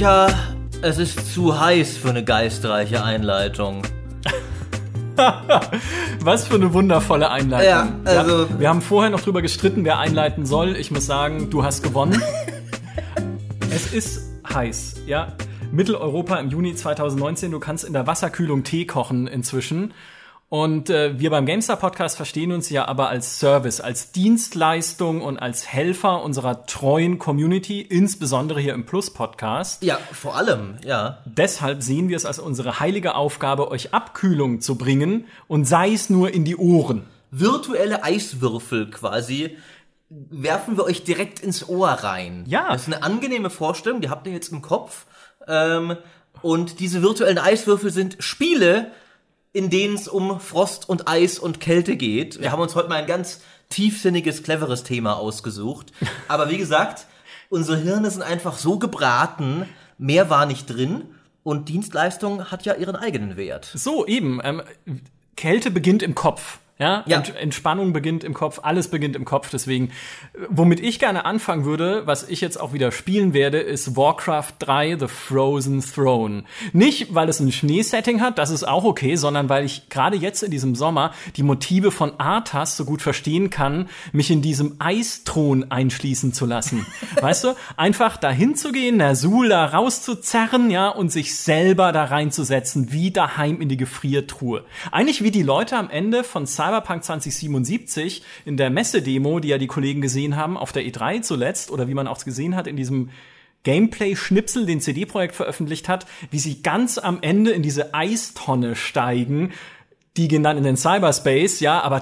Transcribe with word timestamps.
Micha, 0.00 0.28
es 0.80 0.96
ist 0.96 1.34
zu 1.34 1.60
heiß 1.60 1.98
für 1.98 2.08
eine 2.08 2.24
geistreiche 2.24 3.04
Einleitung. 3.04 3.82
Was 6.20 6.46
für 6.46 6.54
eine 6.54 6.72
wundervolle 6.72 7.30
Einleitung. 7.30 8.00
Ja, 8.06 8.10
also- 8.10 8.48
wir 8.58 8.70
haben 8.70 8.80
vorher 8.80 9.10
noch 9.10 9.20
drüber 9.20 9.42
gestritten, 9.42 9.84
wer 9.84 9.98
einleiten 9.98 10.46
soll. 10.46 10.76
Ich 10.76 10.90
muss 10.90 11.04
sagen, 11.04 11.50
du 11.50 11.64
hast 11.64 11.82
gewonnen. 11.82 12.22
es 13.70 13.92
ist 13.92 14.22
heiß, 14.48 15.02
ja. 15.06 15.34
Mitteleuropa 15.70 16.36
im 16.36 16.48
Juni 16.48 16.74
2019. 16.74 17.50
Du 17.50 17.60
kannst 17.60 17.84
in 17.84 17.92
der 17.92 18.06
Wasserkühlung 18.06 18.64
Tee 18.64 18.86
kochen 18.86 19.26
inzwischen. 19.26 19.92
Und 20.50 20.90
äh, 20.90 21.16
wir 21.16 21.30
beim 21.30 21.46
GameStar 21.46 21.76
Podcast 21.76 22.16
verstehen 22.16 22.50
uns 22.50 22.70
ja 22.70 22.88
aber 22.88 23.08
als 23.08 23.38
Service, 23.38 23.80
als 23.80 24.10
Dienstleistung 24.10 25.22
und 25.22 25.38
als 25.38 25.68
Helfer 25.68 26.24
unserer 26.24 26.66
treuen 26.66 27.20
Community, 27.20 27.80
insbesondere 27.80 28.58
hier 28.58 28.74
im 28.74 28.84
Plus 28.84 29.14
Podcast. 29.14 29.84
Ja, 29.84 30.00
vor 30.12 30.34
allem, 30.34 30.74
ja. 30.84 31.18
Deshalb 31.24 31.84
sehen 31.84 32.08
wir 32.08 32.16
es 32.16 32.26
als 32.26 32.40
unsere 32.40 32.80
heilige 32.80 33.14
Aufgabe, 33.14 33.70
euch 33.70 33.94
Abkühlung 33.94 34.60
zu 34.60 34.74
bringen 34.74 35.26
und 35.46 35.66
sei 35.66 35.92
es 35.92 36.10
nur 36.10 36.34
in 36.34 36.44
die 36.44 36.56
Ohren. 36.56 37.04
Virtuelle 37.30 38.02
Eiswürfel 38.02 38.90
quasi 38.90 39.56
werfen 40.08 40.76
wir 40.76 40.82
euch 40.82 41.04
direkt 41.04 41.38
ins 41.38 41.68
Ohr 41.68 41.90
rein. 41.90 42.42
Ja. 42.48 42.72
Das 42.72 42.88
ist 42.88 42.92
eine 42.92 43.04
angenehme 43.04 43.50
Vorstellung, 43.50 44.00
die 44.00 44.10
habt 44.10 44.26
ihr 44.26 44.32
jetzt 44.32 44.50
im 44.50 44.62
Kopf. 44.62 45.06
Ähm, 45.46 45.96
und 46.42 46.80
diese 46.80 47.02
virtuellen 47.02 47.38
Eiswürfel 47.38 47.92
sind 47.92 48.16
Spiele, 48.18 48.90
in 49.52 49.70
denen 49.70 49.94
es 49.94 50.08
um 50.08 50.40
Frost 50.40 50.88
und 50.88 51.08
Eis 51.08 51.38
und 51.38 51.60
Kälte 51.60 51.96
geht. 51.96 52.40
Wir 52.40 52.52
haben 52.52 52.62
uns 52.62 52.74
heute 52.74 52.88
mal 52.88 52.96
ein 52.96 53.06
ganz 53.06 53.40
tiefsinniges, 53.68 54.42
cleveres 54.42 54.84
Thema 54.84 55.16
ausgesucht. 55.16 55.92
Aber 56.28 56.50
wie 56.50 56.58
gesagt, 56.58 57.06
unsere 57.48 57.78
Hirne 57.78 58.10
sind 58.10 58.22
einfach 58.22 58.58
so 58.58 58.78
gebraten, 58.78 59.66
mehr 59.98 60.30
war 60.30 60.46
nicht 60.46 60.66
drin. 60.66 61.14
Und 61.42 61.68
Dienstleistung 61.68 62.50
hat 62.50 62.64
ja 62.66 62.74
ihren 62.74 62.96
eigenen 62.96 63.36
Wert. 63.36 63.70
So, 63.74 64.06
eben. 64.06 64.40
Ähm, 64.44 64.62
Kälte 65.36 65.70
beginnt 65.70 66.02
im 66.02 66.14
Kopf. 66.14 66.58
Ja, 66.80 67.04
Ja. 67.06 67.18
Ent 67.18 67.36
Entspannung 67.36 67.92
beginnt 67.92 68.24
im 68.24 68.32
Kopf, 68.34 68.60
alles 68.62 68.88
beginnt 68.88 69.14
im 69.14 69.24
Kopf. 69.24 69.50
Deswegen, 69.50 69.90
womit 70.48 70.80
ich 70.80 70.98
gerne 70.98 71.24
anfangen 71.26 71.64
würde, 71.64 72.06
was 72.06 72.28
ich 72.28 72.40
jetzt 72.40 72.58
auch 72.58 72.72
wieder 72.72 72.90
spielen 72.90 73.34
werde, 73.34 73.60
ist 73.60 73.96
Warcraft 73.96 74.54
3 74.60 74.96
The 74.98 75.08
Frozen 75.08 75.82
Throne. 75.82 76.44
Nicht, 76.72 77.14
weil 77.14 77.28
es 77.28 77.38
ein 77.38 77.52
Schneesetting 77.52 78.20
hat, 78.20 78.38
das 78.38 78.50
ist 78.50 78.64
auch 78.64 78.84
okay, 78.84 79.16
sondern 79.16 79.48
weil 79.48 79.64
ich 79.64 79.88
gerade 79.90 80.16
jetzt 80.16 80.42
in 80.42 80.50
diesem 80.50 80.74
Sommer 80.74 81.12
die 81.36 81.42
Motive 81.42 81.90
von 81.90 82.18
Arthas 82.18 82.76
so 82.76 82.84
gut 82.86 83.02
verstehen 83.02 83.50
kann, 83.50 83.88
mich 84.12 84.30
in 84.30 84.40
diesem 84.40 84.76
Eisthron 84.78 85.70
einschließen 85.70 86.32
zu 86.32 86.46
lassen. 86.46 86.86
weißt 87.20 87.44
du? 87.44 87.54
Einfach 87.76 88.16
dahin 88.16 88.54
zu 88.54 88.72
gehen, 88.72 88.96
Nersul 88.96 89.50
da 89.50 89.66
rauszuzerren, 89.66 90.70
ja, 90.70 90.88
und 90.88 91.12
sich 91.12 91.36
selber 91.36 91.92
da 91.92 92.04
reinzusetzen, 92.04 92.92
wie 92.92 93.10
daheim 93.10 93.60
in 93.60 93.68
die 93.68 93.76
Gefriertruhe. 93.76 94.64
Eigentlich 94.92 95.22
wie 95.22 95.30
die 95.30 95.42
Leute 95.42 95.76
am 95.76 95.90
Ende 95.90 96.24
von 96.24 96.46
Cyberpunk 96.70 97.04
2077 97.04 98.22
in 98.44 98.56
der 98.56 98.70
Messedemo, 98.70 99.40
die 99.40 99.48
ja 99.48 99.58
die 99.58 99.66
Kollegen 99.66 100.00
gesehen 100.00 100.36
haben, 100.36 100.56
auf 100.56 100.72
der 100.72 100.84
E3 100.84 101.22
zuletzt, 101.22 101.70
oder 101.70 101.88
wie 101.88 101.94
man 101.94 102.06
auch 102.06 102.22
gesehen 102.24 102.54
hat 102.56 102.66
in 102.66 102.76
diesem 102.76 103.10
Gameplay-Schnipsel, 103.64 104.64
den 104.66 104.80
CD-Projekt 104.80 105.34
veröffentlicht 105.34 105.88
hat, 105.88 106.06
wie 106.30 106.38
sie 106.38 106.62
ganz 106.62 106.98
am 106.98 107.18
Ende 107.20 107.50
in 107.50 107.62
diese 107.62 107.92
Eistonne 107.92 108.74
steigen. 108.74 109.52
Die 110.16 110.28
gehen 110.28 110.42
dann 110.42 110.56
in 110.56 110.64
den 110.64 110.76
Cyberspace, 110.76 111.60
ja, 111.60 111.80
aber 111.80 112.00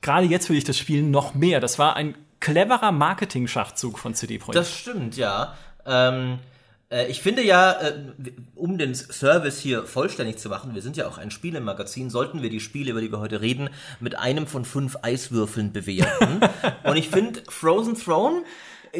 gerade 0.00 0.26
jetzt 0.26 0.48
will 0.48 0.56
ich 0.56 0.64
das 0.64 0.78
Spiel 0.78 1.02
noch 1.02 1.34
mehr. 1.34 1.60
Das 1.60 1.78
war 1.78 1.96
ein 1.96 2.14
cleverer 2.40 2.92
Marketing-Schachzug 2.92 3.98
von 3.98 4.14
CD-Projekt. 4.14 4.56
Das 4.56 4.72
stimmt, 4.72 5.16
ja. 5.16 5.54
Ähm, 5.86 6.38
äh, 6.94 7.06
ich 7.08 7.20
finde 7.20 7.42
ja, 7.42 7.72
äh, 7.72 7.92
um 8.54 8.78
den 8.78 8.94
Service 8.94 9.58
hier 9.58 9.84
vollständig 9.84 10.38
zu 10.38 10.48
machen, 10.48 10.74
wir 10.74 10.82
sind 10.82 10.96
ja 10.96 11.06
auch 11.08 11.18
ein 11.18 11.30
Spielemagazin, 11.30 12.08
sollten 12.08 12.42
wir 12.42 12.50
die 12.50 12.60
Spiele, 12.60 12.92
über 12.92 13.00
die 13.00 13.10
wir 13.10 13.18
heute 13.18 13.40
reden, 13.40 13.68
mit 14.00 14.16
einem 14.16 14.46
von 14.46 14.64
fünf 14.64 14.98
Eiswürfeln 15.02 15.72
bewerten. 15.72 16.40
Und 16.84 16.96
ich 16.96 17.08
finde, 17.08 17.42
Frozen 17.48 17.96
Throne 17.96 18.44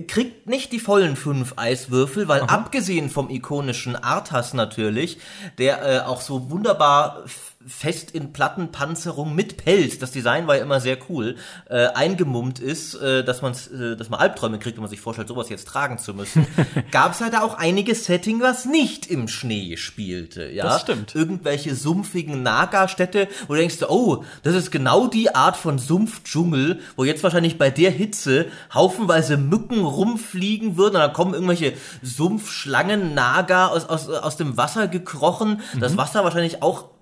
kriegt 0.08 0.48
nicht 0.48 0.72
die 0.72 0.80
vollen 0.80 1.14
fünf 1.14 1.54
Eiswürfel, 1.56 2.26
weil 2.26 2.40
abgesehen 2.42 3.10
vom 3.10 3.30
ikonischen 3.30 3.94
Arthas 3.94 4.52
natürlich, 4.52 5.18
der 5.58 5.82
äh, 5.82 6.00
auch 6.00 6.20
so 6.20 6.50
wunderbar 6.50 7.22
fest 7.66 8.10
in 8.10 8.32
Plattenpanzerung 8.32 9.34
mit 9.34 9.56
Pelz, 9.56 9.98
das 9.98 10.12
Design 10.12 10.46
war 10.46 10.56
ja 10.56 10.62
immer 10.62 10.80
sehr 10.80 10.98
cool, 11.08 11.36
äh, 11.68 11.86
eingemummt 11.88 12.58
ist, 12.58 12.94
äh, 12.94 13.24
dass, 13.24 13.42
man's, 13.42 13.68
äh, 13.68 13.96
dass 13.96 14.10
man 14.10 14.20
Albträume 14.20 14.58
kriegt, 14.58 14.76
wenn 14.76 14.82
man 14.82 14.90
sich 14.90 15.00
vorstellt, 15.00 15.28
sowas 15.28 15.48
jetzt 15.48 15.68
tragen 15.68 15.98
zu 15.98 16.14
müssen, 16.14 16.46
gab 16.90 17.12
es 17.12 17.20
halt 17.20 17.34
auch 17.36 17.54
einiges 17.54 18.04
Setting, 18.04 18.40
was 18.40 18.66
nicht 18.66 19.06
im 19.06 19.28
Schnee 19.28 19.76
spielte. 19.76 20.50
Ja? 20.50 20.64
Das 20.64 20.82
stimmt. 20.82 21.14
Irgendwelche 21.14 21.74
sumpfigen 21.74 22.42
Naga-Städte, 22.42 23.28
wo 23.46 23.54
du 23.54 23.60
denkst, 23.60 23.82
oh, 23.88 24.24
das 24.42 24.54
ist 24.54 24.70
genau 24.70 25.06
die 25.06 25.34
Art 25.34 25.56
von 25.56 25.78
Sumpfdschungel, 25.78 26.80
wo 26.96 27.04
jetzt 27.04 27.22
wahrscheinlich 27.22 27.56
bei 27.56 27.70
der 27.70 27.90
Hitze 27.90 28.46
haufenweise 28.72 29.36
Mücken 29.36 29.84
rumfliegen 29.84 30.76
würden 30.76 30.96
und 30.96 31.00
dann 31.00 31.12
kommen 31.12 31.34
irgendwelche 31.34 31.72
Sumpfschlangen, 32.02 33.14
Naga 33.14 33.68
aus, 33.68 33.88
aus, 33.88 34.08
aus 34.08 34.36
dem 34.36 34.56
Wasser 34.56 34.88
gekrochen. 34.88 35.60
Mhm. 35.74 35.80
Das 35.80 35.96
Wasser 35.96 36.24
wahrscheinlich 36.24 36.62
auch 36.62 36.93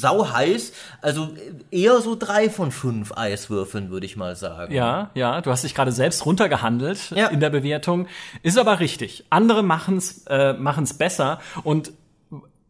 sau 0.00 0.32
heiß. 0.32 0.72
Also 1.00 1.30
eher 1.70 2.00
so 2.00 2.16
drei 2.16 2.50
von 2.50 2.72
fünf 2.72 3.12
Eiswürfeln, 3.16 3.90
würde 3.90 4.06
ich 4.06 4.16
mal 4.16 4.36
sagen. 4.36 4.72
Ja, 4.74 5.10
ja, 5.14 5.40
du 5.40 5.50
hast 5.50 5.64
dich 5.64 5.74
gerade 5.74 5.92
selbst 5.92 6.26
runtergehandelt 6.26 7.10
Ja. 7.14 7.28
in 7.28 7.40
der 7.40 7.50
Bewertung. 7.50 8.08
Ist 8.42 8.58
aber 8.58 8.80
richtig. 8.80 9.24
Andere 9.30 9.62
machen's 9.62 10.24
äh, 10.28 10.52
machen's 10.54 10.94
besser 10.94 11.40
und 11.62 11.92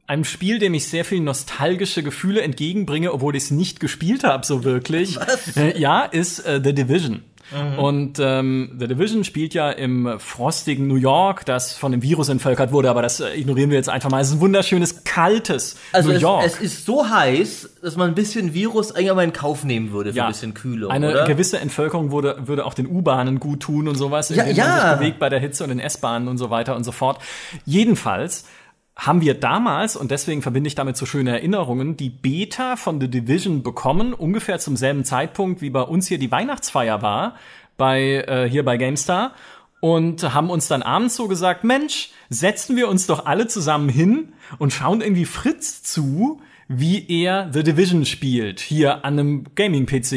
einem 0.06 0.24
Spiel, 0.24 0.58
dem 0.58 0.74
ich 0.74 0.86
sehr 0.88 1.04
viel 1.04 1.20
nostalgische 1.20 2.02
Gefühle 2.02 2.42
entgegenbringe, 2.42 3.10
obwohl 3.12 3.36
ich 3.36 3.44
es 3.44 3.50
nicht 3.50 3.80
gespielt 3.80 4.22
habe, 4.22 4.44
so 4.44 4.62
wirklich. 4.62 5.18
Äh, 5.56 5.78
ja, 5.80 6.02
ist 6.02 6.40
äh, 6.40 6.60
The 6.62 6.74
Division. 6.74 7.22
Mhm. 7.52 7.78
Und 7.78 8.18
ähm, 8.20 8.76
The 8.78 8.86
Division 8.88 9.24
spielt 9.24 9.54
ja 9.54 9.70
im 9.70 10.18
frostigen 10.18 10.86
New 10.86 10.96
York, 10.96 11.44
das 11.44 11.76
von 11.76 11.92
dem 11.92 12.02
Virus 12.02 12.28
entvölkert 12.28 12.72
wurde, 12.72 12.88
aber 12.90 13.02
das 13.02 13.20
äh, 13.20 13.34
ignorieren 13.38 13.70
wir 13.70 13.76
jetzt 13.76 13.88
einfach 13.88 14.10
mal. 14.10 14.20
Es 14.20 14.28
ist 14.28 14.34
ein 14.34 14.40
wunderschönes, 14.40 15.04
kaltes 15.04 15.76
Also 15.92 16.08
New 16.10 16.16
es, 16.16 16.22
York. 16.22 16.44
es 16.46 16.60
ist 16.60 16.86
so 16.86 17.08
heiß, 17.08 17.70
dass 17.82 17.96
man 17.96 18.08
ein 18.08 18.14
bisschen 18.14 18.54
Virus 18.54 18.92
eigentlich 18.92 19.12
mal 19.14 19.24
in 19.24 19.32
Kauf 19.32 19.64
nehmen 19.64 19.92
würde 19.92 20.12
für 20.12 20.22
ein 20.24 20.32
bisschen 20.32 20.54
Kühlung, 20.54 20.90
Eine 20.90 21.10
oder? 21.10 21.26
gewisse 21.26 21.58
Entvölkerung 21.60 22.12
würde, 22.12 22.38
würde 22.46 22.64
auch 22.64 22.74
den 22.74 22.86
U-Bahnen 22.86 23.40
gut 23.40 23.60
tun 23.60 23.88
und 23.88 23.96
sowas, 23.96 24.30
Ja, 24.30 24.44
denen 24.44 24.56
ja. 24.56 24.66
man 24.66 24.80
sich 24.90 24.98
bewegt 24.98 25.18
bei 25.18 25.28
der 25.28 25.40
Hitze 25.40 25.64
und 25.64 25.70
den 25.70 25.80
S-Bahnen 25.80 26.28
und 26.28 26.38
so 26.38 26.50
weiter 26.50 26.74
und 26.76 26.84
so 26.84 26.92
fort. 26.92 27.18
Jedenfalls 27.66 28.44
haben 28.96 29.20
wir 29.20 29.34
damals, 29.34 29.96
und 29.96 30.10
deswegen 30.10 30.42
verbinde 30.42 30.68
ich 30.68 30.76
damit 30.76 30.96
so 30.96 31.04
schöne 31.04 31.30
Erinnerungen, 31.30 31.96
die 31.96 32.10
Beta 32.10 32.76
von 32.76 33.00
The 33.00 33.08
Division 33.08 33.62
bekommen, 33.62 34.14
ungefähr 34.14 34.58
zum 34.58 34.76
selben 34.76 35.04
Zeitpunkt, 35.04 35.60
wie 35.60 35.70
bei 35.70 35.82
uns 35.82 36.06
hier 36.06 36.18
die 36.18 36.30
Weihnachtsfeier 36.30 37.02
war, 37.02 37.34
bei, 37.76 38.24
äh, 38.28 38.48
hier 38.48 38.64
bei 38.64 38.76
GameStar. 38.76 39.32
Und 39.80 40.32
haben 40.32 40.48
uns 40.48 40.66
dann 40.66 40.82
abends 40.82 41.14
so 41.14 41.28
gesagt, 41.28 41.62
Mensch, 41.62 42.10
setzen 42.30 42.74
wir 42.74 42.88
uns 42.88 43.06
doch 43.06 43.26
alle 43.26 43.48
zusammen 43.48 43.90
hin 43.90 44.32
und 44.58 44.72
schauen 44.72 45.02
irgendwie 45.02 45.26
Fritz 45.26 45.82
zu, 45.82 46.40
wie 46.68 47.04
er 47.22 47.48
The 47.52 47.62
Division 47.62 48.04
spielt, 48.06 48.60
hier 48.60 49.04
an 49.04 49.18
einem 49.18 49.44
Gaming-PC. 49.54 50.12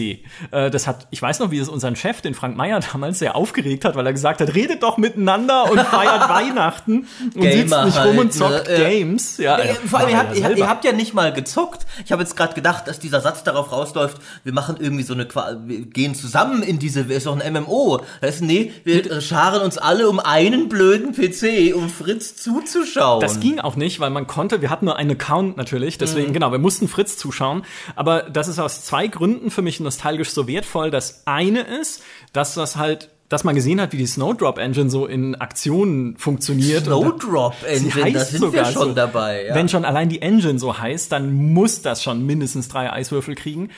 Äh, 0.51 0.69
das 0.71 0.87
hat, 0.87 1.07
ich 1.11 1.21
weiß 1.21 1.39
noch, 1.39 1.51
wie 1.51 1.59
es 1.59 1.67
unseren 1.69 1.95
Chef, 1.95 2.21
den 2.21 2.33
Frank 2.33 2.55
Meyer, 2.55 2.79
damals 2.93 3.19
sehr 3.19 3.35
aufgeregt 3.35 3.83
hat, 3.85 3.95
weil 3.95 4.05
er 4.05 4.13
gesagt 4.13 4.39
hat, 4.41 4.53
redet 4.55 4.83
doch 4.83 4.97
miteinander 4.97 5.69
und 5.69 5.79
feiert 5.79 6.29
Weihnachten 6.29 7.07
und 7.35 7.41
Gamer 7.41 7.83
sitzt 7.83 7.85
nicht 7.85 7.97
rum 7.97 8.05
halt, 8.07 8.19
und 8.19 8.33
zockt 8.33 8.67
ne? 8.67 8.73
Ja. 8.81 8.89
Games. 8.89 9.37
Ja, 9.37 9.59
ja, 9.63 9.73
vor 9.85 9.99
allem, 9.99 10.09
ihr 10.09 10.17
habt, 10.17 10.37
er 10.37 10.57
ihr, 10.57 10.67
habt- 10.69 10.85
ja 10.85 10.91
nicht 10.93 11.13
mal 11.13 11.33
gezockt. 11.33 11.85
Ich 12.05 12.11
habe 12.11 12.21
jetzt 12.21 12.35
gerade 12.37 12.53
gedacht, 12.53 12.87
dass 12.87 12.99
dieser 12.99 13.19
Satz 13.21 13.43
darauf 13.43 13.71
rausläuft, 13.71 14.17
wir 14.43 14.53
machen 14.53 14.77
irgendwie 14.79 15.03
so 15.03 15.13
eine, 15.13 15.27
wir 15.65 15.81
gehen 15.85 16.15
zusammen 16.15 16.63
in 16.63 16.79
diese, 16.79 17.01
ist 17.01 17.25
doch 17.25 17.38
ein 17.39 17.53
MMO. 17.53 18.01
Das 18.21 18.35
ist, 18.35 18.41
nee, 18.41 18.71
wir 18.83 19.21
scharen 19.21 19.61
uns 19.61 19.77
alle 19.77 20.09
um 20.09 20.19
einen 20.19 20.69
blöden 20.69 21.11
PC, 21.13 21.75
um 21.75 21.89
Fritz 21.89 22.35
zuzuschauen. 22.35 23.19
Das 23.21 23.39
ging 23.39 23.59
auch 23.59 23.75
nicht, 23.75 24.00
weil 24.00 24.09
man 24.09 24.27
konnte, 24.27 24.61
wir 24.61 24.69
hatten 24.69 24.85
nur 24.85 24.95
einen 24.97 25.11
Account 25.11 25.57
natürlich, 25.57 25.97
Mhm. 25.97 26.37
Genau, 26.38 26.51
wir 26.51 26.60
mussten 26.60 26.88
Fritz 26.88 27.18
zuschauen. 27.18 27.63
Aber 27.95 28.22
das 28.24 28.48
ist 28.48 28.60
aus 28.60 28.84
zwei 28.86 29.07
Gründen 29.07 29.50
für 29.50 29.63
mich 29.63 29.80
nostalgisch 29.80 30.30
so 30.30 30.48
wertvoll. 30.48 30.92
Das 30.92 31.24
eine 31.25 31.62
ist, 31.62 32.04
dass 32.31 32.54
das 32.54 32.75
halt, 32.75 33.10
dass 33.28 33.44
man 33.44 33.56
gesehen 33.56 33.81
hat, 33.81 33.92
wie 33.92 33.98
die 33.98 34.06
Snowdrop 34.06 34.60
Engine 34.60 34.89
so 34.89 35.07
in 35.07 35.36
Aktionen 35.36 36.16
funktioniert. 36.18 36.86
Snowdrop 36.86 37.56
Engine, 37.66 38.13
da 38.13 38.19
sind 38.19 38.42
wir 38.42 38.48
sogar 38.50 38.66
schon 38.66 38.89
so. 38.89 38.94
dabei. 38.94 39.48
Ja. 39.48 39.56
Wenn 39.56 39.68
schon 39.68 39.84
allein 39.84 40.10
die 40.10 40.22
Engine 40.22 40.60
so 40.60 40.78
heißt, 40.78 41.12
dann 41.12 41.34
muss 41.34 41.81
das 41.81 42.04
schon 42.04 42.24
mindestens 42.25 42.68
drei 42.69 42.92
Eiswürfel 42.92 43.34
kriegen. 43.34 43.72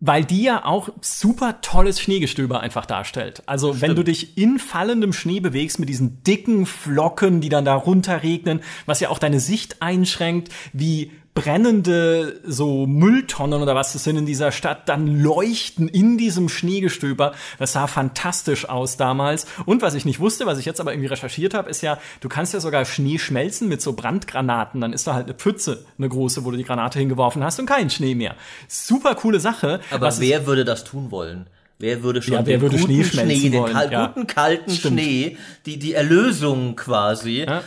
Weil 0.00 0.24
die 0.24 0.42
ja 0.44 0.64
auch 0.64 0.90
super 1.00 1.60
tolles 1.60 2.00
Schneegestöber 2.00 2.60
einfach 2.60 2.86
darstellt. 2.86 3.42
Also 3.46 3.80
wenn 3.80 3.96
du 3.96 4.04
dich 4.04 4.38
in 4.38 4.60
fallendem 4.60 5.12
Schnee 5.12 5.40
bewegst 5.40 5.80
mit 5.80 5.88
diesen 5.88 6.22
dicken 6.22 6.66
Flocken, 6.66 7.40
die 7.40 7.48
dann 7.48 7.64
da 7.64 7.74
runterregnen, 7.74 8.60
was 8.86 9.00
ja 9.00 9.08
auch 9.08 9.18
deine 9.18 9.40
Sicht 9.40 9.82
einschränkt, 9.82 10.52
wie 10.72 11.10
brennende 11.34 12.40
so 12.44 12.86
Mülltonnen 12.86 13.62
oder 13.62 13.74
was 13.74 13.92
das 13.92 14.02
sind 14.04 14.16
in 14.16 14.26
dieser 14.26 14.50
Stadt 14.50 14.88
dann 14.88 15.22
leuchten 15.22 15.86
in 15.88 16.18
diesem 16.18 16.48
Schneegestöber. 16.48 17.32
Das 17.58 17.72
sah 17.74 17.86
fantastisch 17.86 18.68
aus 18.68 18.96
damals. 18.96 19.46
Und 19.64 19.80
was 19.82 19.94
ich 19.94 20.04
nicht 20.04 20.18
wusste, 20.18 20.46
was 20.46 20.58
ich 20.58 20.64
jetzt 20.66 20.80
aber 20.80 20.92
irgendwie 20.92 21.08
recherchiert 21.08 21.54
habe, 21.54 21.70
ist 21.70 21.80
ja, 21.82 21.98
du 22.20 22.28
kannst 22.28 22.54
ja 22.54 22.60
sogar 22.60 22.84
Schnee 22.84 23.18
schmelzen 23.18 23.68
mit 23.68 23.80
so 23.80 23.92
Brandgranaten. 23.92 24.80
Dann 24.80 24.92
ist 24.92 25.06
da 25.06 25.14
halt 25.14 25.26
eine 25.26 25.34
Pfütze, 25.34 25.84
eine 25.96 26.08
große, 26.08 26.44
wo 26.44 26.50
du 26.50 26.56
die 26.56 26.64
Granate 26.64 26.98
hingeworfen 26.98 27.44
hast 27.44 27.60
und 27.60 27.66
kein 27.66 27.88
Schnee 27.90 28.14
mehr. 28.16 28.34
Super 28.66 29.14
coole 29.14 29.38
Sache. 29.38 29.80
Aber 29.92 30.06
Was 30.06 30.20
wer 30.20 30.46
würde 30.46 30.64
das 30.64 30.82
tun 30.84 31.10
wollen? 31.12 31.46
Wer 31.80 32.02
würde 32.02 32.20
schon 32.20 32.34
Ja, 32.34 32.44
wer 32.46 32.56
den 32.56 32.62
würde 32.62 32.76
guten 32.78 32.88
Schnee 32.92 33.04
schmelzen 33.04 33.52
den 33.52 33.62
wollen? 33.62 33.72
kal 33.72 33.92
Ja. 33.92 34.06
guten 34.08 34.26
kalten 34.26 34.70
Stimmt. 34.72 34.94
Schnee, 35.00 35.36
die 35.66 35.78
die 35.78 35.94
Erlösung 35.94 36.74
quasi, 36.74 37.44
Ja. 37.46 37.62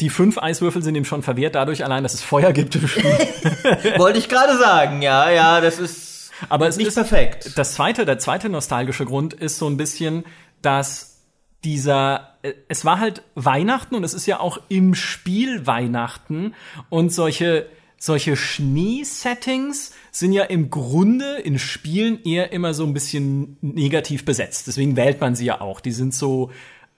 Die 0.00 0.10
fünf 0.10 0.38
Eiswürfel 0.38 0.82
sind 0.82 0.94
ihm 0.94 1.04
schon 1.04 1.22
verwehrt 1.22 1.54
dadurch 1.54 1.84
allein, 1.84 2.02
dass 2.02 2.14
es 2.14 2.22
Feuer 2.22 2.52
gibt 2.52 2.74
im 2.76 2.88
Spiel. 2.88 3.04
wollte 3.98 4.18
ich 4.18 4.28
gerade 4.28 4.56
sagen. 4.58 5.02
Ja, 5.02 5.30
ja, 5.30 5.60
das 5.60 5.78
ist 5.78 6.32
Aber 6.48 6.68
es 6.68 6.76
nicht 6.76 6.88
ist 6.88 6.94
perfekt. 6.94 7.52
Das 7.56 7.74
zweite, 7.74 8.04
der 8.04 8.18
zweite 8.18 8.48
nostalgische 8.48 9.04
Grund 9.04 9.34
ist 9.34 9.58
so 9.58 9.66
ein 9.66 9.76
bisschen, 9.76 10.24
dass 10.62 11.10
dieser, 11.64 12.38
äh, 12.42 12.54
es 12.68 12.84
war 12.84 12.98
halt 12.98 13.22
Weihnachten 13.34 13.94
und 13.94 14.04
es 14.04 14.14
ist 14.14 14.26
ja 14.26 14.40
auch 14.40 14.58
im 14.68 14.94
Spiel 14.94 15.66
Weihnachten 15.66 16.54
und 16.88 17.12
solche, 17.12 17.66
solche 17.98 18.36
Schneesettings 18.36 19.92
sind 20.10 20.32
ja 20.32 20.44
im 20.44 20.70
Grunde 20.70 21.36
in 21.36 21.58
Spielen 21.58 22.22
eher 22.24 22.52
immer 22.52 22.72
so 22.72 22.84
ein 22.84 22.94
bisschen 22.94 23.58
negativ 23.60 24.24
besetzt. 24.24 24.66
Deswegen 24.66 24.96
wählt 24.96 25.20
man 25.20 25.34
sie 25.34 25.44
ja 25.44 25.60
auch. 25.60 25.80
Die 25.80 25.92
sind 25.92 26.14
so 26.14 26.50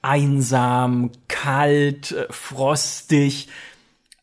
einsam, 0.02 1.10
kalt, 1.28 2.12
äh, 2.12 2.26
frostig. 2.30 3.48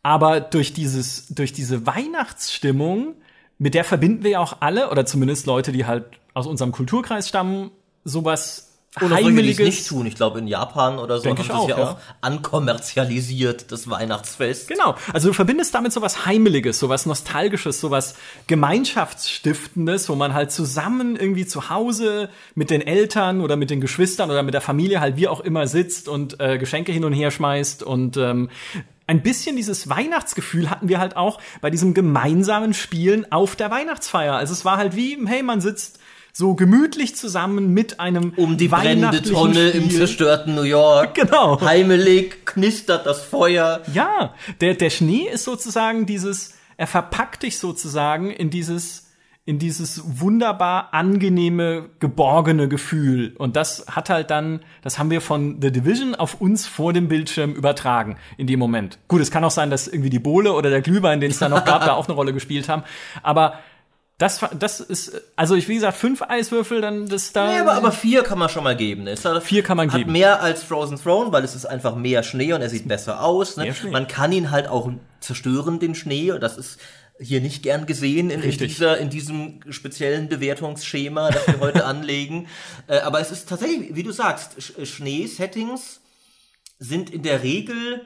Aber 0.03 0.41
durch 0.41 0.73
dieses, 0.73 1.27
durch 1.27 1.53
diese 1.53 1.85
Weihnachtsstimmung, 1.85 3.15
mit 3.57 3.73
der 3.73 3.83
verbinden 3.83 4.23
wir 4.23 4.31
ja 4.31 4.39
auch 4.39 4.57
alle, 4.61 4.89
oder 4.91 5.05
zumindest 5.05 5.45
Leute, 5.45 5.71
die 5.71 5.85
halt 5.85 6.05
aus 6.33 6.47
unserem 6.47 6.71
Kulturkreis 6.71 7.27
stammen, 7.27 7.71
sowas 8.03 8.68
Oder 8.97 9.09
solche, 9.09 9.25
Heimeliges. 9.25 9.65
nicht 9.65 9.87
tun. 9.87 10.07
Ich 10.07 10.15
glaube, 10.15 10.39
in 10.39 10.47
Japan 10.47 10.97
oder 10.97 11.19
so 11.19 11.29
haben 11.29 11.37
sie 11.37 11.43
es 11.43 11.47
ja. 11.47 11.77
auch 11.77 11.97
ankommerzialisiert, 12.21 13.71
das 13.71 13.87
Weihnachtsfest. 13.87 14.67
Genau. 14.67 14.95
Also 15.13 15.27
du 15.27 15.33
verbindest 15.33 15.75
damit 15.75 15.93
sowas 15.93 16.25
Heimeliges, 16.25 16.79
sowas 16.79 17.05
Nostalgisches, 17.05 17.79
sowas 17.79 18.15
Gemeinschaftsstiftendes, 18.47 20.09
wo 20.09 20.15
man 20.15 20.33
halt 20.33 20.51
zusammen 20.51 21.15
irgendwie 21.15 21.45
zu 21.45 21.69
Hause 21.69 22.29
mit 22.55 22.71
den 22.71 22.81
Eltern 22.81 23.41
oder 23.41 23.57
mit 23.57 23.69
den 23.69 23.79
Geschwistern 23.79 24.31
oder 24.31 24.41
mit 24.41 24.55
der 24.55 24.61
Familie 24.61 25.01
halt 25.01 25.17
wie 25.17 25.27
auch 25.27 25.41
immer 25.41 25.67
sitzt 25.67 26.09
und 26.09 26.39
äh, 26.39 26.57
Geschenke 26.57 26.91
hin 26.91 27.05
und 27.05 27.13
her 27.13 27.29
schmeißt 27.29 27.83
und 27.83 28.17
ähm, 28.17 28.49
ein 29.05 29.21
bisschen 29.21 29.55
dieses 29.55 29.89
Weihnachtsgefühl 29.89 30.69
hatten 30.69 30.87
wir 30.87 30.99
halt 30.99 31.15
auch 31.15 31.39
bei 31.61 31.69
diesem 31.69 31.95
gemeinsamen 31.95 32.73
Spielen 32.75 33.31
auf 33.31 33.55
der 33.55 33.71
Weihnachtsfeier. 33.71 34.35
Also 34.35 34.53
es 34.53 34.65
war 34.65 34.77
halt 34.77 34.95
wie, 34.95 35.17
hey, 35.25 35.41
man 35.41 35.61
sitzt 35.61 35.99
so 36.39 36.55
gemütlich 36.55 37.17
zusammen 37.17 37.73
mit 37.73 37.99
einem 37.99 38.31
Um 38.37 38.55
die 38.55 38.69
brennende 38.69 39.21
Tonne 39.21 39.71
im 39.71 39.83
Spiel. 39.83 39.97
zerstörten 39.97 40.55
New 40.55 40.61
York. 40.61 41.13
Genau. 41.19 41.59
Heimelig, 41.59 42.45
knistert 42.45 43.05
das 43.05 43.21
Feuer. 43.21 43.81
Ja, 43.93 44.33
der, 44.61 44.75
der 44.75 44.89
Schnee 44.89 45.27
ist 45.29 45.43
sozusagen 45.43 46.05
dieses, 46.05 46.53
er 46.77 46.87
verpackt 46.87 47.43
dich 47.43 47.57
sozusagen 47.57 48.31
in 48.31 48.49
dieses, 48.49 49.09
in 49.43 49.59
dieses 49.59 50.21
wunderbar 50.21 50.93
angenehme, 50.93 51.89
geborgene 51.99 52.69
Gefühl. 52.69 53.35
Und 53.37 53.57
das 53.57 53.85
hat 53.89 54.09
halt 54.09 54.31
dann, 54.31 54.61
das 54.81 54.97
haben 54.97 55.11
wir 55.11 55.19
von 55.19 55.61
The 55.61 55.73
Division 55.73 56.15
auf 56.15 56.39
uns 56.39 56.65
vor 56.65 56.93
dem 56.93 57.09
Bildschirm 57.09 57.53
übertragen 57.53 58.15
in 58.37 58.47
dem 58.47 58.59
Moment. 58.59 58.97
Gut, 59.09 59.19
es 59.19 59.29
kann 59.29 59.43
auch 59.43 59.51
sein, 59.51 59.69
dass 59.69 59.89
irgendwie 59.89 60.09
die 60.09 60.19
Bohle 60.19 60.53
oder 60.53 60.69
der 60.69 60.81
Glühwein, 60.81 61.19
den 61.19 61.31
es 61.31 61.39
da 61.39 61.49
noch 61.49 61.65
gab, 61.65 61.83
da 61.83 61.95
auch 61.95 62.07
eine 62.07 62.15
Rolle 62.15 62.31
gespielt 62.31 62.69
haben. 62.69 62.83
Aber 63.23 63.55
das, 64.19 64.41
das 64.59 64.81
ist, 64.81 65.13
also 65.35 65.55
ich, 65.55 65.67
wie 65.67 65.75
gesagt, 65.75 65.97
fünf 65.97 66.21
Eiswürfel, 66.21 66.81
dann 66.81 67.07
das 67.07 67.31
da. 67.31 67.53
Ja, 67.55 67.61
aber, 67.61 67.73
aber 67.73 67.91
vier 67.91 68.21
kann 68.21 68.37
man 68.37 68.49
schon 68.49 68.63
mal 68.65 68.75
geben. 68.75 69.05
Ne? 69.05 69.11
Es 69.11 69.23
hat, 69.25 69.41
Vier 69.43 69.63
kann 69.63 69.77
man 69.77 69.89
hat 69.91 69.97
geben. 69.97 70.11
mehr 70.11 70.41
als 70.43 70.61
Frozen 70.61 70.97
Throne, 71.01 71.31
weil 71.31 71.43
es 71.43 71.55
ist 71.55 71.65
einfach 71.65 71.95
mehr 71.95 72.21
Schnee 72.21 72.53
und 72.53 72.61
er 72.61 72.69
sieht 72.69 72.87
besser 72.87 73.23
aus. 73.23 73.55
Ne? 73.57 73.73
Man 73.89 74.07
kann 74.07 74.31
ihn 74.33 74.51
halt 74.51 74.67
auch 74.67 74.91
zerstören, 75.21 75.79
den 75.79 75.95
Schnee. 75.95 76.31
Und 76.31 76.41
das 76.41 76.57
ist 76.57 76.79
hier 77.17 77.39
nicht 77.41 77.63
gern 77.63 77.85
gesehen 77.85 78.29
in, 78.29 78.41
in, 78.41 78.57
dieser, 78.57 78.97
in 78.97 79.09
diesem 79.09 79.61
speziellen 79.69 80.27
Bewertungsschema, 80.29 81.31
das 81.31 81.47
wir 81.47 81.59
heute 81.61 81.85
anlegen. 81.93 82.47
Äh, 82.87 82.99
aber 82.99 83.21
es 83.21 83.31
ist 83.31 83.47
tatsächlich, 83.49 83.95
wie 83.95 84.03
du 84.03 84.11
sagst, 84.11 84.51
Sch- 84.59 84.85
Schnee-Settings 84.85 86.01
sind 86.77 87.09
in 87.09 87.23
der 87.23 87.43
Regel, 87.43 88.01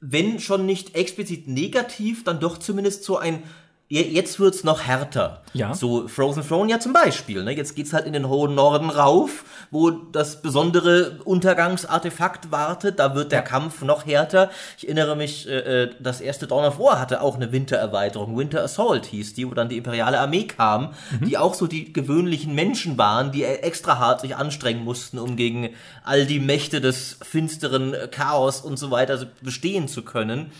wenn 0.00 0.40
schon 0.40 0.66
nicht 0.66 0.94
explizit 0.94 1.48
negativ, 1.48 2.24
dann 2.24 2.40
doch 2.40 2.58
zumindest 2.58 3.04
so 3.04 3.16
ein 3.18 3.42
je- 3.88 4.02
Jetzt 4.08 4.40
wird's 4.40 4.64
noch 4.64 4.82
härter. 4.82 5.42
Ja. 5.52 5.72
So 5.74 6.08
Frozen 6.08 6.46
Throne 6.46 6.70
ja 6.70 6.80
zum 6.80 6.92
Beispiel. 6.92 7.44
Ne? 7.44 7.52
Jetzt 7.52 7.76
geht's 7.76 7.92
halt 7.92 8.06
in 8.06 8.12
den 8.12 8.28
hohen 8.28 8.54
Norden 8.54 8.90
rauf, 8.90 9.44
wo 9.70 9.90
das 9.90 10.42
besondere 10.42 11.18
Untergangsartefakt 11.24 12.50
wartet. 12.50 12.98
Da 12.98 13.14
wird 13.14 13.32
der 13.32 13.42
Kampf 13.42 13.82
noch 13.82 14.06
härter. 14.06 14.50
Ich 14.78 14.84
erinnere 14.84 15.16
mich, 15.16 15.48
äh, 15.48 15.82
äh, 15.84 15.90
das 16.00 16.20
erste 16.20 16.46
Dawn 16.46 16.64
of 16.64 16.78
War 16.78 16.98
hatte 17.00 17.20
auch 17.22 17.36
eine 17.36 17.52
Wintererweiterung. 17.52 18.36
Winter 18.36 18.62
Assault 18.62 19.06
hieß 19.06 19.34
die, 19.34 19.48
wo 19.48 19.54
dann 19.54 19.68
die 19.68 19.76
imperiale 19.76 20.18
Armee 20.18 20.44
kam, 20.44 20.94
die 21.20 21.38
auch 21.38 21.54
so 21.54 21.66
die 21.66 21.92
gewöhnlichen 21.92 22.54
Menschen 22.54 22.98
waren, 22.98 23.32
die 23.32 23.44
extra 23.44 23.98
hart 23.98 24.20
sich 24.20 24.36
anstrengen 24.36 24.84
mussten, 24.84 25.18
um 25.18 25.36
gegen 25.36 25.70
all 26.02 26.26
die 26.26 26.40
Mächte 26.40 26.80
des 26.80 27.18
finsteren 27.22 27.94
Chaos 28.10 28.60
und 28.60 28.78
so 28.78 28.90
weiter 28.90 29.18
so 29.18 29.26
bestehen 29.42 29.88
zu 29.88 30.02
können. 30.02 30.50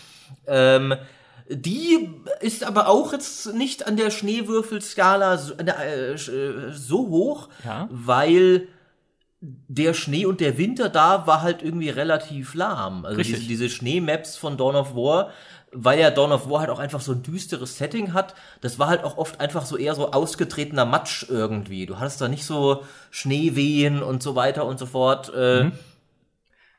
Ähm, 0.47 0.95
die 1.49 2.09
ist 2.41 2.63
aber 2.63 2.87
auch 2.89 3.13
jetzt 3.13 3.53
nicht 3.53 3.85
an 3.87 3.97
der 3.97 4.09
Schneewürfelskala 4.11 5.37
so, 5.37 5.53
äh, 5.53 6.17
so 6.73 7.07
hoch, 7.09 7.49
Ja. 7.63 7.87
weil 7.91 8.67
der 9.41 9.93
Schnee 9.93 10.25
und 10.25 10.39
der 10.39 10.57
Winter 10.57 10.89
da 10.89 11.27
war 11.27 11.41
halt 11.43 11.61
irgendwie 11.61 11.89
relativ 11.89 12.55
lahm. 12.55 13.05
Also 13.05 13.21
diese, 13.21 13.39
diese 13.39 13.69
Schneemaps 13.69 14.37
von 14.37 14.57
Dawn 14.57 14.75
of 14.75 14.95
War, 14.95 15.29
weil 15.71 15.99
ja 15.99 16.09
Dawn 16.09 16.31
of 16.31 16.49
War 16.49 16.61
halt 16.61 16.69
auch 16.71 16.79
einfach 16.79 17.01
so 17.01 17.11
ein 17.11 17.21
düsteres 17.21 17.77
Setting 17.77 18.13
hat, 18.13 18.33
das 18.61 18.79
war 18.79 18.87
halt 18.87 19.03
auch 19.03 19.17
oft 19.17 19.39
einfach 19.41 19.65
so 19.65 19.77
eher 19.77 19.93
so 19.93 20.11
ausgetretener 20.13 20.85
Matsch 20.85 21.25
irgendwie. 21.29 21.85
Du 21.85 21.99
hattest 21.99 22.21
da 22.21 22.27
nicht 22.27 22.45
so 22.45 22.83
Schneewehen 23.11 24.01
und 24.01 24.23
so 24.23 24.35
weiter 24.35 24.65
und 24.65 24.79
so 24.79 24.85
fort. 24.87 25.31
Äh, 25.33 25.71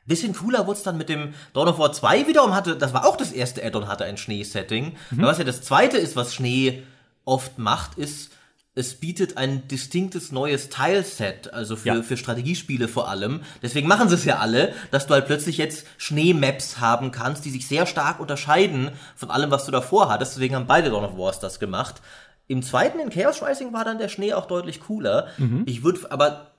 Bisschen 0.06 0.34
cooler 0.34 0.66
wurde 0.66 0.78
es 0.78 0.82
dann 0.84 0.96
mit 0.96 1.08
dem 1.08 1.34
Dawn 1.52 1.68
of 1.68 1.78
War 1.78 1.92
2 1.92 2.26
wiederum 2.28 2.54
hatte, 2.54 2.76
das 2.76 2.94
war 2.94 3.06
auch 3.06 3.16
das 3.16 3.32
erste 3.32 3.64
Add-on, 3.64 3.88
hatte 3.88 4.04
ein 4.04 4.16
Schneesetting. 4.16 4.96
Aber 5.12 5.26
Was 5.28 5.38
ja 5.38 5.44
das 5.44 5.62
zweite 5.62 5.96
ist, 5.98 6.14
was 6.16 6.34
Schnee 6.34 6.82
oft 7.24 7.58
macht, 7.58 7.98
ist, 7.98 8.30
es 8.78 8.94
bietet 8.94 9.38
ein 9.38 9.66
distinktes 9.68 10.32
neues 10.32 10.68
Tileset, 10.68 11.52
also 11.54 11.76
für, 11.76 11.88
Ja. 11.88 12.02
für 12.02 12.16
Strategiespiele 12.18 12.88
vor 12.88 13.08
allem. 13.08 13.40
Deswegen 13.62 13.88
machen 13.88 14.08
sie 14.10 14.14
es 14.16 14.24
ja 14.26 14.36
alle, 14.38 14.74
dass 14.90 15.06
du 15.06 15.14
halt 15.14 15.26
plötzlich 15.26 15.56
jetzt 15.56 15.86
Schneemaps 15.96 16.78
haben 16.78 17.10
kannst, 17.10 17.44
die 17.46 17.50
sich 17.50 17.66
sehr 17.66 17.86
stark 17.86 18.20
unterscheiden 18.20 18.90
von 19.16 19.30
allem, 19.30 19.50
was 19.50 19.64
du 19.64 19.72
davor 19.72 20.08
hattest. 20.10 20.34
Deswegen 20.36 20.54
haben 20.54 20.66
beide 20.66 20.90
Dawn 20.90 21.04
of 21.04 21.16
Wars 21.16 21.40
das 21.40 21.58
gemacht. 21.58 22.02
Im 22.48 22.62
zweiten, 22.62 23.00
in 23.00 23.10
Chaos 23.10 23.42
Rising, 23.42 23.72
war 23.72 23.84
dann 23.84 23.98
der 23.98 24.08
Schnee 24.08 24.34
auch 24.34 24.46
deutlich 24.46 24.80
cooler. 24.80 25.28
Ich 25.64 25.82
würde 25.82 26.00
aber 26.12 26.52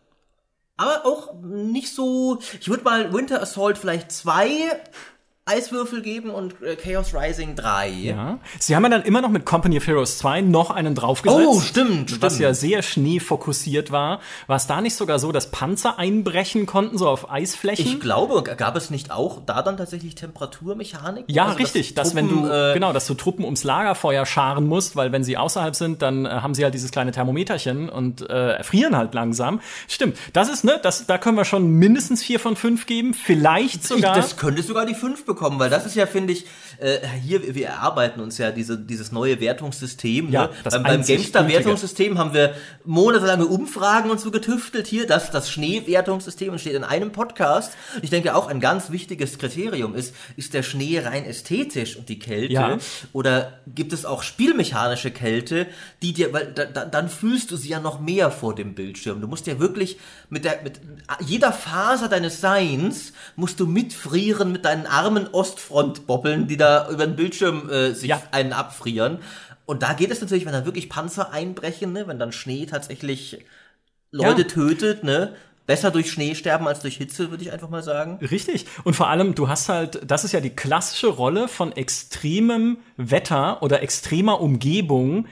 aber 0.77 1.05
auch 1.05 1.33
nicht 1.41 1.93
so. 1.93 2.39
Ich 2.61 2.69
würde 2.69 2.83
mal 2.83 3.11
Winter 3.13 3.41
Assault 3.41 3.77
vielleicht 3.77 4.11
zwei 4.11 4.79
Eiswürfel 5.47 6.01
geben 6.01 6.29
und 6.29 6.61
äh, 6.61 6.75
Chaos 6.75 7.13
Rising 7.13 7.55
drei. 7.55 7.89
Ja. 7.89 8.39
Sie 8.59 8.75
haben 8.75 8.83
ja 8.83 8.89
dann 8.89 9.03
immer 9.03 9.21
noch 9.21 9.29
mit 9.29 9.45
Company 9.45 9.77
of 9.77 9.87
Heroes 9.87 10.17
2 10.19 10.41
noch 10.41 10.69
einen 10.71 10.93
draufgesetzt. 10.95 11.45
Oh, 11.47 11.59
stimmt, 11.61 12.21
Was 12.21 12.33
stimmt. 12.33 12.43
ja 12.43 12.53
sehr 12.53 12.81
schneefokussiert 12.81 13.91
war. 13.91 14.19
War 14.47 14.57
es 14.57 14.67
da 14.67 14.81
nicht 14.81 14.95
sogar 14.95 15.19
so, 15.19 15.31
dass 15.31 15.51
Panzer 15.51 15.97
einbrechen 15.99 16.65
konnten, 16.65 16.97
so 16.97 17.07
auf 17.07 17.31
Eisflächen? 17.31 17.85
Ich 17.85 17.99
glaube, 17.99 18.43
gab 18.43 18.75
es 18.75 18.89
nicht 18.89 19.11
auch 19.11 19.41
da 19.45 19.61
dann 19.61 19.77
tatsächlich 19.77 20.15
Temperaturmechanik? 20.15 21.25
ja, 21.27 21.45
Also, 21.45 21.57
richtig, 21.57 21.93
dass, 21.95 22.15
wenn 22.15 22.29
Truppen, 22.29 22.49
du, 22.49 22.71
äh, 22.71 22.73
genau, 22.73 22.93
dass 22.93 23.07
du 23.07 23.13
Truppen 23.13 23.45
ums 23.45 23.63
Lagerfeuer 23.63 24.25
scharen 24.25 24.67
musst, 24.67 24.95
weil 24.95 25.11
wenn 25.11 25.23
sie 25.23 25.37
außerhalb 25.37 25.75
sind, 25.75 26.01
dann 26.01 26.25
äh, 26.25 26.29
haben 26.29 26.53
sie 26.53 26.63
halt 26.63 26.73
dieses 26.73 26.91
kleine 26.91 27.11
Thermometerchen 27.11 27.89
und 27.89 28.27
äh, 28.29 28.53
erfrieren 28.53 28.95
halt 28.97 29.13
langsam. 29.13 29.61
Stimmt, 29.87 30.17
das 30.33 30.49
ist, 30.49 30.63
ne, 30.63 30.79
das, 30.81 31.05
da 31.07 31.17
können 31.17 31.37
wir 31.37 31.45
schon 31.45 31.67
mindestens 31.67 32.23
vier 32.23 32.39
von 32.39 32.55
fünf 32.55 32.85
geben, 32.85 33.13
vielleicht 33.13 33.75
Ich, 33.81 33.87
sogar. 33.87 34.15
das 34.15 34.37
könnte 34.37 34.61
sogar 34.63 34.85
die 34.85 34.95
5 34.95 35.25
bekommen, 35.25 35.36
weil 35.41 35.69
das 35.69 35.85
ist 35.85 35.95
ja, 35.95 36.05
finde 36.05 36.33
ich, 36.33 36.45
äh, 36.79 36.99
hier, 37.23 37.55
wir 37.55 37.67
erarbeiten 37.67 38.19
uns 38.19 38.37
ja 38.37 38.51
diese, 38.51 38.77
dieses 38.77 39.11
neue 39.11 39.39
Wertungssystem. 39.39 40.29
Ja, 40.29 40.47
ne? 40.47 40.49
beim, 40.63 40.83
beim 40.83 41.03
GameStar-Wertungssystem 41.03 42.17
haben 42.17 42.33
wir 42.33 42.55
monatelange 42.85 43.45
Umfragen 43.45 44.09
und 44.09 44.19
so 44.19 44.31
getüftelt 44.31 44.87
hier. 44.87 45.07
Das, 45.07 45.31
das 45.31 45.49
Schnee-Wertungssystem 45.49 46.51
entsteht 46.51 46.73
in 46.73 46.83
einem 46.83 47.11
Podcast. 47.11 47.73
Ich 48.01 48.09
denke 48.09 48.35
auch 48.35 48.47
ein 48.47 48.59
ganz 48.59 48.91
wichtiges 48.91 49.37
Kriterium 49.37 49.95
ist, 49.95 50.13
ist 50.35 50.53
der 50.53 50.63
Schnee 50.63 50.99
rein 50.99 51.25
ästhetisch 51.25 51.95
und 51.95 52.09
die 52.09 52.19
Kälte? 52.19 52.53
Ja. 52.53 52.77
Oder 53.13 53.59
gibt 53.67 53.93
es 53.93 54.05
auch 54.05 54.23
spielmechanische 54.23 55.11
Kälte, 55.11 55.67
die 56.01 56.13
dir, 56.13 56.33
weil 56.33 56.51
da, 56.53 56.65
da, 56.65 56.85
dann 56.85 57.09
fühlst 57.09 57.51
du 57.51 57.57
sie 57.57 57.69
ja 57.69 57.79
noch 57.79 57.99
mehr 57.99 58.31
vor 58.31 58.55
dem 58.55 58.75
Bildschirm. 58.75 59.21
Du 59.21 59.27
musst 59.27 59.47
ja 59.47 59.59
wirklich 59.59 59.97
mit 60.29 60.45
der, 60.45 60.61
mit 60.63 60.79
jeder 61.25 61.51
Faser 61.51 62.09
deines 62.09 62.41
Seins 62.41 63.13
musst 63.35 63.59
du 63.59 63.65
mitfrieren, 63.65 64.51
mit 64.51 64.65
deinen 64.65 64.85
Armen 64.85 65.26
normalen 65.27 65.33
Ostfront-Boppeln, 65.33 66.47
die 66.47 66.57
da 66.57 66.89
über 66.89 67.05
den 67.05 67.15
Bildschirm 67.15 67.69
äh, 67.69 67.91
sich 67.93 68.09
Ja. 68.09 68.21
einen 68.31 68.53
abfrieren. 68.53 69.19
Und 69.65 69.83
da 69.83 69.93
geht 69.93 70.11
es 70.11 70.21
natürlich, 70.21 70.45
wenn 70.45 70.53
dann 70.53 70.65
wirklich 70.65 70.89
Panzer 70.89 71.33
einbrechen, 71.33 71.91
ne? 71.93 72.07
wenn 72.07 72.19
dann 72.19 72.31
Schnee 72.31 72.65
tatsächlich 72.65 73.45
Leute 74.11 74.41
Ja. 74.43 74.47
tötet, 74.47 75.03
ne? 75.03 75.33
Besser 75.65 75.91
durch 75.91 76.09
Schnee 76.09 76.33
sterben 76.33 76.65
als 76.65 76.79
durch 76.79 76.95
Hitze, 76.95 77.29
würde 77.29 77.43
ich 77.43 77.51
einfach 77.51 77.69
mal 77.69 77.83
sagen. 77.83 78.19
Richtig. 78.21 78.65
Und 78.85 78.93
vor 78.95 79.09
allem, 79.09 79.35
du 79.35 79.49
hast 79.49 79.67
halt, 79.67 79.99
das 80.09 80.23
ist 80.23 80.31
ja 80.31 80.39
die 80.39 80.51
klassische 80.51 81.07
Rolle 81.07 81.49
von 81.49 81.73
extremem 81.73 82.77
Wetter 82.95 83.61
oder 83.61 83.81
extremer 83.83 84.39
Umgebung. 84.39 85.27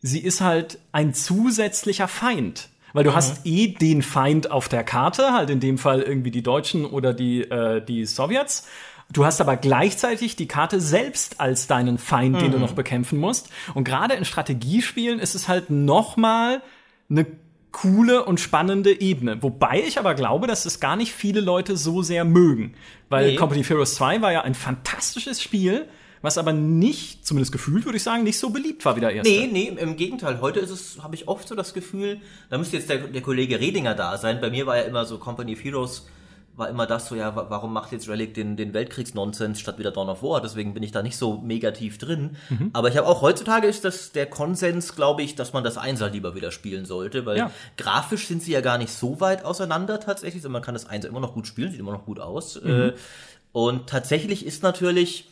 Sie 0.00 0.20
ist 0.20 0.40
halt 0.40 0.78
ein 0.92 1.12
zusätzlicher 1.12 2.08
Feind. 2.08 2.70
Weil 2.94 3.04
du 3.04 3.12
hast 3.14 3.44
eh 3.44 3.68
den 3.74 4.02
Feind 4.02 4.50
auf 4.52 4.68
der 4.68 4.84
Karte, 4.84 5.32
halt 5.32 5.50
in 5.50 5.58
dem 5.60 5.76
Fall 5.78 6.00
irgendwie 6.00 6.30
die 6.30 6.44
Deutschen 6.44 6.86
oder 6.86 7.12
die, 7.12 7.42
äh, 7.42 7.84
die 7.84 8.06
Sowjets. 8.06 8.66
Du 9.12 9.24
hast 9.24 9.40
aber 9.40 9.56
gleichzeitig 9.56 10.34
die 10.36 10.48
Karte 10.48 10.80
selbst 10.80 11.40
als 11.40 11.66
deinen 11.66 11.98
Feind, 11.98 12.40
den 12.40 12.52
du 12.52 12.58
noch 12.58 12.72
bekämpfen 12.72 13.18
musst. 13.18 13.48
Und 13.74 13.84
gerade 13.84 14.14
in 14.14 14.24
Strategiespielen 14.24 15.18
ist 15.20 15.34
es 15.34 15.46
halt 15.46 15.70
noch 15.70 16.16
mal 16.16 16.62
eine 17.10 17.26
coole 17.70 18.24
und 18.24 18.40
spannende 18.40 19.00
Ebene. 19.00 19.42
Wobei 19.42 19.82
ich 19.86 19.98
aber 19.98 20.14
glaube, 20.14 20.46
dass 20.46 20.64
es 20.64 20.80
gar 20.80 20.96
nicht 20.96 21.12
viele 21.12 21.40
Leute 21.40 21.76
so 21.76 22.02
sehr 22.02 22.24
mögen. 22.24 22.74
Weil 23.08 23.32
Nee. 23.32 23.36
Company 23.36 23.60
of 23.60 23.68
Heroes 23.68 23.94
2 23.96 24.22
war 24.22 24.32
ja 24.32 24.42
ein 24.42 24.54
fantastisches 24.54 25.42
Spiel, 25.42 25.86
was 26.22 26.38
aber 26.38 26.52
nicht, 26.52 27.26
zumindest 27.26 27.52
gefühlt 27.52 27.84
würde 27.84 27.96
ich 27.98 28.02
sagen, 28.02 28.22
nicht 28.22 28.38
so 28.38 28.50
beliebt 28.50 28.84
war 28.84 28.96
wie 28.96 29.00
der 29.00 29.10
erste. 29.12 29.30
Nee, 29.30 29.48
nee, 29.52 29.68
im 29.76 29.96
Gegenteil. 29.96 30.40
Heute 30.40 30.60
ist 30.60 30.70
es, 30.70 31.02
habe 31.02 31.14
ich 31.14 31.28
oft 31.28 31.46
so 31.46 31.54
das 31.54 31.74
Gefühl, 31.74 32.20
da 32.48 32.56
müsste 32.58 32.76
jetzt 32.78 32.88
der, 32.88 32.98
der 32.98 33.20
Kollege 33.20 33.60
Redinger 33.60 33.94
da 33.94 34.16
sein. 34.16 34.40
Bei 34.40 34.50
mir 34.50 34.66
war 34.66 34.76
ja 34.76 34.84
immer 34.84 35.04
so 35.04 35.18
Company 35.18 35.52
of 35.52 35.62
Heroes, 35.62 36.06
war 36.56 36.68
immer 36.68 36.86
das 36.86 37.08
so, 37.08 37.14
ja, 37.16 37.34
wa- 37.34 37.46
warum 37.48 37.72
macht 37.72 37.90
jetzt 37.92 38.08
Relic 38.08 38.34
den, 38.34 38.56
den 38.56 38.72
Weltkriegsnonsens 38.74 39.58
statt 39.58 39.78
wieder 39.78 39.90
Dawn 39.90 40.08
of 40.08 40.22
War? 40.22 40.40
Deswegen 40.40 40.72
bin 40.74 40.82
ich 40.82 40.92
da 40.92 41.02
nicht 41.02 41.16
so 41.16 41.38
mega 41.40 41.70
tief 41.72 41.98
drin. 41.98 42.36
Mhm. 42.48 42.70
Aber 42.72 42.88
ich 42.88 42.96
habe 42.96 43.06
auch 43.08 43.22
heutzutage 43.22 43.66
ist 43.66 43.84
das 43.84 44.12
der 44.12 44.26
Konsens, 44.26 44.94
glaube 44.94 45.22
ich, 45.22 45.34
dass 45.34 45.52
man 45.52 45.64
das 45.64 45.76
Einser 45.78 46.10
lieber 46.10 46.34
wieder 46.34 46.50
spielen 46.52 46.84
sollte, 46.84 47.26
weil 47.26 47.38
Ja. 47.38 47.50
grafisch 47.76 48.26
sind 48.28 48.42
sie 48.42 48.52
ja 48.52 48.60
gar 48.60 48.78
nicht 48.78 48.92
so 48.92 49.20
weit 49.20 49.44
auseinander 49.44 49.98
tatsächlich, 50.00 50.42
sondern 50.42 50.60
man 50.60 50.62
kann 50.66 50.74
das 50.74 50.86
Einser 50.88 51.08
immer 51.08 51.20
noch 51.20 51.34
gut 51.34 51.46
spielen, 51.46 51.70
sieht 51.70 51.80
immer 51.80 51.92
noch 51.92 52.06
gut 52.06 52.20
aus. 52.20 52.60
Mhm. 52.62 52.70
Äh, 52.70 52.92
Und 53.52 53.88
tatsächlich 53.88 54.44
ist 54.46 54.62
natürlich, 54.62 55.28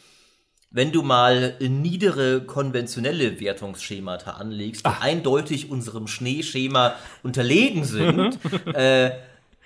wenn 0.70 0.90
du 0.90 1.02
mal 1.02 1.54
niedere 1.60 2.40
konventionelle 2.40 3.40
Wertungsschemata 3.40 4.32
anlegst, 4.32 4.86
die 4.86 4.90
eindeutig 5.02 5.70
unserem 5.70 6.06
Schneeschema 6.06 6.94
unterlegen 7.22 7.84
sind, 7.84 8.38
äh, 8.74 9.10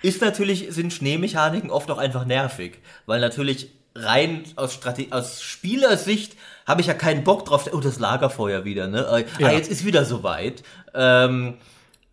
ist 0.01 0.21
natürlich, 0.21 0.67
sind 0.69 0.93
Schneemechaniken 0.93 1.69
oft 1.69 1.89
auch 1.91 1.97
einfach 1.97 2.25
nervig. 2.25 2.79
Weil 3.05 3.19
natürlich 3.19 3.71
rein 3.95 4.43
aus, 4.55 4.73
Strate 4.73 5.07
aus 5.11 5.41
Spielersicht 5.41 6.35
habe 6.65 6.81
ich 6.81 6.87
ja 6.87 6.93
keinen 6.93 7.23
Bock 7.23 7.45
drauf, 7.45 7.69
oh, 7.73 7.79
das 7.79 7.99
Lagerfeuer 7.99 8.63
wieder, 8.65 8.87
ne? 8.87 9.07
Ah, 9.09 9.19
Ja. 9.39 9.51
jetzt 9.51 9.71
ist 9.71 9.85
wieder 9.85 10.05
soweit. 10.05 10.63
Ähm, 10.93 11.55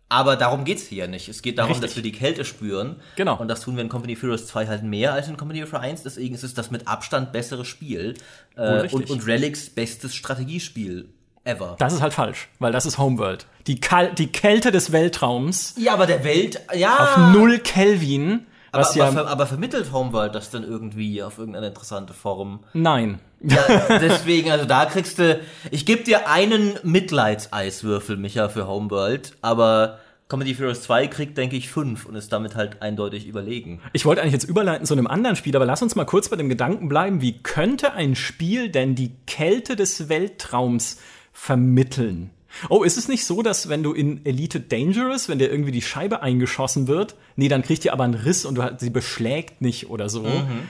aber 0.07 0.35
darum 0.35 0.65
geht's 0.65 0.83
hier 0.83 1.07
nicht. 1.07 1.29
Es 1.29 1.41
geht 1.41 1.57
darum, 1.57 1.71
Richtig. 1.71 1.89
dass 1.89 1.95
wir 1.95 2.03
die 2.03 2.11
Kälte 2.11 2.45
spüren. 2.45 2.97
Genau. 3.15 3.37
Und 3.37 3.47
das 3.47 3.61
tun 3.61 3.75
wir 3.75 3.83
in 3.83 3.89
Company 3.89 4.13
of 4.13 4.21
Heroes 4.21 4.47
2 4.47 4.67
halt 4.67 4.83
mehr 4.83 5.13
als 5.13 5.27
in 5.27 5.35
Company 5.35 5.63
of 5.63 5.71
Heroes 5.71 5.83
1. 5.83 6.03
Deswegen 6.03 6.35
ist 6.35 6.43
es 6.43 6.53
das 6.53 6.69
mit 6.69 6.87
Abstand 6.87 7.31
bessere 7.31 7.65
Spiel. 7.65 8.13
Äh, 8.55 8.87
und, 8.89 9.09
und 9.09 9.25
Relics 9.25 9.69
bestes 9.69 10.15
Strategiespiel 10.15 11.09
ever. 11.45 11.75
Das 11.79 11.93
ist 11.93 12.01
halt 12.01 12.13
falsch, 12.13 12.49
weil 12.59 12.71
das 12.71 12.85
ist 12.85 12.97
Homeworld. 12.97 13.45
Die, 13.67 13.79
Kal 13.79 14.13
die 14.13 14.27
Kälte 14.27 14.71
des 14.71 14.91
Weltraums 14.91 15.73
ja, 15.77 15.93
aber 15.93 16.05
der 16.05 16.23
Welt, 16.23 16.59
ja. 16.73 16.97
auf 16.97 17.33
null 17.33 17.59
Kelvin, 17.59 18.45
aber, 18.71 18.81
was 18.81 18.95
ja 18.95 19.05
aber, 19.05 19.13
ver, 19.13 19.27
aber 19.27 19.47
vermittelt 19.47 19.91
Homeworld 19.93 20.35
das 20.35 20.49
dann 20.49 20.63
irgendwie 20.63 21.23
auf 21.23 21.37
irgendeine 21.37 21.67
interessante 21.67 22.13
Form? 22.13 22.59
nein. 22.73 23.19
Ja, 23.41 23.63
deswegen, 23.99 24.49
also 24.49 24.65
da 24.65 24.85
kriegst 24.85 25.19
du, 25.19 25.39
ich 25.69 25.85
gebe 25.85 26.03
dir 26.03 26.27
einen 26.27 26.79
Mitleidseiswürfel, 26.83 28.17
Micha, 28.17 28.49
für 28.49 28.65
Homeworld, 28.67 29.33
aber 29.41 29.99
Comedy 30.27 30.55
Heroes 30.55 30.81
2 30.81 31.07
kriegt, 31.07 31.37
denke 31.37 31.55
ich, 31.55 31.69
fünf 31.69 32.07
und 32.07 32.15
ist 32.15 32.33
damit 32.33 32.55
halt 32.55 32.81
eindeutig 32.81 33.27
überlegen. 33.27 33.81
Ich 33.93 34.05
wollte 34.05 34.21
eigentlich 34.21 34.33
jetzt 34.33 34.49
überleiten 34.49 34.87
zu 34.87 34.95
einem 34.95 35.05
anderen 35.05 35.35
Spiel, 35.35 35.55
aber 35.55 35.65
lass 35.65 35.83
uns 35.83 35.95
mal 35.95 36.05
kurz 36.05 36.29
bei 36.29 36.35
dem 36.35 36.49
Gedanken 36.49 36.89
bleiben, 36.89 37.21
wie 37.21 37.37
könnte 37.43 37.93
ein 37.93 38.15
Spiel 38.15 38.69
denn 38.69 38.95
die 38.95 39.11
Kälte 39.27 39.75
des 39.75 40.09
Weltraums 40.09 40.97
vermitteln? 41.35 42.31
Oh, 42.69 42.83
ist 42.83 42.97
es 42.97 43.09
nicht 43.09 43.25
so, 43.25 43.41
dass 43.41 43.67
wenn 43.67 43.83
du 43.83 43.91
in 43.91 44.25
Elite 44.25 44.61
Dangerous, 44.61 45.27
wenn 45.27 45.37
dir 45.37 45.51
irgendwie 45.51 45.73
die 45.73 45.81
Scheibe 45.81 46.21
eingeschossen 46.23 46.87
wird, 46.87 47.15
nee, 47.35 47.49
dann 47.49 47.61
kriegt 47.61 47.83
ihr 47.83 47.91
aber 47.91 48.05
einen 48.05 48.13
Riss 48.13 48.45
und 48.45 48.55
du, 48.55 48.75
sie 48.77 48.89
beschlägt 48.89 49.61
nicht 49.61 49.89
oder 49.89 50.07
so. 50.07 50.25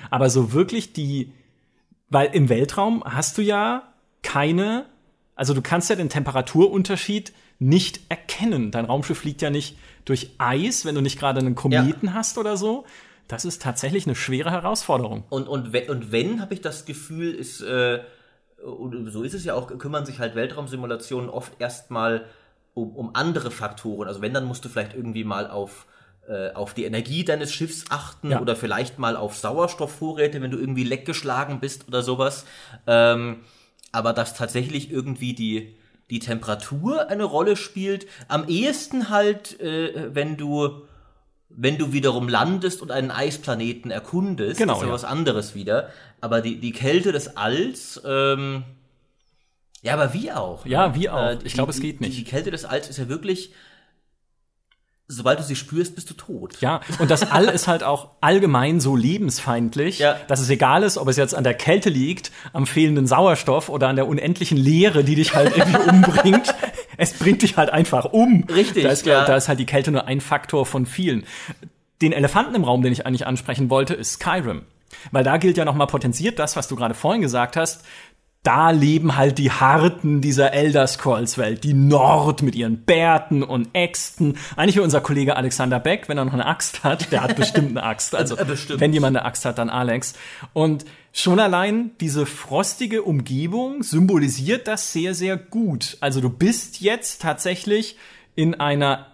Aber 0.09 0.31
so 0.31 0.51
wirklich 0.51 0.93
die, 0.93 1.31
weil 2.09 2.29
im 2.33 2.49
Weltraum 2.49 3.03
hast 3.05 3.37
du 3.37 3.43
ja 3.43 3.93
keine, 4.23 4.87
also 5.35 5.53
du 5.53 5.61
kannst 5.61 5.91
ja 5.91 5.95
den 5.95 6.09
Temperaturunterschied 6.09 7.31
nicht 7.59 8.01
erkennen. 8.09 8.71
Dein 8.71 8.85
Raumschiff 8.85 9.19
fliegt 9.19 9.43
ja 9.43 9.51
nicht 9.51 9.77
durch 10.03 10.31
Eis, 10.39 10.85
wenn 10.85 10.95
du 10.95 11.01
nicht 11.01 11.19
gerade 11.19 11.39
einen 11.39 11.53
Kometen 11.53 12.15
hast 12.15 12.39
oder 12.39 12.57
so. 12.57 12.85
Das 13.27 13.45
ist 13.45 13.61
tatsächlich 13.61 14.07
eine 14.07 14.15
schwere 14.15 14.49
Herausforderung. 14.49 15.23
Und, 15.29 15.47
und, 15.47 15.73
und 15.87 16.11
wenn, 16.11 16.41
habe 16.41 16.55
ich 16.55 16.61
das 16.61 16.85
Gefühl, 16.85 17.31
ist, 17.31 17.61
äh, 17.61 17.99
und 18.65 19.11
so 19.11 19.23
ist 19.23 19.33
es 19.33 19.45
ja 19.45 19.53
auch, 19.53 19.67
kümmern 19.77 20.05
sich 20.05 20.19
halt 20.19 20.35
Weltraumsimulationen 20.35 21.29
oft 21.29 21.53
erstmal 21.59 22.25
um, 22.73 22.95
um 22.95 23.11
andere 23.15 23.51
Faktoren. 23.51 24.07
Also 24.07 24.21
wenn, 24.21 24.33
dann 24.33 24.45
musst 24.45 24.65
du 24.65 24.69
vielleicht 24.69 24.95
irgendwie 24.95 25.23
mal 25.23 25.49
auf, 25.49 25.85
äh, 26.27 26.51
auf 26.53 26.73
die 26.73 26.85
Energie 26.85 27.23
deines 27.23 27.53
Schiffs 27.53 27.85
achten 27.89 28.31
Ja. 28.31 28.41
oder 28.41 28.55
vielleicht 28.55 28.99
mal 28.99 29.15
auf 29.15 29.37
Sauerstoffvorräte, 29.37 30.41
wenn 30.41 30.51
du 30.51 30.57
irgendwie 30.57 30.83
leckgeschlagen 30.83 31.59
bist 31.59 31.87
oder 31.87 32.01
sowas. 32.01 32.45
Ähm, 32.87 33.41
aber 33.91 34.11
dass 34.13 34.33
tatsächlich 34.33 34.91
irgendwie 34.91 35.33
die, 35.33 35.77
die 36.09 36.19
Temperatur 36.19 37.07
eine 37.09 37.23
Rolle 37.23 37.55
spielt, 37.55 38.07
am 38.27 38.47
ehesten 38.47 39.09
halt, 39.09 39.59
äh, 39.61 40.13
wenn 40.13 40.35
du 40.37 40.85
wenn 41.57 41.77
du 41.77 41.93
wiederum 41.93 42.27
landest 42.27 42.81
und 42.81 42.91
einen 42.91 43.11
Eisplaneten 43.11 43.89
erkundest, 43.91 44.57
Genau, 44.59 44.73
ist 44.75 44.81
ja, 44.81 44.87
ja. 44.87 44.93
was 44.93 45.05
anderes 45.05 45.55
wieder. 45.55 45.89
Aber 46.21 46.41
die, 46.41 46.59
die 46.59 46.71
Kälte 46.71 47.11
des 47.11 47.37
Alls, 47.37 48.01
ähm, 48.05 48.63
ja, 49.81 49.93
aber 49.93 50.13
wie 50.13 50.31
auch. 50.31 50.65
Ja, 50.65 50.87
ne? 50.89 50.95
wie 50.95 51.09
auch. 51.09 51.31
Ich 51.43 51.43
die- 51.43 51.49
glaube, 51.53 51.71
es 51.71 51.79
geht 51.79 52.01
nicht. 52.01 52.13
Die, 52.13 52.23
die 52.23 52.29
Kälte 52.29 52.51
des 52.51 52.65
Alls 52.65 52.89
ist 52.89 52.97
ja 52.97 53.07
wirklich, 53.07 53.53
sobald 55.07 55.37
du 55.39 55.43
sie 55.43 55.55
spürst, 55.55 55.93
bist 55.95 56.09
du 56.09 56.15
tot. 56.15 56.59
Ja, 56.61 56.81
und 56.97 57.11
das 57.11 57.31
All 57.31 57.45
ist 57.45 57.67
halt 57.67 57.83
auch 57.83 58.09
allgemein 58.21 58.79
so 58.79 58.95
lebensfeindlich, 58.95 59.99
Ja. 59.99 60.17
dass 60.27 60.39
es 60.39 60.49
egal 60.49 60.81
ist, 60.81 60.97
ob 60.97 61.07
es 61.07 61.15
jetzt 61.17 61.35
an 61.35 61.43
der 61.43 61.53
Kälte 61.53 61.89
liegt, 61.89 62.31
am 62.53 62.65
fehlenden 62.65 63.05
Sauerstoff 63.05 63.69
oder 63.69 63.87
an 63.87 63.95
der 63.95 64.07
unendlichen 64.07 64.57
Leere, 64.57 65.03
die 65.03 65.13
dich 65.15 65.35
halt 65.35 65.55
irgendwie 65.55 65.77
umbringt. 65.89 66.55
Es 66.97 67.13
bringt 67.13 67.41
dich 67.41 67.57
halt 67.57 67.69
einfach 67.69 68.05
um. 68.05 68.45
Richtig, 68.53 68.83
Da 68.83 68.89
ist, 68.89 69.05
ja. 69.05 69.25
da 69.25 69.35
ist 69.35 69.47
halt 69.47 69.59
die 69.59 69.65
Kälte 69.65 69.91
nur 69.91 70.07
ein 70.07 70.21
Faktor 70.21 70.65
von 70.65 70.85
vielen. 70.85 71.25
Den 72.01 72.11
Elefanten 72.11 72.55
im 72.55 72.63
Raum, 72.63 72.81
den 72.81 72.91
ich 72.91 73.05
eigentlich 73.05 73.27
ansprechen 73.27 73.69
wollte, 73.69 73.93
ist 73.93 74.13
Skyrim. 74.13 74.63
Weil 75.11 75.23
da 75.23 75.37
gilt 75.37 75.57
ja 75.57 75.65
nochmal 75.65 75.87
potenziert 75.87 76.39
das, 76.39 76.55
was 76.55 76.67
du 76.67 76.75
gerade 76.75 76.93
vorhin 76.93 77.21
gesagt 77.21 77.57
hast. 77.57 77.83
Da 78.43 78.69
leben 78.69 79.15
halt 79.17 79.39
die 79.39 79.49
Harten 79.51 80.21
dieser 80.21 80.53
Elder 80.53 80.85
Scrolls 80.85 81.39
Welt, 81.39 81.63
die 81.63 81.73
Nord 81.73 82.43
mit 82.43 82.53
ihren 82.53 82.85
Bärten 82.85 83.41
und 83.41 83.69
Äxten. 83.73 84.37
Eigentlich 84.55 84.75
wie 84.75 84.81
unser 84.81 85.01
Kollege 85.01 85.35
Alexander 85.35 85.79
Beck, 85.79 86.07
wenn 86.09 86.19
er 86.19 86.25
noch 86.25 86.33
eine 86.33 86.45
Axt 86.45 86.83
hat, 86.83 87.11
der 87.11 87.23
hat 87.23 87.35
bestimmt 87.35 87.71
eine 87.71 87.83
Axt. 87.83 88.13
Also 88.15 88.35
bestimmt. 88.35 88.81
wenn 88.81 88.93
jemand 88.93 89.17
eine 89.17 89.25
Axt 89.25 89.45
hat, 89.45 89.57
dann 89.57 89.71
Alex. 89.71 90.13
Und 90.53 90.85
schon 91.15 91.39
allein 91.39 91.91
diese 92.01 92.25
frostige 92.25 93.03
Umgebung 93.03 93.83
symbolisiert 93.83 94.67
das 94.67 94.91
sehr, 94.91 95.13
sehr 95.15 95.37
gut. 95.37 95.97
Also 96.01 96.21
du 96.21 96.29
bist 96.29 96.81
jetzt 96.81 97.21
tatsächlich 97.21 97.97
in 98.35 98.53
einer 98.55 99.07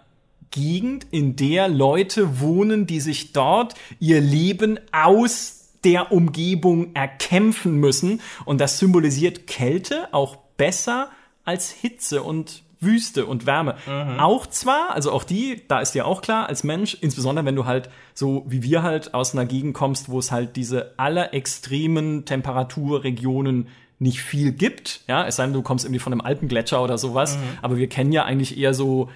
Gegend, 0.50 1.06
in 1.10 1.36
der 1.36 1.68
Leute 1.68 2.40
wohnen, 2.40 2.86
die 2.86 3.00
sich 3.00 3.32
dort 3.32 3.74
ihr 4.00 4.20
Leben 4.20 4.78
aus 4.90 5.70
der 5.84 6.12
Umgebung 6.12 6.94
erkämpfen 6.94 7.76
müssen. 7.76 8.20
Und 8.44 8.60
das 8.60 8.78
symbolisiert 8.78 9.46
Kälte 9.46 10.12
auch 10.12 10.36
besser 10.56 11.10
als 11.44 11.70
Hitze 11.70 12.22
und 12.22 12.62
Wüste 12.82 13.26
und 13.26 13.46
Wärme. 13.46 13.76
Auch 14.18 14.46
zwar, 14.46 14.94
also 14.94 15.12
auch 15.12 15.24
die, 15.24 15.62
da 15.68 15.80
ist 15.80 15.94
dir 15.94 16.06
auch 16.06 16.20
klar, 16.22 16.48
als 16.48 16.64
Mensch, 16.64 16.96
insbesondere 17.00 17.44
wenn 17.46 17.56
du 17.56 17.64
halt 17.66 17.88
so 18.14 18.44
wie 18.46 18.62
wir 18.62 18.82
halt 18.82 19.14
aus 19.14 19.32
einer 19.34 19.46
Gegend 19.46 19.74
kommst, 19.74 20.08
wo 20.08 20.18
es 20.18 20.30
halt 20.32 20.56
diese 20.56 20.94
allerextremen 20.98 22.24
Temperaturregionen 22.24 23.68
nicht 23.98 24.20
viel 24.20 24.52
gibt, 24.52 25.02
ja, 25.06 25.26
es 25.26 25.36
sei 25.36 25.44
denn, 25.44 25.52
du 25.52 25.62
kommst 25.62 25.84
irgendwie 25.84 26.00
von 26.00 26.12
einem 26.12 26.22
Alpengletscher 26.22 26.82
oder 26.82 26.98
sowas, 26.98 27.38
aber 27.62 27.76
wir 27.76 27.88
kennen 27.88 28.12
ja 28.12 28.24
eigentlich 28.24 28.58
eher 28.58 28.74
so 28.74 29.08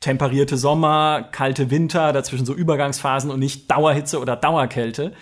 temperierte 0.00 0.56
Sommer, 0.56 1.28
kalte 1.32 1.70
Winter, 1.70 2.12
dazwischen 2.12 2.46
so 2.46 2.54
Übergangsphasen 2.54 3.30
und 3.30 3.40
nicht 3.40 3.70
Dauerhitze 3.70 4.20
oder 4.20 4.36
Dauerkälte, 4.36 5.14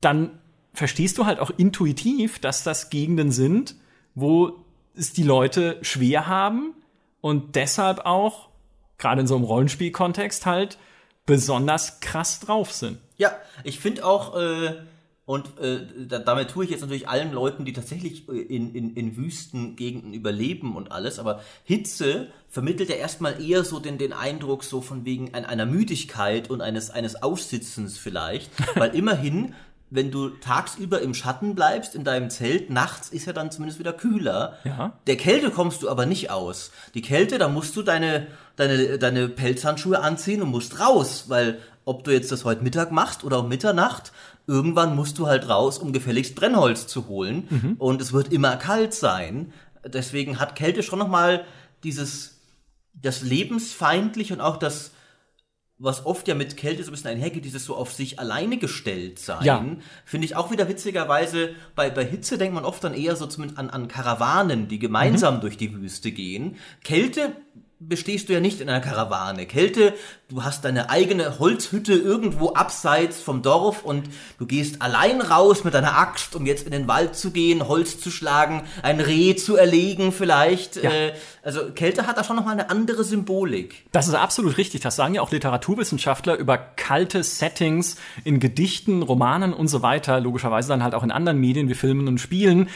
dann 0.00 0.38
verstehst 0.74 1.18
du 1.18 1.26
halt 1.26 1.40
auch 1.40 1.50
intuitiv, 1.56 2.38
dass 2.38 2.64
das 2.64 2.90
Gegenden 2.90 3.32
sind, 3.32 3.76
wo 4.14 4.64
es 4.98 5.12
die 5.12 5.22
Leute 5.22 5.78
schwer 5.82 6.26
haben 6.26 6.74
und 7.20 7.54
deshalb 7.56 8.00
auch, 8.04 8.48
gerade 8.98 9.20
in 9.20 9.26
so 9.26 9.36
einem 9.36 9.44
Rollenspielkontext 9.44 10.44
halt, 10.46 10.78
besonders 11.26 12.00
krass 12.00 12.40
drauf 12.40 12.72
sind. 12.72 12.98
Ja, 13.16 13.32
ich 13.64 13.80
finde 13.80 14.04
auch, 14.04 14.36
äh, 14.36 14.76
Und 15.28 15.58
äh, 15.60 15.80
da, 16.08 16.20
damit 16.20 16.48
tue 16.48 16.64
ich 16.64 16.70
jetzt 16.70 16.80
natürlich 16.80 17.06
allen 17.06 17.32
Leuten, 17.34 17.66
die 17.66 17.74
tatsächlich 17.74 18.26
äh, 18.30 18.40
in, 18.40 18.74
in, 18.74 18.94
in 18.94 19.14
Wüstengegenden 19.14 20.14
überleben 20.14 20.74
und 20.74 20.90
alles, 20.90 21.18
aber 21.18 21.42
Hitze 21.64 22.28
vermittelt 22.48 22.88
ja 22.88 22.96
erstmal 22.96 23.38
eher 23.38 23.62
so 23.62 23.78
den, 23.78 23.98
den 23.98 24.14
Eindruck 24.14 24.64
so 24.64 24.80
von 24.80 25.04
wegen 25.04 25.34
einer 25.34 25.66
Müdigkeit 25.66 26.48
und 26.48 26.62
eines, 26.62 26.88
eines 26.88 27.22
Aussitzens 27.22 27.98
vielleicht, 27.98 28.50
weil 28.74 28.94
immerhin 28.94 29.54
wenn 29.90 30.10
du 30.10 30.28
tagsüber 30.28 31.00
im 31.00 31.14
Schatten 31.14 31.54
bleibst 31.54 31.94
in 31.94 32.04
deinem 32.04 32.30
Zelt, 32.30 32.70
nachts 32.70 33.08
ist 33.08 33.26
ja 33.26 33.32
dann 33.32 33.50
zumindest 33.50 33.78
wieder 33.78 33.92
kühler. 33.92 34.58
Ja. 34.64 34.92
Der 35.06 35.16
Kälte 35.16 35.50
kommst 35.50 35.82
du 35.82 35.88
aber 35.88 36.04
nicht 36.04 36.30
aus. 36.30 36.70
Die 36.94 37.02
Kälte, 37.02 37.38
da 37.38 37.48
musst 37.48 37.74
du 37.76 37.82
deine, 37.82 38.26
deine, 38.56 38.98
deine 38.98 39.28
Pelzhandschuhe 39.28 40.00
anziehen 40.00 40.42
und 40.42 40.50
musst 40.50 40.80
raus, 40.80 41.24
weil 41.28 41.58
ob 41.84 42.04
du 42.04 42.10
jetzt 42.10 42.30
das 42.30 42.44
heute 42.44 42.62
Mittag 42.62 42.92
machst 42.92 43.24
oder 43.24 43.40
um 43.40 43.48
Mitternacht, 43.48 44.12
irgendwann 44.46 44.94
musst 44.94 45.18
du 45.18 45.26
halt 45.26 45.48
raus, 45.48 45.78
um 45.78 45.92
gefälligst 45.92 46.34
Brennholz 46.34 46.86
zu 46.86 47.08
holen. 47.08 47.46
Mhm. 47.48 47.76
Und 47.78 48.02
es 48.02 48.12
wird 48.12 48.30
immer 48.30 48.56
kalt 48.56 48.92
sein. 48.92 49.52
Deswegen 49.86 50.38
hat 50.38 50.54
Kälte 50.54 50.82
schon 50.82 50.98
nochmal 50.98 51.44
dieses, 51.82 52.40
das 52.92 53.22
lebensfeindlich 53.22 54.32
und 54.32 54.40
auch 54.42 54.58
das, 54.58 54.90
was 55.78 56.04
oft 56.06 56.26
ja 56.26 56.34
mit 56.34 56.56
Kälte 56.56 56.82
so 56.82 56.90
ein 56.90 56.92
bisschen 56.92 57.10
einhergeht, 57.10 57.44
dieses 57.44 57.64
so 57.64 57.76
auf 57.76 57.92
sich 57.92 58.18
alleine 58.18 58.58
gestellt 58.58 59.18
sein, 59.18 59.44
Ja. 59.44 59.64
finde 60.04 60.24
ich 60.26 60.34
auch 60.34 60.50
wieder 60.50 60.68
witzigerweise, 60.68 61.50
bei, 61.76 61.88
bei 61.90 62.04
Hitze 62.04 62.36
denkt 62.38 62.54
man 62.54 62.64
oft 62.64 62.82
dann 62.82 62.94
eher 62.94 63.14
so 63.14 63.26
zumindest 63.26 63.58
an, 63.60 63.70
an 63.70 63.86
Karawanen, 63.88 64.66
die 64.68 64.78
gemeinsam 64.80 65.40
durch 65.40 65.56
die 65.56 65.72
Wüste 65.74 66.10
gehen. 66.10 66.56
Kälte 66.82 67.32
bestehst 67.80 68.28
du 68.28 68.32
ja 68.32 68.40
nicht 68.40 68.60
in 68.60 68.68
einer 68.68 68.80
Karawane. 68.80 69.46
Kälte, 69.46 69.94
du 70.28 70.42
hast 70.42 70.64
deine 70.64 70.90
eigene 70.90 71.38
Holzhütte 71.38 71.92
irgendwo 71.92 72.52
abseits 72.52 73.20
vom 73.20 73.40
Dorf 73.42 73.84
und 73.84 74.10
du 74.38 74.46
gehst 74.46 74.82
allein 74.82 75.20
raus 75.20 75.62
mit 75.62 75.74
deiner 75.74 75.96
Axt, 75.96 76.34
um 76.34 76.44
jetzt 76.44 76.66
in 76.66 76.72
den 76.72 76.88
Wald 76.88 77.14
zu 77.14 77.30
gehen, 77.30 77.68
Holz 77.68 78.00
zu 78.00 78.10
schlagen, 78.10 78.64
ein 78.82 79.00
Reh 79.00 79.36
zu 79.36 79.56
erlegen 79.56 80.10
vielleicht. 80.10 80.76
Ja. 80.76 80.90
Äh, 80.90 81.12
also 81.42 81.70
Kälte 81.72 82.08
hat 82.08 82.18
da 82.18 82.24
schon 82.24 82.34
nochmal 82.34 82.54
eine 82.54 82.68
andere 82.68 83.04
Symbolik. 83.04 83.84
Das 83.92 84.08
ist 84.08 84.14
absolut 84.14 84.58
richtig. 84.58 84.80
Das 84.80 84.96
sagen 84.96 85.14
ja 85.14 85.22
auch 85.22 85.30
Literaturwissenschaftler 85.30 86.36
über 86.36 86.58
kalte 86.58 87.22
Settings 87.22 87.96
in 88.24 88.40
Gedichten, 88.40 89.02
Romanen 89.02 89.52
und 89.52 89.68
so 89.68 89.82
weiter. 89.82 90.18
Logischerweise 90.18 90.68
dann 90.68 90.82
halt 90.82 90.94
auch 90.94 91.04
in 91.04 91.12
anderen 91.12 91.38
Medien 91.38 91.68
wie 91.68 91.74
Filmen 91.74 92.08
und 92.08 92.18
Spielen. 92.18 92.68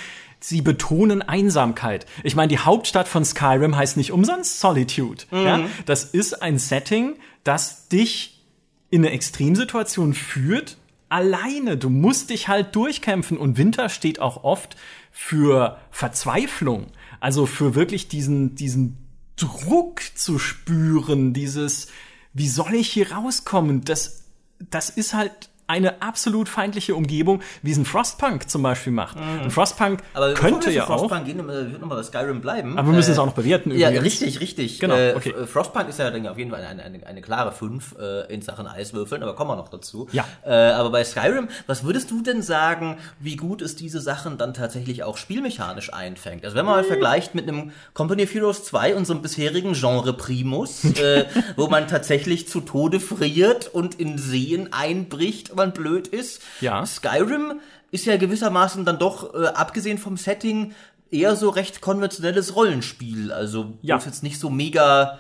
Sie 0.43 0.61
betonen 0.61 1.23
Einsamkeit. 1.23 2.05
Ich 2.25 2.35
meine, 2.35 2.49
die 2.49 2.59
Hauptstadt 2.59 3.07
von 3.07 3.25
Skyrim 3.25 3.77
heißt 3.77 3.97
nicht 3.97 4.11
umsonst 4.11 4.59
Solitude. 4.59 5.25
Ja? 5.31 5.67
Das 5.87 6.05
ist 6.05 6.43
ein 6.43 6.59
Setting, 6.59 7.15
das 7.45 7.89
dich 7.89 8.45
in 8.91 9.03
eine 9.03 9.15
Extremsituation 9.15 10.15
führt, 10.15 10.77
alleine. 11.09 11.77
Du 11.77 11.91
musst 11.91 12.31
dich 12.31 12.49
halt 12.49 12.75
durchkämpfen. 12.75 13.39
Und 13.39 13.57
Winter 13.57 13.89
steht 13.89 14.21
auch 14.21 14.43
oft 14.43 14.77
für 15.13 15.79
Verzweiflung. 15.91 16.89
Also 17.21 17.47
für 17.47 17.77
wirklich 17.77 18.09
diesen, 18.09 18.57
diesen 18.57 18.99
Druck 19.37 20.03
zu 20.15 20.41
spüren, 20.41 21.33
dieses, 21.33 21.87
wie 22.33 22.49
soll 22.49 22.75
ich 22.75 22.89
hier 22.89 23.13
rauskommen? 23.13 23.85
Das, 23.85 24.25
das 24.59 24.91
ist 24.91 25.15
halt 25.15 25.51
eine 25.67 26.03
absolut 26.03 26.49
feindliche 26.49 26.95
Umgebung, 26.95 27.41
wie 27.63 27.71
es 27.73 27.79
ein 27.79 27.85
Frostpunk 27.85 28.51
zum 28.51 28.63
Beispiel 28.63 28.93
macht. 28.93 29.17
Ein 29.17 29.51
Frostpunk 29.51 30.01
Mhm. 30.01 30.07
Aber 30.15 30.35
könnte 30.35 30.71
ja 30.71 30.85
auch. 30.85 30.99
Frostpunk 30.99 31.25
gehen, 31.25 31.47
wird 31.47 31.81
nochmal 31.81 31.99
bei 31.99 32.03
Skyrim 32.05 32.41
bleiben. 32.41 32.79
Aber 32.79 32.89
wir 32.89 32.95
müssen 32.95 33.11
Äh, 33.11 33.13
es 33.13 33.19
auch 33.19 33.27
noch 33.27 33.33
bewerten 33.35 33.71
Ja, 33.71 33.89
übrigens. 33.91 34.05
richtig, 34.05 34.41
richtig. 34.41 34.79
Genau, 34.81 34.95
Äh, 34.97 35.15
okay. 35.17 35.35
Frostpunk 35.47 35.89
ist 35.89 35.99
ja 35.99 36.11
dann 36.11 36.27
auf 36.27 36.37
jeden 36.39 36.51
Fall 36.51 36.63
eine, 36.65 36.83
eine, 36.83 37.07
eine 37.07 37.21
klare 37.23 37.53
5 37.53 37.97
äh, 37.99 38.33
in 38.35 38.43
Sachen 38.43 38.67
Eiswürfeln, 38.67 39.23
aber 39.23 39.35
kommen 39.35 39.51
wir 39.51 39.57
noch 39.57 39.69
dazu. 39.69 40.09
Ja. 40.13 40.25
Äh, 40.45 40.53
aber 40.73 40.91
bei 40.91 41.05
Skyrim, 41.05 41.49
was 41.67 41.85
würdest 41.85 42.11
du 42.11 42.23
denn 42.23 42.43
sagen, 42.43 42.99
wie 43.19 43.37
gut 43.37 43.63
es 43.63 43.77
diese 43.77 44.01
Sachen 44.01 44.39
dann 44.39 44.55
tatsächlich 44.55 45.03
auch 45.05 45.17
spielmechanisch 45.17 45.93
einfängt? 45.93 46.45
Also 46.45 46.57
wenn 46.57 46.67
man 46.67 46.75
mal 46.77 46.85
vergleicht 46.85 47.35
mit 47.35 47.49
einem 47.49 47.73
Company 47.95 48.25
of 48.25 48.35
Heroes 48.35 48.65
2, 48.65 48.95
unserem 48.95 49.23
bisherigen 49.23 49.73
Genre 49.75 50.13
Primus, 50.13 50.85
äh, 50.97 51.25
wo 51.57 51.69
man 51.69 51.89
tatsächlich 51.89 52.49
zu 52.49 52.61
Tode 52.61 53.01
friert 53.01 53.69
und 53.73 53.95
in 54.01 54.19
Seen 54.19 54.73
einbricht, 54.73 55.52
man 55.57 55.73
blöd 55.73 56.07
ist. 56.09 56.43
Ja. 56.61 56.85
Skyrim 56.87 57.61
ist 57.91 58.07
ja 58.07 58.17
gewissermaßen 58.17 58.85
dann 58.85 58.99
doch, 58.99 59.35
äh, 59.35 59.47
abgesehen 59.49 59.99
vom 59.99 60.17
Setting, 60.17 60.75
eher 61.11 61.37
so 61.37 61.51
recht 61.51 61.81
konventionelles 61.83 62.57
Rollenspiel. 62.57 63.33
Also, 63.33 63.75
Ja. 63.83 63.97
es 63.99 64.07
jetzt 64.07 64.23
nicht 64.23 64.41
so 64.41 64.49
mega. 64.51 65.19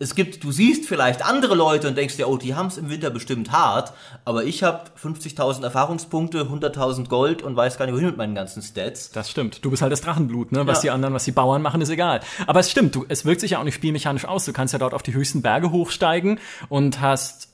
Es 0.00 0.16
gibt, 0.16 0.42
du 0.42 0.50
siehst 0.50 0.86
vielleicht 0.86 1.24
andere 1.24 1.54
Leute 1.54 1.86
und 1.86 1.96
denkst 1.96 2.16
dir, 2.16 2.28
oh, 2.28 2.36
die 2.36 2.56
haben 2.56 2.66
es 2.66 2.76
im 2.78 2.90
Winter 2.90 3.10
bestimmt 3.10 3.52
hart, 3.52 3.92
aber 4.24 4.42
ich 4.44 4.64
habe 4.64 4.90
50.000 5.00 5.62
Erfahrungspunkte, 5.62 6.46
100.000 6.50 7.08
Gold 7.08 7.42
und 7.42 7.54
weiß 7.56 7.78
gar 7.78 7.86
nicht, 7.86 7.94
wohin 7.94 8.08
mit 8.08 8.16
meinen 8.16 8.34
ganzen 8.34 8.60
Stats. 8.60 9.12
Das 9.12 9.30
stimmt. 9.30 9.64
Du 9.64 9.70
bist 9.70 9.82
halt 9.82 9.92
das 9.92 10.00
Drachenblut, 10.00 10.50
ne? 10.50 10.66
Was 10.66 10.78
Ja. 10.78 10.82
die 10.82 10.90
anderen, 10.90 11.14
was 11.14 11.24
die 11.24 11.32
Bauern 11.32 11.62
machen, 11.62 11.80
ist 11.80 11.90
egal. 11.90 12.20
Aber 12.48 12.58
es 12.60 12.70
stimmt, 12.72 12.94
du, 12.96 13.06
es 13.08 13.24
wirkt 13.24 13.40
sich 13.40 13.52
ja 13.52 13.60
auch 13.60 13.64
nicht 13.64 13.76
spielmechanisch 13.76 14.24
aus. 14.24 14.44
Du 14.44 14.52
kannst 14.52 14.72
ja 14.72 14.80
dort 14.80 14.94
auf 14.94 15.04
die 15.04 15.14
höchsten 15.14 15.42
Berge 15.42 15.70
hochsteigen 15.70 16.40
und 16.68 17.00
hast 17.00 17.53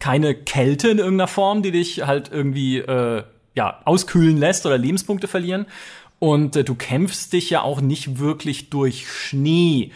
keine 0.00 0.34
Kälte 0.34 0.88
in 0.88 0.98
irgendeiner 0.98 1.28
Form, 1.28 1.62
die 1.62 1.72
dich 1.72 2.06
halt 2.06 2.30
irgendwie 2.30 2.78
äh, 2.78 3.22
ja 3.54 3.80
auskühlen 3.84 4.36
lässt 4.36 4.64
oder 4.66 4.78
Lebenspunkte 4.78 5.28
verlieren. 5.28 5.66
Und 6.18 6.56
äh, 6.56 6.64
du 6.64 6.74
kämpfst 6.74 7.32
dich 7.32 7.50
ja 7.50 7.62
auch 7.62 7.80
nicht 7.80 8.18
wirklich 8.18 8.70
durch 8.70 9.10
Schnee. 9.10 9.92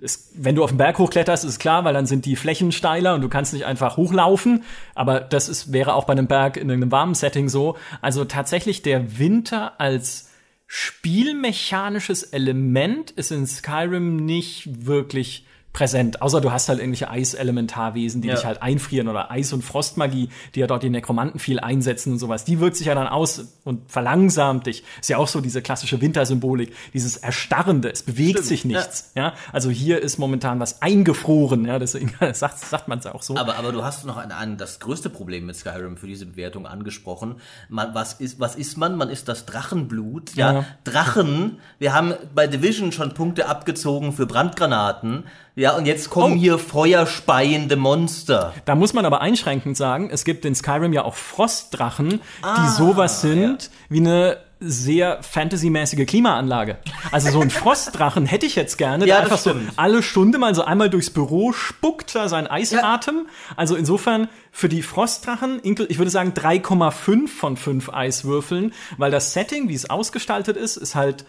Es, 0.00 0.32
wenn 0.34 0.54
du 0.54 0.64
auf 0.64 0.70
den 0.70 0.78
Berg 0.78 0.98
hochkletterst, 0.98 1.44
ist 1.44 1.58
klar, 1.58 1.84
weil 1.84 1.94
dann 1.94 2.06
sind 2.06 2.24
die 2.24 2.36
Flächen 2.36 2.72
steiler 2.72 3.14
und 3.14 3.20
du 3.20 3.28
kannst 3.28 3.52
nicht 3.52 3.66
einfach 3.66 3.96
hochlaufen. 3.96 4.64
Aber 4.94 5.20
das 5.20 5.48
ist, 5.48 5.72
wäre 5.72 5.94
auch 5.94 6.04
bei 6.04 6.12
einem 6.12 6.26
Berg 6.26 6.56
in 6.56 6.70
einem 6.70 6.90
warmen 6.90 7.14
Setting 7.14 7.48
so. 7.48 7.76
Also 8.00 8.24
tatsächlich 8.24 8.82
der 8.82 9.18
Winter 9.18 9.80
als 9.80 10.30
spielmechanisches 10.66 12.22
Element 12.22 13.10
ist 13.10 13.30
in 13.30 13.46
Skyrim 13.46 14.16
nicht 14.16 14.86
wirklich 14.86 15.46
präsent, 15.72 16.20
außer 16.20 16.40
du 16.40 16.52
hast 16.52 16.68
halt 16.68 16.78
irgendwelche 16.80 17.08
Eiselementarwesen, 17.10 18.20
die 18.22 18.28
Ja. 18.28 18.34
dich 18.34 18.44
halt 18.44 18.62
einfrieren 18.62 19.08
oder 19.08 19.30
Eis- 19.30 19.52
und 19.52 19.62
Frostmagie, 19.62 20.28
die 20.54 20.60
ja 20.60 20.66
dort 20.66 20.82
die 20.82 20.90
Nekromanten 20.90 21.40
viel 21.40 21.60
einsetzen 21.60 22.12
und 22.12 22.18
sowas. 22.18 22.44
Die 22.44 22.60
wirkt 22.60 22.76
sich 22.76 22.86
ja 22.88 22.94
dann 22.94 23.06
aus 23.08 23.46
und 23.64 23.90
verlangsamt 23.90 24.66
dich. 24.66 24.84
Ist 25.00 25.08
ja 25.10 25.16
auch 25.16 25.28
so 25.28 25.40
diese 25.40 25.62
klassische 25.62 26.00
Wintersymbolik, 26.00 26.74
dieses 26.92 27.16
Erstarrende, 27.16 27.90
es 27.90 28.02
bewegt 28.02 28.30
Stimmt, 28.38 28.46
sich 28.46 28.64
nichts. 28.64 29.12
Ja. 29.14 29.32
Also 29.52 29.70
hier 29.70 30.00
ist 30.02 30.18
momentan 30.18 30.60
was 30.60 30.82
eingefroren, 30.82 31.64
ja, 31.64 31.78
deswegen 31.78 32.12
sagt, 32.34 32.58
sagt 32.58 32.88
man 32.88 32.98
es 32.98 33.06
auch 33.06 33.22
so. 33.22 33.36
Aber, 33.36 33.56
aber 33.56 33.72
du 33.72 33.82
hast 33.82 34.04
noch 34.04 34.16
ein, 34.18 34.30
ein, 34.32 34.58
das 34.58 34.78
größte 34.80 35.10
Problem 35.10 35.46
mit 35.46 35.56
Skyrim 35.56 35.96
für 35.96 36.06
diese 36.06 36.26
Bewertung 36.26 36.66
angesprochen. 36.66 37.36
Man, 37.68 37.94
was, 37.94 38.14
ist, 38.14 38.38
was 38.40 38.56
ist 38.56 38.76
man? 38.76 38.96
Man 38.96 39.08
ist 39.08 39.28
das 39.28 39.46
Drachenblut. 39.46 40.34
Ja, 40.34 40.52
Ja. 40.52 40.64
Drachen. 40.84 41.58
Wir 41.78 41.94
haben 41.94 42.14
bei 42.34 42.46
Division 42.46 42.92
schon 42.92 43.14
Punkte 43.14 43.48
abgezogen 43.48 44.12
für 44.12 44.26
Brandgranaten. 44.26 45.24
Ja, 45.54 45.76
und 45.76 45.84
jetzt 45.86 46.08
kommen 46.08 46.34
Oh. 46.34 46.36
hier 46.36 46.58
feuerspeiende 46.58 47.76
Monster. 47.76 48.54
Da 48.64 48.74
muss 48.74 48.94
man 48.94 49.04
aber 49.04 49.20
einschränkend 49.20 49.76
sagen, 49.76 50.08
es 50.10 50.24
gibt 50.24 50.44
in 50.44 50.54
Skyrim 50.54 50.92
ja 50.94 51.04
auch 51.04 51.14
Frostdrachen, 51.14 52.20
Ah, 52.40 52.62
die 52.64 52.68
sowas 52.70 53.20
sind 53.20 53.70
wie 53.90 53.98
eine 54.00 54.38
sehr 54.64 55.18
fantasymäßige 55.22 56.06
Klimaanlage. 56.06 56.78
Also 57.10 57.30
so 57.32 57.40
ein 57.40 57.50
Frostdrachen 57.50 58.26
hätte 58.26 58.46
ich 58.46 58.54
jetzt 58.54 58.78
gerne, 58.78 59.04
Ja, 59.06 59.16
der 59.16 59.24
einfach 59.24 59.38
so 59.38 59.50
stimmt. 59.50 59.72
alle 59.76 60.02
Stunde 60.02 60.38
mal 60.38 60.54
so 60.54 60.64
einmal 60.64 60.88
durchs 60.88 61.10
Büro 61.10 61.52
spuckt 61.52 62.14
da 62.14 62.28
sein 62.28 62.46
Eisatem. 62.46 63.26
Also 63.56 63.74
insofern 63.74 64.28
für 64.52 64.68
die 64.68 64.82
Frostdrachen, 64.82 65.60
ich 65.64 65.98
würde 65.98 66.10
sagen 66.12 66.32
3,5 66.32 67.28
von 67.28 67.56
5 67.56 67.90
Eiswürfeln, 67.92 68.72
weil 68.98 69.10
das 69.10 69.32
Setting, 69.32 69.68
wie 69.68 69.74
es 69.74 69.90
ausgestaltet 69.90 70.56
ist, 70.56 70.76
ist 70.76 70.94
halt 70.94 71.24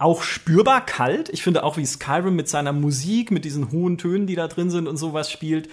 auch 0.00 0.22
spürbar 0.22 0.84
kalt. 0.84 1.28
Ich 1.28 1.42
finde 1.42 1.62
auch, 1.62 1.76
wie 1.76 1.84
Skyrim 1.84 2.34
mit 2.34 2.48
seiner 2.48 2.72
Musik, 2.72 3.30
mit 3.30 3.44
diesen 3.44 3.70
hohen 3.70 3.98
Tönen, 3.98 4.26
die 4.26 4.34
da 4.34 4.48
drin 4.48 4.70
sind 4.70 4.88
und 4.88 4.96
sowas 4.96 5.30
spielt. 5.30 5.68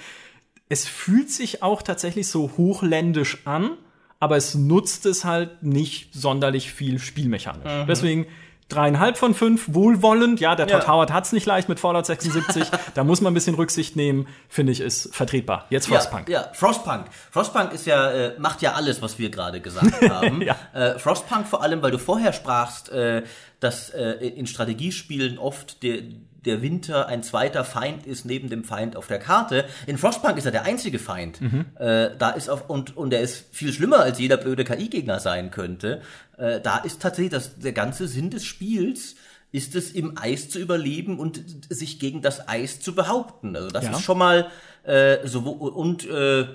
Es 0.69 0.85
fühlt 0.85 1.31
sich 1.31 1.63
auch 1.63 1.81
tatsächlich 1.81 2.27
so 2.27 2.51
hochländisch 2.57 3.39
an, 3.45 3.71
aber 4.19 4.35
es 4.35 4.53
nutzt 4.53 5.05
es 5.05 5.23
halt 5.23 5.63
nicht 5.63 6.13
sonderlich 6.13 6.73
viel 6.73 6.99
spielmechanisch. 6.99 7.85
Deswegen 7.87 8.25
dreieinhalb 8.69 9.17
von 9.17 9.33
fünf, 9.33 9.73
wohlwollend. 9.73 10.41
Ja, 10.41 10.55
der 10.55 10.67
Todd 10.67 10.83
Ja. 10.83 10.87
Howard 10.89 11.13
hat's 11.13 11.31
nicht 11.31 11.45
leicht 11.45 11.69
mit 11.69 11.79
Fallout 11.79 12.05
76. 12.05 12.67
da 12.95 13.03
muss 13.05 13.21
man 13.21 13.31
ein 13.31 13.33
bisschen 13.33 13.55
Rücksicht 13.55 13.95
nehmen, 13.95 14.27
finde 14.49 14.73
ich, 14.73 14.81
ist 14.81 15.15
vertretbar. 15.15 15.65
Jetzt 15.69 15.87
Frostpunk. 15.87 16.27
Ja, 16.27 16.41
ja, 16.41 16.49
Frostpunk. 16.53 17.05
Frostpunk 17.31 17.71
ist 17.71 17.85
ja, 17.85 18.11
äh, 18.11 18.39
macht 18.39 18.61
ja 18.61 18.73
alles, 18.73 19.01
was 19.01 19.19
wir 19.19 19.29
gerade 19.29 19.61
gesagt 19.61 20.01
haben. 20.09 20.41
Ja. 20.41 20.57
äh, 20.73 20.99
Frostpunk 20.99 21.47
vor 21.47 21.63
allem, 21.63 21.81
weil 21.81 21.91
du 21.91 21.97
vorher 21.99 22.33
sprachst, 22.33 22.89
äh, 22.89 23.23
dass 23.59 23.89
äh, 23.89 24.11
in 24.27 24.45
Strategiespielen 24.47 25.37
oft 25.37 25.81
der, 25.83 26.01
der 26.45 26.61
Winter 26.61 27.07
ein 27.07 27.23
zweiter 27.23 27.63
Feind 27.63 28.05
ist 28.05 28.25
neben 28.25 28.49
dem 28.49 28.63
Feind 28.63 28.95
auf 28.95 29.07
der 29.07 29.19
Karte. 29.19 29.65
In 29.87 29.97
Frostpunk 29.97 30.37
ist 30.37 30.45
er 30.45 30.51
der 30.51 30.63
einzige 30.63 30.99
Feind. 30.99 31.39
Äh, 31.77 32.11
da 32.17 32.29
ist 32.31 32.49
auf, 32.49 32.69
und, 32.69 32.95
und 32.95 33.13
er 33.13 33.21
ist 33.21 33.45
viel 33.51 33.73
schlimmer, 33.73 33.99
als 33.99 34.19
jeder 34.19 34.37
blöde 34.37 34.63
KI-Gegner 34.63 35.19
sein 35.19 35.51
könnte. 35.51 36.01
Äh, 36.37 36.61
da 36.61 36.77
ist 36.77 37.01
tatsächlich 37.01 37.31
das, 37.31 37.57
der 37.59 37.73
ganze 37.73 38.07
Sinn 38.07 38.29
des 38.29 38.45
Spiels, 38.45 39.15
ist 39.51 39.75
es 39.75 39.91
im 39.91 40.17
Eis 40.17 40.49
zu 40.49 40.59
überleben 40.59 41.19
und 41.19 41.41
sich 41.69 41.99
gegen 41.99 42.21
das 42.21 42.47
Eis 42.49 42.79
zu 42.81 42.93
behaupten. 42.93 43.55
Also 43.55 43.69
das 43.69 43.85
Ja. 43.85 43.91
ist 43.91 44.01
schon 44.01 44.17
mal 44.17 44.51
äh, 44.83 45.25
so 45.25 45.39
und 45.39 46.05
äh, 46.07 46.47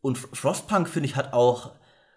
und 0.00 0.16
Frostpunk 0.18 0.88
finde 0.88 1.08
ich 1.08 1.16
hat 1.16 1.32
auch 1.32 1.72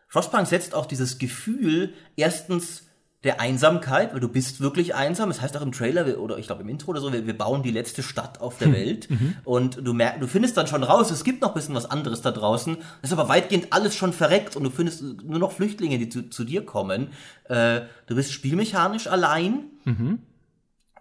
Frostpunk 0.07 0.47
setzt 0.47 0.73
auch 0.73 0.85
dieses 0.85 1.17
Gefühl 1.19 1.93
erstens 2.15 2.88
der 3.25 3.41
Einsamkeit, 3.41 4.13
weil 4.13 4.21
du 4.21 4.29
bist 4.29 4.61
wirklich 4.61 4.95
einsam. 4.95 5.29
Das 5.29 5.41
heißt 5.41 5.57
auch 5.57 5.61
im 5.61 5.73
Trailer 5.73 6.17
oder 6.19 6.37
ich 6.37 6.47
glaube 6.47 6.61
im 6.61 6.69
Intro 6.69 6.91
oder 6.91 7.01
so, 7.01 7.11
wir, 7.11 7.27
wir 7.27 7.37
bauen 7.37 7.63
die 7.63 7.71
letzte 7.71 8.01
Stadt 8.01 8.39
auf 8.39 8.57
der 8.57 8.71
Welt 8.71 9.09
und 9.43 9.85
du 9.85 9.93
merkst, 9.93 10.21
du 10.21 10.27
findest 10.27 10.55
dann 10.55 10.67
schon 10.67 10.83
raus, 10.83 11.11
es 11.11 11.25
gibt 11.25 11.41
noch 11.41 11.49
ein 11.49 11.53
bisschen 11.53 11.75
was 11.75 11.85
anderes 11.85 12.21
da 12.21 12.31
draußen. 12.31 12.77
Das 13.01 13.11
ist 13.11 13.17
aber 13.17 13.27
weitgehend 13.27 13.73
alles 13.73 13.95
schon 13.95 14.13
verreckt 14.13 14.55
und 14.55 14.63
du 14.63 14.69
findest 14.69 15.01
nur 15.01 15.39
noch 15.39 15.51
Flüchtlinge, 15.51 15.97
die 15.97 16.07
zu, 16.07 16.29
zu 16.29 16.45
dir 16.45 16.65
kommen. 16.65 17.09
Äh, 17.45 17.81
du 18.07 18.15
bist 18.15 18.31
spielmechanisch 18.31 19.07
allein 19.07 19.65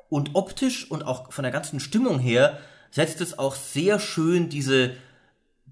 und 0.08 0.34
optisch 0.34 0.90
und 0.90 1.06
auch 1.06 1.32
von 1.32 1.44
der 1.44 1.52
ganzen 1.52 1.78
Stimmung 1.78 2.18
her 2.18 2.58
setzt 2.90 3.20
es 3.20 3.38
auch 3.38 3.54
sehr 3.54 4.00
schön 4.00 4.48
diese 4.48 4.92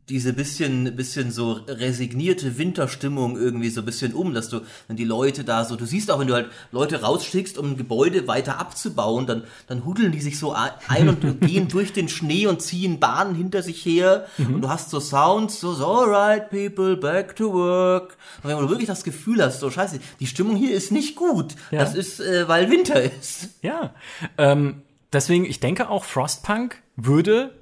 diese 0.09 0.33
bisschen 0.33 0.95
bisschen 0.95 1.33
so 1.33 1.53
resignierte 1.66 2.59
Winterstimmung 2.59 3.37
irgendwie 3.37 3.71
so 3.71 3.81
ein 3.81 3.85
bisschen 3.85 4.14
um, 4.14 4.35
dass 4.35 4.49
du 4.49 4.61
wenn 4.87 4.97
die 4.97 5.05
Leute 5.05 5.42
da 5.42 5.64
so 5.64 5.75
du 5.75 5.85
siehst 5.85 6.11
auch 6.11 6.21
wenn 6.21 6.29
du 6.29 6.35
halt 6.35 6.51
Leute 6.71 7.03
rausschickst, 7.03 7.59
um 7.59 7.71
ein 7.71 7.77
Gebäude 7.77 8.29
weiter 8.29 8.61
abzubauen, 8.61 9.27
dann 9.27 9.45
dann 9.66 9.85
hudeln 9.85 10.12
die 10.12 10.21
sich 10.21 10.38
so 10.38 10.53
ein 10.53 11.09
und 11.09 11.40
gehen 11.47 11.69
durch 11.69 11.92
den 11.92 12.09
Schnee 12.09 12.47
und 12.47 12.62
ziehen 12.62 13.01
Bahnen 13.01 13.35
hinter 13.35 13.62
sich 13.62 13.85
her. 13.85 14.27
Und 14.38 14.62
du 14.62 14.69
hast 14.69 14.90
so 14.90 15.01
Sounds 15.01 15.61
so, 15.61 15.73
so 15.75 15.87
alright 15.87 16.51
people 16.51 16.97
back 16.97 17.35
to 17.37 17.53
work. 17.53 18.16
Und 18.42 18.51
wenn 18.51 18.59
du 18.59 18.69
wirklich 18.69 18.87
das 18.87 19.03
Gefühl 19.03 19.42
hast 19.42 19.61
so 19.61 19.71
scheiße 19.71 19.99
die 20.21 20.27
Stimmung 20.27 20.57
hier 20.57 20.75
ist 20.75 20.92
nicht 20.92 21.16
gut. 21.16 21.55
Ja. 21.71 21.81
das 21.81 21.95
ist 21.95 22.21
äh, 22.21 22.47
weil 22.49 22.71
Winter 22.71 23.03
ist. 23.03 23.49
Ja. 23.62 23.95
Ähm, 24.38 24.83
deswegen, 25.12 25.45
ich 25.45 25.61
denke 25.61 25.88
auch, 25.88 26.05
Frostpunk 26.05 26.83
würde 26.97 27.53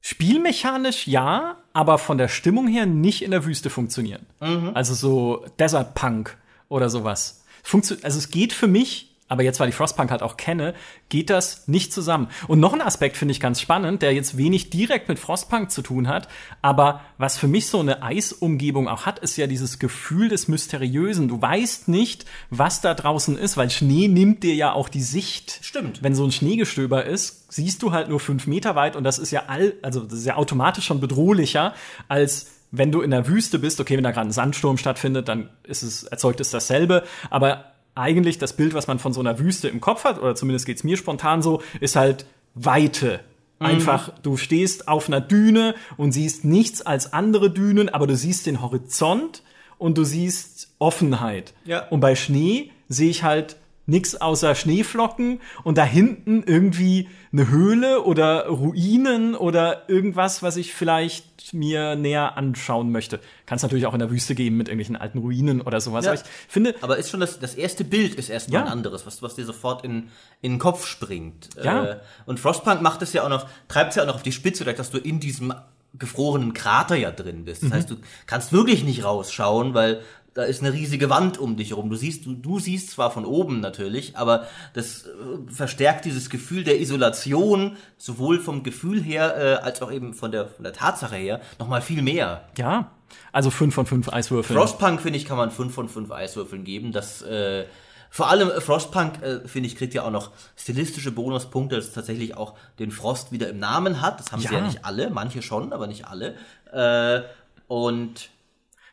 spielmechanisch 0.00 1.06
ja, 1.06 1.58
aber 1.78 1.98
von 1.98 2.18
der 2.18 2.26
Stimmung 2.26 2.66
her 2.66 2.86
nicht 2.86 3.22
in 3.22 3.30
der 3.30 3.44
Wüste 3.44 3.70
funktionieren. 3.70 4.26
Also 4.74 4.94
so 4.94 5.44
Desert 5.60 5.94
Punk 5.94 6.36
oder 6.68 6.90
sowas. 6.90 7.44
Funktio 7.62 7.96
also 8.02 8.18
es 8.18 8.30
geht 8.30 8.52
für 8.52 8.66
mich, 8.66 9.07
aber 9.28 9.42
jetzt, 9.42 9.60
weil 9.60 9.68
ich 9.68 9.74
Frostpunk 9.74 10.10
halt 10.10 10.22
auch 10.22 10.36
kenne, 10.36 10.74
geht 11.08 11.30
das 11.30 11.68
nicht 11.68 11.92
zusammen. 11.92 12.28
Und 12.46 12.60
noch 12.60 12.72
ein 12.72 12.80
Aspekt 12.80 13.16
finde 13.16 13.32
ich 13.32 13.40
ganz 13.40 13.60
spannend, 13.60 14.02
der 14.02 14.12
jetzt 14.14 14.36
wenig 14.36 14.70
direkt 14.70 15.08
mit 15.08 15.18
Frostpunk 15.18 15.70
zu 15.70 15.82
tun 15.82 16.08
hat, 16.08 16.28
aber 16.62 17.00
was 17.18 17.38
für 17.38 17.48
mich 17.48 17.66
so 17.68 17.80
eine 17.80 18.02
Eisumgebung 18.02 18.88
auch 18.88 19.06
hat, 19.06 19.18
ist 19.18 19.36
ja 19.36 19.46
dieses 19.46 19.78
Gefühl 19.78 20.28
des 20.28 20.48
Mysteriösen. 20.48 21.28
Du 21.28 21.40
weißt 21.40 21.88
nicht, 21.88 22.24
was 22.50 22.80
da 22.80 22.94
draußen 22.94 23.36
ist, 23.36 23.56
weil 23.56 23.70
Schnee 23.70 24.08
nimmt 24.08 24.42
dir 24.42 24.54
ja 24.54 24.72
auch 24.72 24.88
die 24.88 25.02
Sicht. 25.02 25.60
Stimmt. 25.62 26.02
Wenn 26.02 26.14
so 26.14 26.24
ein 26.24 26.32
Schneegestöber 26.32 27.04
ist, 27.04 27.52
siehst 27.52 27.82
du 27.82 27.92
halt 27.92 28.08
nur 28.08 28.20
fünf 28.20 28.46
Meter 28.46 28.74
weit 28.74 28.96
und 28.96 29.04
das 29.04 29.18
ist 29.18 29.30
ja 29.30 29.44
all, 29.48 29.74
also 29.82 30.00
das 30.00 30.20
ist 30.20 30.26
ja 30.26 30.36
automatisch 30.36 30.86
schon 30.86 31.00
bedrohlicher 31.00 31.74
als 32.08 32.52
wenn 32.70 32.92
du 32.92 33.00
in 33.00 33.10
der 33.10 33.26
Wüste 33.26 33.58
bist, 33.58 33.80
okay, 33.80 33.96
wenn 33.96 34.04
da 34.04 34.10
gerade 34.10 34.28
ein 34.28 34.32
Sandsturm 34.32 34.76
stattfindet, 34.76 35.28
dann 35.28 35.48
ist 35.62 35.82
es, 35.82 36.04
erzeugt 36.04 36.40
es 36.40 36.50
dasselbe. 36.50 37.04
Aber 37.30 37.72
eigentlich 37.98 38.38
das 38.38 38.54
Bild, 38.54 38.74
was 38.74 38.86
man 38.86 38.98
von 38.98 39.12
so 39.12 39.20
einer 39.20 39.38
Wüste 39.38 39.68
im 39.68 39.80
Kopf 39.80 40.04
hat, 40.04 40.18
oder 40.18 40.34
zumindest 40.34 40.66
geht's 40.66 40.84
mir 40.84 40.96
spontan 40.96 41.42
so, 41.42 41.62
ist 41.80 41.96
halt 41.96 42.26
Weite. 42.54 43.20
Einfach, 43.60 44.10
du 44.22 44.36
stehst 44.36 44.86
auf 44.86 45.08
einer 45.08 45.20
Düne 45.20 45.74
und 45.96 46.12
siehst 46.12 46.44
nichts 46.44 46.80
als 46.80 47.12
andere 47.12 47.50
Dünen, 47.50 47.88
aber 47.88 48.06
du 48.06 48.14
siehst 48.14 48.46
den 48.46 48.62
Horizont 48.62 49.42
und 49.78 49.98
du 49.98 50.04
siehst 50.04 50.70
Offenheit. 50.78 51.54
Ja. 51.64 51.88
Und 51.88 51.98
bei 51.98 52.14
Schnee 52.14 52.70
sehe 52.88 53.10
ich 53.10 53.24
halt 53.24 53.56
nichts 53.88 54.20
außer 54.20 54.54
Schneeflocken 54.54 55.40
und 55.64 55.78
da 55.78 55.84
hinten 55.84 56.42
irgendwie 56.44 57.08
eine 57.32 57.48
Höhle 57.48 58.02
oder 58.04 58.46
Ruinen 58.46 59.34
oder 59.34 59.88
irgendwas, 59.88 60.42
was 60.42 60.56
ich 60.56 60.74
vielleicht 60.74 61.54
mir 61.54 61.96
näher 61.96 62.36
anschauen 62.36 62.92
möchte. 62.92 63.18
Kann 63.46 63.56
es 63.56 63.62
natürlich 63.62 63.86
auch 63.86 63.94
in 63.94 63.98
der 63.98 64.10
Wüste 64.10 64.34
geben 64.34 64.56
mit 64.58 64.68
irgendwelchen 64.68 64.96
alten 64.96 65.18
Ruinen 65.18 65.62
oder 65.62 65.80
sowas. 65.80 66.04
Ja. 66.04 66.12
Aber 66.12 66.20
ich 66.20 66.26
finde, 66.48 66.74
Aber 66.82 66.98
ist 66.98 67.10
schon 67.10 67.20
das, 67.20 67.40
das 67.40 67.54
erste 67.54 67.84
Bild 67.84 68.14
ist 68.14 68.28
erstmal 68.28 68.60
Ja. 68.60 68.66
ein 68.66 68.72
anderes, 68.72 69.06
was, 69.06 69.22
was 69.22 69.34
dir 69.34 69.46
sofort 69.46 69.84
in, 69.84 70.08
in 70.42 70.52
den 70.52 70.58
Kopf 70.58 70.86
springt. 70.86 71.48
Ja. 71.62 71.84
Äh, 71.84 71.96
und 72.26 72.38
Frostpunk 72.38 72.82
macht 72.82 73.00
es 73.02 73.14
ja 73.14 73.24
auch 73.24 73.30
noch, 73.30 73.46
treibt 73.68 73.90
es 73.90 73.96
ja 73.96 74.02
auch 74.02 74.06
noch 74.06 74.16
auf 74.16 74.22
die 74.22 74.32
Spitze, 74.32 74.64
dass 74.64 74.90
du 74.90 74.98
in 74.98 75.18
diesem 75.18 75.54
gefrorenen 75.98 76.52
Krater 76.52 76.96
ja 76.96 77.10
drin 77.10 77.46
bist. 77.46 77.62
Mhm. 77.62 77.70
Das 77.70 77.78
heißt, 77.78 77.90
du 77.90 77.96
kannst 78.26 78.52
wirklich 78.52 78.84
nicht 78.84 79.04
rausschauen, 79.04 79.72
weil 79.72 80.02
da 80.38 80.44
ist 80.44 80.62
eine 80.62 80.72
riesige 80.72 81.10
Wand 81.10 81.36
um 81.36 81.56
dich 81.56 81.70
herum. 81.70 81.90
Du 81.90 81.96
siehst, 81.96 82.24
du, 82.24 82.32
du 82.32 82.60
siehst 82.60 82.92
zwar 82.92 83.10
von 83.10 83.24
oben 83.24 83.58
natürlich, 83.58 84.16
aber 84.16 84.46
das 84.72 85.02
äh, 85.02 85.08
verstärkt 85.52 86.04
dieses 86.04 86.30
Gefühl 86.30 86.62
der 86.62 86.80
Isolation, 86.80 87.76
sowohl 87.96 88.38
vom 88.38 88.62
Gefühl 88.62 89.02
her, 89.02 89.36
äh, 89.36 89.64
als 89.64 89.82
auch 89.82 89.90
eben 89.90 90.14
von 90.14 90.30
der, 90.30 90.46
von 90.46 90.62
der 90.62 90.72
Tatsache 90.72 91.16
her, 91.16 91.40
nochmal 91.58 91.82
viel 91.82 92.02
mehr. 92.02 92.44
ja, 92.56 92.92
also 93.32 93.50
fünf 93.50 93.74
von 93.74 93.84
fünf 93.84 94.12
Eiswürfeln. 94.12 94.56
Frostpunk, 94.56 95.00
finde 95.00 95.18
ich, 95.18 95.24
kann 95.24 95.38
man 95.38 95.50
5 95.50 95.74
von 95.74 95.88
5 95.88 96.12
Eiswürfeln 96.12 96.62
geben. 96.62 96.92
Das, 96.92 97.20
äh, 97.22 97.64
vor 98.08 98.28
allem 98.28 98.48
äh, 98.48 98.60
Frostpunk, 98.60 99.20
äh, 99.20 99.40
finde 99.48 99.66
ich, 99.66 99.74
kriegt 99.74 99.92
ja 99.92 100.04
auch 100.04 100.12
noch 100.12 100.30
stilistische 100.56 101.10
Bonuspunkte, 101.10 101.74
dass 101.74 101.86
es 101.86 101.92
tatsächlich 101.94 102.36
auch 102.36 102.54
den 102.78 102.92
Frost 102.92 103.32
wieder 103.32 103.48
im 103.48 103.58
Namen 103.58 104.02
hat. 104.02 104.20
Das 104.20 104.30
haben 104.30 104.38
sie 104.40 104.46
Ja. 104.46 104.60
ja 104.60 104.60
nicht 104.60 104.84
alle, 104.84 105.10
manche 105.10 105.42
schon, 105.42 105.72
aber 105.72 105.88
nicht 105.88 106.06
alle. 106.06 106.36
Äh, 106.70 107.22
und 107.66 108.30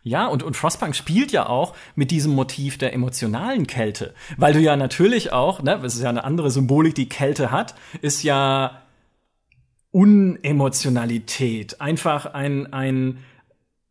Ja, 0.08 0.28
und, 0.28 0.44
und 0.44 0.56
Frostpunk 0.56 0.96
spielt 0.96 1.32
ja 1.32 1.50
auch 1.50 1.76
mit 1.96 2.12
diesem 2.12 2.36
Motiv 2.36 2.78
der 2.78 2.94
emotionalen 2.94 3.66
Kälte. 3.66 4.14
Weil 4.38 4.54
du 4.54 4.60
ja 4.60 4.76
natürlich 4.76 5.34
auch, 5.34 5.64
ne, 5.64 5.80
das 5.82 5.96
ist 5.96 6.04
ja 6.04 6.10
eine 6.10 6.24
andere 6.24 6.52
Symbolik, 6.52 6.94
die 6.94 7.10
Kälte 7.10 7.50
hat, 7.50 7.74
ist 8.04 8.22
ja 8.22 8.84
Unemotionalität. 9.90 11.82
Einfach 11.82 12.28
ein, 12.28 12.72
ein, 12.72 13.18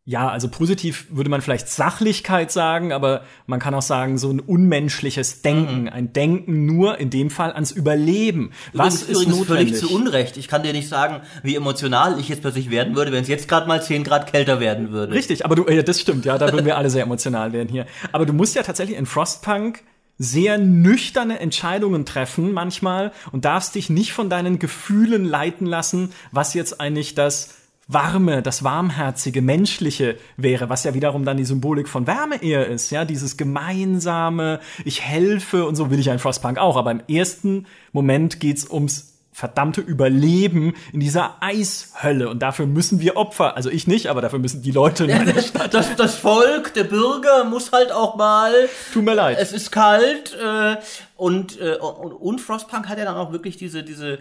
ja, 0.07 0.29
also 0.29 0.49
positiv 0.49 1.07
würde 1.09 1.31
man 1.31 1.41
vielleicht 1.41 1.67
Sachlichkeit 1.67 2.51
sagen, 2.51 2.93
aber 2.93 3.23
man 3.47 3.59
kann 3.59 3.73
auch 3.73 3.81
sagen, 3.81 4.19
so 4.19 4.29
ein 4.29 4.39
unmenschliches 4.39 5.41
Denken. 5.41 5.89
Ein 5.89 6.13
Denken 6.13 6.67
nur 6.67 6.99
in 6.99 7.09
dem 7.09 7.31
Fall 7.31 7.51
ans 7.53 7.71
Überleben. 7.71 8.51
Was 8.73 9.01
übrigens, 9.01 9.01
ist 9.01 9.09
übrigens 9.09 9.37
notwendig? 9.39 9.67
völlig 9.77 9.89
zu 9.89 9.95
Unrecht. 9.95 10.37
Ich 10.37 10.47
kann 10.47 10.61
dir 10.61 10.73
nicht 10.73 10.89
sagen, 10.89 11.21
wie 11.41 11.55
emotional 11.55 12.19
ich 12.19 12.29
jetzt 12.29 12.41
plötzlich 12.41 12.69
werden 12.69 12.95
würde, 12.95 13.11
wenn 13.11 13.23
es 13.23 13.27
jetzt 13.27 13.47
gerade 13.47 13.67
mal 13.67 13.81
10 13.81 14.03
Grad 14.03 14.31
kälter 14.31 14.59
werden 14.59 14.91
würde. 14.91 15.11
Richtig, 15.11 15.43
aber 15.43 15.55
du, 15.55 15.67
ja, 15.67 15.81
das 15.81 15.99
stimmt, 15.99 16.23
ja, 16.25 16.37
da 16.37 16.51
würden 16.53 16.67
wir 16.67 16.77
alle 16.77 16.91
sehr 16.91 17.01
emotional 17.01 17.51
werden 17.51 17.69
hier. 17.69 17.87
Aber 18.11 18.27
du 18.27 18.33
musst 18.33 18.53
ja 18.53 18.61
tatsächlich 18.61 18.99
in 18.99 19.07
Frostpunk 19.07 19.81
sehr 20.19 20.59
nüchterne 20.59 21.39
Entscheidungen 21.39 22.05
treffen 22.05 22.51
manchmal 22.51 23.11
und 23.31 23.43
darfst 23.43 23.73
dich 23.73 23.89
nicht 23.89 24.13
von 24.13 24.29
deinen 24.29 24.59
Gefühlen 24.59 25.25
leiten 25.25 25.65
lassen, 25.65 26.13
was 26.31 26.53
jetzt 26.53 26.79
eigentlich 26.79 27.15
das 27.15 27.55
Warme, 27.87 28.41
das 28.41 28.63
Warmherzige, 28.63 29.41
Menschliche 29.41 30.17
wäre, 30.37 30.69
was 30.69 30.83
ja 30.83 30.93
wiederum 30.93 31.23
dann 31.23 31.37
die 31.37 31.45
Symbolik 31.45 31.87
von 31.87 32.07
Wärme 32.07 32.41
eher 32.41 32.67
ist, 32.67 32.89
ja, 32.89 33.05
dieses 33.05 33.37
gemeinsame, 33.37 34.59
ich 34.83 35.01
helfe 35.01 35.65
und 35.65 35.75
so 35.75 35.91
will 35.91 35.99
ich 35.99 36.09
ein 36.09 36.19
Frostpunk 36.19 36.57
auch, 36.57 36.77
aber 36.77 36.91
im 36.91 37.01
ersten 37.07 37.67
Moment 37.91 38.39
geht's 38.39 38.69
ums 38.69 39.11
verdammte 39.35 39.81
Überleben 39.81 40.73
in 40.93 41.01
dieser 41.01 41.35
Eishölle 41.41 42.29
und 42.29 42.39
dafür 42.39 42.67
müssen 42.67 43.01
wir 43.01 43.17
Opfer, 43.17 43.57
also 43.57 43.69
ich 43.69 43.85
nicht, 43.85 44.07
aber 44.07 44.21
dafür 44.21 44.39
müssen 44.39 44.61
die 44.61 44.71
Leute 44.71 45.03
in 45.03 45.09
meiner 45.09 45.41
Stadt. 45.43 45.73
Das, 45.73 45.93
das 45.97 46.15
Volk, 46.15 46.73
der 46.73 46.85
Bürger 46.85 47.43
muss 47.43 47.73
halt 47.73 47.91
auch 47.91 48.15
mal 48.15 48.53
Tut 48.93 49.03
mir 49.03 49.13
leid. 49.13 49.37
es 49.37 49.51
ist 49.51 49.73
kalt 49.73 50.33
äh, 50.41 50.77
und, 51.17 51.59
äh, 51.59 51.75
und, 51.75 52.13
und 52.13 52.39
Frostpunk 52.39 52.87
hat 52.87 52.97
ja 52.97 53.03
dann 53.03 53.17
auch 53.17 53.33
wirklich 53.33 53.57
diese 53.57 53.83
diese 53.83 54.19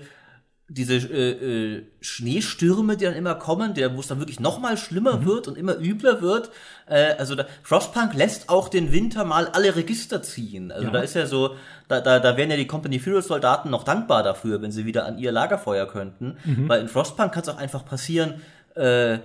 diese 0.69 0.95
äh, 0.95 1.77
äh, 1.77 1.83
Schneestürme, 2.01 2.97
die 2.97 3.05
dann 3.05 3.15
immer 3.15 3.35
kommen, 3.35 3.75
der 3.75 3.95
wo 3.97 4.01
es 4.01 4.07
dann 4.07 4.19
wirklich 4.19 4.41
noch 4.41 4.59
mal 4.59 4.77
schlimmer 4.79 5.25
wird 5.25 5.47
und 5.47 5.59
immer 5.59 5.77
übler 5.79 6.23
wird. 6.23 6.51
Äh, 6.87 7.13
also 7.19 7.35
da, 7.35 7.47
Frostpunk 7.63 8.15
lässt 8.15 8.49
auch 8.49 8.69
den 8.69 8.91
Winter 8.91 9.25
mal 9.25 9.47
alle 9.49 9.77
Register 9.77 10.23
ziehen. 10.23 10.73
Also 10.73 10.87
Ja. 10.87 10.93
da 10.93 11.01
ist 11.01 11.15
ja 11.15 11.27
so, 11.27 11.57
da, 11.89 12.01
da, 12.01 12.19
da 12.19 12.37
wären 12.39 12.51
ja 12.51 12.57
die 12.57 12.67
Company 12.67 12.99
Heroes 12.99 13.27
Soldaten 13.29 13.69
noch 13.69 13.85
dankbar 13.85 14.23
dafür, 14.23 14.63
wenn 14.63 14.73
sie 14.73 14.87
wieder 14.87 15.05
an 15.05 15.19
ihr 15.19 15.33
Lagerfeuer 15.33 15.87
könnten. 15.87 16.37
Weil 16.67 16.81
in 16.81 16.89
Frostpunk 16.89 17.33
kann 17.33 17.43
es 17.43 17.49
auch 17.51 17.59
einfach 17.59 17.85
passieren, 17.85 18.41
äh, 18.75 19.19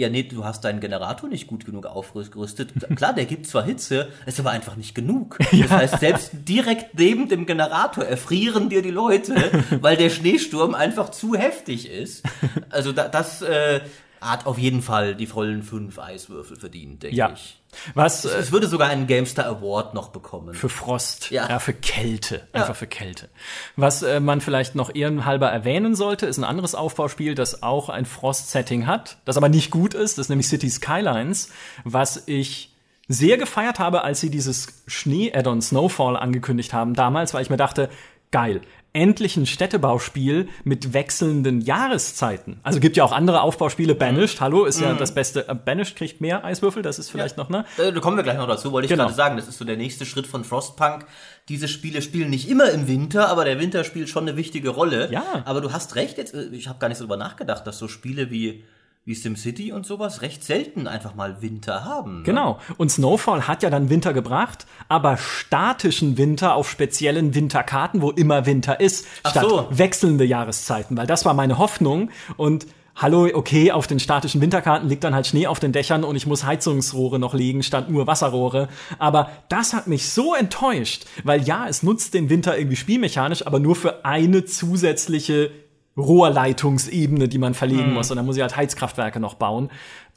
ja, 0.00 0.08
nee, 0.08 0.22
du 0.22 0.44
hast 0.44 0.64
deinen 0.64 0.80
Generator 0.80 1.28
nicht 1.28 1.46
gut 1.46 1.66
genug 1.66 1.84
aufgerüstet. 1.84 2.72
Klar, 2.96 3.12
der 3.12 3.26
gibt 3.26 3.46
zwar 3.46 3.64
Hitze, 3.64 4.08
ist 4.24 4.40
aber 4.40 4.50
einfach 4.50 4.76
nicht 4.76 4.94
genug. 4.94 5.38
Das 5.60 5.70
heißt, 5.70 6.00
selbst 6.00 6.30
direkt 6.48 6.98
neben 6.98 7.28
dem 7.28 7.44
Generator 7.44 8.04
erfrieren 8.04 8.70
dir 8.70 8.82
die 8.82 8.90
Leute, 8.90 9.34
weil 9.80 9.96
der 9.96 10.08
Schneesturm 10.08 10.74
einfach 10.74 11.10
zu 11.10 11.34
heftig 11.34 11.88
ist. 11.90 12.24
Also 12.70 12.92
da, 12.92 13.08
das 13.08 13.42
äh, 13.42 13.80
hat 14.20 14.46
auf 14.46 14.58
jeden 14.58 14.82
Fall 14.82 15.14
die 15.14 15.26
vollen 15.26 15.62
fünf 15.62 15.98
Eiswürfel 15.98 16.56
verdient, 16.56 17.02
denke 17.02 17.16
Ja. 17.16 17.30
ich. 17.32 17.56
Was 17.94 18.24
äh, 18.24 18.30
Es 18.38 18.50
würde 18.52 18.66
sogar 18.66 18.88
einen 18.88 19.06
GameStar 19.06 19.46
Award 19.46 19.94
noch 19.94 20.08
bekommen. 20.08 20.54
für 20.54 20.68
Frost, 20.68 21.30
ja. 21.30 21.48
Ja. 21.48 21.58
für 21.60 21.72
Kälte, 21.72 22.46
einfach 22.52 22.68
Ja. 22.68 22.74
für 22.74 22.86
Kälte. 22.86 23.28
Was 23.76 24.02
äh, 24.02 24.20
man 24.20 24.40
vielleicht 24.40 24.74
noch 24.74 24.94
ehrenhalber 24.94 25.48
erwähnen 25.50 25.94
sollte, 25.94 26.26
ist 26.26 26.36
ein 26.38 26.44
anderes 26.44 26.74
Aufbauspiel, 26.74 27.34
das 27.34 27.62
auch 27.62 27.88
ein 27.88 28.04
Frost-Setting 28.06 28.86
hat, 28.86 29.18
das 29.24 29.36
aber 29.36 29.48
nicht 29.48 29.70
gut 29.70 29.94
ist, 29.94 30.18
das 30.18 30.26
ist 30.26 30.30
nämlich 30.30 30.48
City 30.48 30.68
Skylines, 30.68 31.50
was 31.84 32.24
ich 32.26 32.74
sehr 33.08 33.38
gefeiert 33.38 33.78
habe, 33.78 34.02
als 34.04 34.20
sie 34.20 34.30
dieses 34.30 34.82
Schnee-Add-on 34.86 35.62
Snowfall 35.62 36.16
angekündigt 36.16 36.72
haben 36.72 36.94
damals, 36.94 37.34
weil 37.34 37.42
ich 37.42 37.50
mir 37.50 37.56
dachte, 37.56 37.88
geil, 38.32 38.60
endlich 38.92 39.36
ein 39.36 39.46
Städtebauspiel 39.46 40.48
mit 40.64 40.92
wechselnden 40.92 41.60
Jahreszeiten. 41.60 42.58
Also 42.62 42.80
gibt 42.80 42.96
ja 42.96 43.04
auch 43.04 43.12
andere 43.12 43.42
Aufbauspiele. 43.42 43.94
Banished, 43.94 44.40
hallo, 44.40 44.64
ist 44.64 44.80
ja 44.80 44.94
das 44.94 45.14
beste. 45.14 45.48
Äh, 45.48 45.54
Banished 45.54 45.96
kriegt 45.96 46.20
mehr 46.20 46.44
Eiswürfel, 46.44 46.82
das 46.82 46.98
ist 46.98 47.10
vielleicht 47.10 47.36
noch, 47.36 47.48
ne? 47.48 47.64
Äh, 47.78 47.92
Da 47.92 48.00
kommen 48.00 48.16
wir 48.16 48.24
gleich 48.24 48.36
noch 48.38 48.48
dazu, 48.48 48.72
wollte 48.72 48.86
ich 48.86 48.90
Genau. 48.90 49.04
gerade 49.04 49.14
sagen. 49.16 49.36
Das 49.36 49.48
ist 49.48 49.58
so 49.58 49.64
der 49.64 49.76
nächste 49.76 50.04
Schritt 50.06 50.26
von 50.26 50.44
Frostpunk. 50.44 51.06
Diese 51.48 51.68
Spiele 51.68 52.02
spielen 52.02 52.30
nicht 52.30 52.48
immer 52.48 52.70
im 52.70 52.88
Winter, 52.88 53.28
aber 53.28 53.44
der 53.44 53.58
Winter 53.60 53.84
spielt 53.84 54.08
schon 54.08 54.28
eine 54.28 54.36
wichtige 54.36 54.70
Rolle. 54.70 55.08
Ja. 55.12 55.42
Aber 55.44 55.60
du 55.60 55.72
hast 55.72 55.94
recht, 55.96 56.18
jetzt, 56.18 56.34
äh, 56.34 56.48
ich 56.52 56.68
habe 56.68 56.78
gar 56.78 56.88
nicht 56.88 56.98
so 56.98 57.04
drüber 57.04 57.16
nachgedacht, 57.16 57.66
dass 57.66 57.78
so 57.78 57.86
Spiele 57.88 58.30
wie, 58.30 58.64
wie 59.04 59.14
SimCity 59.14 59.72
und 59.72 59.86
sowas 59.86 60.20
recht 60.20 60.44
selten 60.44 60.86
einfach 60.86 61.14
mal 61.14 61.40
Winter 61.40 61.84
haben. 61.84 62.18
Ne? 62.18 62.22
Genau. 62.24 62.58
Und 62.76 62.90
Snowfall 62.90 63.48
hat 63.48 63.62
ja 63.62 63.70
dann 63.70 63.88
Winter 63.88 64.12
gebracht, 64.12 64.66
aber 64.88 65.16
statischen 65.16 66.18
Winter 66.18 66.54
auf 66.54 66.68
speziellen 66.68 67.34
Winterkarten, 67.34 68.02
wo 68.02 68.10
immer 68.10 68.44
Winter 68.44 68.78
ist, 68.78 69.06
Ach 69.22 69.30
statt 69.30 69.46
so. 69.48 69.66
wechselnde 69.70 70.24
Jahreszeiten. 70.24 70.96
Weil 70.98 71.06
das 71.06 71.24
war 71.24 71.32
meine 71.32 71.56
Hoffnung. 71.56 72.10
Und 72.36 72.66
hallo, 72.94 73.26
okay, 73.32 73.72
auf 73.72 73.86
den 73.86 74.00
statischen 74.00 74.42
Winterkarten 74.42 74.88
liegt 74.88 75.02
dann 75.02 75.14
halt 75.14 75.26
Schnee 75.26 75.46
auf 75.46 75.60
den 75.60 75.72
Dächern 75.72 76.04
und 76.04 76.14
ich 76.14 76.26
muss 76.26 76.44
Heizungsrohre 76.44 77.18
noch 77.18 77.32
legen, 77.32 77.62
statt 77.62 77.88
nur 77.88 78.06
Wasserrohre. 78.06 78.68
Aber 78.98 79.30
das 79.48 79.72
hat 79.72 79.86
mich 79.86 80.10
so 80.10 80.34
enttäuscht, 80.34 81.06
weil 81.24 81.42
ja, 81.42 81.66
es 81.66 81.82
nutzt 81.82 82.12
den 82.12 82.28
Winter 82.28 82.58
irgendwie 82.58 82.76
spielmechanisch, 82.76 83.46
aber 83.46 83.60
nur 83.60 83.76
für 83.76 84.04
eine 84.04 84.44
zusätzliche 84.44 85.50
Rohrleitungsebene, 86.00 87.28
die 87.28 87.38
man 87.38 87.54
verlegen 87.54 87.92
muss. 87.92 88.10
Und 88.10 88.16
dann 88.16 88.26
muss 88.26 88.36
ich 88.36 88.42
halt 88.42 88.56
Heizkraftwerke 88.56 89.20
noch 89.20 89.34
bauen. 89.34 89.70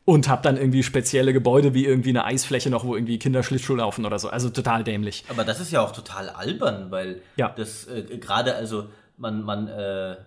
Und 0.06 0.28
hab 0.28 0.43
dann 0.43 0.58
irgendwie 0.58 0.84
spezielle 0.84 1.32
Gebäude 1.32 1.74
wie 1.74 1.86
irgendwie 1.86 2.10
eine 2.10 2.26
Eisfläche 2.26 2.69
noch, 2.69 2.84
wo 2.84 2.93
irgendwie 2.96 3.17
Kinder 3.19 3.41
Schlittschuh 3.41 3.76
laufen 3.76 4.06
oder 4.06 4.19
so. 4.19 4.28
Also 4.28 4.50
total 4.50 4.84
dämlich. 4.84 5.24
Aber 5.30 5.46
das 5.46 5.62
ist 5.62 5.72
ja 5.72 5.82
auch 5.82 5.93
total 5.93 6.28
albern, 6.30 6.91
weil 6.91 7.22
Ja. 7.38 7.54
das 7.56 7.86
äh, 7.88 8.04
gerade, 8.17 8.56
also 8.56 8.86
man, 9.17 9.43
man, 9.43 9.69
äh, 9.69 10.17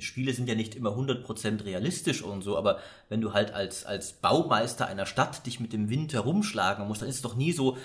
Spiele 0.00 0.32
sind 0.32 0.48
ja 0.48 0.54
nicht 0.54 0.74
immer 0.74 0.90
100% 0.96 1.64
realistisch 1.64 2.22
und 2.22 2.42
so, 2.42 2.56
aber 2.56 2.78
wenn 3.08 3.20
du 3.20 3.34
halt 3.34 3.52
als, 3.52 3.84
als 3.84 4.14
Baumeister 4.14 4.86
einer 4.86 5.06
Stadt 5.06 5.46
dich 5.46 5.60
mit 5.60 5.72
dem 5.72 5.90
Winter 5.90 6.20
rumschlagen 6.20 6.88
musst, 6.88 7.02
dann 7.02 7.08
ist 7.08 7.16
es 7.16 7.22
doch 7.22 7.36
nie 7.36 7.52
so, 7.52 7.76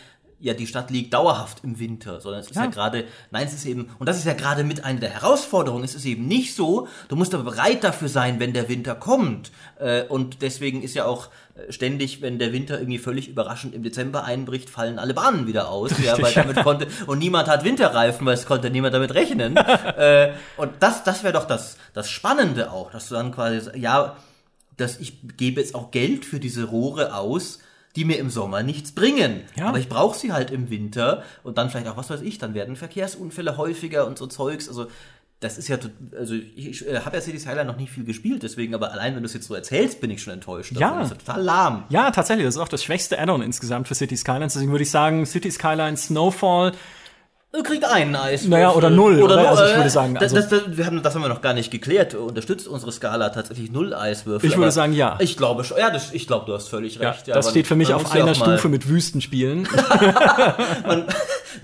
ja, 0.46 0.54
die 0.54 0.68
Stadt 0.68 0.92
liegt 0.92 1.12
dauerhaft 1.16 1.64
im 1.64 1.80
Winter, 1.80 2.22
sondern 2.22 2.42
es 2.42 2.52
ist 2.52 2.56
ja, 2.56 2.66
Ja. 2.66 2.70
gerade, 2.70 3.06
nein, 3.32 3.48
es 3.48 3.54
ist 3.56 3.66
eben, 3.66 3.90
und 3.98 4.08
das 4.08 4.18
ist 4.18 4.26
ja 4.26 4.34
gerade 4.34 4.64
mit 4.64 4.86
einer 4.86 5.00
der 5.00 5.10
Herausforderungen, 5.10 5.84
es 5.84 5.96
ist 5.96 6.06
eben 6.06 6.28
nicht 6.28 6.54
so, 6.54 6.88
du 7.08 7.16
musst 7.16 7.34
aber 7.34 7.44
bereit 7.44 7.84
dafür 7.84 8.10
sein, 8.10 8.40
wenn 8.40 8.54
der 8.54 8.70
Winter 8.70 8.94
kommt. 8.94 9.52
Äh, 9.80 10.04
und 10.04 10.44
deswegen 10.44 10.84
ist 10.84 10.94
ja 10.94 11.06
auch 11.06 11.30
äh, 11.56 11.72
ständig, 11.72 12.22
wenn 12.22 12.38
der 12.38 12.54
Winter 12.54 12.78
irgendwie 12.78 13.00
völlig 13.00 13.28
überraschend 13.28 13.74
im 13.74 13.82
Dezember 13.82 14.24
einbricht, 14.24 14.70
fallen 14.70 15.00
alle 15.00 15.16
Bahnen 15.16 15.48
wieder 15.48 15.70
aus, 15.70 15.98
ja, 15.98 16.16
weil 16.22 16.32
damit 16.32 16.58
konnte, 16.58 16.86
und 17.08 17.18
niemand 17.18 17.48
hat 17.48 17.64
Winterreifen, 17.64 18.24
weil 18.28 18.36
es 18.36 18.46
konnte 18.46 18.70
niemand 18.70 18.94
damit 18.94 19.16
rechnen. 19.16 19.58
äh, 19.98 20.34
und 20.58 20.74
das, 20.80 21.04
das 21.04 21.24
wäre 21.24 21.34
doch 21.34 21.46
das, 21.46 21.78
das 21.96 22.08
Spannende 22.08 22.72
auch, 22.72 22.92
dass 22.92 23.08
du 23.10 23.16
dann 23.16 23.32
quasi, 23.32 23.72
ja, 23.80 24.16
dass 24.78 25.00
ich 25.00 25.18
gebe 25.38 25.60
jetzt 25.60 25.74
auch 25.74 25.90
Geld 25.90 26.24
für 26.24 26.40
diese 26.40 26.66
Rohre 26.66 27.16
aus, 27.16 27.60
die 27.96 28.06
mir 28.06 28.20
im 28.20 28.30
Sommer 28.30 28.64
nichts 28.64 28.92
bringen. 28.92 29.42
Ja. 29.56 29.68
Aber 29.68 29.80
ich 29.80 29.90
brauche 29.90 30.18
sie 30.18 30.32
halt 30.32 30.52
im 30.52 30.70
Winter 30.70 31.24
und 31.44 31.58
dann 31.58 31.70
vielleicht 31.70 31.88
auch, 31.88 31.98
was 31.98 32.10
weiß 32.10 32.22
ich, 32.22 32.38
dann 32.38 32.54
werden 32.54 32.76
Verkehrsunfälle 32.76 33.58
häufiger 33.58 34.08
und 34.08 34.18
so 34.18 34.28
Zeugs. 34.28 34.68
Also 34.68 34.88
das 35.42 35.58
ist 35.58 35.68
ja, 35.68 35.78
also 36.18 36.34
ich, 36.34 36.68
ich 36.68 36.88
äh, 36.88 37.00
habe 37.02 37.18
ja 37.18 37.22
City 37.22 37.38
Skyline 37.38 37.66
noch 37.66 37.78
nicht 37.78 37.92
viel 37.92 38.06
gespielt, 38.06 38.44
deswegen, 38.44 38.74
aber 38.74 38.92
allein 38.92 39.16
wenn 39.16 39.22
du 39.22 39.28
es 39.28 39.34
jetzt 39.34 39.48
so 39.48 39.54
erzählst, 39.54 40.02
bin 40.02 40.10
ich 40.10 40.22
schon 40.22 40.34
enttäuscht. 40.34 40.72
Ja. 40.74 41.00
Das 41.00 41.12
ist 41.12 41.20
total 41.20 41.42
lahm. 41.42 41.84
Ja, 41.90 42.10
tatsächlich, 42.12 42.46
das 42.46 42.56
ist 42.56 42.62
auch 42.62 42.70
das 42.70 42.84
schwächste 42.84 43.20
Add-on 43.20 43.42
insgesamt 43.42 43.88
für 43.88 43.96
City 43.96 44.16
Skylines. 44.16 44.54
Deswegen 44.54 44.72
würde 44.72 44.84
ich 44.84 44.92
sagen, 44.92 45.26
City 45.26 45.52
Skylines 45.52 46.06
Snowfall. 46.06 46.72
Du 47.56 47.63
kriegst 47.63 47.86
einen 47.86 48.15
Eis. 48.15 48.46
Naja, 48.46 48.72
oder 48.72 48.89
null, 48.89 49.22
oder? 49.22 49.38
null, 49.38 49.46
Also 49.46 49.65
ich 49.65 49.76
würde 49.76 49.89
sagen, 49.89 50.15
das, 50.15 50.34
also- 50.34 50.58
das, 50.58 50.78
wir 50.78 50.86
haben, 50.86 51.02
das 51.02 51.15
haben 51.15 51.22
wir 51.22 51.30
noch 51.30 51.41
gar 51.41 51.54
nicht 51.54 51.72
geklärt. 51.72 52.13
Unterstützt 52.13 52.68
unsere 52.68 52.91
Skala 52.91 53.30
tatsächlich 53.30 53.72
null 53.72 53.94
Eiswürfel? 53.94 54.50
Ich 54.50 54.58
würde 54.58 54.72
sagen, 54.72 54.94
ja. 54.94 55.18
Ich 55.20 55.38
glaube 55.38 55.63
schon. 55.63 55.78
Ja, 55.78 55.89
das, 55.89 56.13
ich 56.13 56.28
glaube, 56.28 56.46
du 56.46 56.54
hast 56.54 56.68
völlig 56.68 56.96
Ja, 56.96 57.12
recht. 57.12 57.28
Ja, 57.28 57.36
das 57.36 57.50
steht 57.50 57.68
für 57.68 57.76
mich 57.76 57.94
auf 57.94 58.12
einer 58.12 58.36
Stufe 58.36 58.70
mit 58.70 58.89
Wüstenspielen. 58.89 59.68
man, 60.88 61.06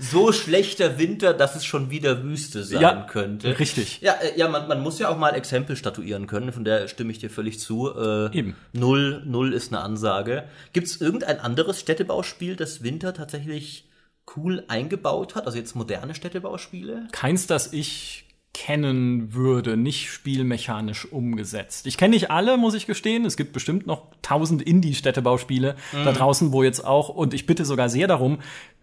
so 0.00 0.32
schlechter 0.32 0.98
Winter, 0.98 1.34
dass 1.34 1.56
es 1.56 1.64
schon 1.64 1.90
wieder 1.90 2.22
Wüste 2.22 2.64
sein 2.64 2.80
Ja, 2.80 3.06
könnte. 3.10 3.58
richtig. 3.58 4.00
Ja, 4.00 4.12
äh, 4.14 4.38
ja 4.38 4.48
man, 4.48 4.68
man 4.68 4.80
muss 4.80 4.98
ja 4.98 5.08
auch 5.08 5.18
mal 5.18 5.34
Exempel 5.34 5.76
statuieren 5.76 6.26
können, 6.26 6.52
von 6.52 6.64
der 6.64 6.88
stimme 6.88 7.12
ich 7.12 7.18
dir 7.18 7.30
völlig 7.30 7.60
zu. 7.60 7.92
Äh, 7.94 8.36
Eben. 8.36 8.56
Null, 8.72 9.22
null 9.26 9.52
ist 9.52 9.72
eine 9.72 9.82
Ansage. 9.82 10.44
Gibt 10.72 10.86
es 10.86 11.00
irgendein 11.00 11.40
anderes 11.40 11.80
Städtebauspiel, 11.80 12.56
das 12.56 12.82
Winter 12.82 13.12
tatsächlich 13.14 13.84
cool 14.36 14.64
eingebaut 14.68 15.34
hat? 15.34 15.46
Also 15.46 15.58
jetzt 15.58 15.74
moderne 15.74 16.14
Städtebauspiele? 16.14 17.08
Keins, 17.12 17.46
das 17.46 17.72
ich 17.72 18.26
kennen 18.54 19.32
würde, 19.32 19.78
nicht 19.78 20.10
spielmechanisch 20.10 21.10
umgesetzt. 21.10 21.86
Ich 21.86 21.96
kenne 21.96 22.14
nicht 22.14 22.30
alle, 22.30 22.58
muss 22.58 22.74
ich 22.74 22.86
gestehen. 22.86 23.24
Es 23.24 23.38
gibt 23.38 23.54
bestimmt 23.54 23.86
noch 23.86 24.08
tausend 24.20 24.60
Indie-Städtebauspiele 24.60 25.74
da 26.04 26.12
draußen, 26.12 26.52
wo 26.52 26.62
jetzt 26.62 26.84
auch, 26.84 27.08
und 27.08 27.32
ich 27.32 27.46
bitte 27.46 27.64
sogar 27.64 27.88
sehr 27.88 28.08
darum, 28.08 28.40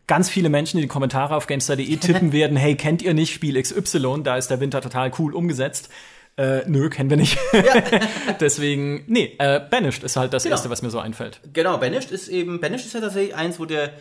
ganz 0.08 0.28
viele 0.28 0.50
Menschen 0.50 0.78
in 0.78 0.82
die 0.82 0.88
Kommentare 0.88 1.36
auf 1.36 1.46
GameStar.de 1.46 1.98
tippen 2.02 2.32
werden, 2.32 2.58
hey, 2.58 2.76
kennt 2.76 3.04
ihr 3.04 3.14
nicht 3.14 3.32
Spiel 3.32 3.62
XY? 3.62 4.22
Da 4.24 4.38
ist 4.38 4.48
der 4.48 4.60
Winter 4.60 4.82
total 4.82 5.12
cool 5.20 5.36
umgesetzt. 5.36 5.90
Äh, 6.36 6.62
nö, 6.68 6.90
kennen 6.90 7.10
wir 7.12 7.18
nicht. 7.18 7.38
Deswegen, 8.40 9.04
nee, 9.08 9.36
äh, 9.40 9.60
Banished 9.60 10.04
ist 10.04 10.16
halt 10.16 10.34
das 10.34 10.44
Genau. 10.44 10.54
Erste, 10.56 10.70
was 10.70 10.82
mir 10.82 10.90
so 10.90 11.00
einfällt. 11.00 11.42
Genau, 11.54 11.78
Banished 11.78 12.12
ist 12.12 12.28
eben, 12.30 12.60
Banished 12.60 12.86
ist 12.88 12.94
ja 12.94 13.02
tatsächlich 13.02 13.36
eins, 13.36 13.60
wo 13.60 13.66
der, 13.66 13.92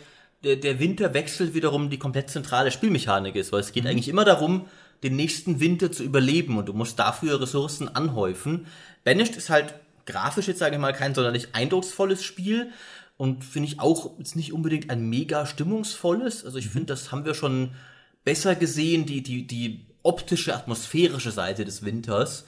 der, 0.43 0.55
der 0.55 0.79
Winterwechsel 0.79 1.53
wiederum 1.53 1.89
die 1.89 1.99
komplett 1.99 2.29
zentrale 2.29 2.71
Spielmechanik 2.71 3.35
ist, 3.35 3.51
weil 3.51 3.59
es 3.59 3.71
geht 3.71 3.85
eigentlich 3.85 4.07
immer 4.07 4.25
darum, 4.25 4.65
den 5.03 5.15
nächsten 5.15 5.59
Winter 5.59 5.91
zu 5.91 6.03
überleben 6.03 6.57
und 6.57 6.67
du 6.67 6.73
musst 6.73 6.99
dafür 6.99 7.41
Ressourcen 7.41 7.93
anhäufen. 7.93 8.67
Banished 9.03 9.35
ist 9.35 9.49
halt 9.49 9.75
grafisch 10.05 10.47
jetzt, 10.47 10.59
sage 10.59 10.75
ich 10.75 10.81
mal, 10.81 10.93
kein 10.93 11.15
sonderlich 11.15 11.49
eindrucksvolles 11.53 12.23
Spiel 12.23 12.71
und 13.17 13.43
finde 13.43 13.67
ich 13.67 13.79
auch 13.79 14.17
jetzt 14.17 14.35
nicht 14.35 14.53
unbedingt 14.53 14.89
ein 14.89 15.09
mega 15.09 15.45
stimmungsvolles. 15.45 16.45
Also 16.45 16.57
ich 16.57 16.69
finde, 16.69 16.87
das 16.87 17.11
haben 17.11 17.25
wir 17.25 17.33
schon 17.33 17.71
besser 18.23 18.55
gesehen, 18.55 19.05
die, 19.05 19.21
die, 19.21 19.45
die 19.45 19.85
optische, 20.03 20.55
atmosphärische 20.55 21.31
Seite 21.31 21.65
des 21.65 21.83
Winters. 21.83 22.45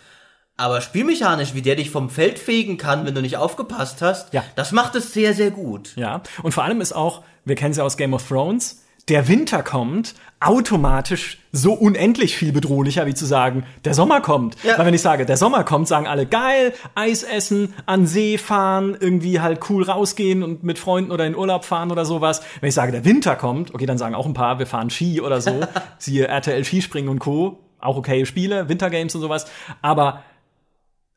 Aber 0.62 0.80
spielmechanisch, 0.82 1.54
wie 1.56 1.62
der 1.64 1.76
dich 1.76 1.90
vom 1.90 2.10
Feld 2.12 2.38
fegen 2.38 2.78
kann, 2.78 3.06
wenn 3.06 3.16
du 3.16 3.22
nicht 3.22 3.38
aufgepasst 3.38 4.02
hast, 4.02 4.32
Ja. 4.34 4.44
das 4.56 4.72
macht 4.72 4.96
es 4.96 5.12
sehr, 5.12 5.34
sehr 5.34 5.50
gut. 5.52 5.94
Ja, 5.96 6.22
und 6.44 6.54
vor 6.54 6.64
allem 6.64 6.82
ist 6.82 6.94
auch, 6.94 7.24
wir 7.46 7.56
kennen 7.56 7.72
es 7.72 7.78
ja 7.78 7.84
aus 7.84 7.98
Game 7.98 8.14
of 8.14 8.28
Thrones, 8.28 8.84
der 9.10 9.28
Winter 9.28 9.64
kommt 9.64 10.14
automatisch 10.40 11.40
so 11.52 11.74
unendlich 11.74 12.36
viel 12.38 12.52
bedrohlicher, 12.52 13.06
wie 13.08 13.14
zu 13.16 13.26
sagen, 13.26 13.66
der 13.86 13.94
Sommer 13.96 14.22
kommt. 14.22 14.56
Ja. 14.64 14.78
Weil 14.78 14.86
wenn 14.86 14.94
ich 14.94 15.02
sage, 15.02 15.26
der 15.26 15.38
Sommer 15.38 15.64
kommt, 15.64 15.88
sagen 15.88 16.06
alle, 16.08 16.26
geil, 16.28 16.74
Eis 16.96 17.24
essen, 17.24 17.74
an 17.88 18.06
See 18.06 18.38
fahren, 18.38 18.96
irgendwie 19.00 19.40
halt 19.40 19.60
cool 19.70 19.84
rausgehen 19.84 20.44
und 20.44 20.64
mit 20.64 20.78
Freunden 20.80 21.12
oder 21.12 21.26
in 21.26 21.36
Urlaub 21.36 21.66
fahren 21.66 21.92
oder 21.92 22.06
sowas. 22.06 22.42
Wenn 22.60 22.70
ich 22.70 22.76
sage, 22.76 22.92
der 22.92 23.04
Winter 23.06 23.36
kommt, 23.36 23.74
okay, 23.74 23.86
dann 23.88 23.98
sagen 23.98 24.14
auch 24.16 24.26
ein 24.28 24.34
paar, 24.36 24.60
wir 24.60 24.68
fahren 24.68 24.90
Ski 24.92 25.20
oder 25.22 25.42
so. 25.42 25.60
Siehe 25.98 26.28
RTL 26.28 26.64
Skispringen 26.64 27.10
und 27.10 27.20
Co. 27.20 27.60
Auch 27.80 27.98
okay 27.98 28.26
Spiele, 28.28 28.70
Wintergames 28.70 29.16
und 29.16 29.22
sowas. 29.22 29.48
Aber 29.82 30.24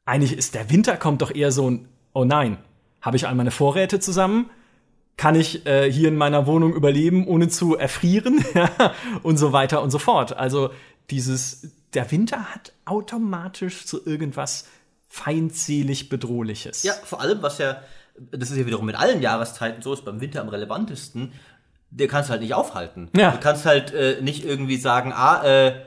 eigentlich 0.05 0.37
ist 0.37 0.55
der 0.55 0.71
Winter 0.71 0.97
kommt 0.97 1.23
doch 1.23 1.35
eher 1.35 1.53
so 1.53 1.71
ein, 1.71 1.89
oh 2.13 2.25
nein, 2.25 2.59
habe 3.01 3.17
ich 3.17 3.27
all 3.27 3.35
meine 3.35 3.51
Vorräte 3.51 4.01
zusammen? 4.01 4.51
Kann 5.17 5.37
ich 5.37 5.67
äh, 5.67 5.91
hier 5.91 6.09
in 6.09 6.17
meiner 6.17 6.47
Wohnung 6.47 6.75
überleben, 6.75 7.27
ohne 7.27 7.49
zu 7.49 7.77
erfrieren? 7.77 8.45
Und 9.23 9.37
so 9.37 9.53
weiter 9.53 9.81
und 9.83 9.91
so 9.91 9.99
fort. 9.99 10.37
Also 10.37 10.71
dieses, 11.11 11.71
der 11.93 12.11
Winter 12.11 12.53
hat 12.53 12.73
automatisch 12.85 13.87
so 13.87 14.05
irgendwas 14.05 14.67
feindselig 15.07 16.09
Bedrohliches. 16.09 16.83
Ja, 16.83 16.95
vor 17.05 17.21
allem, 17.21 17.43
was 17.43 17.59
ja, 17.59 17.83
das 18.33 18.51
ist 18.51 18.57
ja 18.57 18.67
wiederum 18.67 18.87
mit 18.87 18.97
allen 18.97 19.23
Jahreszeiten 19.23 19.81
so, 19.83 19.93
ist 19.93 20.05
beim 20.05 20.21
Winter 20.21 20.41
am 20.41 20.49
relevantesten, 20.49 21.33
der 21.91 22.09
kannst 22.09 22.29
du 22.29 22.33
halt 22.33 22.43
nicht 22.43 22.55
aufhalten. 22.55 23.11
Ja. 23.17 23.31
Du 23.31 23.39
kannst 23.39 23.65
halt 23.67 23.95
äh, 23.95 24.21
nicht 24.21 24.45
irgendwie 24.45 24.77
sagen, 24.77 25.13
ah, 25.13 25.45
äh, 25.45 25.83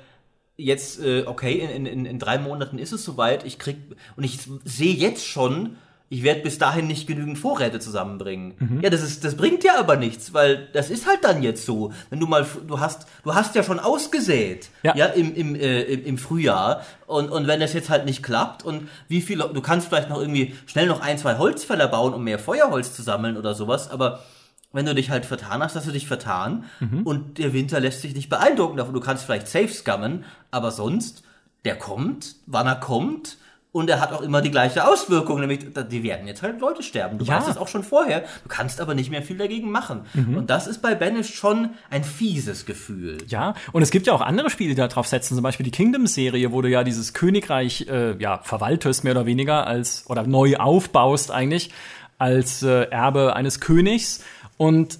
jetzt, 0.58 1.00
äh, 1.00 1.24
okay, 1.26 1.68
in, 1.74 1.86
in, 1.86 2.06
in 2.06 2.20
drei 2.20 2.38
Monaten 2.38 2.80
ist 2.80 2.92
es 2.92 3.06
soweit, 3.06 3.46
ich 3.46 3.60
krieg, 3.60 3.78
und 4.16 4.24
ich 4.24 4.40
sehe 4.66 4.94
jetzt 4.94 5.26
schon, 5.26 5.78
ich 6.10 6.24
werde 6.24 6.42
bis 6.42 6.58
dahin 6.58 6.88
nicht 6.88 7.06
genügend 7.06 7.38
Vorräte 7.38 7.80
zusammenbringen. 7.80 8.54
Mhm. 8.60 8.82
Ja, 8.82 8.90
das 8.90 9.04
ist, 9.04 9.26
das 9.26 9.36
bringt 9.36 9.66
ja 9.66 9.78
aber 9.78 9.98
nichts, 9.98 10.34
weil 10.34 10.70
das 10.72 10.90
ist 10.90 11.06
halt 11.06 11.20
dann 11.24 11.44
jetzt 11.44 11.66
so. 11.66 11.92
Wenn 12.10 12.22
du 12.22 12.28
mal, 12.28 12.46
du 12.66 12.80
hast, 12.80 13.08
du 13.24 13.36
hast 13.36 13.56
ja 13.56 13.64
schon 13.64 13.80
ausgesät, 13.80 14.70
Ja. 14.84 14.96
ja 14.96 15.06
im, 15.08 15.36
im, 15.36 15.56
äh, 15.56 15.82
im, 15.84 16.06
im 16.06 16.18
Frühjahr. 16.18 16.82
Und, 17.08 17.30
und 17.30 17.48
wenn 17.48 17.60
das 17.60 17.74
jetzt 17.74 17.90
halt 17.90 18.06
nicht 18.06 18.24
klappt 18.24 18.64
und 18.64 18.88
wie 19.10 19.20
viel, 19.22 19.38
du 19.40 19.62
kannst 19.62 19.90
vielleicht 19.90 20.10
noch 20.10 20.20
irgendwie 20.22 20.56
schnell 20.66 20.88
noch 20.88 21.02
ein, 21.02 21.18
zwei 21.18 21.38
Holzfäller 21.38 21.90
bauen, 21.90 22.14
um 22.14 22.24
mehr 22.24 22.40
Feuerholz 22.40 22.94
zu 22.94 23.02
sammeln 23.02 23.36
oder 23.36 23.54
sowas, 23.54 23.92
aber 23.92 24.24
wenn 24.74 24.86
du 24.86 24.94
dich 24.96 25.10
halt 25.10 25.26
vertan 25.26 25.64
hast, 25.64 25.76
hast 25.76 25.88
du 25.88 25.92
dich 25.92 26.08
vertan 26.08 26.66
und 27.04 27.38
der 27.38 27.54
Winter 27.54 27.80
lässt 27.80 28.02
sich 28.02 28.14
nicht 28.16 28.30
beeindrucken 28.30 28.78
davon. 28.78 28.94
Du 28.94 29.00
kannst 29.00 29.24
vielleicht 29.26 29.48
safe 29.48 29.70
scammen, 29.70 30.24
aber 30.52 30.72
sonst, 30.72 31.24
der 31.66 31.76
kommt, 31.78 32.36
wann 32.46 32.68
er 32.68 32.76
kommt 32.76 33.38
Und 33.74 33.90
er 33.92 34.00
hat 34.00 34.12
auch 34.12 34.22
immer 34.22 34.42
die 34.42 34.50
gleiche 34.50 34.88
Auswirkung, 34.88 35.40
nämlich 35.40 35.60
die 35.92 36.02
werden 36.02 36.26
jetzt 36.26 36.42
halt 36.42 36.60
Leute 36.62 36.82
sterben. 36.82 37.20
Du 37.20 37.26
Ja. 37.26 37.36
weißt 37.36 37.48
es 37.50 37.58
auch 37.58 37.68
schon 37.68 37.84
vorher. 37.84 38.22
Du 38.22 38.50
kannst 38.50 38.82
aber 38.82 38.96
nicht 38.96 39.12
mehr 39.12 39.22
viel 39.22 39.38
dagegen 39.38 39.70
machen. 39.70 40.06
Mhm. 40.16 40.38
Und 40.38 40.50
das 40.50 40.66
ist 40.66 40.82
bei 40.82 40.96
Banished 40.96 41.36
schon 41.36 41.72
ein 41.92 42.04
fieses 42.04 42.66
Gefühl. 42.66 43.18
Ja, 43.28 43.54
und 43.74 43.84
es 43.84 43.92
gibt 43.92 44.08
ja 44.08 44.14
auch 44.14 44.22
andere 44.22 44.50
Spiele, 44.50 44.70
die 44.72 44.76
da 44.78 44.88
drauf 44.88 45.08
setzen, 45.08 45.36
zum 45.36 45.44
Beispiel 45.44 45.64
die 45.66 45.72
Kingdom-Serie, 45.72 46.52
wo 46.54 46.62
du 46.64 46.70
ja 46.70 46.84
dieses 46.84 47.14
Königreich 47.14 47.86
äh, 47.88 48.18
ja, 48.18 48.40
verwaltest, 48.42 49.04
mehr 49.04 49.14
oder 49.14 49.28
weniger, 49.28 49.68
als 49.68 50.06
oder 50.08 50.24
neu 50.26 50.56
aufbaust 50.58 51.30
eigentlich, 51.30 51.70
als 52.18 52.64
äh, 52.64 52.84
Erbe 52.90 53.36
eines 53.36 53.60
Königs. 53.60 54.24
Und 54.58 55.00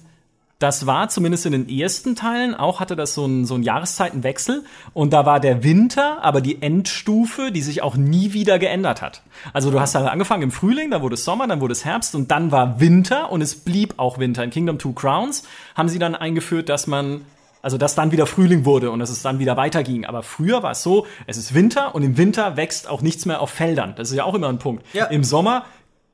das 0.58 0.86
war 0.86 1.08
zumindest 1.08 1.46
in 1.46 1.52
den 1.52 1.68
ersten 1.68 2.16
Teilen 2.16 2.56
auch, 2.56 2.80
hatte 2.80 2.96
das 2.96 3.14
so 3.14 3.24
einen 3.24 3.44
so 3.44 3.54
einen 3.54 3.62
Jahreszeitenwechsel. 3.62 4.64
Und 4.92 5.12
da 5.12 5.24
war 5.24 5.38
der 5.38 5.62
Winter, 5.62 6.22
aber 6.24 6.40
die 6.40 6.60
Endstufe, 6.60 7.52
die 7.52 7.62
sich 7.62 7.80
auch 7.82 7.94
nie 7.94 8.32
wieder 8.32 8.58
geändert 8.58 9.00
hat. 9.00 9.22
Also 9.52 9.70
du 9.70 9.78
hast 9.78 9.94
halt 9.94 10.08
angefangen 10.08 10.42
im 10.42 10.50
Frühling, 10.50 10.90
dann 10.90 11.00
wurde 11.00 11.14
es 11.14 11.24
Sommer, 11.24 11.46
dann 11.46 11.60
wurde 11.60 11.72
es 11.72 11.84
Herbst 11.84 12.16
und 12.16 12.32
dann 12.32 12.50
war 12.50 12.80
Winter 12.80 13.30
und 13.30 13.40
es 13.40 13.54
blieb 13.54 13.94
auch 13.98 14.18
Winter. 14.18 14.42
In 14.42 14.50
Kingdom 14.50 14.78
Two 14.78 14.94
Crowns 14.94 15.44
haben 15.76 15.88
sie 15.88 16.00
dann 16.00 16.16
eingeführt, 16.16 16.68
dass 16.68 16.88
man 16.88 17.20
also 17.60 17.76
dass 17.76 17.94
dann 17.94 18.12
wieder 18.12 18.26
Frühling 18.26 18.64
wurde 18.64 18.90
und 18.90 19.00
dass 19.00 19.10
es 19.10 19.22
dann 19.22 19.38
wieder 19.38 19.56
weiterging. 19.56 20.04
Aber 20.06 20.22
früher 20.22 20.62
war 20.62 20.72
es 20.72 20.82
so, 20.82 21.06
es 21.26 21.36
ist 21.36 21.54
Winter 21.54 21.94
und 21.94 22.02
im 22.02 22.16
Winter 22.16 22.56
wächst 22.56 22.88
auch 22.88 23.02
nichts 23.02 23.26
mehr 23.26 23.40
auf 23.40 23.50
Feldern. 23.50 23.94
Das 23.96 24.10
ist 24.10 24.16
ja 24.16 24.24
auch 24.24 24.34
immer 24.34 24.48
ein 24.48 24.58
Punkt. 24.58 24.84
Ja. 24.92 25.06
Im 25.06 25.24
Sommer 25.24 25.64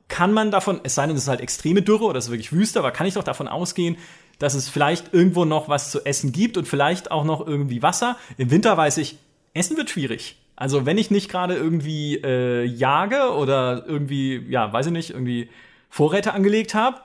kann 0.07 0.33
man 0.33 0.51
davon, 0.51 0.81
es 0.83 0.95
sei 0.95 1.07
denn, 1.07 1.15
es 1.15 1.23
ist 1.23 1.29
halt 1.29 1.41
extreme 1.41 1.81
Dürre 1.81 2.05
oder 2.05 2.19
es 2.19 2.25
ist 2.25 2.31
wirklich 2.31 2.53
Wüste, 2.53 2.79
aber 2.79 2.91
kann 2.91 3.07
ich 3.07 3.15
doch 3.15 3.23
davon 3.23 3.47
ausgehen, 3.47 3.97
dass 4.39 4.53
es 4.53 4.69
vielleicht 4.69 5.13
irgendwo 5.13 5.45
noch 5.45 5.69
was 5.69 5.91
zu 5.91 6.05
essen 6.05 6.31
gibt 6.31 6.57
und 6.57 6.67
vielleicht 6.67 7.11
auch 7.11 7.23
noch 7.23 7.45
irgendwie 7.45 7.81
Wasser. 7.81 8.17
Im 8.37 8.51
Winter 8.51 8.75
weiß 8.75 8.97
ich, 8.97 9.17
Essen 9.53 9.77
wird 9.77 9.89
schwierig. 9.89 10.37
Also 10.55 10.85
wenn 10.85 10.97
ich 10.97 11.11
nicht 11.11 11.29
gerade 11.29 11.55
irgendwie 11.55 12.15
äh, 12.15 12.63
jage 12.63 13.33
oder 13.33 13.85
irgendwie, 13.85 14.45
ja, 14.49 14.71
weiß 14.71 14.87
ich 14.87 14.91
nicht, 14.91 15.09
irgendwie 15.09 15.49
Vorräte 15.89 16.33
angelegt 16.33 16.75
habe, 16.75 16.99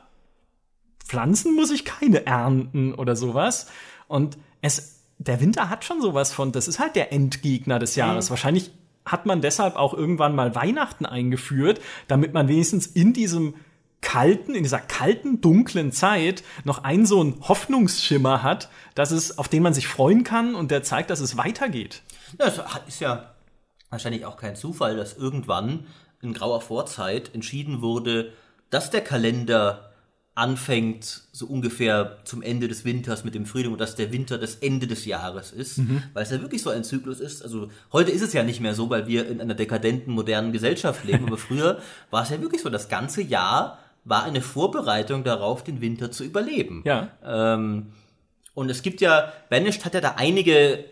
Pflanzen 1.04 1.54
muss 1.56 1.70
ich 1.70 1.84
keine 1.84 2.26
ernten 2.26 2.94
oder 2.94 3.16
sowas. 3.16 3.68
Und 4.06 4.38
es, 4.62 5.00
der 5.18 5.40
Winter 5.40 5.70
hat 5.70 5.84
schon 5.84 6.00
sowas 6.00 6.32
von, 6.32 6.52
das 6.52 6.68
ist 6.68 6.78
halt 6.78 6.96
der 6.96 7.12
Endgegner 7.12 7.78
des 7.78 7.96
Jahres. 7.96 8.30
Wahrscheinlich 8.30 8.70
hat 9.04 9.26
man 9.26 9.40
deshalb 9.40 9.76
auch 9.76 9.94
irgendwann 9.94 10.34
mal 10.34 10.54
Weihnachten 10.54 11.06
eingeführt, 11.06 11.80
damit 12.08 12.32
man 12.32 12.48
wenigstens 12.48 12.86
in 12.86 13.12
diesem 13.12 13.54
kalten, 14.00 14.54
in 14.54 14.62
dieser 14.62 14.80
kalten, 14.80 15.40
dunklen 15.40 15.92
Zeit 15.92 16.42
noch 16.64 16.84
einen 16.84 17.06
so 17.06 17.20
einen 17.20 17.40
Hoffnungsschimmer 17.46 18.42
hat, 18.42 18.70
dass 18.94 19.10
es, 19.10 19.38
auf 19.38 19.48
den 19.48 19.62
man 19.62 19.74
sich 19.74 19.88
freuen 19.88 20.24
kann 20.24 20.54
und 20.54 20.70
der 20.70 20.82
zeigt, 20.82 21.10
dass 21.10 21.20
es 21.20 21.36
weitergeht. 21.36 22.02
Das 22.38 22.60
ist 22.86 23.00
ja 23.00 23.34
wahrscheinlich 23.90 24.24
auch 24.24 24.36
kein 24.36 24.56
Zufall, 24.56 24.96
dass 24.96 25.16
irgendwann 25.16 25.86
in 26.22 26.32
grauer 26.32 26.60
Vorzeit 26.60 27.34
entschieden 27.34 27.82
wurde, 27.82 28.32
dass 28.70 28.90
der 28.90 29.02
Kalender 29.02 29.89
anfängt 30.40 31.22
so 31.32 31.44
ungefähr 31.44 32.16
zum 32.24 32.40
Ende 32.40 32.66
des 32.66 32.86
Winters 32.86 33.24
mit 33.24 33.34
dem 33.34 33.44
Frühling 33.44 33.72
und 33.72 33.80
dass 33.80 33.94
der 33.94 34.10
Winter 34.10 34.38
das 34.38 34.54
Ende 34.54 34.86
des 34.86 35.04
Jahres 35.04 35.52
ist, 35.52 35.80
weil 36.14 36.22
es 36.22 36.30
ja 36.30 36.40
wirklich 36.40 36.62
so 36.62 36.70
ein 36.70 36.82
Zyklus 36.82 37.20
ist. 37.20 37.42
Also 37.42 37.68
heute 37.92 38.10
ist 38.10 38.22
es 38.22 38.32
ja 38.32 38.42
nicht 38.42 38.60
mehr 38.60 38.74
so, 38.74 38.88
weil 38.88 39.06
wir 39.06 39.28
in 39.28 39.42
einer 39.42 39.54
dekadenten 39.54 40.14
modernen 40.14 40.52
Gesellschaft 40.52 41.04
leben, 41.04 41.26
aber 41.26 41.36
früher 41.48 41.80
war 42.10 42.22
es 42.22 42.30
ja 42.30 42.40
wirklich 42.40 42.62
so, 42.62 42.70
das 42.70 42.88
ganze 42.88 43.20
Jahr 43.20 43.78
war 44.04 44.24
eine 44.24 44.40
Vorbereitung 44.40 45.24
darauf, 45.24 45.62
den 45.62 45.82
Winter 45.82 46.10
zu 46.10 46.24
überleben. 46.24 46.82
Ja. 46.86 47.10
Ähm, 47.22 47.92
und 48.54 48.70
es 48.70 48.80
gibt 48.80 49.02
ja, 49.02 49.32
Banished 49.50 49.84
hat 49.84 49.92
ja 49.92 50.00
da 50.00 50.14
einige 50.16 50.86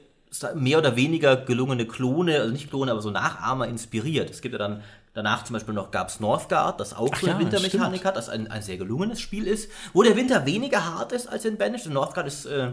mehr 0.54 0.78
oder 0.78 0.94
weniger 0.94 1.36
gelungene 1.36 1.86
Klone, 1.86 2.40
also 2.40 2.52
nicht 2.52 2.68
Klone, 2.68 2.90
aber 2.90 3.00
so 3.00 3.10
Nachahmer 3.10 3.66
inspiriert. 3.66 4.28
Es 4.28 4.42
gibt 4.42 4.52
ja 4.52 4.58
dann 4.58 4.82
danach 5.14 5.44
zum 5.44 5.54
Beispiel 5.54 5.74
noch 5.74 5.90
gab's 5.90 6.20
Northgard, 6.20 6.80
das 6.80 6.94
auch 6.94 7.14
so 7.16 7.26
eine 7.26 7.34
ja, 7.34 7.40
Wintermechanik 7.40 8.04
hat, 8.04 8.16
das 8.16 8.28
ein, 8.28 8.50
ein 8.50 8.62
sehr 8.62 8.76
gelungenes 8.76 9.20
Spiel 9.20 9.46
ist, 9.46 9.70
wo 9.92 10.02
der 10.02 10.16
Winter 10.16 10.46
weniger 10.46 10.84
hart 10.84 11.12
ist 11.12 11.26
als 11.26 11.44
in 11.44 11.56
Banished. 11.56 11.86
In 11.86 11.92
Northgard 11.92 12.26
ist, 12.26 12.46
äh, 12.46 12.72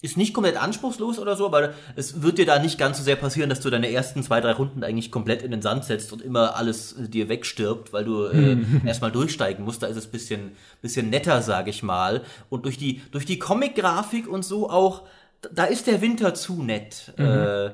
ist 0.00 0.16
nicht 0.16 0.32
komplett 0.32 0.56
anspruchslos 0.56 1.18
oder 1.18 1.34
so, 1.36 1.46
aber 1.46 1.74
es 1.96 2.22
wird 2.22 2.38
dir 2.38 2.46
da 2.46 2.60
nicht 2.60 2.78
ganz 2.78 2.98
so 2.98 3.02
sehr 3.02 3.16
passieren, 3.16 3.50
dass 3.50 3.60
du 3.60 3.68
deine 3.68 3.90
ersten 3.90 4.22
zwei, 4.22 4.40
drei 4.40 4.52
Runden 4.52 4.84
eigentlich 4.84 5.10
komplett 5.10 5.42
in 5.42 5.50
den 5.50 5.60
Sand 5.60 5.84
setzt 5.84 6.12
und 6.12 6.22
immer 6.22 6.56
alles 6.56 6.92
äh, 6.92 7.08
dir 7.08 7.28
wegstirbt, 7.28 7.92
weil 7.92 8.04
du 8.04 8.24
äh, 8.26 8.56
erstmal 8.86 9.10
durchsteigen 9.10 9.64
musst. 9.64 9.82
Da 9.82 9.88
ist 9.88 9.96
es 9.96 10.06
ein 10.06 10.12
bisschen, 10.12 10.52
bisschen 10.82 11.10
netter, 11.10 11.42
sage 11.42 11.70
ich 11.70 11.82
mal. 11.82 12.22
Und 12.48 12.64
durch 12.64 12.78
die, 12.78 13.02
durch 13.10 13.26
die 13.26 13.40
Comic-Grafik 13.40 14.28
und 14.28 14.44
so 14.44 14.70
auch, 14.70 15.02
da 15.52 15.64
ist 15.64 15.88
der 15.88 16.00
Winter 16.00 16.34
zu 16.34 16.62
nett. 16.62 17.12
Äh, 17.16 17.70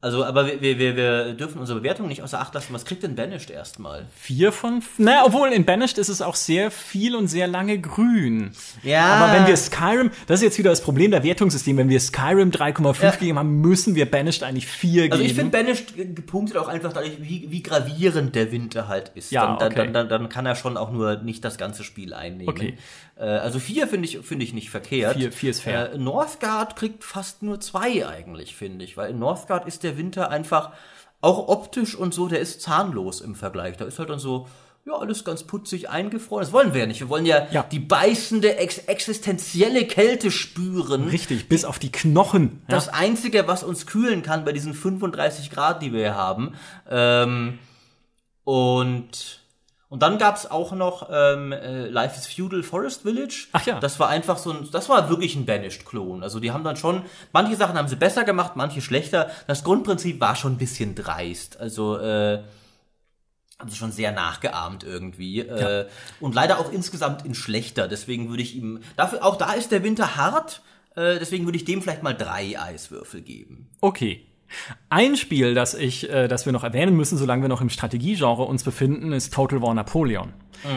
also, 0.00 0.24
aber 0.24 0.46
wir, 0.46 0.60
wir, 0.60 0.78
wir, 0.78 0.96
wir 0.96 1.32
dürfen 1.34 1.58
unsere 1.58 1.80
Bewertung 1.80 2.06
nicht 2.06 2.22
außer 2.22 2.40
Acht 2.40 2.54
lassen. 2.54 2.72
Was 2.72 2.84
kriegt 2.84 3.02
denn 3.02 3.16
Banished 3.16 3.50
erstmal? 3.50 4.06
Vier 4.14 4.52
von, 4.52 4.78
f- 4.78 4.98
naja, 4.98 5.22
obwohl 5.24 5.48
in 5.48 5.64
Banished 5.64 5.98
ist 5.98 6.08
es 6.08 6.22
auch 6.22 6.36
sehr 6.36 6.70
viel 6.70 7.16
und 7.16 7.26
sehr 7.26 7.48
lange 7.48 7.80
grün. 7.80 8.52
Ja. 8.84 9.06
Aber 9.06 9.32
wenn 9.36 9.46
wir 9.48 9.56
Skyrim, 9.56 10.10
das 10.28 10.38
ist 10.38 10.44
jetzt 10.44 10.58
wieder 10.58 10.70
das 10.70 10.82
Problem 10.82 11.10
der 11.10 11.24
Wertungssystem, 11.24 11.76
wenn 11.78 11.88
wir 11.88 11.98
Skyrim 11.98 12.50
3,5 12.50 13.02
Ja. 13.02 13.10
gegeben 13.10 13.38
haben, 13.40 13.60
müssen 13.60 13.96
wir 13.96 14.08
Banished 14.08 14.44
eigentlich 14.44 14.68
4 14.68 15.02
geben. 15.02 15.12
Also 15.14 15.24
ich 15.24 15.34
finde 15.34 15.50
Banished 15.50 15.96
ge- 15.96 16.12
gepunktet 16.14 16.56
auch 16.58 16.68
einfach 16.68 16.92
dadurch, 16.92 17.20
wie, 17.20 17.46
wie 17.50 17.62
gravierend 17.64 18.36
der 18.36 18.52
Winter 18.52 18.86
halt 18.86 19.10
ist. 19.16 19.32
Ja, 19.32 19.46
dann, 19.46 19.58
dann, 19.58 19.66
okay. 19.72 19.76
dann, 19.92 19.92
dann, 19.92 20.08
dann 20.08 20.28
kann 20.28 20.46
er 20.46 20.54
schon 20.54 20.76
auch 20.76 20.92
nur 20.92 21.16
nicht 21.16 21.44
das 21.44 21.58
ganze 21.58 21.82
Spiel 21.82 22.14
einnehmen. 22.14 22.48
Okay. 22.48 22.78
Äh, 23.18 23.24
also 23.24 23.58
vier 23.58 23.88
finde 23.88 24.06
ich, 24.08 24.18
finde 24.20 24.44
ich 24.44 24.52
nicht 24.54 24.70
verkehrt. 24.70 25.16
Vier- 25.16 25.32
vier 25.32 25.50
ist 25.50 25.60
fair. 25.62 25.92
Äh, 25.92 25.98
Northgard 25.98 26.76
kriegt 26.76 27.04
fast 27.04 27.42
nur 27.42 27.60
zwei 27.60 28.06
eigentlich, 28.06 28.54
finde 28.56 28.84
ich. 28.84 28.96
Weil 28.96 29.10
in 29.10 29.18
Northgard 29.18 29.66
ist 29.66 29.82
der 29.82 29.96
Winter 29.98 30.30
einfach 30.30 30.70
auch 31.20 31.48
optisch 31.48 31.94
und 31.96 32.14
so, 32.14 32.28
der 32.28 32.38
ist 32.40 32.60
zahnlos 32.62 33.20
im 33.20 33.34
Vergleich. 33.34 33.76
Da 33.76 33.84
ist 33.86 33.98
halt 33.98 34.08
dann 34.08 34.20
so, 34.20 34.46
ja, 34.86 34.94
alles 34.94 35.24
ganz 35.24 35.42
putzig 35.42 35.90
eingefroren. 35.90 36.42
Das 36.44 36.52
wollen 36.52 36.72
wir 36.72 36.80
ja 36.82 36.86
nicht. 36.86 37.00
Wir 37.00 37.08
wollen 37.08 37.26
ja, 37.26 37.46
Ja. 37.50 37.64
die 37.64 37.80
beißende, 37.80 38.56
ex 38.56 38.78
existenzielle 38.78 39.84
Kälte 39.86 40.30
spüren. 40.30 41.08
Richtig, 41.08 41.48
bis 41.48 41.64
auf 41.64 41.78
die 41.80 41.90
Knochen. 41.92 42.62
Ja. 42.68 42.76
Das 42.76 42.88
Einzige, 42.88 43.46
was 43.48 43.64
uns 43.64 43.86
kühlen 43.86 44.22
kann 44.22 44.44
bei 44.44 44.52
diesen 44.52 44.72
35 44.74 45.50
Grad, 45.50 45.82
die 45.82 45.92
wir 45.92 45.98
hier 46.00 46.14
haben. 46.14 46.54
Ähm, 46.88 47.58
und, 48.44 49.37
und 49.88 50.02
dann 50.02 50.18
gab's 50.18 50.46
auch 50.46 50.72
noch 50.72 51.08
ähm, 51.10 51.52
äh, 51.52 51.88
Life 51.88 52.16
is 52.18 52.26
Feudal 52.26 52.62
Forest 52.62 53.02
Village. 53.02 53.48
Ach 53.52 53.64
ja. 53.66 53.80
Das 53.80 53.98
war 53.98 54.08
einfach 54.08 54.36
so 54.36 54.50
ein, 54.52 54.68
das 54.70 54.88
war 54.88 55.08
wirklich 55.08 55.34
ein 55.34 55.46
Banished-Klon. 55.46 56.22
Also 56.22 56.40
die 56.40 56.52
haben 56.52 56.64
dann 56.64 56.76
schon, 56.76 57.02
manche 57.32 57.56
Sachen 57.56 57.76
haben 57.76 57.88
sie 57.88 57.96
besser 57.96 58.24
gemacht, 58.24 58.52
manche 58.54 58.82
schlechter. 58.82 59.30
Das 59.46 59.64
Grundprinzip 59.64 60.20
war 60.20 60.36
schon 60.36 60.52
ein 60.54 60.58
bisschen 60.58 60.94
dreist. 60.94 61.58
Also, 61.58 61.98
äh, 61.98 62.42
haben 63.58 63.70
sie 63.70 63.76
schon 63.76 63.92
sehr 63.92 64.12
nachgeahmt 64.12 64.84
irgendwie. 64.84 65.40
Äh, 65.40 65.88
und 66.20 66.34
leider 66.34 66.60
auch 66.60 66.70
insgesamt 66.70 67.24
in 67.24 67.34
schlechter. 67.34 67.88
Deswegen 67.88 68.28
würde 68.28 68.42
ich 68.42 68.54
ihm, 68.54 68.80
dafür, 68.96 69.24
auch 69.24 69.36
da 69.36 69.52
ist 69.52 69.72
der 69.72 69.82
Winter 69.82 70.16
hart. 70.16 70.62
Äh, 70.94 71.18
deswegen 71.18 71.44
würde 71.44 71.56
ich 71.56 71.64
dem 71.64 71.82
vielleicht 71.82 72.02
mal 72.02 72.14
drei 72.14 72.60
Eiswürfel 72.60 73.20
geben. 73.22 73.68
Okay. 73.80 74.26
Ein 74.90 75.16
Spiel, 75.16 75.54
das 75.54 75.74
ich, 75.74 76.10
äh, 76.10 76.28
das 76.28 76.46
wir 76.46 76.52
noch 76.52 76.64
erwähnen 76.64 76.96
müssen, 76.96 77.18
solange 77.18 77.42
wir 77.42 77.48
noch 77.48 77.60
im 77.60 77.70
Strategiegenre 77.70 78.42
uns 78.44 78.64
befinden, 78.64 79.12
ist 79.12 79.32
Total 79.32 79.62
War 79.62 79.74
Napoleon. 79.74 80.32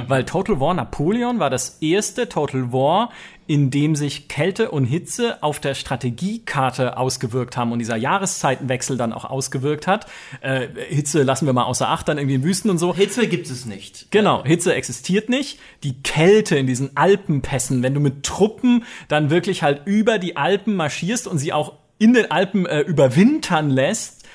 Weil 0.08 0.26
Total 0.26 0.60
War 0.60 0.74
Napoleon 0.74 1.40
war 1.40 1.50
das 1.50 1.78
erste 1.82 2.30
Total 2.30 2.72
War, 2.72 3.10
in 3.48 3.70
dem 3.72 3.96
sich 3.96 4.28
Kälte 4.28 4.72
und 4.72 4.86
Hitze 4.86 5.42
auf 5.42 5.60
der 5.60 5.74
Strategiekarte 5.74 6.98
ausgewirkt 6.98 7.58
haben 7.58 7.72
und 7.72 7.80
dieser 7.80 7.98
Jahreszeitenwechsel 7.98 8.96
dann 8.96 9.12
auch 9.12 9.26
ausgewirkt 9.26 9.88
hat. 9.88 10.06
Äh, 10.42 10.68
Hitze 10.88 11.24
lassen 11.24 11.48
wir 11.48 11.54
mal 11.54 11.64
außer 11.64 11.90
Acht, 11.90 12.08
dann 12.08 12.18
irgendwie 12.18 12.36
in 12.36 12.44
Wüsten 12.44 12.70
und 12.70 12.78
so. 12.78 12.96
Hitze 12.96 13.28
gibt 13.28 13.50
es 13.50 13.66
nicht. 13.66 14.12
Genau, 14.12 14.44
Hitze 14.46 14.74
existiert 14.74 15.30
nicht. 15.30 15.60
Die 15.84 16.02
Kälte 16.02 16.58
in 16.58 16.68
diesen 16.68 16.96
Alpenpässen, 16.96 17.84
wenn 17.84 17.94
du 17.94 18.00
mit 18.00 18.24
Truppen 18.24 18.86
dann 19.08 19.30
wirklich 19.30 19.64
halt 19.64 19.82
über 19.86 20.20
die 20.20 20.38
Alpen 20.38 20.76
marschierst 20.76 21.28
und 21.28 21.40
sie 21.40 21.52
auch 21.52 21.74
in 22.02 22.14
den 22.14 22.32
Alpen 22.32 22.66
äh, 22.66 22.80
überwintern 22.80 23.70
lässt, 23.70 24.26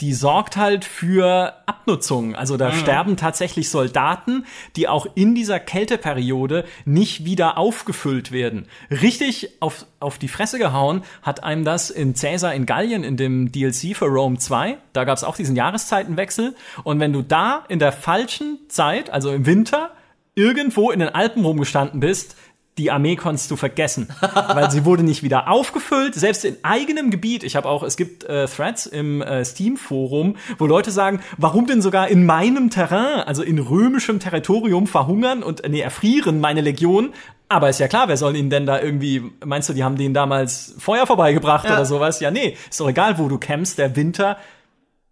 die 0.00 0.12
sorgt 0.12 0.56
halt 0.56 0.84
für 0.84 1.54
Abnutzung. 1.66 2.34
Also 2.34 2.56
da 2.56 2.72
sterben 2.72 3.16
tatsächlich 3.16 3.68
Soldaten, 3.70 4.46
die 4.74 4.88
auch 4.88 5.06
in 5.14 5.36
dieser 5.36 5.60
Kälteperiode 5.60 6.64
nicht 6.84 7.24
wieder 7.24 7.56
aufgefüllt 7.56 8.32
werden. 8.32 8.66
Richtig 8.90 9.60
auf, 9.60 9.86
auf 10.00 10.18
die 10.18 10.26
Fresse 10.26 10.58
gehauen 10.58 11.02
hat 11.22 11.44
einem 11.44 11.64
das 11.64 11.90
in 11.90 12.14
Caesar 12.14 12.52
in 12.52 12.66
Gallien 12.66 13.04
in 13.04 13.16
dem 13.16 13.52
DLC 13.52 13.96
für 13.96 14.06
Rome 14.06 14.38
2. 14.38 14.78
Da 14.92 15.04
gab 15.04 15.16
es 15.16 15.24
auch 15.24 15.36
diesen 15.36 15.54
Jahreszeitenwechsel. 15.54 16.56
Und 16.82 16.98
wenn 16.98 17.12
du 17.12 17.22
da 17.22 17.64
in 17.68 17.78
der 17.78 17.92
falschen 17.92 18.58
Zeit, 18.68 19.10
also 19.10 19.30
im 19.30 19.46
Winter, 19.46 19.92
irgendwo 20.34 20.92
in 20.92 21.00
den 21.00 21.08
Alpen 21.08 21.44
rumgestanden 21.44 22.00
bist, 22.00 22.36
die 22.78 22.90
Armee 22.90 23.16
konntest 23.16 23.50
du 23.50 23.56
vergessen, 23.56 24.08
weil 24.54 24.70
sie 24.70 24.84
wurde 24.84 25.02
nicht 25.02 25.22
wieder 25.22 25.48
aufgefüllt, 25.48 26.14
selbst 26.14 26.44
in 26.44 26.56
eigenem 26.62 27.10
Gebiet. 27.10 27.42
Ich 27.44 27.56
habe 27.56 27.68
auch, 27.68 27.82
es 27.82 27.96
gibt 27.96 28.24
äh, 28.24 28.46
Threads 28.46 28.86
im 28.86 29.20
äh, 29.20 29.44
Steam-Forum, 29.44 30.36
wo 30.58 30.66
Leute 30.66 30.90
sagen, 30.90 31.20
warum 31.36 31.66
denn 31.66 31.82
sogar 31.82 32.08
in 32.08 32.24
meinem 32.24 32.70
Terrain, 32.70 33.20
also 33.26 33.42
in 33.42 33.58
römischem 33.58 34.20
Territorium 34.20 34.86
verhungern 34.86 35.42
und 35.42 35.64
äh, 35.64 35.68
nee, 35.68 35.80
erfrieren 35.80 36.40
meine 36.40 36.60
Legion. 36.60 37.10
Aber 37.50 37.68
ist 37.68 37.80
ja 37.80 37.88
klar, 37.88 38.08
wer 38.08 38.16
soll 38.16 38.36
ihnen 38.36 38.50
denn 38.50 38.66
da 38.66 38.80
irgendwie, 38.80 39.22
meinst 39.44 39.68
du, 39.68 39.72
die 39.72 39.82
haben 39.82 39.96
denen 39.96 40.14
damals 40.14 40.74
Feuer 40.78 41.06
vorbeigebracht 41.06 41.64
Ja. 41.66 41.74
oder 41.74 41.86
sowas? 41.86 42.20
Ja, 42.20 42.30
nee, 42.30 42.56
ist 42.70 42.78
doch 42.78 42.88
egal, 42.88 43.18
wo 43.18 43.28
du 43.28 43.38
campst, 43.38 43.78
der 43.78 43.96
Winter 43.96 44.36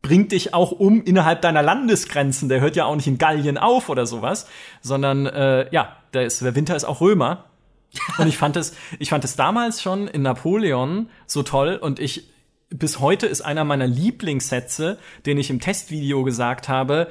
bringt 0.02 0.32
dich 0.32 0.54
auch 0.54 0.70
um 0.70 1.02
innerhalb 1.02 1.40
deiner 1.42 1.62
Landesgrenzen. 1.62 2.48
Der 2.48 2.60
hört 2.60 2.76
ja 2.76 2.84
auch 2.84 2.94
nicht 2.94 3.08
in 3.08 3.18
Gallien 3.18 3.58
auf 3.58 3.88
oder 3.88 4.06
sowas, 4.06 4.46
sondern 4.80 5.26
äh, 5.26 5.66
ja, 5.72 5.96
der, 6.14 6.26
ist, 6.26 6.42
der 6.42 6.54
Winter 6.54 6.76
ist 6.76 6.84
auch 6.84 7.00
Römer. 7.00 7.44
Und 8.18 8.26
ich 8.28 8.36
fand 8.36 8.56
es, 8.56 8.74
ich 8.98 9.08
fand 9.10 9.24
es 9.24 9.36
damals 9.36 9.82
schon 9.82 10.06
in 10.08 10.22
Napoleon 10.22 11.08
so 11.26 11.42
toll 11.42 11.78
und 11.80 11.98
ich 11.98 12.28
bis 12.68 12.98
heute 13.00 13.26
ist 13.26 13.42
einer 13.42 13.64
meiner 13.64 13.86
Lieblingssätze, 13.86 14.98
den 15.24 15.38
ich 15.38 15.50
im 15.50 15.60
Testvideo 15.60 16.24
gesagt 16.24 16.68
habe. 16.68 17.08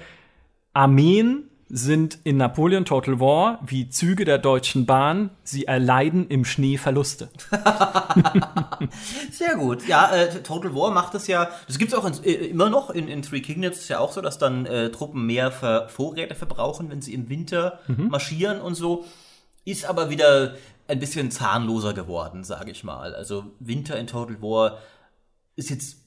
Armeen 0.74 1.50
sind 1.70 2.20
in 2.24 2.38
Napoleon 2.38 2.86
Total 2.86 3.20
War 3.20 3.60
wie 3.66 3.90
Züge 3.90 4.26
der 4.26 4.38
Deutschen 4.38 4.86
Bahn. 4.86 5.32
Sie 5.44 5.66
erleiden 5.66 6.28
im 6.28 6.46
Schnee 6.46 6.78
Verluste. 6.78 7.30
Sehr 9.32 9.56
gut. 9.56 9.88
Ja, 9.88 10.14
äh, 10.14 10.44
Total 10.44 10.76
War 10.76 10.92
macht 10.92 11.16
es 11.16 11.28
ja, 11.28 11.50
das 11.68 11.80
gibt's 11.80 11.94
auch 11.94 12.06
in, 12.06 12.24
äh, 12.24 12.34
immer 12.34 12.70
noch 12.70 12.90
in, 12.90 13.08
in 13.08 13.22
Three 13.22 13.42
Kingdoms, 13.42 13.78
ist 13.78 13.90
ja 13.90 14.00
auch 14.00 14.12
so, 14.12 14.22
dass 14.22 14.38
dann 14.38 14.66
äh, 14.66 14.92
Truppen 14.92 15.26
mehr 15.26 15.52
Ver 15.52 15.88
Vorräte 15.90 16.36
verbrauchen, 16.36 16.90
wenn 16.90 17.02
sie 17.02 17.14
im 17.14 17.30
Winter 17.30 17.80
Mhm. 17.88 18.10
marschieren 18.10 18.62
und 18.62 18.76
so. 18.76 19.06
Ist 19.66 19.86
aber 19.86 20.10
wieder 20.10 20.56
ein 20.88 21.00
bisschen 21.00 21.32
zahnloser 21.32 21.94
geworden, 21.94 22.44
sage 22.44 22.72
ich 22.72 22.84
mal. 22.84 23.14
Also 23.16 23.46
Winter 23.60 23.98
in 23.98 24.08
Total 24.08 24.42
War 24.42 24.78
ist 25.56 25.70
jetzt 25.70 25.98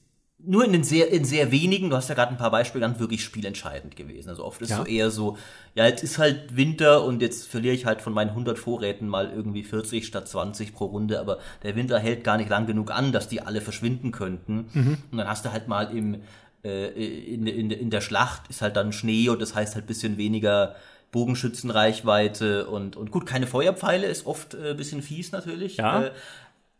nur 0.41 0.63
in 0.63 0.71
den 0.71 0.85
sehr, 0.85 1.11
in 1.11 1.25
sehr 1.25 1.51
wenigen, 1.51 1.89
du 1.89 1.97
hast 1.97 2.07
ja 2.07 2.15
gerade 2.15 2.31
ein 2.31 2.37
paar 2.37 2.51
Beispiele 2.51 2.81
genannt, 2.85 3.01
wirklich 3.01 3.21
spielentscheidend 3.25 3.97
gewesen. 3.97 4.29
Also 4.29 4.45
oft 4.45 4.61
ist 4.61 4.69
Ja. 4.69 4.77
so 4.77 4.85
eher 4.85 5.11
so, 5.11 5.37
ja, 5.75 5.85
jetzt 5.85 6.01
ist 6.01 6.17
halt 6.17 6.55
Winter 6.55 7.03
und 7.03 7.21
jetzt 7.21 7.45
verliere 7.49 7.75
ich 7.75 7.85
halt 7.85 8.01
von 8.01 8.13
meinen 8.13 8.29
100 8.29 8.57
Vorräten 8.57 9.09
mal 9.09 9.29
irgendwie 9.29 9.63
40 9.65 10.07
statt 10.07 10.29
20 10.29 10.73
pro 10.73 10.85
Runde, 10.85 11.19
aber 11.19 11.39
der 11.63 11.75
Winter 11.75 11.99
hält 11.99 12.23
gar 12.23 12.37
nicht 12.37 12.49
lang 12.49 12.67
genug 12.67 12.89
an, 12.89 13.11
dass 13.11 13.27
die 13.27 13.41
alle 13.41 13.59
verschwinden 13.59 14.11
könnten. 14.13 14.69
Und 15.11 15.17
dann 15.17 15.27
hast 15.27 15.43
du 15.43 15.51
halt 15.51 15.67
mal 15.67 15.93
im, 15.93 16.21
äh, 16.63 16.87
in, 17.33 17.45
in, 17.45 17.69
in 17.71 17.89
der 17.89 17.99
Schlacht 18.01 18.43
ist 18.49 18.61
halt 18.61 18.77
dann 18.77 18.93
Schnee 18.93 19.27
und 19.27 19.41
das 19.41 19.55
heißt 19.55 19.75
halt 19.75 19.87
bisschen 19.87 20.15
weniger 20.17 20.73
Bogenschützenreichweite 21.11 22.67
und, 22.67 22.95
und 22.95 23.11
gut, 23.11 23.25
keine 23.25 23.47
Feuerpfeile 23.47 24.07
ist 24.07 24.25
oft 24.25 24.53
äh, 24.53 24.73
bisschen 24.75 25.01
fies 25.01 25.31
natürlich. 25.31 25.77
Ja. 25.77 26.05
Äh, 26.05 26.11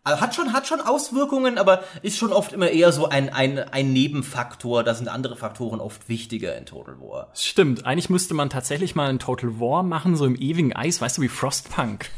hat 0.05 0.36
schon, 0.36 0.53
hat 0.53 0.67
schon 0.67 0.82
Auswirkungen, 0.82 1.57
aber 1.57 1.84
ist 2.01 2.17
schon 2.17 2.32
oft 2.32 2.53
immer 2.53 2.69
eher 2.69 2.91
so 2.91 3.09
ein, 3.09 3.30
ein, 3.30 3.59
ein 3.59 3.93
Nebenfaktor. 3.93 4.84
Da 4.84 4.93
sind 4.93 5.07
andere 5.07 5.36
Faktoren 5.36 5.80
oft 5.80 6.09
wichtiger 6.09 6.57
in 6.57 6.65
Total 6.65 6.99
War. 6.99 7.30
Stimmt, 7.34 7.86
eigentlich 7.86 8.09
müsste 8.09 8.34
man 8.34 8.49
tatsächlich 8.49 8.95
mal 8.95 9.09
ein 9.09 9.19
Total 9.19 9.59
War 9.59 9.84
machen, 9.84 10.15
so 10.15 10.25
im 10.25 10.36
ewigen 10.36 10.75
Eis, 10.75 11.01
weißt 11.01 11.17
du, 11.17 11.21
wie 11.21 11.27
Frostpunk. 11.27 12.09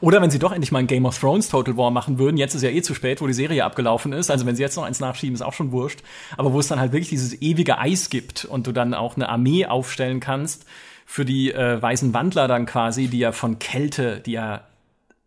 Oder 0.00 0.20
wenn 0.20 0.30
sie 0.30 0.38
doch 0.38 0.52
endlich 0.52 0.70
mal 0.70 0.80
ein 0.80 0.86
Game 0.86 1.06
of 1.06 1.18
Thrones 1.18 1.48
Total 1.48 1.76
War 1.76 1.90
machen 1.90 2.18
würden, 2.18 2.36
jetzt 2.36 2.54
ist 2.54 2.62
ja 2.62 2.70
eh 2.70 2.82
zu 2.82 2.94
spät, 2.94 3.20
wo 3.20 3.26
die 3.26 3.32
Serie 3.32 3.64
abgelaufen 3.64 4.12
ist, 4.12 4.30
also 4.30 4.44
wenn 4.44 4.54
sie 4.54 4.62
jetzt 4.62 4.76
noch 4.76 4.84
eins 4.84 5.00
nachschieben, 5.00 5.34
ist 5.34 5.42
auch 5.42 5.54
schon 5.54 5.72
wurscht, 5.72 6.00
aber 6.36 6.52
wo 6.52 6.60
es 6.60 6.68
dann 6.68 6.78
halt 6.78 6.92
wirklich 6.92 7.08
dieses 7.08 7.40
ewige 7.40 7.78
Eis 7.78 8.10
gibt 8.10 8.44
und 8.44 8.66
du 8.66 8.72
dann 8.72 8.94
auch 8.94 9.16
eine 9.16 9.28
Armee 9.28 9.66
aufstellen 9.66 10.20
kannst 10.20 10.66
für 11.10 11.24
die 11.24 11.50
äh, 11.52 11.80
weißen 11.80 12.12
Wandler 12.12 12.48
dann 12.48 12.66
quasi, 12.66 13.08
die 13.08 13.18
ja 13.20 13.32
von 13.32 13.58
Kälte, 13.58 14.20
die 14.20 14.32
ja 14.32 14.60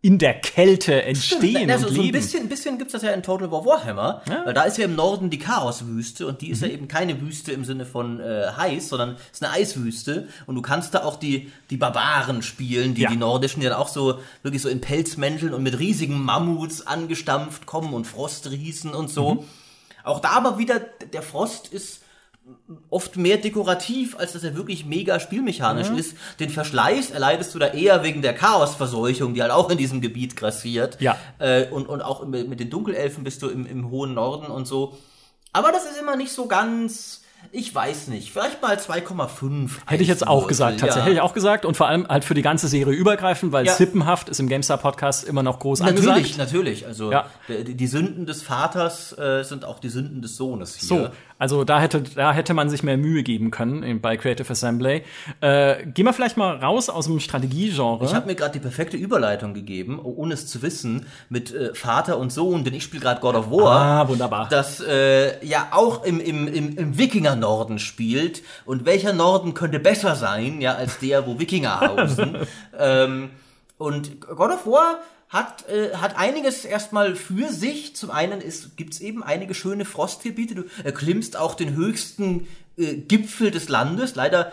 in 0.00 0.18
der 0.18 0.34
Kälte 0.34 1.02
entstehen 1.02 1.70
also, 1.70 1.88
und 1.88 1.94
so 1.94 2.02
ein 2.02 2.12
bisschen, 2.12 2.48
bisschen 2.48 2.78
gibt's 2.78 2.92
das 2.92 3.02
ja 3.02 3.10
in 3.10 3.22
Total 3.24 3.50
War 3.50 3.64
Warhammer, 3.66 4.22
weil 4.44 4.54
da 4.54 4.62
ist 4.62 4.78
ja 4.78 4.84
im 4.84 4.94
Norden 4.94 5.28
die 5.28 5.38
Chaoswüste 5.38 6.26
und 6.28 6.40
die 6.40 6.50
ist 6.50 6.62
ja 6.62 6.68
Mhm. 6.68 6.74
eben 6.74 6.88
keine 6.88 7.20
Wüste 7.20 7.50
im 7.50 7.64
Sinne 7.64 7.84
von 7.84 8.20
äh, 8.20 8.46
heiß, 8.56 8.88
sondern 8.90 9.16
ist 9.32 9.42
eine 9.44 9.52
Eiswüste 9.52 10.28
und 10.46 10.54
du 10.54 10.62
kannst 10.62 10.94
da 10.94 11.02
auch 11.04 11.16
die, 11.16 11.50
die 11.70 11.76
Barbaren 11.76 12.42
spielen, 12.42 12.94
die, 12.94 13.02
Ja. 13.02 13.10
die 13.10 13.16
nordischen, 13.16 13.60
die 13.60 13.66
dann 13.68 13.76
auch 13.76 13.88
so 13.88 14.20
wirklich 14.42 14.62
so 14.62 14.68
in 14.68 14.80
Pelzmänteln 14.80 15.52
und 15.52 15.64
mit 15.64 15.78
riesigen 15.80 16.22
Mammuts 16.22 16.86
angestampft 16.86 17.66
kommen 17.66 17.92
und 17.92 18.06
Frostriesen 18.06 18.94
und 18.94 19.10
so. 19.10 19.34
Mhm. 19.34 19.40
Auch 20.04 20.20
da 20.20 20.30
aber 20.30 20.58
wieder, 20.58 20.80
der 21.12 21.22
Frost 21.22 21.68
ist 21.68 22.01
oft 22.90 23.16
mehr 23.16 23.36
dekorativ, 23.38 24.16
als 24.18 24.32
dass 24.32 24.44
er 24.44 24.56
wirklich 24.56 24.84
mega 24.84 25.20
spielmechanisch 25.20 25.90
Mhm. 25.90 25.98
ist. 25.98 26.16
Den 26.40 26.50
Verschleiß 26.50 27.10
erleidest 27.10 27.54
du 27.54 27.58
da 27.58 27.68
eher 27.68 28.02
wegen 28.02 28.22
der 28.22 28.34
Chaosverseuchung, 28.34 29.34
die 29.34 29.42
halt 29.42 29.52
auch 29.52 29.70
in 29.70 29.78
diesem 29.78 30.00
Gebiet 30.00 30.36
grassiert. 30.36 31.00
Ja. 31.00 31.16
Äh, 31.38 31.68
und, 31.68 31.88
und 31.88 32.02
auch 32.02 32.26
mit, 32.26 32.48
mit 32.48 32.60
den 32.60 32.70
Dunkelelfen 32.70 33.24
bist 33.24 33.42
du 33.42 33.48
im, 33.48 33.66
im 33.66 33.90
hohen 33.90 34.14
Norden 34.14 34.46
und 34.46 34.66
so. 34.66 34.96
Aber 35.52 35.72
das 35.72 35.84
ist 35.84 35.98
immer 36.00 36.16
nicht 36.16 36.32
so 36.32 36.46
ganz, 36.46 37.21
ich 37.54 37.74
weiß 37.74 38.08
nicht, 38.08 38.32
vielleicht 38.32 38.62
mal 38.62 38.76
2,5. 38.76 39.70
Hätte 39.86 40.02
ich 40.02 40.08
jetzt 40.08 40.26
auch 40.26 40.46
gesagt, 40.46 40.80
tatsächlich 40.80 41.02
hätte 41.04 41.10
ich 41.12 41.16
ja. 41.18 41.22
auch 41.22 41.34
gesagt 41.34 41.64
und 41.66 41.76
vor 41.76 41.86
allem 41.86 42.08
halt 42.08 42.24
für 42.24 42.34
die 42.34 42.42
ganze 42.42 42.66
Serie 42.66 42.94
übergreifend, 42.94 43.52
weil 43.52 43.66
Ja. 43.66 43.74
Sippenhaft 43.74 44.28
ist 44.30 44.40
im 44.40 44.48
GameStar 44.48 44.78
Podcast 44.78 45.24
immer 45.24 45.42
noch 45.42 45.58
groß 45.58 45.80
Natürlich, 45.80 46.08
angesagt. 46.08 46.38
natürlich. 46.38 46.86
Also 46.86 47.12
Ja. 47.12 47.26
die, 47.48 47.74
die 47.76 47.86
Sünden 47.86 48.24
des 48.26 48.42
Vaters 48.42 49.16
äh, 49.18 49.42
sind 49.44 49.64
auch 49.66 49.78
die 49.80 49.90
Sünden 49.90 50.22
des 50.22 50.36
Sohnes 50.36 50.76
hier. 50.76 50.88
So, 50.88 51.08
also 51.38 51.64
da 51.64 51.80
hätte, 51.80 52.02
da 52.02 52.32
hätte 52.32 52.54
man 52.54 52.70
sich 52.70 52.82
mehr 52.82 52.96
Mühe 52.96 53.22
geben 53.22 53.50
können 53.50 54.00
bei 54.00 54.16
Creative 54.16 54.48
Assembly. 54.50 55.02
Äh, 55.40 55.84
gehen 55.86 56.06
wir 56.06 56.12
vielleicht 56.12 56.36
mal 56.36 56.56
raus 56.56 56.88
aus 56.88 57.06
dem 57.06 57.20
Strategiegenre. 57.20 58.04
Ich 58.04 58.14
habe 58.14 58.26
mir 58.26 58.34
gerade 58.34 58.52
die 58.52 58.60
perfekte 58.60 58.96
Überleitung 58.96 59.52
gegeben, 59.52 60.00
oh- 60.02 60.14
ohne 60.16 60.34
es 60.34 60.46
zu 60.46 60.62
wissen, 60.62 61.06
mit 61.28 61.52
äh, 61.54 61.74
Vater 61.74 62.16
und 62.18 62.32
Sohn, 62.32 62.64
denn 62.64 62.74
ich 62.74 62.84
spiele 62.84 63.02
gerade 63.02 63.20
God 63.20 63.34
of 63.34 63.50
War. 63.50 63.80
ah, 63.82 64.08
wunderbar. 64.08 64.48
das 64.48 64.80
äh, 64.80 65.44
ja 65.44 65.68
auch 65.72 66.04
im, 66.04 66.20
im, 66.20 66.46
im, 66.46 66.78
im 66.78 66.98
Wikinger-Norden 67.42 67.78
spielt. 67.78 68.42
Und 68.64 68.84
welcher 68.84 69.12
Norden 69.12 69.54
könnte 69.54 69.78
besser 69.78 70.16
sein, 70.16 70.60
ja, 70.60 70.74
als 70.74 70.98
der, 70.98 71.26
wo 71.26 71.38
Wikinger 71.38 71.80
hausen? 71.96 72.38
ähm, 72.78 73.30
und 73.78 74.20
God 74.20 74.52
of 74.52 74.66
War 74.66 75.00
hat, 75.28 75.68
äh, 75.68 75.96
hat 75.96 76.16
einiges 76.16 76.64
erstmal 76.64 77.16
für 77.16 77.48
sich. 77.48 77.96
Zum 77.96 78.10
einen 78.10 78.42
gibt 78.76 78.94
es 78.94 79.00
eben 79.00 79.22
einige 79.22 79.54
schöne 79.54 79.84
Frostgebiete. 79.84 80.54
Du 80.54 80.64
erklimmst 80.84 81.36
auch 81.36 81.54
den 81.54 81.74
höchsten 81.74 82.46
äh, 82.76 82.94
Gipfel 82.94 83.50
des 83.50 83.68
Landes. 83.68 84.14
Leider 84.14 84.52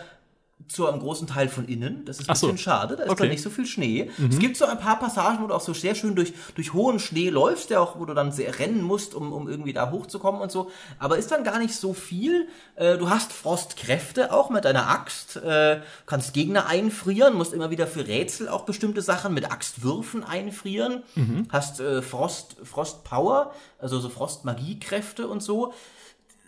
zu 0.69 0.87
einem 0.87 0.99
großen 0.99 1.25
Teil 1.27 1.49
von 1.49 1.67
innen. 1.67 2.05
Das 2.05 2.19
ist 2.19 2.29
ein 2.29 2.35
so. 2.35 2.45
bisschen 2.47 2.59
schade, 2.59 2.95
da 2.95 3.03
ist 3.03 3.09
Okay. 3.09 3.23
da 3.23 3.29
nicht 3.29 3.41
so 3.41 3.49
viel 3.49 3.65
Schnee. 3.65 4.11
Es 4.29 4.37
gibt 4.37 4.55
so 4.55 4.65
ein 4.65 4.79
paar 4.79 4.99
Passagen, 4.99 5.43
wo 5.43 5.47
du 5.47 5.53
auch 5.55 5.61
so 5.61 5.73
sehr 5.73 5.95
schön 5.95 6.15
durch, 6.15 6.31
durch 6.53 6.73
hohen 6.73 6.99
Schnee 6.99 7.29
läufst, 7.29 7.71
der 7.71 7.81
auch, 7.81 7.99
wo 7.99 8.05
du 8.05 8.13
dann 8.13 8.31
sehr 8.31 8.59
rennen 8.59 8.83
musst, 8.83 9.15
um, 9.15 9.33
um 9.33 9.49
irgendwie 9.49 9.73
da 9.73 9.89
hochzukommen 9.89 10.41
und 10.41 10.51
so. 10.51 10.69
Aber 10.99 11.17
ist 11.17 11.31
dann 11.31 11.43
gar 11.43 11.57
nicht 11.57 11.73
so 11.73 11.93
viel. 11.93 12.47
Äh, 12.75 12.97
du 12.99 13.09
hast 13.09 13.33
Frostkräfte 13.33 14.31
auch 14.31 14.51
mit 14.51 14.63
deiner 14.65 14.87
Axt, 14.89 15.37
äh, 15.37 15.81
kannst 16.05 16.33
Gegner 16.33 16.67
einfrieren, 16.67 17.33
musst 17.33 17.51
immer 17.53 17.71
wieder 17.71 17.87
für 17.87 18.07
Rätsel 18.07 18.47
auch 18.47 18.65
bestimmte 18.65 19.01
Sachen 19.01 19.33
mit 19.33 19.51
Axtwürfen 19.51 20.23
einfrieren. 20.23 21.01
Hast 21.49 21.79
äh, 21.79 22.03
Frost, 22.03 22.57
Frostpower, 22.63 23.53
also 23.79 23.99
so 23.99 24.09
Frostmagiekräfte 24.09 25.27
und 25.27 25.41
so. 25.41 25.73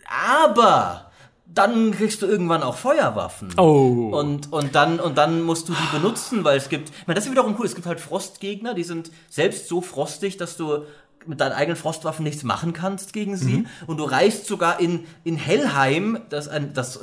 Aber 0.08 1.10
dann 1.54 1.92
kriegst 1.92 2.22
du 2.22 2.26
irgendwann 2.26 2.62
auch 2.62 2.76
Feuerwaffen. 2.76 3.48
Oh. 3.58 4.10
Und, 4.12 4.52
und, 4.52 4.74
dann, 4.74 5.00
und 5.00 5.18
dann 5.18 5.42
musst 5.42 5.68
du 5.68 5.74
die 5.74 5.96
benutzen, 5.96 6.44
weil 6.44 6.56
es 6.56 6.68
gibt, 6.68 6.90
ich 6.90 7.06
meine, 7.06 7.16
das 7.16 7.26
ist 7.26 7.30
wiederum 7.30 7.56
cool, 7.58 7.66
es 7.66 7.74
gibt 7.74 7.86
halt 7.86 8.00
Frostgegner, 8.00 8.74
die 8.74 8.84
sind 8.84 9.10
selbst 9.28 9.68
so 9.68 9.80
frostig, 9.80 10.36
dass 10.36 10.56
du 10.56 10.84
mit 11.26 11.40
deinen 11.40 11.52
eigenen 11.52 11.76
Frostwaffen 11.76 12.24
nichts 12.24 12.42
machen 12.42 12.72
kannst 12.72 13.12
gegen 13.12 13.36
sie. 13.36 13.66
Und 13.86 13.98
du 13.98 14.04
reist 14.04 14.46
sogar 14.46 14.80
in, 14.80 15.06
in 15.24 15.36
Hellheim, 15.36 16.18
das, 16.28 16.48
ein, 16.48 16.72
das 16.74 17.00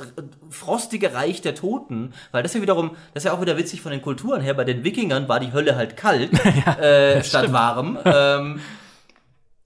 frostige 0.50 1.14
Reich 1.14 1.40
der 1.40 1.54
Toten, 1.54 2.12
weil 2.32 2.42
das 2.42 2.52
ist 2.52 2.56
ja 2.56 2.62
wiederum, 2.62 2.90
das 3.14 3.24
ist 3.24 3.30
ja 3.30 3.32
auch 3.32 3.40
wieder 3.40 3.56
witzig 3.56 3.80
von 3.80 3.92
den 3.92 4.02
Kulturen 4.02 4.40
her, 4.40 4.54
bei 4.54 4.64
den 4.64 4.84
Wikingern 4.84 5.28
war 5.28 5.40
die 5.40 5.52
Hölle 5.52 5.76
halt 5.76 5.96
kalt, 5.96 6.32
äh, 6.80 7.22
statt 7.24 7.52
warm. 7.52 7.98
ähm, 8.04 8.60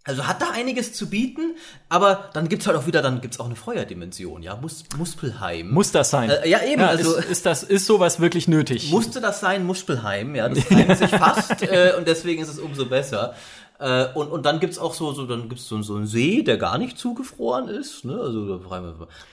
also 0.05 0.27
hat 0.27 0.43
da 0.43 0.51
einiges 0.51 0.93
zu 0.93 1.09
bieten, 1.09 1.57
aber 1.89 2.29
dann 2.35 2.49
gibt's 2.49 2.67
halt 2.67 2.77
auch 2.77 2.87
wieder, 2.87 3.01
dann 3.01 3.23
gibt's 3.23 3.41
auch 3.41 3.47
eine 3.47 3.57
Feuerdimension, 3.57 4.43
ja, 4.43 4.55
Mus 4.57 4.85
Muspelheim. 4.99 5.71
Muss 5.71 5.93
das 5.93 6.11
sein? 6.11 6.29
Äh, 6.29 6.49
ja, 6.49 6.63
eben, 6.63 6.83
also- 6.83 7.17
ist, 7.17 7.31
ist 7.31 7.47
das 7.47 7.63
ist 7.63 7.87
sowas 7.87 8.21
wirklich 8.21 8.47
nötig? 8.47 8.91
Musste 8.91 9.23
das 9.23 9.41
sein, 9.41 9.65
Muspelheim, 9.65 10.35
ja, 10.35 10.49
das 10.49 10.71
reimt 10.71 10.99
sich 10.99 11.11
fast 11.11 11.63
äh, 11.63 11.95
und 11.97 12.07
deswegen 12.07 12.43
ist 12.43 12.49
es 12.51 12.59
umso 12.59 12.87
besser. 12.87 13.35
Äh, 13.85 14.07
und, 14.15 14.29
und 14.29 14.47
dann 14.47 14.61
gibt's 14.61 14.79
auch 14.79 14.95
so, 14.95 15.13
so 15.13 15.27
dann 15.27 15.51
gibt's 15.51 15.69
so, 15.69 15.83
so 15.83 15.97
einen 15.97 16.07
See, 16.07 16.43
der 16.43 16.57
gar 16.57 16.79
nicht 16.79 16.99
zugefroren 16.99 17.69
ist. 17.69 18.03
Ne? 18.07 18.19
Also 18.19 18.57
da 18.57 18.83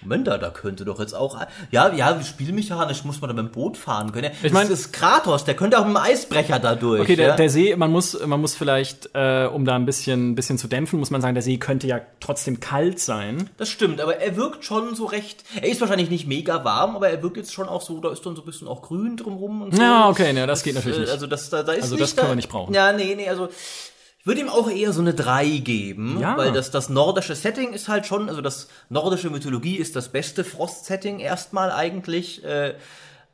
Moment, 0.01 0.27
da, 0.27 0.37
da 0.37 0.49
könnte 0.49 0.83
doch 0.83 0.99
jetzt 0.99 1.13
auch. 1.15 1.39
Ja, 1.71 1.93
ja, 1.93 2.21
spielmechanisch 2.21 3.05
muss 3.05 3.21
man 3.21 3.29
da 3.29 3.33
mit 3.41 3.45
dem 3.45 3.51
Boot 3.53 3.77
fahren 3.77 4.11
können. 4.11 4.31
Ich 4.43 4.51
mein- 4.51 4.67
das 4.67 4.81
ist 4.81 4.91
Kratos, 4.91 5.45
der 5.45 5.55
könnte 5.55 5.79
auch 5.79 5.85
mit 5.85 5.95
dem 5.95 6.01
Eisbrecher 6.03 6.59
da 6.59 6.75
durch. 6.75 6.99
Okay, 6.99 7.15
der, 7.15 7.27
ja? 7.29 7.35
der 7.37 7.49
See, 7.49 7.73
man 7.77 7.91
muss, 7.91 8.19
man 8.25 8.41
muss 8.41 8.53
vielleicht, 8.53 9.09
äh, 9.13 9.45
um 9.45 9.63
da 9.63 9.75
ein 9.75 9.85
bisschen, 9.85 10.35
bisschen 10.35 10.57
zu 10.57 10.67
dämpfen, 10.67 10.99
muss 10.99 11.11
man 11.11 11.21
sagen, 11.21 11.33
der 11.33 11.43
See 11.43 11.55
könnte 11.55 11.87
ja 11.87 12.01
trotzdem 12.19 12.59
kalt 12.59 12.99
sein. 12.99 13.49
Das 13.55 13.69
stimmt, 13.69 14.01
aber 14.01 14.17
er 14.17 14.35
wirkt 14.35 14.65
schon 14.65 14.95
so 14.95 15.05
recht. 15.05 15.45
Er 15.61 15.69
ist 15.69 15.79
wahrscheinlich 15.79 16.09
nicht 16.09 16.27
mega 16.27 16.65
warm, 16.65 16.97
aber 16.97 17.09
er 17.09 17.23
wirkt 17.23 17.37
jetzt 17.37 17.53
schon 17.53 17.69
auch 17.69 17.81
so, 17.81 18.01
da 18.01 18.11
ist 18.11 18.25
dann 18.25 18.35
so 18.35 18.41
ein 18.41 18.45
bisschen 18.45 18.67
auch 18.67 18.81
grün 18.81 19.15
drumrum 19.15 19.61
und 19.61 19.75
so. 19.75 19.81
Ja, 19.81 20.09
okay, 20.09 20.33
ne, 20.33 20.45
das 20.45 20.61
geht 20.63 20.75
natürlich 20.75 20.97
äh, 20.97 21.01
nicht. 21.03 21.11
Also 21.11 21.25
das, 21.27 21.49
da, 21.49 21.63
da 21.63 21.71
ist 21.71 21.83
Also 21.83 21.95
nicht 21.95 22.03
das 22.03 22.15
können 22.17 22.25
da, 22.27 22.31
wir 22.31 22.35
nicht 22.35 22.49
brauchen. 22.49 22.73
Ja, 22.73 22.91
nee, 22.91 23.15
nee, 23.15 23.29
also 23.29 23.47
ich 24.21 24.27
würde 24.27 24.41
ihm 24.41 24.49
auch 24.49 24.69
eher 24.69 24.93
so 24.93 25.01
eine 25.01 25.13
3 25.13 25.47
geben, 25.57 26.19
Ja. 26.19 26.37
weil 26.37 26.51
das, 26.51 26.69
das 26.71 26.89
nordische 26.89 27.35
Setting 27.35 27.73
ist 27.73 27.87
halt 27.87 28.05
schon, 28.05 28.29
also 28.29 28.41
das 28.41 28.67
nordische 28.89 29.29
Mythologie 29.31 29.75
ist 29.77 29.95
das 29.95 30.09
beste 30.09 30.43
Frost-Setting 30.43 31.19
erstmal 31.19 31.71
eigentlich. 31.71 32.43
Äh, 32.43 32.75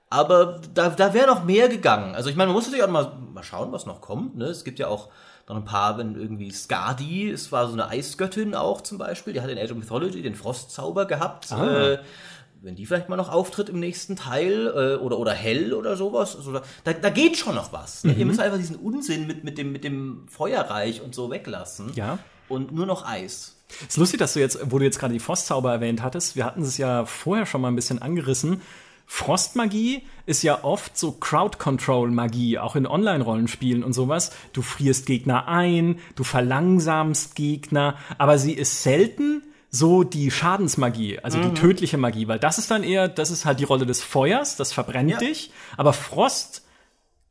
aber 0.10 0.62
da, 0.74 0.90
da 0.90 1.14
wäre 1.14 1.28
noch 1.28 1.44
mehr 1.44 1.68
gegangen. 1.68 2.16
Also 2.16 2.30
ich 2.30 2.38
meine, 2.38 2.48
man 2.48 2.56
muss 2.56 2.66
natürlich 2.66 2.86
auch 2.86 2.90
mal, 2.90 3.12
mal 3.34 3.44
schauen, 3.44 3.72
was 3.74 3.86
noch 3.86 4.00
kommt. 4.00 4.38
Ne? 4.38 4.46
Es 4.46 4.64
gibt 4.64 4.80
ja 4.80 4.88
auch 4.88 5.10
Dann 5.46 5.58
ein 5.58 5.66
paar, 5.66 5.98
wenn 5.98 6.16
irgendwie 6.16 6.52
Skadi, 6.52 7.30
es 7.30 7.52
war 7.52 7.68
so 7.68 7.74
eine 7.74 7.90
Eisgöttin 7.90 8.56
auch 8.56 8.82
zum 8.82 8.98
Beispiel, 8.98 9.34
die 9.34 9.42
hat 9.42 9.50
in 9.50 9.58
Age 9.58 9.72
of 9.72 9.78
Mythology 9.78 10.22
den 10.22 10.36
Frostzauber 10.36 11.06
gehabt. 11.06 11.52
Ah. 11.52 11.66
Äh, 11.94 12.00
wenn 12.62 12.76
die 12.76 12.86
vielleicht 12.86 13.10
mal 13.10 13.16
noch 13.16 13.32
auftritt 13.32 13.70
im 13.70 13.80
nächsten 13.80 14.16
Teil 14.16 14.68
äh, 14.68 15.02
oder, 15.02 15.20
oder 15.20 15.34
Hell 15.34 15.74
oder 15.74 15.96
sowas, 15.96 16.36
also 16.36 16.60
da, 16.84 16.94
da, 16.94 17.10
geht 17.10 17.38
schon 17.38 17.56
noch 17.56 17.74
was. 17.74 18.04
Ne? 18.04 18.14
Ihr 18.14 18.26
müsst 18.26 18.40
einfach 18.40 18.58
diesen 18.58 18.76
Unsinn 18.76 19.28
mit, 19.28 19.44
mit, 19.44 19.58
dem, 19.58 19.72
mit 19.72 19.84
dem 19.84 20.28
Feuerreich 20.28 21.02
und 21.02 21.16
so 21.16 21.30
weglassen. 21.30 21.92
Ja. 21.96 22.20
Und 22.50 22.72
nur 22.72 22.86
noch 22.86 23.06
Eis. 23.06 23.56
Es 23.82 23.90
ist 23.90 23.98
lustig, 23.98 24.20
dass 24.20 24.34
du 24.34 24.40
jetzt, 24.40 24.60
wo 24.72 24.80
du 24.80 24.86
jetzt 24.86 25.00
gerade 25.00 25.14
die 25.14 25.20
Frostzauber 25.20 25.72
erwähnt 25.72 26.02
hattest, 26.02 26.36
wir 26.36 26.46
hatten 26.46 26.62
es 26.62 26.78
ja 26.78 27.06
vorher 27.06 27.46
schon 27.46 27.62
mal 27.62 27.68
ein 27.68 27.76
bisschen 27.76 28.02
angerissen. 28.02 28.62
Frostmagie 29.10 30.04
ist 30.26 30.44
ja 30.44 30.64
oft 30.66 30.98
so 30.98 31.14
Crowd-Control-Magie, 31.14 32.60
auch 32.60 32.76
in 32.76 32.86
Online-Rollenspielen 32.86 33.84
und 33.84 33.94
sowas. 33.94 34.32
Du 34.52 34.62
frierst 34.62 35.06
Gegner 35.06 35.48
ein, 35.48 36.00
du 36.16 36.26
verlangsamst 36.26 37.36
Gegner, 37.36 37.98
aber 38.18 38.38
sie 38.38 38.52
ist 38.54 38.84
selten 38.84 39.44
so 39.70 40.04
die 40.04 40.32
Schadensmagie, 40.32 41.20
also 41.20 41.40
die 41.40 41.54
tödliche 41.54 41.98
Magie, 41.98 42.28
weil 42.28 42.40
das 42.40 42.58
ist 42.58 42.72
dann 42.72 42.84
eher, 42.84 43.08
das 43.08 43.32
ist 43.32 43.46
halt 43.46 43.60
die 43.60 43.66
Rolle 43.66 43.86
des 43.86 44.02
Feuers, 44.02 44.56
das 44.56 44.72
verbrennt 44.74 45.12
Ja. 45.12 45.18
dich, 45.18 45.52
aber 45.76 45.94
Frost 45.94 46.66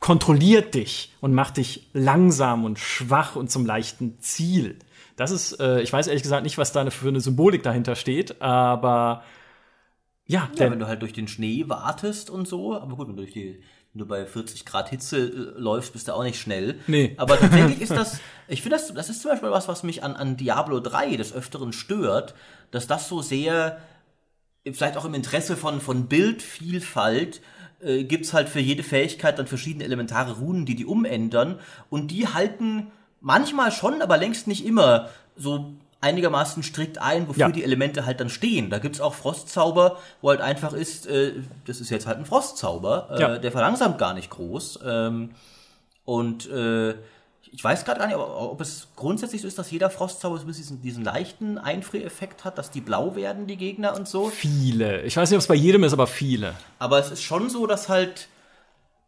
kontrolliert 0.01 0.75
dich 0.75 1.15
und 1.21 1.33
macht 1.35 1.57
dich 1.57 1.89
langsam 1.95 2.65
und 2.65 2.79
schwach 2.79 3.35
und 3.37 3.51
zum 3.51 3.65
leichten 3.65 4.19
Ziel. 4.21 4.79
Das 5.17 5.31
ist, 5.31 5.59
äh, 5.61 5.81
ich 5.81 5.91
weiß 5.93 6.07
ehrlich 6.09 6.23
gesagt 6.23 6.43
nicht, 6.45 6.59
was 6.59 6.73
da 6.73 6.89
für 6.91 7.09
eine 7.09 7.21
Symbolik 7.21 7.63
dahinter 7.63 7.95
steht, 7.97 8.43
aber 8.43 9.23
ja, 10.27 10.51
Ja, 10.59 10.71
wenn 10.71 10.79
du 10.79 10.87
halt 10.87 11.01
durch 11.03 11.15
den 11.15 11.29
Schnee 11.29 11.65
wartest 11.69 12.29
und 12.29 12.47
so, 12.47 12.75
aber 12.77 12.97
gut, 12.97 13.09
wenn 13.09 13.17
du 13.17 13.23
durch 13.23 13.33
die 13.33 13.63
wenn 13.97 14.01
du 14.01 14.07
bei 14.07 14.27
40 14.27 14.67
Grad 14.67 14.91
Hitze 14.91 15.17
äh, 15.17 15.59
läufst, 15.59 15.95
bist 15.95 16.07
du 16.09 16.13
auch 16.13 16.23
nicht 16.23 16.39
schnell. 16.39 16.79
Nee. 16.87 17.15
Aber 17.17 17.41
tatsächlich 17.41 17.81
ist 17.81 17.93
das, 17.97 18.21
ich 18.47 18.61
finde 18.61 18.77
das, 18.77 18.93
das 18.93 19.09
ist 19.09 19.23
zum 19.23 19.31
Beispiel 19.31 19.51
was, 19.51 19.69
was 19.69 19.85
mich 19.85 20.03
an, 20.03 20.15
an 20.17 20.37
Diablo 20.37 20.81
3 20.81 21.17
des 21.17 21.33
Öfteren 21.33 21.73
stört, 21.73 22.35
dass 22.71 22.87
das 22.87 23.09
so 23.09 23.23
sehr, 23.23 23.81
vielleicht 24.71 24.99
auch 24.99 25.07
im 25.07 25.15
Interesse 25.15 25.57
von, 25.57 25.81
von 25.81 26.09
Bildvielfalt, 26.09 27.41
äh, 27.81 28.05
gibt's 28.05 28.35
halt 28.35 28.51
für 28.51 28.61
jede 28.61 28.83
Fähigkeit 28.83 29.39
dann 29.39 29.47
verschiedene 29.47 29.85
elementare 29.85 30.41
Runen, 30.41 30.67
die 30.67 30.77
die 30.77 30.85
umändern. 30.85 31.59
Und 31.89 32.11
die 32.11 32.29
halten 32.29 32.89
manchmal 33.23 33.73
schon, 33.73 34.03
aber 34.03 34.19
längst 34.19 34.47
nicht 34.47 34.67
immer 34.67 35.09
so 35.37 35.73
einigermaßen 36.07 36.63
strikt 36.63 36.99
ein, 36.99 37.29
wofür 37.29 37.41
Ja. 37.47 37.49
die 37.51 37.63
Elemente 37.65 38.07
halt 38.07 38.21
dann 38.21 38.31
stehen. 38.31 38.71
Da 38.71 38.79
gibt's 38.79 39.01
auch 39.01 39.15
Frostzauber, 39.15 39.99
wo 40.23 40.31
halt 40.31 40.41
einfach 40.41 40.73
ist, 40.73 41.07
äh, 41.07 41.33
das 41.67 41.81
ist 41.81 41.91
jetzt 41.91 42.07
halt 42.07 42.19
ein 42.19 42.25
Frostzauber, 42.27 43.09
äh, 43.13 43.21
Ja. 43.21 43.39
der 43.39 43.53
verlangsamt 43.53 43.99
gar 43.99 44.15
nicht 44.15 44.31
groß. 44.31 44.81
Ähm, 44.87 45.31
und 46.05 46.49
äh, 46.51 46.95
ich 47.53 47.63
weiß 47.65 47.85
gerade 47.85 48.01
gar 48.01 48.07
nicht, 48.07 48.17
ob, 48.17 48.53
ob 48.53 48.61
es 48.61 48.89
grundsätzlich 48.97 49.41
so 49.43 49.49
ist, 49.49 49.59
dass 49.59 49.71
jeder 49.71 49.89
Frostzauber 49.91 50.37
so 50.37 50.45
ein 50.45 50.47
bisschen 50.47 50.63
diesen, 50.63 50.83
diesen 50.83 51.05
leichten 51.05 51.59
Einfriereffekt 51.59 52.45
hat, 52.45 52.59
dass 52.59 52.71
die 52.71 52.81
blau 52.81 53.17
werden, 53.17 53.47
die 53.47 53.57
Gegner 53.57 53.95
und 53.97 54.07
so. 54.07 54.27
viele. 54.29 55.03
Ich 55.03 55.17
weiß 55.17 55.31
nicht, 55.31 55.37
ob 55.37 55.41
es 55.43 55.47
bei 55.49 55.55
jedem 55.55 55.83
ist, 55.85 55.93
aber 55.93 56.07
viele. 56.07 56.55
Aber 56.79 56.99
es 56.99 57.11
ist 57.11 57.23
schon 57.23 57.49
so, 57.51 57.67
dass 57.67 57.89
halt 57.89 58.29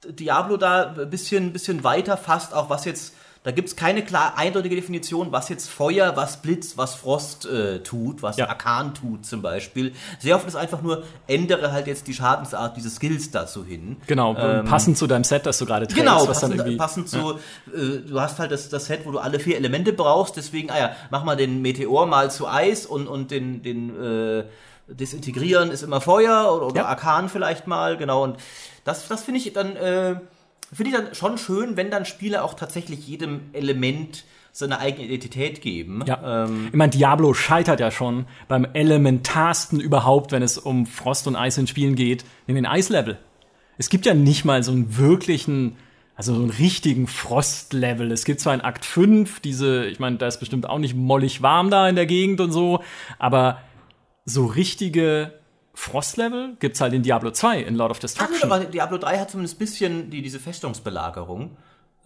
Diablo 0.08 0.56
da 0.56 0.94
ein 0.96 1.10
bisschen, 1.10 1.52
bisschen 1.52 1.82
weiter 1.84 2.16
fasst, 2.16 2.54
auch 2.54 2.70
was 2.70 2.84
jetzt, 2.84 3.14
da 3.48 3.52
gibt's 3.52 3.76
keine 3.76 4.04
klar 4.04 4.34
eindeutige 4.36 4.76
Definition, 4.76 5.32
was 5.32 5.48
jetzt 5.48 5.70
Feuer, 5.70 6.14
was 6.16 6.42
Blitz, 6.42 6.76
was 6.76 6.94
Frost 6.94 7.46
äh, 7.46 7.82
tut, 7.82 8.22
was 8.22 8.36
Ja. 8.36 8.46
Arkan 8.46 8.92
tut 8.92 9.24
zum 9.24 9.40
Beispiel. 9.40 9.94
Sehr 10.18 10.36
oft 10.36 10.46
ist 10.46 10.54
einfach 10.54 10.82
nur, 10.82 11.04
ändere 11.26 11.72
halt 11.72 11.86
jetzt 11.86 12.06
die 12.08 12.12
Schadensart 12.12 12.76
dieses 12.76 12.96
Skills 12.96 13.30
dazu 13.30 13.64
hin. 13.64 13.96
Genau, 14.06 14.34
passend 14.34 14.98
zu 14.98 15.06
deinem 15.06 15.24
Set, 15.24 15.46
das 15.46 15.56
du 15.56 15.64
gerade 15.64 15.86
trägst, 15.86 15.96
Genau, 15.98 16.26
passend, 16.26 16.76
passend 16.76 17.08
zu, 17.08 17.38
äh, 17.74 18.00
du 18.06 18.20
hast 18.20 18.38
halt 18.38 18.52
das, 18.52 18.68
das 18.68 18.84
Set, 18.84 19.06
wo 19.06 19.12
du 19.12 19.18
alle 19.18 19.40
vier 19.40 19.56
Elemente 19.56 19.94
brauchst, 19.94 20.36
deswegen, 20.36 20.70
ah 20.70 20.78
ja, 20.78 20.90
mach 21.10 21.24
mal 21.24 21.34
den 21.36 21.62
Meteor 21.62 22.04
mal 22.04 22.30
zu 22.30 22.46
Eis 22.48 22.84
und, 22.84 23.08
und 23.08 23.30
den, 23.30 23.62
den 23.62 23.98
äh, 23.98 24.44
Desintegrieren 24.88 25.70
ist 25.70 25.82
immer 25.82 26.02
Feuer 26.02 26.52
oder, 26.54 26.66
oder 26.66 26.76
Ja. 26.82 26.84
Arkan 26.86 27.30
vielleicht 27.30 27.66
mal, 27.66 27.96
genau. 27.96 28.24
Und 28.24 28.36
das, 28.84 29.08
das 29.08 29.22
finde 29.22 29.40
ich 29.40 29.50
dann, 29.54 29.74
äh, 29.76 30.16
finde 30.72 30.90
ich 30.90 30.96
dann 30.96 31.14
schon 31.14 31.38
schön, 31.38 31.76
wenn 31.76 31.90
dann 31.90 32.04
Spiele 32.04 32.42
auch 32.42 32.54
tatsächlich 32.54 33.06
jedem 33.06 33.40
Element 33.52 34.24
seine 34.52 34.80
eigene 34.80 35.04
Identität 35.06 35.62
geben. 35.62 36.02
Ja. 36.06 36.44
Ähm, 36.44 36.68
ich 36.68 36.76
meine, 36.76 36.90
Diablo 36.90 37.32
scheitert 37.32 37.80
ja 37.80 37.90
schon 37.90 38.26
beim 38.48 38.66
elementarsten 38.72 39.80
überhaupt, 39.80 40.32
wenn 40.32 40.42
es 40.42 40.58
um 40.58 40.86
Frost 40.86 41.26
und 41.26 41.36
Eis 41.36 41.58
in 41.58 41.66
Spielen 41.66 41.94
geht, 41.94 42.24
in 42.46 42.54
den 42.54 42.66
Eislevel. 42.66 43.18
Es 43.76 43.88
gibt 43.88 44.04
ja 44.04 44.14
nicht 44.14 44.44
mal 44.44 44.62
so 44.62 44.72
einen 44.72 44.96
wirklichen, 44.96 45.76
also 46.16 46.34
so 46.34 46.40
einen 46.40 46.50
richtigen 46.50 47.06
Frostlevel. 47.06 48.10
Es 48.10 48.24
gibt 48.24 48.40
zwar 48.40 48.54
in 48.54 48.60
Akt 48.60 48.84
5 48.84 49.40
diese, 49.40 49.86
ich 49.86 50.00
meine, 50.00 50.16
da 50.16 50.26
ist 50.26 50.40
bestimmt 50.40 50.68
auch 50.68 50.78
nicht 50.78 50.96
mollig 50.96 51.40
warm 51.40 51.70
da 51.70 51.88
in 51.88 51.94
der 51.94 52.06
Gegend 52.06 52.40
und 52.40 52.50
so, 52.50 52.82
aber 53.18 53.60
so 54.24 54.46
richtige 54.46 55.32
Frostlevel 55.78 56.56
gibt's 56.58 56.80
halt 56.80 56.92
in 56.92 57.04
Diablo 57.04 57.30
2, 57.30 57.60
in 57.60 57.76
Lord 57.76 57.92
of 57.92 57.98
ach, 57.98 58.00
Destruction. 58.00 58.50
aber 58.50 58.64
Diablo 58.64 58.98
3 58.98 59.18
hat 59.20 59.30
zumindest 59.30 59.54
ein 59.54 59.58
bisschen 59.58 60.10
die, 60.10 60.22
diese 60.22 60.40
Festungsbelagerung. 60.40 61.56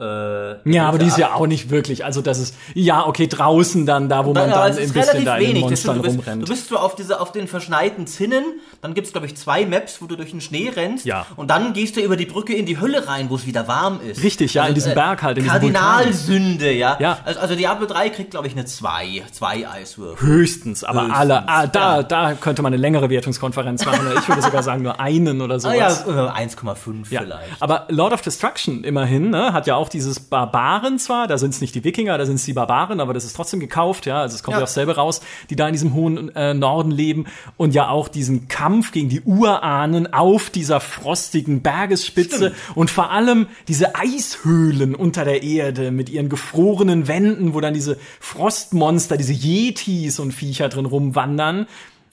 Äh, 0.00 0.70
Ja, 0.70 0.88
aber 0.88 0.98
die 0.98 1.06
ist 1.06 1.18
ja 1.18 1.34
auch 1.34 1.46
nicht 1.46 1.70
wirklich. 1.70 2.04
Also 2.04 2.22
das 2.22 2.38
ist 2.38 2.54
ja 2.74 3.06
okay 3.06 3.26
draußen 3.26 3.86
dann 3.86 4.08
da, 4.08 4.24
wo 4.26 4.32
man 4.32 4.48
Ja, 4.48 4.54
dann 4.68 4.72
ein 4.72 4.78
ist 4.78 4.92
bisschen 4.94 5.00
relativ 5.02 5.24
da 5.24 5.36
in 5.36 5.40
den 5.40 5.48
wenig. 5.50 5.62
Das 5.62 5.70
Monstern 5.84 5.92
stimmt, 5.94 5.96
du, 5.98 6.02
bist, 6.02 6.18
rumrennt. 6.18 6.42
du 6.42 6.52
bist 6.52 6.68
so 6.68 6.76
auf, 6.78 6.94
diese, 6.96 7.20
auf 7.20 7.32
den 7.32 7.46
verschneiten 7.48 8.06
Zinnen, 8.06 8.44
dann 8.80 8.94
gibt's 8.94 9.12
glaube 9.12 9.26
ich, 9.26 9.36
zwei 9.36 9.64
Maps, 9.66 10.00
wo 10.02 10.06
du 10.06 10.16
durch 10.16 10.30
den 10.30 10.40
Schnee 10.40 10.70
rennst. 10.74 11.04
Ja. 11.04 11.26
Und 11.36 11.50
dann 11.50 11.72
gehst 11.72 11.96
du 11.96 12.00
über 12.00 12.16
die 12.16 12.26
Brücke 12.26 12.54
in 12.54 12.66
die 12.66 12.80
Hölle 12.80 13.06
rein, 13.06 13.30
wo 13.30 13.36
es 13.36 13.46
wieder 13.46 13.68
warm 13.68 14.00
ist. 14.00 14.08
Also, 14.16 14.22
Richtig, 14.22 14.54
ja, 14.54 14.66
in 14.66 14.74
diesem 14.74 14.94
Berg 14.94 15.22
halt, 15.22 15.38
in 15.38 15.46
Kardinalsünde, 15.46 16.72
ja. 16.72 16.96
Ja. 17.00 17.18
Also, 17.24 17.40
also 17.40 17.54
Diablo 17.54 17.86
3 17.86 18.08
kriegt, 18.10 18.30
glaube 18.32 18.46
ich, 18.46 18.54
eine 18.54 18.64
2. 18.64 19.22
Zwei 19.30 19.68
Eiswürfel. 19.68 20.26
Höchstens, 20.26 20.84
aber 20.84 21.02
Höchstens, 21.02 21.18
alle, 21.18 21.48
ah, 21.48 21.66
da, 21.66 21.96
ja. 21.98 22.02
da 22.02 22.32
könnte 22.34 22.62
man 22.62 22.72
eine 22.72 22.80
längere 22.80 23.10
Wertungskonferenz 23.10 23.84
machen. 23.84 24.06
Ich 24.18 24.28
würde 24.28 24.42
sogar 24.42 24.62
sagen 24.62 24.82
nur 24.82 25.00
einen 25.00 25.40
oder 25.40 25.56
Ah 25.56 25.60
sowas. 25.60 26.04
ja, 26.06 26.26
äh, 26.36 26.46
1,5 26.46 27.10
Ja, 27.10 27.20
vielleicht. 27.22 27.60
aber 27.60 27.86
Lord 27.88 28.12
of 28.12 28.22
Destruction 28.22 28.84
immerhin, 28.84 29.30
ne, 29.30 29.52
hat 29.52 29.66
ja 29.66 29.76
auch 29.76 29.88
dieses 29.92 30.20
Barbaren 30.20 30.98
zwar, 30.98 31.26
da 31.26 31.38
sind 31.38 31.54
es 31.54 31.60
nicht 31.60 31.74
die 31.74 31.84
Wikinger, 31.84 32.18
da 32.18 32.26
sind 32.26 32.36
es 32.36 32.44
die 32.44 32.52
Barbaren, 32.52 33.00
aber 33.00 33.14
das 33.14 33.24
ist 33.24 33.34
trotzdem 33.34 33.60
gekauft, 33.60 34.06
ja, 34.06 34.20
also 34.20 34.34
es 34.34 34.42
kommt 34.42 34.54
ja, 34.54 34.58
Ja. 34.60 34.64
auch 34.64 34.68
selber 34.68 34.96
raus, 34.96 35.20
die 35.50 35.56
da 35.56 35.66
in 35.68 35.72
diesem 35.72 35.94
hohen 35.94 36.34
äh, 36.34 36.54
Norden 36.54 36.90
leben 36.90 37.26
und 37.56 37.74
ja 37.74 37.88
auch 37.88 38.08
diesen 38.08 38.48
Kampf 38.48 38.92
gegen 38.92 39.08
die 39.08 39.20
Urahnen 39.22 40.12
auf 40.12 40.50
dieser 40.50 40.80
frostigen 40.80 41.62
Bergesspitze 41.62 42.54
und 42.74 42.90
vor 42.90 43.10
allem 43.10 43.46
diese 43.68 43.94
Eishöhlen 43.94 44.94
unter 44.94 45.24
der 45.24 45.42
Erde 45.42 45.90
mit 45.90 46.08
ihren 46.10 46.28
gefrorenen 46.28 47.08
Wänden, 47.08 47.54
wo 47.54 47.60
dann 47.60 47.74
diese 47.74 47.96
Frostmonster, 48.20 49.16
diese 49.16 49.32
Yetis 49.32 50.18
und 50.18 50.32
Viecher 50.32 50.68
drin 50.68 50.86
rumwandern. 50.86 51.66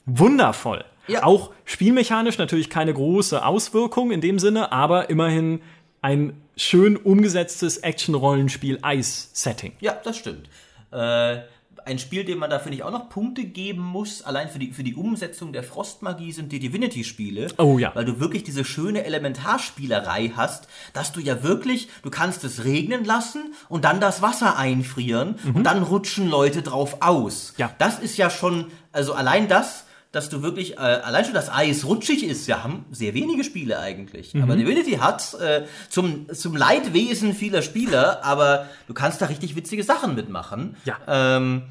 Wundervoll. 0.06 0.84
Ja. 1.06 1.24
Auch 1.24 1.50
spielmechanisch 1.64 2.38
natürlich 2.38 2.70
keine 2.70 2.94
große 2.94 3.44
Auswirkung 3.44 4.10
in 4.12 4.20
dem 4.20 4.38
Sinne, 4.38 4.70
aber 4.70 5.10
immerhin 5.10 5.60
ein 6.02 6.40
schön 6.56 6.96
umgesetztes 6.96 7.78
Action-Rollenspiel-Eis-Setting. 7.78 9.72
Ja, 9.80 9.98
das 10.02 10.16
stimmt. 10.16 10.48
Äh, 10.92 11.40
ein 11.84 11.98
Spiel, 11.98 12.24
dem 12.24 12.38
man 12.38 12.50
da, 12.50 12.58
finde 12.58 12.76
ich, 12.76 12.82
auch 12.82 12.90
noch 12.90 13.08
Punkte 13.08 13.44
geben 13.44 13.82
muss, 13.82 14.22
allein 14.22 14.48
für 14.48 14.58
die, 14.58 14.72
für 14.72 14.82
die 14.82 14.94
Umsetzung 14.94 15.52
der 15.52 15.62
Frostmagie 15.62 16.32
sind 16.32 16.52
die 16.52 16.58
Divinity-Spiele. 16.58 17.48
Oh 17.58 17.78
ja. 17.78 17.94
Weil 17.94 18.04
du 18.04 18.20
wirklich 18.20 18.44
diese 18.44 18.64
schöne 18.64 19.04
Elementarspielerei 19.04 20.32
hast, 20.36 20.68
dass 20.92 21.12
du 21.12 21.20
ja 21.20 21.42
wirklich, 21.42 21.88
du 22.02 22.10
kannst 22.10 22.44
es 22.44 22.64
regnen 22.64 23.04
lassen 23.04 23.54
und 23.68 23.84
dann 23.84 24.00
das 24.00 24.22
Wasser 24.22 24.56
einfrieren 24.56 25.36
und 25.54 25.64
dann 25.64 25.82
rutschen 25.82 26.28
Leute 26.28 26.62
drauf 26.62 26.98
aus. 27.00 27.52
Mhm. 27.52 27.60
Ja. 27.60 27.74
Das 27.78 27.98
ist 27.98 28.16
ja 28.16 28.30
schon, 28.30 28.66
also 28.92 29.14
allein 29.14 29.48
das, 29.48 29.84
dass 30.12 30.28
du 30.28 30.42
wirklich, 30.42 30.74
äh, 30.74 30.80
allein 30.80 31.24
schon 31.24 31.34
das 31.34 31.50
Eis 31.50 31.84
rutschig 31.84 32.24
ist, 32.24 32.46
ja, 32.48 32.64
haben 32.64 32.84
sehr 32.90 33.14
wenige 33.14 33.44
Spiele 33.44 33.78
eigentlich. 33.78 34.34
Mhm. 34.34 34.42
Aber 34.42 34.56
Divinity 34.56 34.92
hat's 34.92 35.34
äh, 35.34 35.64
zum, 35.88 36.32
zum 36.34 36.56
Leidwesen 36.56 37.34
vieler 37.34 37.62
Spieler, 37.62 38.24
aber 38.24 38.66
du 38.88 38.94
kannst 38.94 39.22
da 39.22 39.26
richtig 39.26 39.54
witzige 39.54 39.84
Sachen 39.84 40.14
mitmachen. 40.14 40.76
Ja. 40.84 40.98
Ähm, 41.06 41.62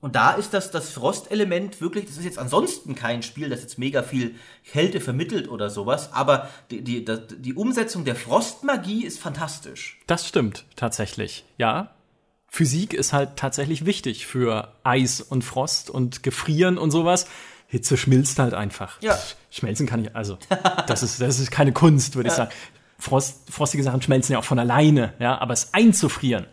und 0.00 0.14
da 0.14 0.32
ist 0.32 0.52
das, 0.52 0.70
das 0.70 0.90
Frostelement 0.90 1.80
wirklich, 1.80 2.06
das 2.06 2.18
ist 2.18 2.24
jetzt 2.24 2.38
ansonsten 2.38 2.94
kein 2.94 3.22
Spiel, 3.22 3.48
das 3.48 3.62
jetzt 3.62 3.78
mega 3.78 4.02
viel 4.02 4.34
Kälte 4.64 5.00
vermittelt 5.00 5.48
oder 5.48 5.70
sowas, 5.70 6.12
aber 6.12 6.48
die, 6.70 6.82
die, 6.82 7.04
die 7.04 7.54
Umsetzung 7.54 8.04
der 8.04 8.14
Frostmagie 8.14 9.04
ist 9.04 9.18
fantastisch. 9.18 9.98
Das 10.06 10.28
stimmt 10.28 10.64
tatsächlich, 10.76 11.44
ja. 11.56 11.90
Physik 12.48 12.94
ist 12.94 13.12
halt 13.12 13.36
tatsächlich 13.36 13.84
wichtig 13.84 14.26
für 14.26 14.72
Eis 14.84 15.20
und 15.20 15.42
Frost 15.42 15.90
und 15.90 16.22
Gefrieren 16.22 16.78
und 16.78 16.90
sowas. 16.90 17.26
Hitze 17.66 17.96
schmilzt 17.96 18.38
halt 18.38 18.54
einfach. 18.54 19.00
Ja. 19.02 19.18
Schmelzen 19.50 19.86
kann 19.86 20.04
ich, 20.04 20.14
also, 20.14 20.38
das 20.86 21.02
ist, 21.02 21.20
das 21.20 21.40
ist 21.40 21.50
keine 21.50 21.72
Kunst, 21.72 22.16
würde 22.16 22.28
ich 22.28 22.34
sagen. 22.34 22.50
Frost, 22.98 23.50
frostige 23.50 23.82
Sachen 23.82 24.00
schmelzen 24.00 24.32
ja 24.32 24.38
auch 24.38 24.44
von 24.44 24.58
alleine, 24.58 25.12
ja, 25.18 25.38
aber 25.38 25.52
es 25.52 25.74
einzufrieren, 25.74 26.46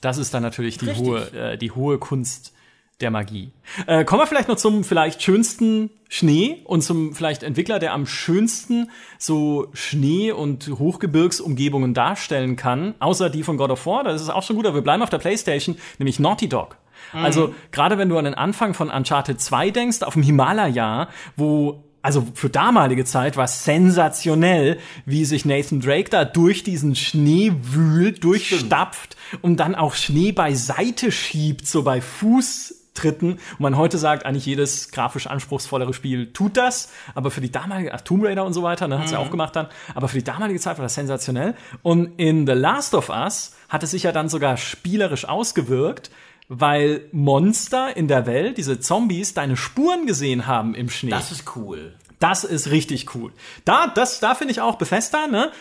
das 0.00 0.16
ist 0.16 0.32
dann 0.32 0.42
natürlich 0.42 0.78
die 0.78 0.86
Richtig. 0.86 1.06
hohe, 1.06 1.32
äh, 1.32 1.58
die 1.58 1.72
hohe 1.72 1.98
Kunst 1.98 2.52
der 3.00 3.10
Magie. 3.10 3.52
Äh, 3.86 4.04
kommen 4.04 4.22
wir 4.22 4.26
vielleicht 4.26 4.48
noch 4.48 4.56
zum 4.56 4.82
vielleicht 4.82 5.22
schönsten 5.22 5.90
Schnee 6.08 6.62
und 6.64 6.82
zum 6.82 7.14
vielleicht 7.14 7.42
Entwickler, 7.42 7.78
der 7.78 7.92
am 7.92 8.06
schönsten 8.06 8.90
so 9.18 9.68
Schnee- 9.72 10.32
und 10.32 10.68
Hochgebirgsumgebungen 10.68 11.94
darstellen 11.94 12.56
kann, 12.56 12.94
außer 12.98 13.30
die 13.30 13.44
von 13.44 13.56
God 13.56 13.70
of 13.70 13.86
War. 13.86 14.04
Das 14.04 14.20
ist 14.20 14.30
auch 14.30 14.42
schon 14.42 14.56
gut, 14.56 14.66
aber 14.66 14.76
wir 14.76 14.82
bleiben 14.82 15.02
auf 15.02 15.10
der 15.10 15.18
Playstation, 15.18 15.76
nämlich 15.98 16.18
Naughty 16.18 16.48
Dog. 16.48 16.76
Mhm. 17.12 17.24
Also 17.24 17.54
gerade 17.72 17.98
wenn 17.98 18.08
du 18.08 18.18
an 18.18 18.24
den 18.24 18.34
Anfang 18.34 18.74
von 18.74 18.90
Uncharted 18.90 19.40
2 19.40 19.70
denkst, 19.70 20.02
auf 20.02 20.14
dem 20.14 20.22
Himalaya, 20.22 21.08
wo 21.36 21.84
also 22.02 22.26
für 22.34 22.48
damalige 22.48 23.04
Zeit 23.04 23.36
war 23.36 23.44
es 23.44 23.64
sensationell, 23.64 24.78
wie 25.04 25.24
sich 25.24 25.44
Nathan 25.44 25.80
Drake 25.80 26.10
da 26.10 26.24
durch 26.24 26.62
diesen 26.62 26.94
Schnee 26.94 27.52
wühlt, 27.60 28.24
durchstapft 28.24 29.16
und 29.42 29.58
dann 29.58 29.74
auch 29.74 29.94
Schnee 29.94 30.32
beiseite 30.32 31.10
schiebt, 31.10 31.66
so 31.66 31.82
bei 31.82 32.00
Fußtritten. 32.00 33.32
Und 33.32 33.60
man 33.60 33.76
heute 33.76 33.98
sagt, 33.98 34.24
eigentlich 34.26 34.46
jedes 34.46 34.90
grafisch 34.90 35.26
anspruchsvollere 35.26 35.92
Spiel 35.92 36.32
tut 36.32 36.56
das, 36.56 36.90
aber 37.14 37.30
für 37.30 37.40
die 37.40 37.50
damalige, 37.50 37.92
ach, 37.92 38.00
Tomb 38.00 38.24
Raider 38.24 38.44
und 38.44 38.52
so 38.52 38.62
weiter, 38.62 38.86
ne, 38.86 38.98
hat's 38.98 39.10
mhm. 39.10 39.18
ja 39.18 39.18
auch 39.18 39.30
gemacht 39.30 39.56
dann, 39.56 39.66
aber 39.94 40.08
für 40.08 40.18
die 40.18 40.24
damalige 40.24 40.60
Zeit 40.60 40.78
war 40.78 40.84
das 40.84 40.94
sensationell. 40.94 41.54
Und 41.82 42.18
in 42.18 42.46
The 42.46 42.54
Last 42.54 42.94
of 42.94 43.08
Us 43.08 43.56
hat 43.68 43.82
es 43.82 43.90
sich 43.90 44.04
ja 44.04 44.12
dann 44.12 44.28
sogar 44.28 44.56
spielerisch 44.56 45.28
ausgewirkt, 45.28 46.10
weil 46.48 47.02
Monster 47.12 47.96
in 47.96 48.08
der 48.08 48.26
Welt, 48.26 48.58
diese 48.58 48.80
Zombies, 48.80 49.34
deine 49.34 49.56
Spuren 49.56 50.06
gesehen 50.06 50.46
haben 50.46 50.74
im 50.74 50.88
Schnee. 50.88 51.10
Das 51.10 51.30
ist 51.30 51.56
cool. 51.56 51.94
Das 52.18 52.42
ist 52.44 52.70
richtig 52.70 53.14
cool. 53.14 53.32
Da, 53.64 53.86
das, 53.86 54.20
da 54.20 54.34
finde 54.34 54.52
ich 54.52 54.60
auch 54.60 54.76
Bethesda, 54.76 55.26
ne? 55.26 55.52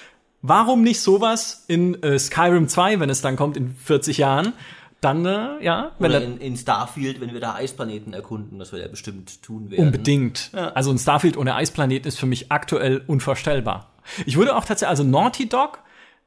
Warum 0.42 0.82
nicht 0.82 1.02
sowas 1.02 1.66
in 1.68 2.02
äh, 2.04 2.18
Skyrim 2.18 2.68
2, 2.68 3.00
wenn 3.00 3.10
es 3.10 3.22
dann 3.22 3.36
kommt 3.36 3.58
in 3.58 3.76
40 3.76 4.18
Jahren? 4.18 4.54
Dann, 5.02 5.26
äh, 5.26 5.64
ja. 5.64 5.92
Wenn 6.00 6.12
Oder 6.12 6.24
in, 6.24 6.38
in 6.38 6.58
Starfield, 6.58 7.22
wenn 7.22 7.34
wir 7.34 7.40
da 7.40 7.56
Eisplaneten 7.56 8.14
erkunden, 8.14 8.58
das 8.58 8.72
wir 8.72 8.80
ja 8.80 8.88
bestimmt 8.88 9.44
tun 9.44 9.70
werden. 9.70 9.86
Unbedingt. 9.86 10.52
Ja. 10.54 10.70
Also 10.70 10.92
ein 10.92 10.98
Starfield 10.98 11.38
ohne 11.38 11.56
Eisplaneten 11.56 12.08
ist 12.08 12.20
für 12.20 12.26
mich 12.26 12.52
aktuell 12.52 13.04
unvorstellbar. 13.06 13.92
Ich 14.26 14.38
würde 14.38 14.56
auch 14.56 14.66
tatsächlich, 14.66 14.90
also 14.90 15.04
Naughty 15.04 15.50
Dog 15.50 15.80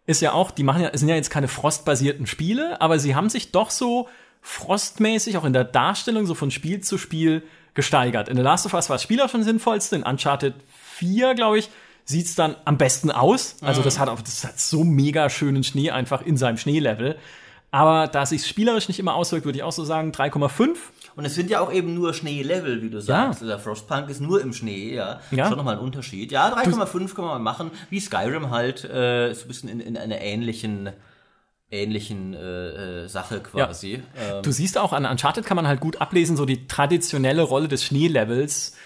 ist 0.07 0.21
ja 0.21 0.33
auch, 0.33 0.51
die 0.51 0.63
machen 0.63 0.83
ja, 0.83 0.97
sind 0.97 1.09
ja 1.09 1.15
jetzt 1.15 1.31
keine 1.31 1.49
frostbasierten 1.49 2.27
Spiele, 2.27 2.81
aber 2.81 2.99
sie 2.99 3.15
haben 3.15 3.31
sich 3.31 3.53
doch 3.53 3.71
so 3.71 4.09
frostmäßig 4.43 5.37
auch 5.37 5.45
in 5.45 5.53
der 5.53 5.65
Darstellung 5.65 6.27
so 6.27 6.35
von 6.35 6.51
Spiel 6.51 6.81
zu 6.81 6.99
Spiel 6.99 7.43
gesteigert. 7.75 8.29
In 8.29 8.37
The 8.37 8.43
Last 8.43 8.67
of 8.67 8.75
Us 8.75 8.89
war 8.89 8.95
das 8.95 9.03
Spiel 9.03 9.21
auch 9.21 9.29
schon 9.29 9.43
sinnvollste. 9.43 9.97
In 9.97 10.03
Uncharted 10.03 10.55
4, 10.95 11.35
glaube 11.35 11.59
ich, 11.59 11.71
sieht's 12.05 12.35
dann 12.35 12.57
am 12.65 12.79
besten 12.79 13.11
aus. 13.11 13.57
Also 13.61 13.81
mhm. 13.81 13.85
das 13.85 13.99
hat 13.99 14.09
auch, 14.09 14.21
das 14.21 14.45
hat 14.45 14.59
so 14.59 14.85
mega 14.85 15.31
schönen 15.31 15.65
Schnee 15.65 15.91
einfach 15.91 16.23
in 16.23 16.37
seinem 16.37 16.57
Schneelevel. 16.57 17.17
Aber 17.71 18.09
da 18.09 18.23
es 18.23 18.31
sich 18.31 18.47
spielerisch 18.47 18.89
nicht 18.89 18.99
immer 18.99 19.15
auswirkt, 19.15 19.45
würde 19.45 19.59
ich 19.59 19.63
auch 19.63 19.73
so 19.73 19.85
sagen 19.85 20.11
3,5. 20.11 20.75
Und 21.15 21.25
es 21.25 21.35
sind 21.35 21.51
ja 21.51 21.61
auch 21.61 21.73
eben 21.73 21.95
nur 21.95 22.15
Schneelevel, 22.15 22.83
wie 22.83 22.91
du 22.91 23.01
sagst. 23.01 23.43
Ja. 23.43 23.47
Der 23.47 23.59
Frostpunk 23.59 24.09
ist 24.09 24.21
nur 24.21 24.41
im 24.41 24.53
Schnee, 24.53 24.95
ja. 24.95 25.21
ja. 25.31 25.49
Schon 25.49 25.57
nochmal 25.57 25.77
ein 25.77 25.81
Unterschied. 25.81 26.33
Ja, 26.33 26.53
3,5 26.53 27.15
kann 27.15 27.25
man 27.25 27.43
machen, 27.43 27.71
wie 27.91 28.01
Skyrim 28.01 28.51
halt, 28.51 28.85
äh, 28.85 29.31
ist 29.31 29.45
ein 29.45 29.49
bisschen 29.49 29.69
in, 29.69 29.81
in 29.81 29.97
einer 29.97 30.21
ähnlichen 30.21 30.91
ähnlichen 31.71 32.35
äh, 32.35 33.05
äh, 33.05 33.09
Sache 33.09 33.41
quasi. 33.41 34.03
Ja. 34.17 34.39
Ähm. 34.39 34.43
Du 34.43 34.51
siehst 34.51 34.77
auch 34.77 34.93
an 34.93 35.07
Uncharted 35.07 35.45
kann 35.45 35.57
man 35.57 35.69
halt 35.69 35.81
gut 35.81 36.01
ablesen, 36.01 36.37
so 36.37 36.45
die 36.45 36.67
traditionelle 36.67 37.43
Rolle 37.43 37.69
des 37.69 37.85
Schneelevels, 37.85 38.77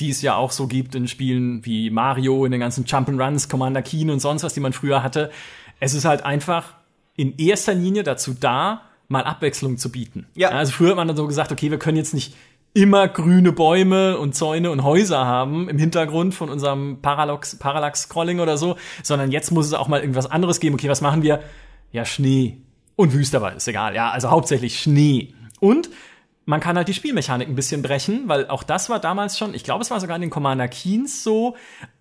die 0.00 0.10
es 0.10 0.22
ja 0.22 0.36
auch 0.36 0.50
so 0.50 0.66
gibt 0.66 0.94
in 0.94 1.06
Spielen 1.06 1.64
wie 1.64 1.90
Mario, 1.90 2.44
in 2.44 2.52
den 2.52 2.60
ganzen 2.60 2.86
Jump'n'Runs, 2.86 3.50
Commander 3.50 3.82
Keen 3.82 4.10
und 4.10 4.20
sonst 4.20 4.42
was, 4.42 4.54
die 4.54 4.60
man 4.60 4.72
früher 4.72 5.02
hatte. 5.02 5.30
Es 5.78 5.94
ist 5.94 6.04
halt 6.04 6.24
einfach 6.24 6.74
in 7.16 7.36
erster 7.36 7.74
Linie 7.74 8.02
dazu 8.02 8.34
da, 8.38 8.82
mal 9.08 9.24
Abwechslung 9.24 9.76
zu 9.76 9.90
bieten. 9.90 10.26
Ja. 10.34 10.50
Also 10.50 10.72
früher 10.72 10.90
hat 10.90 10.96
man 10.96 11.08
dann 11.08 11.16
so 11.16 11.26
gesagt, 11.26 11.52
okay, 11.52 11.70
wir 11.70 11.78
können 11.78 11.96
jetzt 11.96 12.14
nicht 12.14 12.34
immer 12.72 13.08
grüne 13.08 13.52
Bäume 13.52 14.16
und 14.16 14.34
Zäune 14.34 14.70
und 14.70 14.84
Häuser 14.84 15.26
haben 15.26 15.68
im 15.68 15.76
Hintergrund 15.76 16.34
von 16.34 16.48
unserem 16.48 17.02
Parallax, 17.02 17.58
Parallax 17.58 18.02
Scrolling 18.02 18.38
oder 18.38 18.56
so, 18.56 18.76
sondern 19.02 19.32
jetzt 19.32 19.50
muss 19.50 19.66
es 19.66 19.74
auch 19.74 19.88
mal 19.88 20.00
irgendwas 20.00 20.30
anderes 20.30 20.60
geben. 20.60 20.76
Okay, 20.76 20.88
was 20.88 21.00
machen 21.00 21.22
wir? 21.22 21.42
Ja, 21.92 22.04
Schnee 22.04 22.58
und 22.96 23.12
Wüste, 23.12 23.38
aber 23.38 23.54
ist 23.54 23.68
egal. 23.68 23.94
Ja, 23.94 24.10
also 24.10 24.30
hauptsächlich 24.30 24.80
Schnee. 24.80 25.34
Und 25.58 25.90
man 26.44 26.60
kann 26.60 26.76
halt 26.76 26.88
die 26.88 26.94
Spielmechanik 26.94 27.48
ein 27.48 27.54
bisschen 27.54 27.82
brechen, 27.82 28.28
weil 28.28 28.48
auch 28.48 28.62
das 28.62 28.90
war 28.90 28.98
damals 28.98 29.38
schon, 29.38 29.54
ich 29.54 29.64
glaube, 29.64 29.82
es 29.82 29.90
war 29.90 30.00
sogar 30.00 30.16
in 30.16 30.22
den 30.22 30.30
Commander 30.30 30.68
Keens 30.68 31.22
so, 31.22 31.56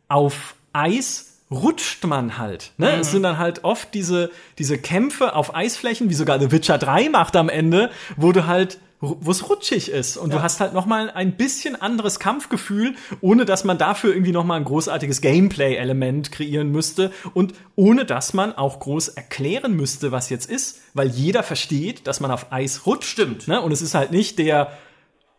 auf 0.08 0.56
Eis 0.74 1.30
rutscht 1.52 2.06
man 2.06 2.38
halt. 2.38 2.72
Ne? 2.78 2.94
Mhm. 2.94 3.00
Es 3.02 3.12
sind 3.12 3.24
dann 3.24 3.38
halt 3.38 3.64
oft 3.64 3.94
diese, 3.94 4.32
diese 4.58 4.78
Kämpfe 4.78 5.36
auf 5.36 5.56
Eisflächen, 5.56 6.10
wie 6.10 6.14
sogar 6.14 6.40
The 6.40 6.52
Witcher 6.52 6.78
3 6.78 7.10
macht 7.10 7.36
am 7.36 7.50
Ende, 7.50 7.92
wo 8.18 8.32
du 8.32 8.46
halt 8.46 8.80
wo 9.02 9.32
es 9.32 9.50
rutschig 9.50 9.90
ist 9.90 10.18
und 10.18 10.32
ja. 10.32 10.38
du 10.38 10.44
hast 10.44 10.60
halt 10.60 10.74
noch 10.74 10.86
mal 10.86 11.10
ein 11.10 11.38
bisschen 11.38 11.82
anderes 11.82 12.20
Kampfgefühl, 12.20 12.96
ohne 13.22 13.46
dass 13.46 13.64
man 13.64 13.78
dafür 13.78 14.14
irgendwie 14.14 14.34
noch 14.34 14.44
mal 14.44 14.56
ein 14.56 14.66
großartiges 14.66 15.22
Gameplay-Element 15.22 16.34
kreieren 16.34 16.70
müsste 16.70 17.12
und 17.34 17.54
ohne 17.76 18.04
dass 18.04 18.34
man 18.34 18.54
auch 18.54 18.80
groß 18.80 19.10
erklären 19.10 19.74
müsste, 19.74 20.12
was 20.12 20.30
jetzt 20.30 20.50
ist, 20.50 20.82
weil 20.94 21.08
jeder 21.08 21.44
versteht, 21.44 22.08
dass 22.08 22.20
man 22.20 22.30
auf 22.30 22.52
Eis 22.52 22.86
rutscht. 22.86 23.10
Stimmt. 23.10 23.48
Ne? 23.48 23.62
Und 23.62 23.72
es 23.72 23.82
ist 23.82 23.96
halt 23.96 24.12
nicht 24.12 24.38
der 24.38 24.72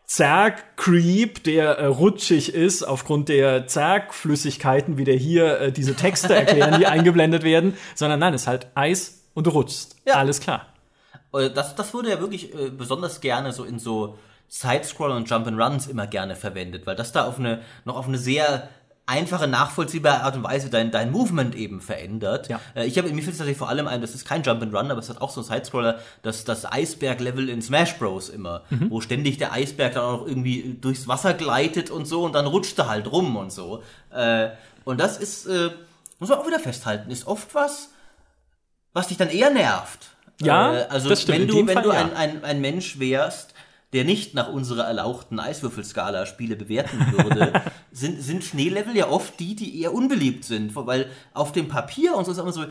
Zerg-Creep, 0.06 1.44
der 1.44 1.78
äh, 1.78 1.84
rutschig 1.84 2.54
ist 2.54 2.82
aufgrund 2.82 3.28
der 3.28 3.66
Zergflüssigkeiten, 3.66 4.98
wie 4.98 5.04
der 5.04 5.16
hier 5.16 5.60
äh, 5.60 5.72
diese 5.72 5.94
Texte 5.94 6.34
erklären, 6.34 6.80
die 6.80 6.86
eingeblendet 6.88 7.44
werden, 7.44 7.76
sondern 7.94 8.18
nein, 8.20 8.34
es 8.34 8.42
ist 8.42 8.46
halt 8.48 8.68
Eis 8.74 9.22
und 9.34 9.46
du 9.46 9.50
rutschst. 9.50 9.96
Ja. 10.06 10.14
Alles 10.14 10.40
klar. 10.40 10.66
Äh, 11.32 11.50
das, 11.50 11.74
das 11.74 11.94
wurde 11.94 12.10
ja 12.10 12.20
wirklich 12.20 12.54
äh, 12.54 12.70
besonders 12.70 13.20
gerne 13.20 13.52
so 13.52 13.64
in 13.64 13.78
so 13.78 14.18
Sidescroller 14.48 15.16
und 15.16 15.28
Jump'n'Runs 15.28 15.88
immer 15.88 16.06
gerne 16.06 16.34
verwendet, 16.34 16.86
weil 16.86 16.96
das 16.96 17.12
da 17.12 17.26
auf 17.26 17.38
eine, 17.38 17.62
noch 17.84 17.96
auf 17.96 18.08
eine 18.08 18.18
sehr 18.18 18.68
einfache, 19.10 19.48
nachvollziehbare 19.48 20.22
Art 20.22 20.36
und 20.36 20.44
Weise 20.44 20.70
dein, 20.70 20.92
dein 20.92 21.10
Movement 21.10 21.56
eben 21.56 21.80
verändert. 21.80 22.48
Ja. 22.48 22.60
Äh, 22.74 22.86
ich 22.86 22.96
habe 22.96 23.08
mir 23.08 23.22
fällt 23.22 23.32
es 23.32 23.38
tatsächlich 23.38 23.58
vor 23.58 23.68
allem 23.68 23.88
ein, 23.88 24.00
das 24.00 24.14
ist 24.14 24.24
kein 24.24 24.42
Jump'n'Run, 24.42 24.90
aber 24.90 25.00
es 25.00 25.08
hat 25.08 25.20
auch 25.20 25.30
so 25.30 25.40
ein 25.40 25.44
Sidescroller, 25.44 25.98
das, 26.22 26.44
das 26.44 26.70
Eisberg-Level 26.70 27.48
in 27.48 27.60
Smash 27.60 27.98
Bros. 27.98 28.28
immer, 28.28 28.62
mhm. 28.70 28.90
wo 28.90 29.00
ständig 29.00 29.38
der 29.38 29.52
Eisberg 29.52 29.94
dann 29.94 30.04
auch 30.04 30.26
irgendwie 30.26 30.78
durchs 30.80 31.08
Wasser 31.08 31.34
gleitet 31.34 31.90
und 31.90 32.06
so 32.06 32.22
und 32.22 32.34
dann 32.34 32.46
rutscht 32.46 32.78
er 32.78 32.88
halt 32.88 33.10
rum 33.10 33.36
und 33.36 33.52
so. 33.52 33.82
Äh, 34.10 34.50
und 34.84 35.00
das 35.00 35.18
ist, 35.18 35.46
äh, 35.46 35.70
muss 36.18 36.28
man 36.28 36.38
auch 36.38 36.46
wieder 36.46 36.60
festhalten, 36.60 37.10
ist 37.10 37.26
oft 37.26 37.54
was, 37.54 37.90
was 38.92 39.08
dich 39.08 39.16
dann 39.16 39.30
eher 39.30 39.50
nervt. 39.50 40.10
Ja, 40.42 40.74
äh, 40.74 40.86
also 40.88 41.08
das 41.08 41.22
stimmt. 41.22 41.38
wenn 41.38 41.48
du, 41.48 41.66
wenn 41.66 41.74
Fall, 41.74 41.82
du 41.82 41.90
ein, 41.90 42.14
ein, 42.14 42.44
ein 42.44 42.60
Mensch 42.60 42.98
wärst, 42.98 43.54
der 43.92 44.04
nicht 44.04 44.34
nach 44.34 44.48
unserer 44.48 44.84
erlauchten 44.84 45.40
Eiswürfelskala 45.40 46.26
Spiele 46.26 46.56
bewerten 46.56 47.12
würde, 47.12 47.52
sind, 47.92 48.22
sind 48.22 48.44
Schneelevel 48.44 48.96
ja 48.96 49.08
oft 49.08 49.38
die, 49.40 49.56
die 49.56 49.80
eher 49.80 49.92
unbeliebt 49.92 50.44
sind. 50.44 50.74
Weil 50.76 51.10
auf 51.34 51.52
dem 51.52 51.68
Papier 51.68 52.14
und 52.14 52.24
so 52.24 52.32
ist 52.32 52.38
immer 52.38 52.52
so, 52.52 52.64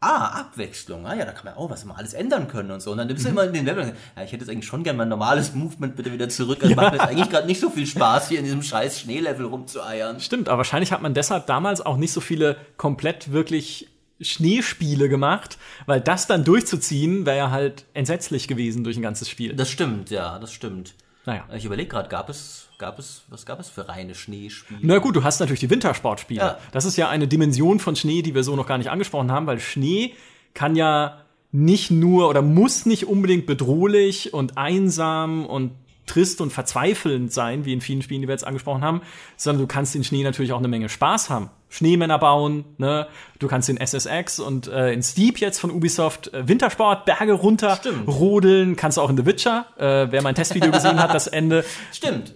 ah, 0.00 0.40
Abwechslung, 0.40 1.06
ah 1.06 1.14
ja, 1.14 1.24
da 1.24 1.32
kann 1.32 1.46
man 1.46 1.54
auch 1.54 1.70
was 1.70 1.84
mal 1.84 1.94
alles 1.94 2.14
ändern 2.14 2.48
können 2.48 2.70
und 2.70 2.80
so. 2.80 2.92
Und 2.92 2.98
dann 2.98 3.06
nimmst 3.06 3.24
du 3.24 3.28
mhm. 3.28 3.38
immer 3.38 3.46
in 3.46 3.52
den 3.52 3.66
Level, 3.66 3.94
ja, 4.16 4.22
ich 4.22 4.32
hätte 4.32 4.44
jetzt 4.44 4.50
eigentlich 4.50 4.66
schon 4.66 4.84
gerne 4.84 4.98
mein 4.98 5.08
normales 5.08 5.54
Movement 5.54 5.96
bitte 5.96 6.12
wieder 6.12 6.28
zurück. 6.28 6.60
Das 6.60 6.70
ja. 6.70 6.76
macht 6.76 6.92
mir 6.92 6.98
jetzt 6.98 7.08
eigentlich 7.08 7.30
gerade 7.30 7.46
nicht 7.46 7.60
so 7.60 7.70
viel 7.70 7.86
Spaß, 7.86 8.28
hier 8.28 8.38
in 8.38 8.44
diesem 8.44 8.62
scheiß 8.62 9.00
Schneelevel 9.00 9.46
rumzueiern. 9.46 10.20
Stimmt, 10.20 10.48
aber 10.48 10.58
wahrscheinlich 10.58 10.92
hat 10.92 11.02
man 11.02 11.14
deshalb 11.14 11.46
damals 11.46 11.84
auch 11.84 11.96
nicht 11.96 12.12
so 12.12 12.20
viele 12.20 12.56
komplett 12.76 13.32
wirklich 13.32 13.88
Schneespiele 14.24 15.08
gemacht, 15.08 15.58
weil 15.86 16.00
das 16.00 16.26
dann 16.26 16.44
durchzuziehen 16.44 17.26
wäre 17.26 17.36
ja 17.36 17.50
halt 17.50 17.84
entsetzlich 17.94 18.48
gewesen 18.48 18.84
durch 18.84 18.96
ein 18.96 19.02
ganzes 19.02 19.28
Spiel. 19.28 19.54
Das 19.54 19.70
stimmt, 19.70 20.10
ja, 20.10 20.38
das 20.38 20.52
stimmt. 20.52 20.94
Naja. 21.26 21.44
Ich 21.54 21.64
überlege 21.64 21.88
gerade, 21.88 22.08
gab 22.08 22.28
es, 22.28 22.68
gab 22.78 22.98
es, 22.98 23.22
was 23.28 23.46
gab 23.46 23.58
es 23.58 23.70
für 23.70 23.88
reine 23.88 24.14
Schneespiele? 24.14 24.80
Na 24.82 24.98
gut, 24.98 25.16
du 25.16 25.24
hast 25.24 25.40
natürlich 25.40 25.60
die 25.60 25.70
Wintersportspiele. 25.70 26.40
Ja. 26.40 26.58
Das 26.72 26.84
ist 26.84 26.96
ja 26.96 27.08
eine 27.08 27.26
Dimension 27.26 27.80
von 27.80 27.96
Schnee, 27.96 28.22
die 28.22 28.34
wir 28.34 28.44
so 28.44 28.56
noch 28.56 28.66
gar 28.66 28.78
nicht 28.78 28.90
angesprochen 28.90 29.30
haben, 29.32 29.46
weil 29.46 29.60
Schnee 29.60 30.14
kann 30.52 30.76
ja 30.76 31.20
nicht 31.50 31.90
nur 31.90 32.28
oder 32.28 32.42
muss 32.42 32.84
nicht 32.84 33.06
unbedingt 33.06 33.46
bedrohlich 33.46 34.34
und 34.34 34.58
einsam 34.58 35.46
und 35.46 35.70
trist 36.06 36.40
und 36.40 36.52
verzweifelnd 36.52 37.32
sein, 37.32 37.64
wie 37.64 37.72
in 37.72 37.80
vielen 37.80 38.02
Spielen, 38.02 38.20
die 38.20 38.28
wir 38.28 38.34
jetzt 38.34 38.46
angesprochen 38.46 38.82
haben, 38.82 39.00
sondern 39.36 39.62
du 39.62 39.66
kannst 39.66 39.94
in 39.94 40.04
Schnee 40.04 40.22
natürlich 40.22 40.52
auch 40.52 40.58
eine 40.58 40.68
Menge 40.68 40.88
Spaß 40.88 41.30
haben. 41.30 41.50
Schneemänner 41.68 42.18
bauen, 42.18 42.64
ne? 42.78 43.08
Du 43.40 43.48
kannst 43.48 43.68
in 43.68 43.78
SSX 43.78 44.38
und 44.38 44.68
äh, 44.68 44.92
in 44.92 45.02
Steep 45.02 45.38
jetzt 45.38 45.58
von 45.58 45.70
Ubisoft 45.72 46.32
äh, 46.32 46.46
Wintersport, 46.46 47.04
Berge 47.04 47.32
runter, 47.32 47.76
Stimmt. 47.76 48.06
rodeln, 48.06 48.76
kannst 48.76 48.96
du 48.96 49.02
auch 49.02 49.10
in 49.10 49.16
The 49.16 49.26
Witcher. 49.26 49.66
Äh, 49.76 50.12
wer 50.12 50.22
mein 50.22 50.36
Testvideo 50.36 50.70
gesehen 50.70 51.02
hat, 51.02 51.12
das 51.12 51.26
Ende. 51.26 51.64
Stimmt. 51.92 52.34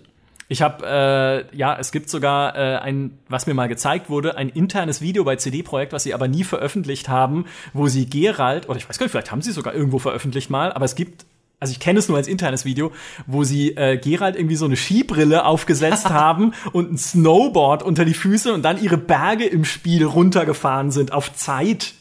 Ich 0.48 0.62
habe, 0.62 1.44
äh, 1.52 1.56
ja, 1.56 1.76
es 1.78 1.92
gibt 1.92 2.08
sogar 2.08 2.56
äh, 2.56 2.78
ein, 2.78 3.18
was 3.28 3.46
mir 3.46 3.52
mal 3.52 3.68
gezeigt 3.68 4.08
wurde, 4.08 4.36
ein 4.36 4.48
internes 4.48 5.02
Video 5.02 5.22
bei 5.22 5.36
CD-Projekt, 5.36 5.92
was 5.92 6.04
sie 6.04 6.14
aber 6.14 6.26
nie 6.26 6.42
veröffentlicht 6.42 7.08
haben, 7.08 7.44
wo 7.74 7.86
sie 7.86 8.06
Gerald, 8.06 8.68
oder 8.68 8.78
ich 8.78 8.88
weiß 8.88 8.98
gar 8.98 9.04
nicht, 9.04 9.10
vielleicht 9.12 9.30
haben 9.30 9.42
sie 9.42 9.52
sogar 9.52 9.74
irgendwo 9.74 9.98
veröffentlicht 9.98 10.48
mal, 10.48 10.72
aber 10.72 10.86
es 10.86 10.94
gibt 10.94 11.26
also 11.60 11.72
ich 11.72 11.80
kenne 11.80 11.98
es 11.98 12.08
nur 12.08 12.16
als 12.16 12.28
internes 12.28 12.64
Video, 12.64 12.92
wo 13.26 13.44
sie 13.44 13.70
äh, 13.76 13.96
Gerald 13.96 14.36
irgendwie 14.36 14.56
so 14.56 14.64
eine 14.64 14.76
Skibrille 14.76 15.44
aufgesetzt 15.44 16.08
haben 16.10 16.52
und 16.72 16.92
ein 16.92 16.98
Snowboard 16.98 17.82
unter 17.82 18.04
die 18.04 18.14
Füße 18.14 18.52
und 18.52 18.62
dann 18.62 18.80
ihre 18.82 18.96
Berge 18.96 19.44
im 19.44 19.64
Spiel 19.64 20.04
runtergefahren 20.04 20.90
sind 20.90 21.12
auf 21.12 21.34
Zeit. 21.34 21.94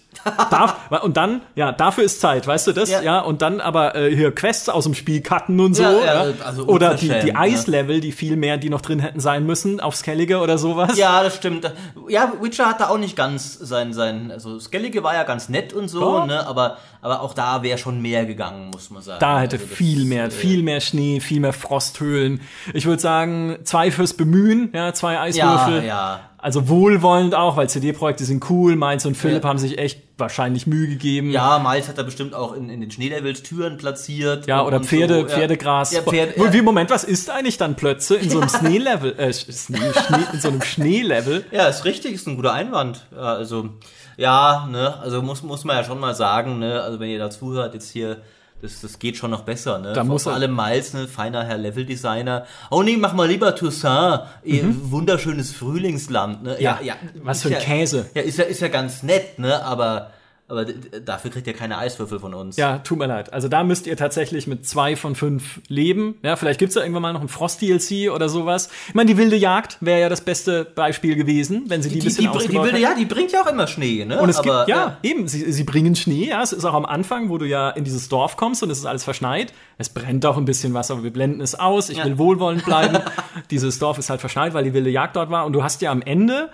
Darf, 0.50 0.76
und 1.04 1.18
dann, 1.18 1.42
ja, 1.56 1.72
dafür 1.72 2.04
ist 2.04 2.20
Zeit, 2.22 2.46
weißt 2.48 2.68
du 2.68 2.72
das? 2.74 2.90
Ja, 2.90 3.02
Ja. 3.02 3.20
und 3.20 3.42
dann 3.42 3.62
aber 3.62 3.96
äh, 3.96 4.16
hier 4.16 4.34
Quests 4.34 4.70
aus 4.70 4.84
dem 4.84 4.94
Spiel 4.94 5.22
cutten 5.22 5.60
und 5.60 5.74
so. 5.74 5.84
Ja, 5.84 5.92
Ja, 5.92 6.26
ja, 6.28 6.34
also 6.46 6.66
oder 6.66 6.96
die, 6.96 7.08
die 7.10 7.28
ja. 7.30 7.36
Eislevel, 7.36 8.00
die 8.02 8.12
viel 8.12 8.36
mehr, 8.36 8.58
die 8.58 8.70
noch 8.70 8.82
drin 8.82 9.00
hätten 9.00 9.20
sein 9.20 9.46
müssen, 9.46 9.80
auf 9.80 9.96
Skellige 9.96 10.40
oder 10.40 10.58
sowas. 10.58 10.98
Ja, 10.98 11.24
das 11.24 11.36
stimmt. 11.36 11.72
Ja, 12.10 12.34
Witcher 12.42 12.66
hat 12.68 12.80
da 12.82 12.90
auch 12.90 12.98
nicht 12.98 13.16
ganz 13.16 13.54
sein, 13.60 13.94
sein, 13.94 14.32
also 14.32 14.60
Skellige 14.60 15.04
war 15.04 15.14
ja 15.14 15.24
ganz 15.24 15.50
nett 15.50 15.74
und 15.74 15.88
so, 15.88 16.18
Ja. 16.20 16.26
ne, 16.26 16.48
aber, 16.48 16.78
aber 17.02 17.22
auch 17.22 17.34
da 17.34 17.64
wäre 17.64 17.78
schon 17.78 18.02
mehr 18.02 18.26
gegangen, 18.26 18.72
muss 18.72 18.90
man 18.90 19.02
sagen. 19.02 19.20
Da 19.20 19.40
hätte 19.42 19.58
Also 19.58 19.68
viel 19.68 20.06
mehr, 20.06 20.26
äh, 20.26 20.32
viel 20.32 20.64
mehr 20.64 20.82
Schnee, 20.82 21.20
viel 21.20 21.40
mehr 21.40 21.54
Frosthöhlen. 21.54 22.42
Ich 22.74 22.86
würde 22.86 23.02
sagen, 23.02 23.58
zwei 23.64 23.92
fürs 23.92 24.14
Bemühen, 24.14 24.70
ja, 24.74 24.94
zwei 24.94 25.14
Ja, 25.14 25.22
Eiswürfel. 25.22 25.86
ja. 25.86 26.20
Also 26.40 26.70
wohlwollend 26.70 27.34
auch, 27.34 27.58
weil 27.58 27.68
CD-Projekte 27.68 28.24
sind 28.24 28.48
cool. 28.50 28.76
Mainz 28.76 29.06
und 29.06 29.16
Philipp 29.18 29.44
Ja. 29.44 29.50
haben 29.50 29.58
sich 29.58 29.80
echt 29.80 30.04
wahrscheinlich 30.20 30.68
Mühe 30.68 30.88
gegeben. 30.88 31.32
Ja, 31.32 31.60
Miles 31.60 31.88
hat 31.88 31.98
da 31.98 32.04
bestimmt 32.04 32.34
auch 32.36 32.54
in, 32.54 32.70
in 32.70 32.80
den 32.80 32.92
Schneelevels 32.92 33.42
Türen 33.44 33.78
platziert. 33.78 34.46
Ja, 34.48 34.64
oder 34.66 34.80
Pferde, 34.80 35.22
so. 35.22 35.28
Pferdegras. 35.28 35.92
Ja, 35.94 36.02
Pferde, 36.02 36.34
ja. 36.38 36.54
Wie, 36.54 36.62
Moment, 36.62 36.90
was 36.90 37.04
ist 37.04 37.30
eigentlich 37.30 37.58
dann 37.58 37.76
plötzlich 37.76 38.24
in 38.24 38.30
so 38.30 38.40
einem 38.40 38.50
Schneelevel, 38.50 39.18
äh, 39.18 39.34
Schnee, 39.34 39.78
Schnee, 39.78 40.24
in 40.34 40.40
so 40.40 40.50
einem 40.50 40.62
Schneelevel? 40.62 41.46
Ja, 41.52 41.68
ist 41.68 41.86
richtig, 41.86 42.14
ist 42.14 42.28
ein 42.28 42.36
guter 42.36 42.54
Einwand. 42.54 43.06
Ja, 43.12 43.34
also, 43.34 43.70
ja, 44.16 44.68
ne, 44.72 44.96
also 45.02 45.22
muss, 45.22 45.42
muss 45.44 45.64
man 45.66 45.76
ja 45.78 45.84
schon 45.84 46.00
mal 46.00 46.14
sagen, 46.16 46.60
ne, 46.60 46.82
also 46.82 47.00
wenn 47.00 47.10
ihr 47.10 47.20
da 47.20 47.30
zuhört, 47.30 47.74
jetzt 47.74 47.90
hier, 47.92 48.18
das, 48.62 48.82
das 48.82 49.00
geht 49.00 49.18
schon 49.18 49.32
noch 49.32 49.44
besser, 49.44 49.78
ne? 49.80 49.94
Da 49.94 50.04
muss 50.04 50.24
Vor 50.24 50.32
er- 50.32 50.38
allem 50.38 50.56
Miles, 50.56 50.94
ne, 50.94 51.08
feiner 51.08 51.44
Herr 51.44 51.58
Leveldesigner. 51.58 52.46
Oh 52.72 52.82
nee, 52.84 52.98
mach 52.98 53.14
mal 53.14 53.28
lieber 53.28 53.56
Toussaint, 53.56 54.22
ihr 54.44 54.64
wunderschönes 54.92 55.52
Frühlingsland, 55.52 56.44
ne? 56.44 56.56
Mhm. 56.58 56.64
Ja, 56.64 56.80
was 57.24 57.38
ist 57.38 57.44
für 57.44 57.50
ein 57.50 57.54
ja, 57.54 57.60
Käse. 57.60 58.10
Ja, 58.16 58.22
ist 58.24 58.38
ja, 58.38 58.46
ist 58.46 58.62
ja 58.62 58.68
ganz 58.70 59.04
nett, 59.04 59.38
ne, 59.40 59.64
aber, 59.64 60.12
aber 60.50 60.66
dafür 60.66 61.30
kriegt 61.32 61.46
ihr 61.48 61.54
keine 61.54 61.78
Eiswürfel 61.78 62.20
von 62.20 62.34
uns. 62.34 62.56
Ja, 62.58 62.78
tut 62.80 62.98
mir 62.98 63.08
leid. 63.08 63.34
Also 63.34 63.48
da 63.50 63.64
müsst 63.64 63.86
ihr 63.86 63.98
tatsächlich 63.98 64.48
mit 64.48 64.66
zwei 64.66 64.96
von 64.96 65.14
fünf 65.16 65.60
leben. 65.68 66.16
Ja, 66.24 66.36
vielleicht 66.38 66.60
gibt's 66.60 66.76
da 66.76 66.82
irgendwann 66.82 67.02
mal 67.02 67.14
noch 67.14 67.22
ein 67.22 67.28
Frost-DLC 67.28 68.12
oder 68.12 68.30
sowas. 68.30 68.70
Ich 68.88 68.96
meine, 68.96 69.10
die 69.12 69.18
wilde 69.18 69.36
Jagd 69.36 69.78
wäre 69.82 70.00
ja 70.00 70.10
das 70.10 70.22
beste 70.22 70.64
Beispiel 70.64 71.16
gewesen, 71.16 71.64
wenn 71.68 71.82
sie 71.82 71.90
die, 71.90 72.00
Die, 72.00 72.06
bisschen 72.06 72.22
die, 72.26 72.32
die, 72.32 72.38
ausgebaut 72.38 72.64
wilde, 72.66 72.78
hätten. 72.78 72.84
ja, 72.84 72.96
die 72.96 73.06
bringt 73.06 73.32
ja 73.34 73.42
auch 73.44 73.48
immer 73.48 73.68
Schnee, 73.68 74.06
ne? 74.06 74.22
Und 74.22 74.30
es 74.30 74.38
aber, 74.38 74.66
gibt, 74.66 74.70
ja, 74.70 74.98
eben, 75.04 75.28
sie, 75.28 75.52
sie 75.52 75.64
bringen 75.64 75.96
Schnee, 75.96 76.30
ja, 76.30 76.42
es 76.42 76.54
ist 76.54 76.64
auch 76.66 76.74
am 76.76 76.86
Anfang, 76.86 77.30
wo 77.30 77.38
du 77.38 77.46
ja 77.46 77.70
in 77.72 77.84
dieses 77.84 78.08
Dorf 78.08 78.38
kommst 78.38 78.64
und 78.64 78.70
es 78.70 78.78
ist 78.80 78.86
alles 78.86 79.04
verschneit. 79.04 79.54
Es 79.78 79.90
brennt 79.90 80.26
auch 80.26 80.38
ein 80.38 80.46
bisschen 80.46 80.74
was, 80.74 80.90
aber 80.92 81.04
wir 81.04 81.12
blenden 81.12 81.42
es 81.42 81.56
aus. 81.60 81.90
Ich 81.90 81.98
Ja. 81.98 82.06
will 82.06 82.18
wohlwollend 82.18 82.64
bleiben. 82.66 82.98
Dieses 83.52 83.80
Dorf 83.80 83.98
ist 83.98 84.10
halt 84.10 84.22
verschneit, 84.22 84.54
weil 84.54 84.64
die 84.64 84.74
wilde 84.74 84.90
Jagd 84.90 85.16
dort 85.16 85.30
war. 85.30 85.46
Und 85.46 85.54
du 85.54 85.62
hast 85.64 85.82
ja 85.82 85.92
am 85.92 86.02
Ende 86.02 86.50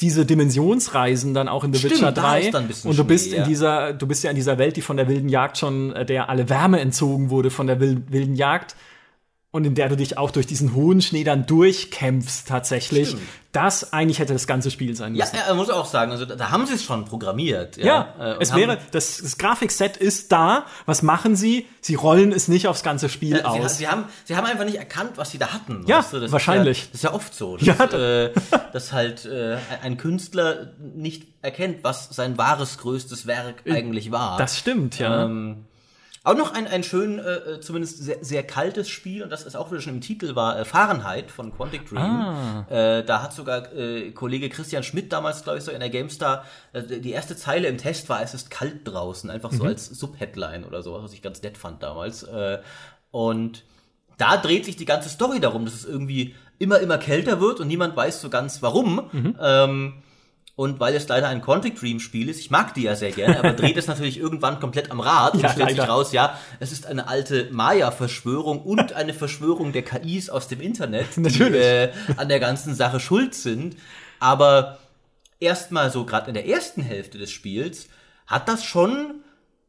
diese 0.00 0.24
Dimensionsreisen 0.26 1.34
dann 1.34 1.48
auch 1.48 1.64
in 1.64 1.72
The 1.72 1.78
Stimmt, 1.78 1.94
Witcher 1.94 2.12
da 2.12 2.22
3 2.22 2.40
ist 2.40 2.54
dann 2.54 2.62
ein 2.64 2.68
bisschen 2.68 2.90
und 2.90 2.98
du 2.98 3.04
bist 3.04 3.26
Schnee, 3.26 3.36
in 3.36 3.42
ja. 3.42 3.46
dieser 3.48 3.92
du 3.92 4.06
bist 4.06 4.24
ja 4.24 4.30
in 4.30 4.36
dieser 4.36 4.58
Welt, 4.58 4.76
die 4.76 4.82
von 4.82 4.96
der 4.96 5.08
wilden 5.08 5.28
Jagd 5.28 5.58
schon 5.58 5.92
äh, 5.92 6.04
der 6.06 6.28
alle 6.28 6.48
Wärme 6.48 6.80
entzogen 6.80 7.30
wurde 7.30 7.50
von 7.50 7.66
der 7.66 7.80
wil- 7.80 8.02
wilden 8.08 8.34
Jagd 8.34 8.76
und 9.52 9.64
in 9.64 9.74
der 9.74 9.88
du 9.88 9.96
dich 9.96 10.16
auch 10.16 10.30
durch 10.30 10.46
diesen 10.46 10.74
hohen 10.74 11.02
Schnee 11.02 11.24
dann 11.24 11.44
durchkämpfst 11.46 12.46
tatsächlich. 12.46 13.08
Stimmt. 13.08 13.22
Das 13.52 13.92
eigentlich 13.92 14.20
hätte 14.20 14.32
das 14.32 14.46
ganze 14.46 14.70
Spiel 14.70 14.94
sein 14.94 15.16
Ja, 15.16 15.24
müssen. 15.24 15.38
er 15.44 15.54
muss 15.54 15.70
auch 15.70 15.86
sagen, 15.86 16.12
also 16.12 16.24
da, 16.24 16.50
haben 16.50 16.66
sie 16.66 16.74
es 16.74 16.84
schon 16.84 17.04
programmiert. 17.04 17.76
Ja, 17.78 18.14
äh, 18.20 18.34
und 18.34 18.42
es 18.42 18.54
wäre, 18.54 18.78
das, 18.92 19.18
das 19.20 19.38
Grafikset 19.38 19.96
ist 19.96 20.30
da. 20.30 20.66
Was 20.86 21.02
machen 21.02 21.34
sie? 21.34 21.66
Sie 21.80 21.96
rollen 21.96 22.30
es 22.30 22.46
nicht 22.46 22.68
aufs 22.68 22.84
ganze 22.84 23.08
Spiel 23.08 23.38
Ja, 23.38 23.52
sie, 23.52 23.58
aus. 23.60 23.78
sie, 23.78 23.88
haben, 23.88 24.04
sie 24.24 24.36
haben 24.36 24.46
einfach 24.46 24.64
nicht 24.64 24.76
erkannt, 24.78 25.14
was 25.16 25.32
sie 25.32 25.38
da 25.38 25.52
hatten. 25.52 25.82
Ja, 25.88 25.98
weißt 25.98 26.12
du? 26.12 26.20
das 26.20 26.30
wahrscheinlich. 26.30 26.82
Ist 26.82 26.84
ja, 26.84 26.90
das 26.92 26.94
ist 26.94 27.02
ja 27.02 27.12
oft 27.14 27.34
so, 27.34 27.56
dass, 27.56 27.66
Ja, 27.66 27.86
da- 27.88 28.22
äh, 28.26 28.32
dass 28.72 28.92
halt 28.92 29.24
äh, 29.24 29.56
ein 29.82 29.96
Künstler 29.96 30.68
nicht 30.78 31.26
erkennt, 31.42 31.82
was 31.82 32.08
sein 32.10 32.38
wahres 32.38 32.78
größtes 32.78 33.26
Werk 33.26 33.64
eigentlich 33.68 34.12
war. 34.12 34.38
das 34.38 34.56
stimmt, 34.58 35.00
ja. 35.00 35.24
Ähm, 35.24 35.64
auch 36.22 36.36
noch 36.36 36.52
ein, 36.52 36.66
ein 36.66 36.82
schön, 36.82 37.18
äh, 37.18 37.60
zumindest 37.60 37.98
sehr, 38.04 38.18
sehr 38.20 38.42
kaltes 38.42 38.88
Spiel, 38.90 39.22
und 39.22 39.30
das 39.30 39.44
ist 39.44 39.56
auch 39.56 39.70
wieder 39.70 39.80
schon 39.80 39.94
im 39.94 40.00
Titel, 40.02 40.34
war 40.34 40.58
äh, 40.58 40.64
Fahrenheit 40.66 41.30
von 41.30 41.54
Quantic 41.56 41.88
Dream. 41.88 41.98
Ah. 41.98 42.66
Äh, 42.68 43.04
da 43.04 43.22
hat 43.22 43.32
sogar 43.32 43.72
äh, 43.72 44.10
Kollege 44.12 44.50
Christian 44.50 44.82
Schmidt 44.82 45.12
damals, 45.12 45.42
glaube 45.44 45.58
ich, 45.58 45.64
so 45.64 45.70
in 45.70 45.80
der 45.80 45.88
GameStar, 45.88 46.44
äh, 46.74 46.82
die 46.82 47.12
erste 47.12 47.36
Zeile 47.36 47.68
im 47.68 47.78
Test 47.78 48.08
war, 48.10 48.22
es 48.22 48.34
ist 48.34 48.50
kalt 48.50 48.80
draußen, 48.86 49.30
einfach 49.30 49.50
Mhm. 49.52 49.56
so 49.56 49.64
als 49.64 49.86
Subheadline 49.86 50.64
oder 50.64 50.82
so, 50.82 50.92
was 51.02 51.12
ich 51.14 51.22
ganz 51.22 51.40
nett 51.42 51.56
fand 51.56 51.82
damals. 51.82 52.22
Äh, 52.24 52.58
und 53.10 53.64
da 54.18 54.36
dreht 54.36 54.66
sich 54.66 54.76
die 54.76 54.84
ganze 54.84 55.08
Story 55.08 55.40
darum, 55.40 55.64
dass 55.64 55.72
es 55.74 55.84
irgendwie 55.86 56.34
immer, 56.58 56.80
immer 56.80 56.98
kälter 56.98 57.40
wird 57.40 57.60
und 57.60 57.68
niemand 57.68 57.96
weiß 57.96 58.20
so 58.20 58.28
ganz 58.28 58.60
warum. 58.60 59.08
Mhm. 59.12 59.36
Ähm, 59.40 59.94
und 60.60 60.78
weil 60.78 60.94
es 60.94 61.08
leider 61.08 61.26
ein 61.28 61.40
Quantic 61.40 61.80
Dream 61.80 62.00
Spiel 62.00 62.28
ist, 62.28 62.38
ich 62.38 62.50
mag 62.50 62.74
die 62.74 62.82
ja 62.82 62.94
sehr 62.94 63.12
gerne, 63.12 63.38
aber 63.38 63.54
dreht 63.54 63.78
es 63.78 63.86
natürlich 63.86 64.18
irgendwann 64.18 64.60
komplett 64.60 64.90
am 64.90 65.00
Rad 65.00 65.32
und 65.32 65.40
Ja, 65.40 65.48
stellt 65.48 65.70
sich 65.70 65.78
leider. 65.78 65.90
raus, 65.90 66.12
ja, 66.12 66.38
es 66.58 66.70
ist 66.70 66.84
eine 66.84 67.08
alte 67.08 67.48
Maya-Verschwörung 67.50 68.60
und 68.60 68.92
eine 68.92 69.14
Verschwörung 69.14 69.72
der 69.72 69.80
KIs 69.80 70.28
aus 70.28 70.48
dem 70.48 70.60
Internet, 70.60 71.06
die 71.16 71.42
äh, 71.44 71.92
an 72.18 72.28
der 72.28 72.40
ganzen 72.40 72.74
Sache 72.74 73.00
schuld 73.00 73.34
sind. 73.34 73.76
Aber 74.18 74.76
erstmal 75.38 75.90
so 75.90 76.04
gerade 76.04 76.28
in 76.28 76.34
der 76.34 76.46
ersten 76.46 76.82
Hälfte 76.82 77.16
des 77.16 77.30
Spiels 77.30 77.88
hat 78.26 78.46
das 78.46 78.62
schon 78.62 79.14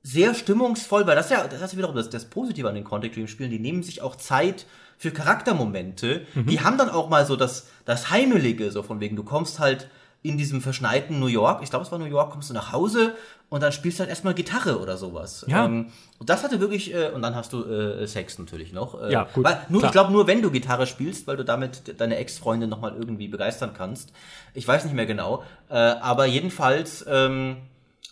sehr 0.04 0.36
stimmungsvoll, 0.36 1.08
weil 1.08 1.16
das 1.16 1.30
ja, 1.30 1.48
das 1.48 1.62
ist 1.62 1.72
ja 1.72 1.78
wiederum 1.78 1.96
das, 1.96 2.10
das 2.10 2.26
Positive 2.26 2.68
an 2.68 2.76
den 2.76 2.84
Quantic 2.84 3.14
Dream 3.14 3.30
Spielen, 3.30 3.50
die 3.50 3.60
nehmen 3.60 3.82
sich 3.82 4.02
auch 4.02 4.18
Zeit 4.18 4.66
für 4.98 5.12
Charaktermomente. 5.12 6.28
Die 6.36 6.60
haben 6.60 6.78
dann 6.78 6.89
auch 6.89 7.08
mal 7.08 7.26
so 7.26 7.38
das, 7.38 7.68
das 7.86 8.10
Heimelige, 8.12 8.72
so 8.72 8.84
von 8.84 9.00
wegen, 9.00 9.16
du 9.16 9.24
kommst 9.24 9.58
halt 9.60 9.88
in 10.24 10.38
diesem 10.38 10.61
verschneiten 10.61 11.19
New 11.19 11.28
York, 11.28 11.63
ich 11.63 11.69
glaube 11.69 11.84
es 11.84 11.91
war 11.91 11.97
New 11.97 12.05
York, 12.05 12.32
kommst 12.32 12.49
du 12.49 12.53
nach 12.53 12.72
Hause 12.72 13.15
und 13.49 13.63
dann 13.63 13.72
spielst 13.72 13.97
du 13.97 14.01
halt 14.01 14.09
erstmal 14.09 14.36
Gitarre 14.36 14.80
oder 14.80 14.95
sowas. 14.95 15.43
Ja. 15.47 15.65
Ähm, 15.65 15.88
und 16.19 16.30
das 16.30 16.43
hatte 16.43 16.59
wirklich, 16.59 16.93
äh, 16.93 17.09
und 17.09 17.22
dann 17.24 17.36
hast 17.36 17.53
du 17.53 17.63
äh, 17.65 18.07
Sex 18.07 18.38
natürlich 18.38 18.72
noch. 18.72 19.01
Äh, 19.01 19.11
Ja, 19.11 19.28
gut, 19.34 19.43
Weil, 19.43 19.65
nur, 19.69 19.82
klar. 19.82 19.89
ich 19.89 19.93
glaube 19.93 20.11
nur, 20.11 20.28
wenn 20.28 20.41
du 20.43 20.51
Gitarre 20.51 20.86
spielst, 20.86 21.26
weil 21.26 21.38
du 21.38 21.43
damit 21.43 21.99
deine 21.99 22.17
Ex-Freundin 22.17 22.69
nochmal 22.69 22.95
irgendwie 22.95 23.28
begeistern 23.28 23.72
kannst. 23.76 24.13
Ich 24.53 24.67
weiß 24.67 24.86
nicht 24.86 24.93
mehr 24.93 25.07
genau. 25.07 25.43
Äh, 25.69 25.74
aber 25.76 26.26
jedenfalls, 26.28 27.03
ähm, 27.09 27.57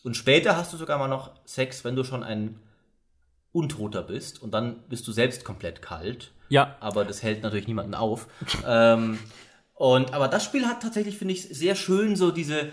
und 0.03 0.17
später 0.17 0.57
hast 0.57 0.73
du 0.73 0.77
sogar 0.77 0.97
mal 0.97 1.07
noch 1.07 1.31
Sex, 1.45 1.83
wenn 1.83 1.95
du 1.95 2.03
schon 2.03 2.23
ein 2.23 2.59
Untoter 3.51 4.01
bist 4.03 4.41
und 4.41 4.51
dann 4.53 4.77
bist 4.89 5.07
du 5.07 5.11
selbst 5.11 5.43
komplett 5.45 5.81
kalt. 5.81 6.31
Ja. 6.49 6.75
Aber 6.79 7.05
das 7.05 7.21
hält 7.21 7.43
natürlich 7.43 7.67
niemanden 7.67 7.93
auf. 7.93 8.27
ähm, 8.67 9.19
und, 9.79 10.13
aber 10.13 10.27
das 10.27 10.43
Spiel 10.43 10.67
hat 10.67 10.83
tatsächlich, 10.83 11.17
finde 11.17 11.33
ich, 11.33 11.43
sehr 11.43 11.73
schön 11.73 12.17
so 12.17 12.31
diese, 12.31 12.67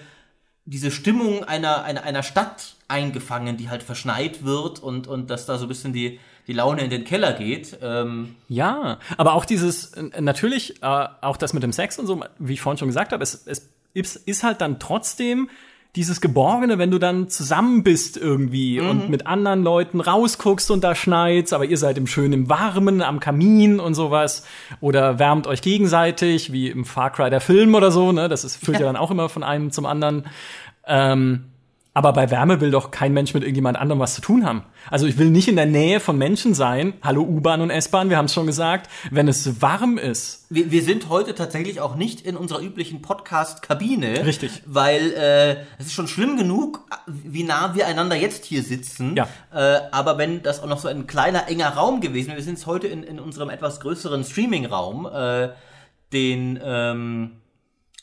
diese 0.65 0.91
Stimmung 0.91 1.45
einer, 1.45 1.85
einer, 1.85 2.03
einer 2.03 2.25
Stadt 2.25 2.75
eingefangen, 2.89 3.57
die 3.57 3.71
halt 3.71 3.85
verschneit 3.85 4.45
wird 4.45 4.81
und, 4.81 5.07
und 5.07 5.31
dass 5.31 5.47
da 5.47 5.57
so 5.57 5.67
ein 5.67 5.69
bisschen 5.69 5.93
die, 5.93 6.19
die 6.49 6.53
Laune 6.53 6.83
in 6.83 6.91
den 6.91 7.05
Keller 7.05 7.35
geht. 7.35 7.79
Ähm, 7.81 8.35
Ja, 8.49 8.99
aber 9.17 9.35
auch 9.35 9.45
dieses, 9.45 9.93
natürlich, 10.19 10.83
äh, 10.83 11.07
auch 11.21 11.37
das 11.37 11.53
mit 11.53 11.63
dem 11.63 11.73
Sex 11.73 11.97
und 12.01 12.09
so, 12.09 12.25
wie 12.41 12.55
ich 12.55 12.61
vorhin 12.61 12.79
schon 12.79 12.89
gesagt 12.89 13.13
habe, 13.13 13.23
es, 13.23 13.47
es 13.47 14.17
ist 14.17 14.43
halt 14.43 14.61
dann 14.61 14.81
trotzdem 14.81 15.49
dieses 15.97 16.21
Geborgene, 16.21 16.79
wenn 16.79 16.91
du 16.91 16.99
dann 16.99 17.29
zusammen 17.29 17.83
bist 17.83 18.17
irgendwie 18.19 18.81
und 18.81 19.09
mit 19.09 19.27
anderen 19.27 19.63
Leuten 19.63 20.01
rausguckst 20.01 20.71
und 20.71 20.85
da 20.85 20.95
schneit's, 20.95 21.55
aber 21.55 21.65
ihr 21.65 21.79
seid 21.79 21.97
im 21.97 22.07
schönen, 22.07 22.35
im 22.35 22.49
Warmen, 22.51 23.01
am 23.01 23.19
Kamin 23.19 23.81
und 23.81 23.95
sowas 23.95 24.45
oder 24.81 25.19
wärmt 25.19 25.47
euch 25.47 25.63
gegenseitig, 25.63 26.53
wie 26.53 26.69
im 26.69 26.85
Far 26.85 27.11
Cry 27.11 27.31
der 27.31 27.41
Film 27.41 27.75
oder 27.75 27.91
so, 27.91 28.13
ne, 28.13 28.29
das 28.29 28.45
ist, 28.45 28.57
führt 28.57 28.79
ja 28.79 28.87
dann 28.87 28.97
auch 28.97 29.11
immer 29.11 29.29
von 29.31 29.43
einem 29.43 29.71
zum 29.71 29.87
anderen. 29.87 30.27
Ähm, 30.87 31.47
aber 31.97 32.13
bei 32.13 32.31
Wärme 32.31 32.61
will 32.61 32.71
doch 32.71 32.91
kein 32.91 33.15
Mensch 33.15 33.33
mit 33.33 33.43
irgendjemand 33.43 33.79
anderem 33.79 34.01
was 34.01 34.15
zu 34.15 34.21
tun 34.21 34.45
haben. 34.45 34.65
Also 34.91 35.07
ich 35.07 35.17
will 35.17 35.31
nicht 35.31 35.49
in 35.49 35.57
der 35.57 35.65
Nähe 35.65 35.99
von 35.99 36.19
Menschen 36.19 36.53
sein. 36.53 36.93
Hallo 37.03 37.23
U-Bahn 37.23 37.63
und 37.63 37.71
S-Bahn, 37.71 38.11
wir 38.11 38.19
haben 38.19 38.27
es 38.27 38.35
schon 38.35 38.47
gesagt. 38.47 38.91
Wenn 39.11 39.29
es 39.29 39.63
warm 39.63 39.97
ist, 39.97 40.45
wir, 40.51 40.71
wir 40.71 40.83
sind 40.83 41.09
heute 41.09 41.35
tatsächlich 41.35 41.81
auch 41.81 41.95
nicht 41.95 42.21
in 42.21 42.37
unserer 42.37 42.61
üblichen 42.61 43.01
Podcast-Kabine. 43.01 44.27
Richtig. 44.27 44.63
Weil 44.67 45.11
äh, 45.15 45.53
es 45.79 45.87
ist 45.87 45.95
schon 45.95 46.07
schlimm 46.07 46.37
genug, 46.37 46.85
wie 47.07 47.45
nah 47.45 47.75
wir 47.75 47.87
einander 47.87 48.15
jetzt 48.15 48.45
hier 48.45 48.63
sitzen. 48.63 49.17
Ja. 49.17 49.27
Äh, 49.51 49.81
aber 49.91 50.19
wenn 50.19 50.43
das 50.43 50.63
auch 50.63 50.69
noch 50.69 50.79
so 50.79 50.89
ein 50.89 51.07
kleiner, 51.07 51.49
enger 51.49 51.71
Raum 51.71 52.03
gewesen 52.03 52.27
wäre, 52.29 52.37
wir 52.37 52.45
sind 52.45 52.57
jetzt 52.57 52.67
heute 52.67 52.89
in, 52.89 53.05
in 53.05 53.19
unserem 53.19 53.49
etwas 53.49 53.81
größeren 53.81 54.23
Streaming-Raum, 54.23 55.07
äh, 55.07 55.49
den... 56.13 56.61
Ähm, 56.63 57.31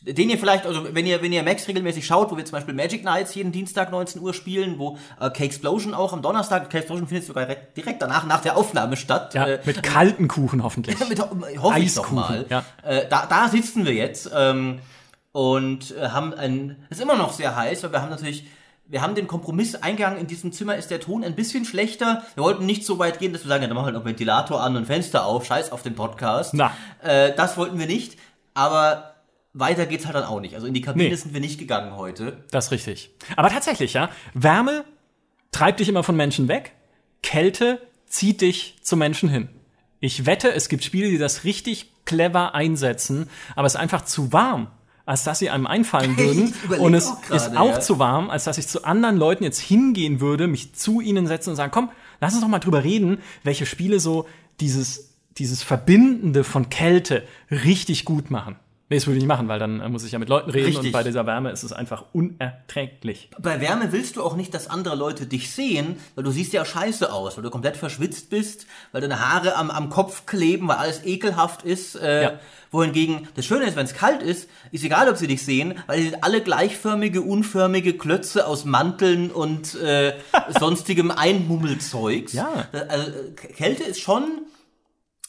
den 0.06 0.30
ihr 0.30 0.38
vielleicht, 0.38 0.66
also 0.66 0.94
wenn 0.94 1.06
ihr, 1.06 1.22
wenn 1.22 1.32
ihr 1.32 1.44
Max 1.44 1.68
regelmäßig 1.68 2.06
schaut, 2.06 2.30
wo 2.30 2.38
wir 2.38 2.44
zum 2.44 2.54
Beispiel 2.54 2.74
Magic 2.74 3.04
Nights 3.04 3.34
jeden 3.36 3.52
Dienstag 3.52 3.92
19 3.92 4.22
Uhr 4.22 4.34
spielen, 4.34 4.78
wo 4.78 4.98
äh, 5.20 5.30
K-Explosion 5.30 5.94
auch 5.94 6.12
am 6.12 6.22
Donnerstag, 6.22 6.70
K-Explosion 6.70 7.08
findet 7.08 7.26
sogar 7.26 7.46
direkt, 7.46 7.78
direkt 7.78 8.02
danach, 8.02 8.26
nach 8.26 8.42
der 8.42 8.58
Aufnahme 8.58 8.98
statt. 8.98 9.34
ja, 9.34 9.48
Äh, 9.48 9.60
mit 9.66 9.82
kalten 9.82 10.28
Kuchen 10.28 10.64
hoffentlich. 10.64 10.98
mit, 11.10 11.20
hoffe 11.20 11.80
ich 11.80 11.94
doch 11.94 12.12
mal. 12.12 12.46
ja. 12.50 12.66
Äh, 12.84 13.08
da, 13.10 13.26
da 13.28 13.48
sitzen 13.48 13.86
wir 13.86 13.94
jetzt 13.94 14.30
ähm, 14.36 14.80
und 15.32 15.96
äh, 15.98 16.10
haben 16.10 16.34
ein, 16.34 16.86
ist 16.90 17.02
immer 17.02 17.16
noch 17.16 17.32
sehr 17.32 17.56
heiß, 17.56 17.84
weil 17.84 17.94
wir 17.94 18.02
haben 18.02 18.10
natürlich, 18.10 18.46
wir 18.86 19.02
haben 19.02 19.16
den 19.16 19.28
Kompromiss 19.28 19.76
eingegangen, 19.76 20.20
in 20.20 20.28
diesem 20.28 20.52
Zimmer 20.52 20.76
ist 20.76 20.92
der 20.92 21.00
Ton 21.00 21.24
ein 21.24 21.36
bisschen 21.36 21.64
schlechter. 21.64 22.24
Wir 22.36 22.44
wollten 22.44 22.66
nicht 22.66 22.86
so 22.86 23.00
weit 23.00 23.20
gehen, 23.20 23.32
dass 23.32 23.46
wir 23.46 23.50
sagen, 23.50 23.62
ja, 23.64 23.68
dann 23.68 23.76
machen 23.76 23.86
wir 23.86 23.94
halt 23.94 24.04
noch 24.04 24.06
Ventilator 24.06 24.62
an 24.62 24.76
und 24.76 24.86
Fenster 24.86 25.26
auf, 25.26 25.46
scheiß 25.46 25.72
auf 25.72 25.82
den 25.82 25.96
Podcast. 25.96 26.54
Na. 26.54 26.76
Äh, 27.02 27.34
das 27.36 27.56
wollten 27.56 27.80
wir 27.80 27.88
nicht, 27.88 28.18
aber 28.54 29.13
weiter 29.54 29.86
geht's 29.86 30.06
halt 30.06 30.16
dann 30.16 30.24
auch 30.24 30.40
nicht. 30.40 30.56
Also 30.56 30.68
in 30.68 30.74
die 30.74 30.82
Kabine 30.82 31.10
Nee. 31.10 31.16
sind 31.16 31.34
wir 31.34 31.42
nicht 31.42 31.60
gegangen 31.60 31.96
heute. 31.96 32.44
Das 32.52 32.66
ist 32.66 32.72
richtig. 32.72 33.12
Aber 33.36 33.50
tatsächlich, 33.50 33.94
ja, 33.94 34.10
Wärme 34.34 34.84
treibt 35.52 35.80
dich 35.80 35.90
immer 35.90 36.04
von 36.04 36.16
Menschen 36.16 36.48
weg, 36.48 36.74
Kälte 37.22 37.82
zieht 38.08 38.42
dich 38.42 38.76
zu 38.82 38.98
Menschen 38.98 39.30
hin. 39.30 39.50
Ich 40.00 40.26
wette, 40.26 40.52
es 40.52 40.70
gibt 40.70 40.84
Spiele, 40.84 41.10
die 41.10 41.18
das 41.18 41.44
richtig 41.44 41.92
clever 42.06 42.54
einsetzen, 42.56 43.30
aber 43.56 43.68
es 43.68 43.76
ist 43.76 43.80
einfach 43.80 44.04
zu 44.04 44.34
warm, 44.34 44.68
als 45.06 45.24
dass 45.24 45.40
sie 45.40 45.50
einem 45.50 45.68
einfallen 45.68 46.18
würden. 46.18 46.54
Und 46.80 46.94
es 46.94 47.08
auch 47.08 47.22
gerade, 47.22 47.36
ist 47.36 47.58
auch 47.58 47.70
ja. 47.70 47.80
zu 47.80 48.00
warm, 48.00 48.30
als 48.30 48.44
dass 48.44 48.58
ich 48.58 48.68
zu 48.68 48.84
anderen 48.84 49.18
Leuten 49.18 49.44
jetzt 49.44 49.60
hingehen 49.60 50.20
würde, 50.20 50.48
mich 50.48 50.74
zu 50.76 51.00
ihnen 51.00 51.28
setzen 51.28 51.52
und 51.52 51.56
sagen, 51.56 51.72
komm, 51.72 51.92
lass 52.20 52.34
uns 52.34 52.42
doch 52.42 52.50
mal 52.50 52.60
drüber 52.60 52.84
reden, 52.84 53.20
welche 53.44 53.66
Spiele 53.66 54.00
so 54.00 54.28
dieses, 54.60 55.14
dieses 55.38 55.64
Verbindende 55.64 56.44
von 56.44 56.70
Kälte 56.70 57.24
richtig 57.50 58.04
gut 58.04 58.30
machen. 58.32 58.58
Nee, 58.94 59.00
das 59.00 59.08
würde 59.08 59.18
ich 59.18 59.24
nicht 59.24 59.28
machen, 59.28 59.48
weil 59.48 59.58
dann 59.58 59.80
äh, 59.82 59.90
muss 59.90 60.06
ich 60.06 60.12
ja 60.12 60.20
mit 60.20 60.30
Leuten 60.30 60.52
reden 60.52 60.68
Richtig. 60.68 60.86
und 60.86 60.92
bei 60.92 61.02
dieser 61.02 61.26
Wärme 61.26 61.50
ist 61.50 61.64
es 61.64 61.74
einfach 61.74 62.06
unerträglich. 62.14 63.32
Bei 63.40 63.60
Wärme 63.60 63.92
willst 63.92 64.18
du 64.18 64.24
auch 64.24 64.36
nicht, 64.36 64.54
dass 64.54 64.70
andere 64.70 64.96
Leute 64.96 65.26
dich 65.26 65.52
sehen, 65.52 65.96
weil 66.14 66.24
du 66.24 66.30
siehst 66.30 66.54
ja 66.54 66.64
scheiße 66.64 67.12
aus, 67.12 67.36
weil 67.36 67.44
du 67.44 67.50
komplett 67.50 67.76
verschwitzt 67.76 68.30
bist, 68.30 68.68
weil 68.92 69.02
deine 69.02 69.20
Haare 69.20 69.56
am, 69.56 69.72
am 69.72 69.90
Kopf 69.90 70.28
kleben, 70.28 70.68
weil 70.68 70.78
alles 70.78 71.04
ekelhaft 71.06 71.64
ist. 71.64 71.96
Äh, 71.96 72.24
Ja. 72.24 72.32
Wohingegen 72.70 73.28
das 73.36 73.46
Schöne 73.46 73.66
ist, 73.66 73.76
wenn 73.76 73.86
es 73.86 73.94
kalt 73.94 74.22
ist, 74.24 74.50
ist 74.72 74.84
egal, 74.84 75.08
ob 75.10 75.18
sie 75.18 75.28
dich 75.28 75.44
sehen, 75.46 75.76
weil 75.88 75.98
die 76.00 76.10
sind 76.10 76.24
alle 76.24 76.42
gleichförmige, 76.42 77.22
unförmige 77.22 77.94
Klötze 77.98 78.46
aus 78.48 78.64
Manteln 78.66 79.30
und 79.32 79.76
äh, 79.76 80.14
sonstigem 80.60 81.12
Einmummelzeugs. 81.12 82.34
Ja. 82.34 82.68
Also, 82.90 83.12
äh, 83.12 83.32
Kälte 83.56 83.84
ist 83.84 84.00
schon 84.02 84.42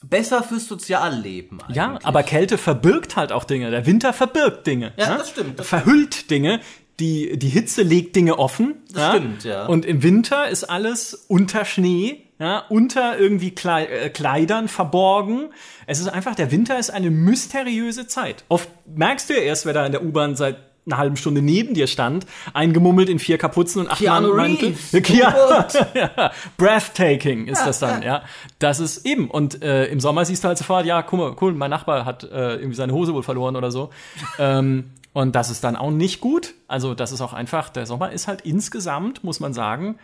besser 0.08 0.42
fürs 0.42 0.66
Sozialleben. 0.66 1.60
Ja, 1.68 1.86
eigentlich. 1.86 2.06
aber 2.06 2.22
Kälte 2.22 2.58
verbirgt 2.58 3.16
halt 3.16 3.32
auch 3.32 3.44
Dinge. 3.44 3.70
Der 3.70 3.86
Winter 3.86 4.12
verbirgt 4.12 4.66
Dinge. 4.66 4.92
Ja, 4.96 5.18
das 5.18 5.30
stimmt, 5.30 5.58
das 5.58 5.66
Verhüllt 5.66 6.30
Dinge. 6.30 6.60
Die, 7.00 7.36
die 7.38 7.48
Hitze 7.48 7.82
legt 7.82 8.14
Dinge 8.14 8.38
offen. 8.38 8.76
Das 8.92 9.16
stimmt, 9.16 9.44
ja. 9.44 9.66
Und 9.66 9.84
im 9.84 10.04
Winter 10.04 10.48
ist 10.48 10.64
alles 10.64 11.14
unter 11.26 11.64
Schnee, 11.64 12.28
ja, 12.38 12.64
unter 12.68 13.18
irgendwie 13.18 13.50
Klei 13.50 13.86
äh, 13.86 14.10
Kleidern 14.10 14.68
verborgen. 14.68 15.50
Es 15.86 15.98
ist 15.98 16.06
einfach, 16.08 16.36
der 16.36 16.52
Winter 16.52 16.78
ist 16.78 16.90
eine 16.90 17.10
mysteriöse 17.10 18.06
Zeit. 18.06 18.44
Oft 18.48 18.68
merkst 18.86 19.28
du 19.28 19.34
ja 19.34 19.40
erst, 19.40 19.66
wer 19.66 19.72
da 19.72 19.84
in 19.86 19.92
der 19.92 20.04
U-Bahn 20.04 20.36
seit 20.36 20.56
einer 20.86 20.98
halben 20.98 21.16
Stunde 21.16 21.40
neben 21.42 21.74
dir 21.74 21.86
stand, 21.86 22.26
eingemummelt 22.52 23.08
in 23.08 23.18
vier 23.18 23.38
Kapuzen 23.38 23.80
und 23.80 23.88
acht 23.90 23.98
Keanu 23.98 24.34
Mantel. 24.34 24.74
Ja, 24.92 25.00
Keanu- 25.00 25.86
ja, 25.94 26.32
breathtaking 26.56 27.46
ist 27.46 27.64
das 27.64 27.78
dann, 27.78 28.02
ja. 28.02 28.22
Das 28.58 28.80
ist 28.80 29.06
eben. 29.06 29.30
Und 29.30 29.62
äh, 29.62 29.86
im 29.86 30.00
Sommer 30.00 30.24
siehst 30.24 30.44
du 30.44 30.48
halt 30.48 30.58
sofort, 30.58 30.84
ja, 30.86 31.02
guck 31.02 31.18
mal, 31.18 31.36
cool, 31.40 31.52
mein 31.54 31.70
Nachbar 31.70 32.04
hat 32.04 32.24
äh, 32.24 32.56
irgendwie 32.56 32.74
seine 32.74 32.92
Hose 32.92 33.14
wohl 33.14 33.22
verloren 33.22 33.56
oder 33.56 33.70
so. 33.70 33.90
ähm, 34.38 34.90
und 35.12 35.34
das 35.36 35.48
ist 35.50 35.62
dann 35.64 35.76
auch 35.76 35.90
nicht 35.92 36.20
gut. 36.20 36.54
Also 36.68 36.94
das 36.94 37.12
ist 37.12 37.20
auch 37.20 37.32
einfach, 37.32 37.68
der 37.68 37.86
Sommer 37.86 38.10
ist 38.12 38.26
halt 38.28 38.40
insgesamt, 38.42 39.22
muss 39.22 39.38
man 39.40 39.54
sagen, 39.54 39.96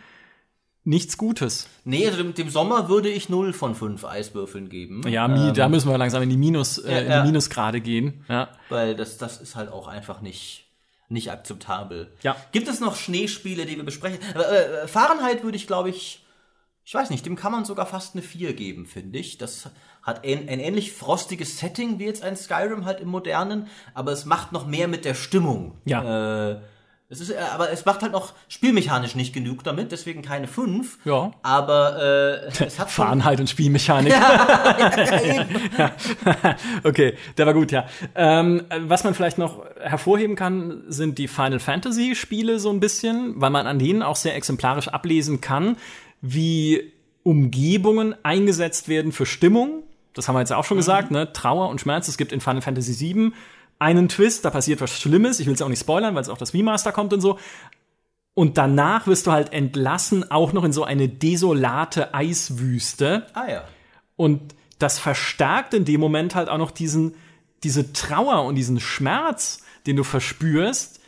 nichts 0.83 1.17
Gutes. 1.17 1.67
Nee, 1.83 2.07
also 2.07 2.17
dem, 2.23 2.33
dem 2.33 2.49
Sommer 2.49 2.89
würde 2.89 3.09
ich 3.09 3.29
0 3.29 3.53
von 3.53 3.75
5 3.75 4.03
Eiswürfeln 4.05 4.69
geben. 4.69 5.03
Ja, 5.07 5.27
mi, 5.27 5.51
da 5.53 5.69
müssen 5.69 5.89
wir 5.89 5.97
langsam 5.97 6.23
in 6.23 6.29
die 6.29 6.37
Minus, 6.37 6.77
äh, 6.79 6.91
Ja, 6.91 6.99
in 7.01 7.09
ja. 7.11 7.21
die 7.21 7.27
Minusgrade 7.27 7.81
gehen. 7.81 8.25
Ja. 8.29 8.47
Weil 8.69 8.95
das, 8.95 9.17
das 9.17 9.41
ist 9.41 9.55
halt 9.55 9.71
auch 9.71 9.87
einfach 9.87 10.21
nicht, 10.21 10.70
nicht 11.11 11.31
akzeptabel. 11.31 12.11
Ja. 12.21 12.35
Gibt 12.51 12.67
es 12.67 12.79
noch 12.79 12.95
Schneespiele, 12.95 13.65
die 13.65 13.77
wir 13.77 13.83
besprechen? 13.83 14.19
Äh, 14.35 14.39
äh, 14.39 14.87
Fahrenheit 14.87 15.43
würde 15.43 15.57
ich, 15.57 15.67
glaube 15.67 15.89
ich, 15.89 16.25
ich 16.83 16.93
weiß 16.93 17.09
nicht, 17.09 17.25
dem 17.25 17.35
kann 17.35 17.51
man 17.51 17.65
sogar 17.65 17.85
fast 17.85 18.15
eine 18.15 18.23
4 18.23 18.53
geben, 18.53 18.85
finde 18.85 19.19
ich. 19.19 19.37
Das 19.37 19.69
hat 20.01 20.25
ein, 20.25 20.49
ein 20.49 20.59
ähnlich 20.59 20.93
frostiges 20.93 21.59
Setting 21.59 21.99
wie 21.99 22.05
jetzt 22.05 22.23
ein 22.23 22.35
Skyrim 22.35 22.85
halt 22.85 22.99
im 22.99 23.09
modernen, 23.09 23.67
aber 23.93 24.11
es 24.11 24.25
macht 24.25 24.51
noch 24.51 24.65
mehr 24.65 24.87
mit 24.87 25.05
der 25.05 25.13
Stimmung. 25.13 25.79
Ja. 25.85 26.51
Äh, 26.51 26.61
es 27.11 27.19
ist, 27.19 27.31
äh, 27.31 27.35
aber 27.53 27.71
es 27.71 27.83
macht 27.83 28.01
halt 28.01 28.13
noch 28.13 28.33
spielmechanisch 28.47 29.15
nicht 29.15 29.33
genug 29.33 29.65
damit, 29.65 29.91
deswegen 29.91 30.21
keine 30.21 30.47
5. 30.47 30.99
Ja. 31.03 31.31
Aber 31.43 32.01
äh, 32.01 32.47
es 32.47 32.61
hat 32.61 32.71
schon 32.89 33.05
Fahrenheit 33.05 33.41
und 33.41 33.49
Spielmechanik. 33.49 34.13
okay, 36.83 37.15
der 37.37 37.45
war 37.45 37.53
gut, 37.53 37.73
ja. 37.73 37.85
Ähm, 38.15 38.63
was 38.79 39.03
man 39.03 39.13
vielleicht 39.13 39.37
noch 39.37 39.65
hervorheben 39.81 40.37
kann, 40.37 40.83
sind 40.87 41.17
die 41.17 41.27
Final 41.27 41.59
Fantasy 41.59 42.15
Spiele 42.15 42.59
so 42.59 42.69
ein 42.69 42.79
bisschen, 42.79 43.41
weil 43.41 43.49
man 43.49 43.67
an 43.67 43.77
denen 43.77 44.03
auch 44.03 44.15
sehr 44.15 44.35
exemplarisch 44.35 44.87
ablesen 44.87 45.41
kann, 45.41 45.75
wie 46.21 46.93
Umgebungen 47.23 48.15
eingesetzt 48.23 48.87
werden 48.87 49.11
für 49.11 49.25
Stimmung. 49.25 49.83
Das 50.13 50.29
haben 50.29 50.35
wir 50.35 50.39
jetzt 50.39 50.53
auch 50.53 50.65
schon 50.65 50.77
gesagt, 50.77 51.11
ne? 51.11 51.33
Trauer 51.33 51.69
und 51.69 51.81
Schmerz. 51.81 52.07
Es 52.07 52.17
gibt 52.17 52.31
in 52.31 52.39
Final 52.39 52.61
Fantasy 52.61 52.97
VII 52.99 53.33
einen 53.81 54.07
Twist, 54.07 54.45
da 54.45 54.51
passiert 54.51 54.79
was 54.79 54.99
Schlimmes. 54.99 55.39
Ich 55.39 55.47
will 55.47 55.55
es 55.55 55.61
auch 55.61 55.67
nicht 55.67 55.79
spoilern, 55.79 56.13
weil 56.13 56.21
es 56.21 56.29
auch 56.29 56.37
das 56.37 56.53
Remaster 56.53 56.91
kommt 56.91 57.13
und 57.13 57.21
so. 57.21 57.39
Und 58.33 58.57
danach 58.57 59.07
wirst 59.07 59.27
du 59.27 59.31
halt 59.31 59.51
entlassen, 59.51 60.29
auch 60.31 60.53
noch 60.53 60.63
in 60.63 60.71
so 60.71 60.83
eine 60.83 61.09
desolate 61.09 62.13
Eiswüste. 62.13 63.25
Ah 63.33 63.49
ja. 63.49 63.63
Und 64.15 64.55
das 64.77 64.99
verstärkt 64.99 65.73
in 65.73 65.83
dem 65.83 65.99
Moment 65.99 66.35
halt 66.35 66.47
auch 66.47 66.59
noch 66.59 66.71
diesen, 66.71 67.15
diese 67.63 67.91
Trauer 67.91 68.45
und 68.45 68.55
diesen 68.55 68.79
Schmerz, 68.79 69.63
den 69.87 69.95
du 69.95 70.03
verspürst, 70.03 70.99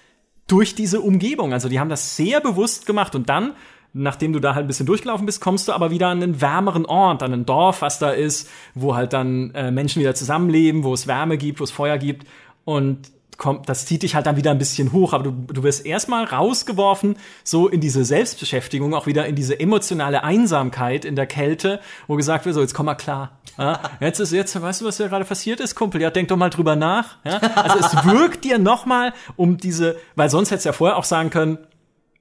durch 0.47 0.75
diese 0.75 0.99
Umgebung. 0.99 1.53
Also 1.53 1.69
die 1.69 1.79
haben 1.79 1.89
das 1.89 2.17
sehr 2.17 2.41
bewusst 2.41 2.85
gemacht. 2.87 3.15
Und 3.15 3.29
dann, 3.29 3.53
nachdem 3.93 4.33
du 4.33 4.39
da 4.39 4.55
halt 4.55 4.65
ein 4.65 4.67
bisschen 4.67 4.87
durchgelaufen 4.87 5.25
bist, 5.25 5.41
kommst 5.41 5.67
du 5.67 5.73
aber 5.73 5.91
wieder 5.91 6.07
an 6.07 6.21
einen 6.21 6.41
wärmeren 6.41 6.87
Ort, 6.87 7.23
an 7.23 7.33
ein 7.33 7.45
Dorf, 7.45 7.83
was 7.83 7.99
da 7.99 8.09
ist, 8.09 8.49
wo 8.73 8.95
halt 8.95 9.13
dann 9.13 9.51
äh, 9.51 9.71
Menschen 9.71 10.01
wieder 10.01 10.15
zusammenleben, 10.15 10.83
wo 10.83 10.93
es 10.93 11.05
Wärme 11.05 11.37
gibt, 11.37 11.59
wo 11.59 11.63
es 11.63 11.71
Feuer 11.71 11.99
gibt. 11.99 12.27
Und 12.65 13.11
kommt, 13.37 13.69
das 13.69 13.85
zieht 13.85 14.03
dich 14.03 14.15
halt 14.15 14.25
dann 14.25 14.37
wieder 14.37 14.51
ein 14.51 14.57
bisschen 14.57 14.91
hoch, 14.91 15.13
aber 15.13 15.23
du, 15.23 15.31
du 15.31 15.63
wirst 15.63 15.85
erstmal 15.85 16.25
rausgeworfen, 16.25 17.17
so 17.43 17.67
in 17.67 17.81
diese 17.81 18.05
Selbstbeschäftigung, 18.05 18.93
auch 18.93 19.07
wieder 19.07 19.25
in 19.25 19.35
diese 19.35 19.59
emotionale 19.59 20.23
Einsamkeit 20.23 21.05
in 21.05 21.15
der 21.15 21.25
Kälte, 21.25 21.79
wo 22.07 22.15
gesagt 22.15 22.45
wird, 22.45 22.55
so, 22.55 22.61
jetzt 22.61 22.73
komm 22.73 22.85
mal 22.85 22.95
klar. 22.95 23.31
Ja, 23.57 23.79
jetzt 23.99 24.19
ist, 24.19 24.31
jetzt, 24.31 24.59
weißt 24.59 24.81
du, 24.81 24.85
was 24.85 24.97
hier 24.97 25.09
gerade 25.09 25.25
passiert 25.25 25.59
ist, 25.59 25.75
Kumpel? 25.75 26.01
Ja, 26.01 26.09
denk 26.09 26.27
doch 26.29 26.37
mal 26.37 26.49
drüber 26.49 26.75
nach. 26.75 27.17
Ja, 27.23 27.37
also 27.37 27.79
es 27.79 28.05
wirkt 28.05 28.45
dir 28.45 28.57
nochmal 28.57 29.13
um 29.35 29.57
diese, 29.57 29.97
weil 30.15 30.29
sonst 30.29 30.49
hättest 30.49 30.65
du 30.65 30.69
ja 30.69 30.73
vorher 30.73 30.97
auch 30.97 31.03
sagen 31.03 31.29
können, 31.29 31.57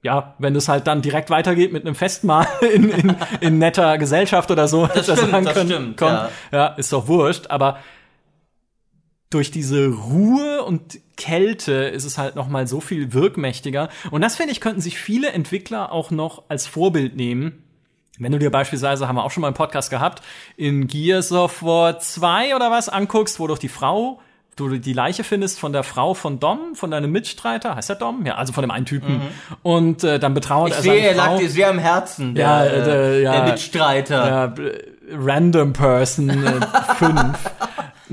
ja, 0.03 0.35
wenn 0.37 0.53
es 0.55 0.67
halt 0.67 0.85
dann 0.85 1.01
direkt 1.01 1.29
weitergeht 1.29 1.71
mit 1.71 1.85
einem 1.85 1.95
Festmahl 1.95 2.45
in, 2.73 2.89
in, 2.89 3.15
in 3.39 3.57
netter 3.57 3.97
Gesellschaft 3.97 4.51
oder 4.51 4.67
so, 4.67 4.87
hättest 4.87 5.09
du 5.09 5.15
stimmt, 5.15 5.31
sagen 5.31 5.45
das 5.45 5.53
können, 5.53 5.69
stimmt, 5.69 5.97
komm, 5.97 6.09
ja. 6.09 6.29
ja, 6.51 6.67
ist 6.67 6.91
doch 6.91 7.07
wurscht, 7.07 7.47
aber 7.47 7.77
durch 9.33 9.51
diese 9.51 9.87
Ruhe 9.87 10.63
und 10.63 10.99
Kälte 11.17 11.73
ist 11.73 12.05
es 12.05 12.17
halt 12.17 12.35
noch 12.35 12.47
mal 12.47 12.67
so 12.67 12.79
viel 12.81 13.13
wirkmächtiger. 13.13 13.89
Und 14.11 14.21
das 14.21 14.35
finde 14.35 14.51
ich 14.51 14.61
könnten 14.61 14.81
sich 14.81 14.97
viele 14.97 15.29
Entwickler 15.31 15.91
auch 15.91 16.11
noch 16.11 16.43
als 16.49 16.67
Vorbild 16.67 17.15
nehmen. 17.15 17.63
Wenn 18.19 18.31
du 18.31 18.37
dir 18.39 18.51
beispielsweise, 18.51 19.07
haben 19.07 19.15
wir 19.15 19.23
auch 19.23 19.31
schon 19.31 19.41
mal 19.41 19.47
im 19.47 19.53
Podcast 19.55 19.89
gehabt, 19.89 20.21
in 20.55 20.85
Gears 20.87 21.31
of 21.31 21.63
War 21.63 21.97
2 21.99 22.55
oder 22.55 22.69
was 22.69 22.87
anguckst, 22.89 23.39
wo 23.39 23.47
doch 23.47 23.57
die 23.57 23.69
Frau, 23.69 24.19
du 24.55 24.69
die 24.77 24.93
Leiche 24.93 25.23
findest 25.23 25.59
von 25.59 25.73
der 25.73 25.81
Frau 25.81 26.13
von 26.13 26.39
Dom, 26.39 26.75
von 26.75 26.91
deinem 26.91 27.11
Mitstreiter, 27.11 27.75
heißt 27.75 27.89
der 27.89 27.95
Dom? 27.95 28.23
Ja, 28.25 28.35
also 28.35 28.53
von 28.53 28.61
dem 28.61 28.69
einen 28.69 28.85
Typen. 28.85 29.19
Und 29.63 30.03
äh, 30.03 30.19
dann 30.19 30.35
betrauert 30.35 30.69
Ich 30.69 30.75
er 30.77 30.81
sehe, 30.83 30.93
seine 30.93 31.07
er 31.07 31.15
Frau. 31.15 31.31
lag 31.33 31.39
dir 31.39 31.49
sehr 31.49 31.69
am 31.71 31.79
Herzen, 31.79 32.35
der, 32.35 32.43
Ja, 32.45 32.63
äh, 32.65 32.67
äh, 32.81 32.83
der- 32.85 33.19
ja. 33.21 33.31
der 33.31 33.51
Mitstreiter. 33.51 34.27
Ja, 34.27 34.53
Random 35.17 35.73
Person 35.73 36.29
5. 36.97 37.37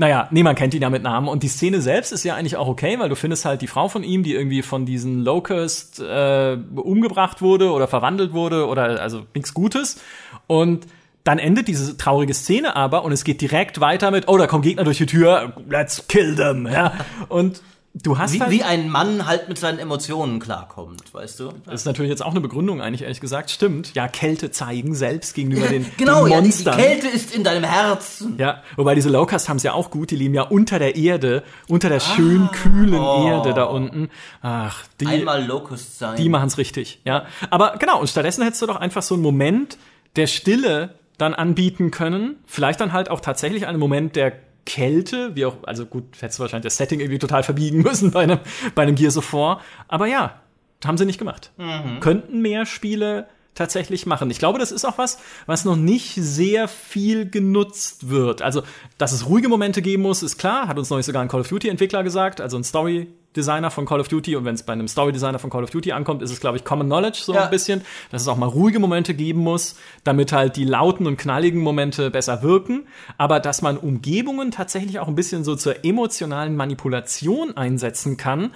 naja, 0.01 0.27
niemand 0.31 0.57
kennt 0.57 0.73
ihn 0.73 0.81
ja 0.81 0.89
mit 0.89 1.03
Namen. 1.03 1.27
Und 1.27 1.43
die 1.43 1.47
Szene 1.47 1.79
selbst 1.79 2.11
ist 2.11 2.23
ja 2.23 2.33
eigentlich 2.33 2.57
auch 2.57 2.67
okay, 2.67 2.97
weil 2.97 3.07
du 3.07 3.15
findest 3.15 3.45
halt 3.45 3.61
die 3.61 3.67
Frau 3.67 3.87
von 3.87 4.03
ihm, 4.03 4.23
die 4.23 4.33
irgendwie 4.33 4.63
von 4.63 4.87
diesen 4.87 5.19
Locust 5.19 5.99
äh, 5.99 6.57
umgebracht 6.73 7.43
wurde 7.43 7.71
oder 7.71 7.87
verwandelt 7.87 8.33
wurde 8.33 8.65
oder 8.65 8.99
also 8.99 9.27
nichts 9.35 9.53
Gutes. 9.53 10.01
Und 10.47 10.87
dann 11.23 11.37
endet 11.37 11.67
diese 11.67 11.97
traurige 11.97 12.33
Szene 12.33 12.75
aber 12.75 13.03
und 13.05 13.11
es 13.11 13.23
geht 13.23 13.41
direkt 13.41 13.79
weiter 13.79 14.09
mit, 14.09 14.27
oh, 14.27 14.39
da 14.39 14.47
kommen 14.47 14.63
Gegner 14.63 14.85
durch 14.85 14.97
die 14.97 15.05
Tür, 15.05 15.53
let's 15.69 16.07
kill 16.07 16.35
them. 16.35 16.65
Ja. 16.65 16.93
Und 17.29 17.61
du 17.93 18.17
hast 18.17 18.33
Wie, 18.33 18.39
halt 18.41 18.51
wie 18.51 18.63
ein 18.63 18.89
Mann 18.89 19.25
halt 19.25 19.49
mit 19.49 19.57
seinen 19.57 19.79
Emotionen 19.79 20.39
klarkommt, 20.39 21.13
weißt 21.13 21.39
du? 21.39 21.49
das 21.65 21.81
ist 21.81 21.85
natürlich 21.85 22.09
jetzt 22.09 22.23
auch 22.23 22.31
eine 22.31 22.41
Begründung, 22.41 22.81
eigentlich 22.81 23.01
ehrlich 23.01 23.19
gesagt. 23.19 23.51
Stimmt. 23.51 23.93
Ja, 23.95 24.07
Kälte 24.07 24.51
zeigen 24.51 24.95
selbst 24.95 25.35
gegenüber 25.35 25.67
den, 25.67 25.85
Genau, 25.97 26.25
den 26.25 26.31
ja, 26.31 26.41
die, 26.41 26.49
die 26.49 26.53
Monstern. 26.53 26.77
Kälte 26.77 27.07
ist 27.07 27.35
in 27.35 27.43
deinem 27.43 27.63
Herzen. 27.63 28.35
Ja, 28.37 28.63
wobei 28.75 28.95
diese 28.95 29.09
Locust 29.09 29.49
haben 29.49 29.57
es 29.57 29.63
ja 29.63 29.73
auch 29.73 29.91
gut, 29.91 30.11
die 30.11 30.15
leben 30.15 30.33
ja 30.33 30.43
unter 30.43 30.79
der 30.79 30.95
Erde, 30.95 31.43
unter 31.67 31.89
der 31.89 31.99
schön 31.99 32.49
kühlen 32.51 32.99
oh. 32.99 33.27
Erde 33.27 33.53
da 33.53 33.65
unten. 33.65 34.09
Ach, 34.41 34.83
die, 34.99 35.07
Einmal 35.07 35.45
Locust 35.45 35.99
sein. 35.99 36.15
die 36.15 36.29
machen's 36.29 36.57
richtig, 36.57 37.01
ja. 37.03 37.25
Aber 37.49 37.75
genau, 37.77 37.99
und 37.99 38.09
stattdessen 38.09 38.43
hättest 38.43 38.61
du 38.61 38.67
doch 38.67 38.77
einfach 38.77 39.01
so 39.01 39.15
einen 39.15 39.23
Moment 39.23 39.77
der 40.15 40.27
Stille 40.27 40.95
dann 41.17 41.33
anbieten 41.33 41.91
können. 41.91 42.37
Vielleicht 42.45 42.79
dann 42.79 42.93
halt 42.93 43.09
auch 43.09 43.19
tatsächlich 43.19 43.67
einen 43.67 43.79
Moment 43.79 44.15
der 44.15 44.33
Kälte, 44.65 45.35
wie 45.35 45.45
auch, 45.45 45.57
also 45.63 45.85
gut, 45.85 46.03
hättest 46.19 46.39
du 46.39 46.41
wahrscheinlich 46.41 46.65
das 46.65 46.77
Setting 46.77 46.99
irgendwie 46.99 47.19
total 47.19 47.43
verbiegen 47.43 47.81
müssen 47.83 48.11
bei 48.11 48.23
einem, 48.23 48.39
bei 48.75 48.83
einem 48.83 48.95
Gears 48.95 49.17
of 49.17 49.33
War. 49.33 49.61
Aber 49.87 50.07
ja, 50.07 50.39
haben 50.85 50.97
sie 50.97 51.05
nicht 51.05 51.19
gemacht. 51.19 51.51
Könnten 51.99 52.41
mehr 52.41 52.65
Spiele 52.65 53.27
tatsächlich 53.53 54.05
machen. 54.05 54.31
Ich 54.31 54.39
glaube, 54.39 54.59
das 54.59 54.71
ist 54.71 54.85
auch 54.85 54.97
was, 54.97 55.19
was 55.45 55.65
noch 55.65 55.75
nicht 55.75 56.15
sehr 56.15 56.67
viel 56.67 57.29
genutzt 57.29 58.09
wird. 58.09 58.41
Also, 58.41 58.63
dass 58.97 59.11
es 59.11 59.27
ruhige 59.27 59.49
Momente 59.49 59.81
geben 59.81 60.03
muss, 60.03 60.23
ist 60.23 60.37
klar, 60.37 60.67
hat 60.67 60.79
uns 60.79 60.89
neulich 60.89 61.05
sogar 61.05 61.21
ein 61.21 61.27
Call 61.27 61.41
of 61.41 61.49
Duty 61.49 61.69
Entwickler 61.69 62.03
gesagt, 62.03 62.39
also 62.41 62.57
ein 62.57 62.63
Story 62.63 63.07
Designer 63.35 63.71
von 63.71 63.85
Call 63.85 63.99
of 63.99 64.07
Duty 64.07 64.35
und 64.35 64.45
wenn 64.45 64.55
es 64.55 64.63
bei 64.63 64.73
einem 64.73 64.87
Story 64.87 65.11
Designer 65.11 65.39
von 65.39 65.49
Call 65.49 65.63
of 65.63 65.69
Duty 65.69 65.91
ankommt, 65.91 66.21
ist 66.21 66.31
es 66.31 66.39
glaube 66.39 66.57
ich 66.57 66.63
Common 66.63 66.87
Knowledge 66.87 67.19
so 67.23 67.33
ja. 67.33 67.45
ein 67.45 67.49
bisschen, 67.49 67.81
dass 68.09 68.21
es 68.21 68.27
auch 68.27 68.37
mal 68.37 68.47
ruhige 68.47 68.79
Momente 68.79 69.13
geben 69.13 69.41
muss, 69.41 69.75
damit 70.03 70.31
halt 70.31 70.55
die 70.55 70.65
lauten 70.65 71.07
und 71.07 71.17
knalligen 71.17 71.61
Momente 71.61 72.11
besser 72.11 72.43
wirken, 72.43 72.87
aber 73.17 73.39
dass 73.39 73.61
man 73.61 73.77
Umgebungen 73.77 74.51
tatsächlich 74.51 74.99
auch 74.99 75.07
ein 75.07 75.15
bisschen 75.15 75.43
so 75.43 75.55
zur 75.55 75.85
emotionalen 75.85 76.55
Manipulation 76.55 77.55
einsetzen 77.55 78.17
kann, 78.17 78.53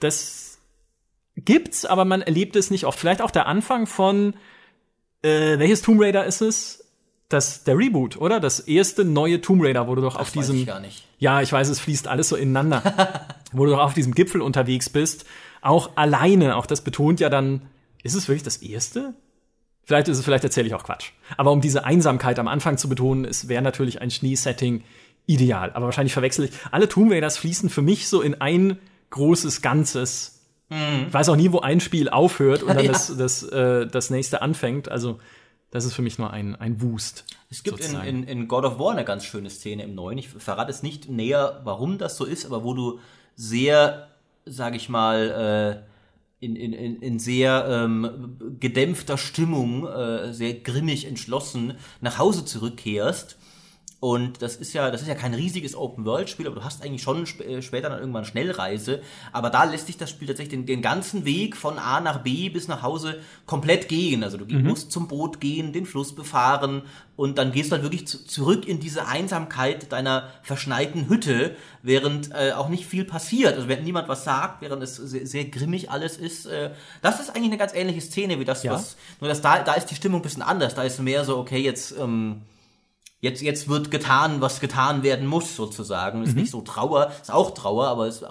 das 0.00 0.58
gibt's, 1.36 1.84
aber 1.84 2.04
man 2.04 2.22
erlebt 2.22 2.56
es 2.56 2.70
nicht 2.70 2.84
oft. 2.86 2.98
Vielleicht 2.98 3.22
auch 3.22 3.30
der 3.30 3.46
Anfang 3.46 3.86
von 3.86 4.34
äh, 5.22 5.58
welches 5.58 5.82
Tomb 5.82 6.00
Raider 6.00 6.24
ist 6.24 6.40
es? 6.40 6.82
das, 7.32 7.64
der 7.64 7.76
Reboot, 7.78 8.16
oder? 8.16 8.40
Das 8.40 8.60
erste 8.60 9.04
neue 9.04 9.40
Tomb 9.40 9.62
Raider, 9.64 9.88
wo 9.88 9.94
du 9.94 10.02
doch 10.02 10.14
das 10.14 10.22
auf 10.22 10.32
diesem. 10.32 10.56
Ich 10.56 10.66
gar 10.66 10.80
nicht. 10.80 11.04
Ja, 11.22 11.40
ich 11.40 11.52
weiß, 11.52 11.68
es 11.68 11.78
fließt 11.78 12.08
alles 12.08 12.28
so 12.28 12.36
ineinander. 12.36 13.26
wo 13.52 13.64
du 13.64 13.70
doch 13.70 13.78
auf 13.78 13.94
diesem 13.94 14.12
Gipfel 14.12 14.40
unterwegs 14.40 14.90
bist. 14.90 15.24
Auch 15.60 15.90
alleine, 15.94 16.56
auch 16.56 16.66
das 16.66 16.80
betont 16.80 17.20
ja 17.20 17.28
dann, 17.28 17.62
ist 18.02 18.14
es 18.14 18.26
wirklich 18.26 18.42
das 18.42 18.56
erste? 18.56 19.14
Vielleicht 19.84 20.08
ist 20.08 20.18
es, 20.18 20.24
vielleicht 20.24 20.42
erzähle 20.42 20.66
ich 20.66 20.74
auch 20.74 20.82
Quatsch. 20.82 21.10
Aber 21.36 21.52
um 21.52 21.60
diese 21.60 21.84
Einsamkeit 21.84 22.40
am 22.40 22.48
Anfang 22.48 22.76
zu 22.76 22.88
betonen, 22.88 23.24
es 23.24 23.48
wäre 23.48 23.62
natürlich 23.62 24.00
ein 24.00 24.10
Schneesetting 24.10 24.82
ideal. 25.26 25.70
Aber 25.74 25.86
wahrscheinlich 25.86 26.12
verwechsel 26.12 26.46
ich. 26.46 26.52
Alle 26.72 26.88
Tomb 26.88 27.12
fließen 27.12 27.70
für 27.70 27.82
mich 27.82 28.08
so 28.08 28.20
in 28.20 28.40
ein 28.40 28.78
großes 29.10 29.62
Ganzes. 29.62 30.40
Mhm. 30.70 31.06
Ich 31.06 31.14
weiß 31.14 31.28
auch 31.28 31.36
nie, 31.36 31.52
wo 31.52 31.60
ein 31.60 31.78
Spiel 31.78 32.08
aufhört 32.08 32.64
und 32.64 32.74
dann 32.74 32.84
ja. 32.84 32.90
das, 32.90 33.16
das, 33.16 33.44
äh, 33.44 33.86
das 33.86 34.10
nächste 34.10 34.42
anfängt. 34.42 34.88
Also 34.88 35.20
das 35.72 35.86
ist 35.86 35.94
für 35.94 36.02
mich 36.02 36.18
nur 36.18 36.30
ein, 36.30 36.54
ein 36.54 36.82
Wust. 36.82 37.24
Es 37.50 37.62
gibt 37.62 37.80
in, 37.80 37.96
in, 37.96 38.24
in, 38.24 38.46
God 38.46 38.64
of 38.64 38.78
War 38.78 38.92
eine 38.92 39.06
ganz 39.06 39.24
schöne 39.24 39.48
Szene 39.48 39.82
im 39.84 39.94
Neuen. 39.94 40.18
Ich 40.18 40.28
verrate 40.28 40.70
es 40.70 40.82
nicht 40.82 41.08
näher, 41.08 41.62
warum 41.64 41.96
das 41.96 42.18
so 42.18 42.26
ist, 42.26 42.44
aber 42.44 42.62
wo 42.62 42.74
du 42.74 43.00
sehr, 43.36 44.08
sag 44.44 44.76
ich 44.76 44.90
mal, 44.90 45.82
äh, 46.40 46.44
in, 46.44 46.56
in, 46.56 47.00
in 47.00 47.18
sehr 47.18 47.66
ähm, 47.68 48.36
gedämpfter 48.60 49.16
Stimmung, 49.16 49.86
äh, 49.88 50.34
sehr 50.34 50.54
grimmig 50.54 51.06
entschlossen 51.06 51.78
nach 52.02 52.18
Hause 52.18 52.44
zurückkehrst 52.44 53.38
und 54.02 54.42
das 54.42 54.56
ist 54.56 54.72
ja, 54.72 54.90
das 54.90 55.00
ist 55.00 55.06
ja 55.06 55.14
kein 55.14 55.32
riesiges 55.32 55.76
Open-World-Spiel, 55.76 56.48
aber 56.48 56.56
du 56.56 56.64
hast 56.64 56.82
eigentlich 56.82 57.02
schon 57.02 57.22
sp 57.22 57.46
äh, 57.46 57.62
später 57.62 57.88
dann 57.88 58.00
irgendwann 58.00 58.24
Schnellreise. 58.24 59.00
Aber 59.30 59.48
da 59.48 59.62
lässt 59.62 59.86
sich 59.86 59.96
das 59.96 60.10
Spiel 60.10 60.26
tatsächlich 60.26 60.58
den, 60.58 60.66
den 60.66 60.82
ganzen 60.82 61.24
Weg 61.24 61.56
von 61.56 61.78
A 61.78 62.00
nach 62.00 62.18
B 62.24 62.48
bis 62.48 62.66
nach 62.66 62.82
Hause 62.82 63.20
komplett 63.46 63.86
gehen. 63.86 64.24
Also 64.24 64.38
du 64.38 64.44
mhm. 64.44 64.66
musst 64.66 64.90
zum 64.90 65.06
Boot 65.06 65.38
gehen, 65.38 65.72
den 65.72 65.86
Fluss 65.86 66.16
befahren 66.16 66.82
und 67.14 67.38
dann 67.38 67.52
gehst 67.52 67.70
du 67.70 67.74
halt 67.74 67.84
wirklich 67.84 68.08
zu, 68.08 68.26
zurück 68.26 68.66
in 68.66 68.80
diese 68.80 69.06
Einsamkeit 69.06 69.92
deiner 69.92 70.30
verschneiten 70.42 71.08
Hütte, 71.08 71.54
während 71.84 72.32
äh, 72.32 72.54
auch 72.54 72.70
nicht 72.70 72.86
viel 72.86 73.04
passiert. 73.04 73.54
Also 73.54 73.68
während 73.68 73.84
niemand 73.84 74.08
was 74.08 74.24
sagt, 74.24 74.62
während 74.62 74.82
es 74.82 74.96
sehr, 74.96 75.28
sehr 75.28 75.44
grimmig 75.44 75.92
alles 75.92 76.16
ist. 76.16 76.46
Äh, 76.46 76.72
das 77.02 77.20
ist 77.20 77.30
eigentlich 77.30 77.50
eine 77.50 77.58
ganz 77.58 77.72
ähnliche 77.72 78.00
Szene 78.00 78.40
wie 78.40 78.44
das, 78.44 78.64
ja. 78.64 78.72
was. 78.72 78.96
Nur 79.20 79.28
dass 79.28 79.42
da, 79.42 79.60
da 79.60 79.74
ist 79.74 79.86
die 79.92 79.94
Stimmung 79.94 80.18
ein 80.18 80.22
bisschen 80.24 80.42
anders. 80.42 80.74
Da 80.74 80.82
ist 80.82 81.00
mehr 81.00 81.24
so, 81.24 81.38
okay, 81.38 81.58
jetzt. 81.58 81.94
Ähm, 81.96 82.42
jetzt, 83.22 83.40
jetzt 83.40 83.68
wird 83.68 83.90
getan, 83.90 84.40
was 84.40 84.60
getan 84.60 85.02
werden 85.02 85.26
muss, 85.26 85.56
sozusagen. 85.56 86.24
Ist 86.24 86.34
mhm. 86.34 86.40
nicht 86.40 86.50
so 86.50 86.60
Trauer, 86.60 87.12
ist 87.22 87.30
auch 87.30 87.54
Trauer, 87.54 87.86
aber 87.86 88.08
ist 88.08 88.24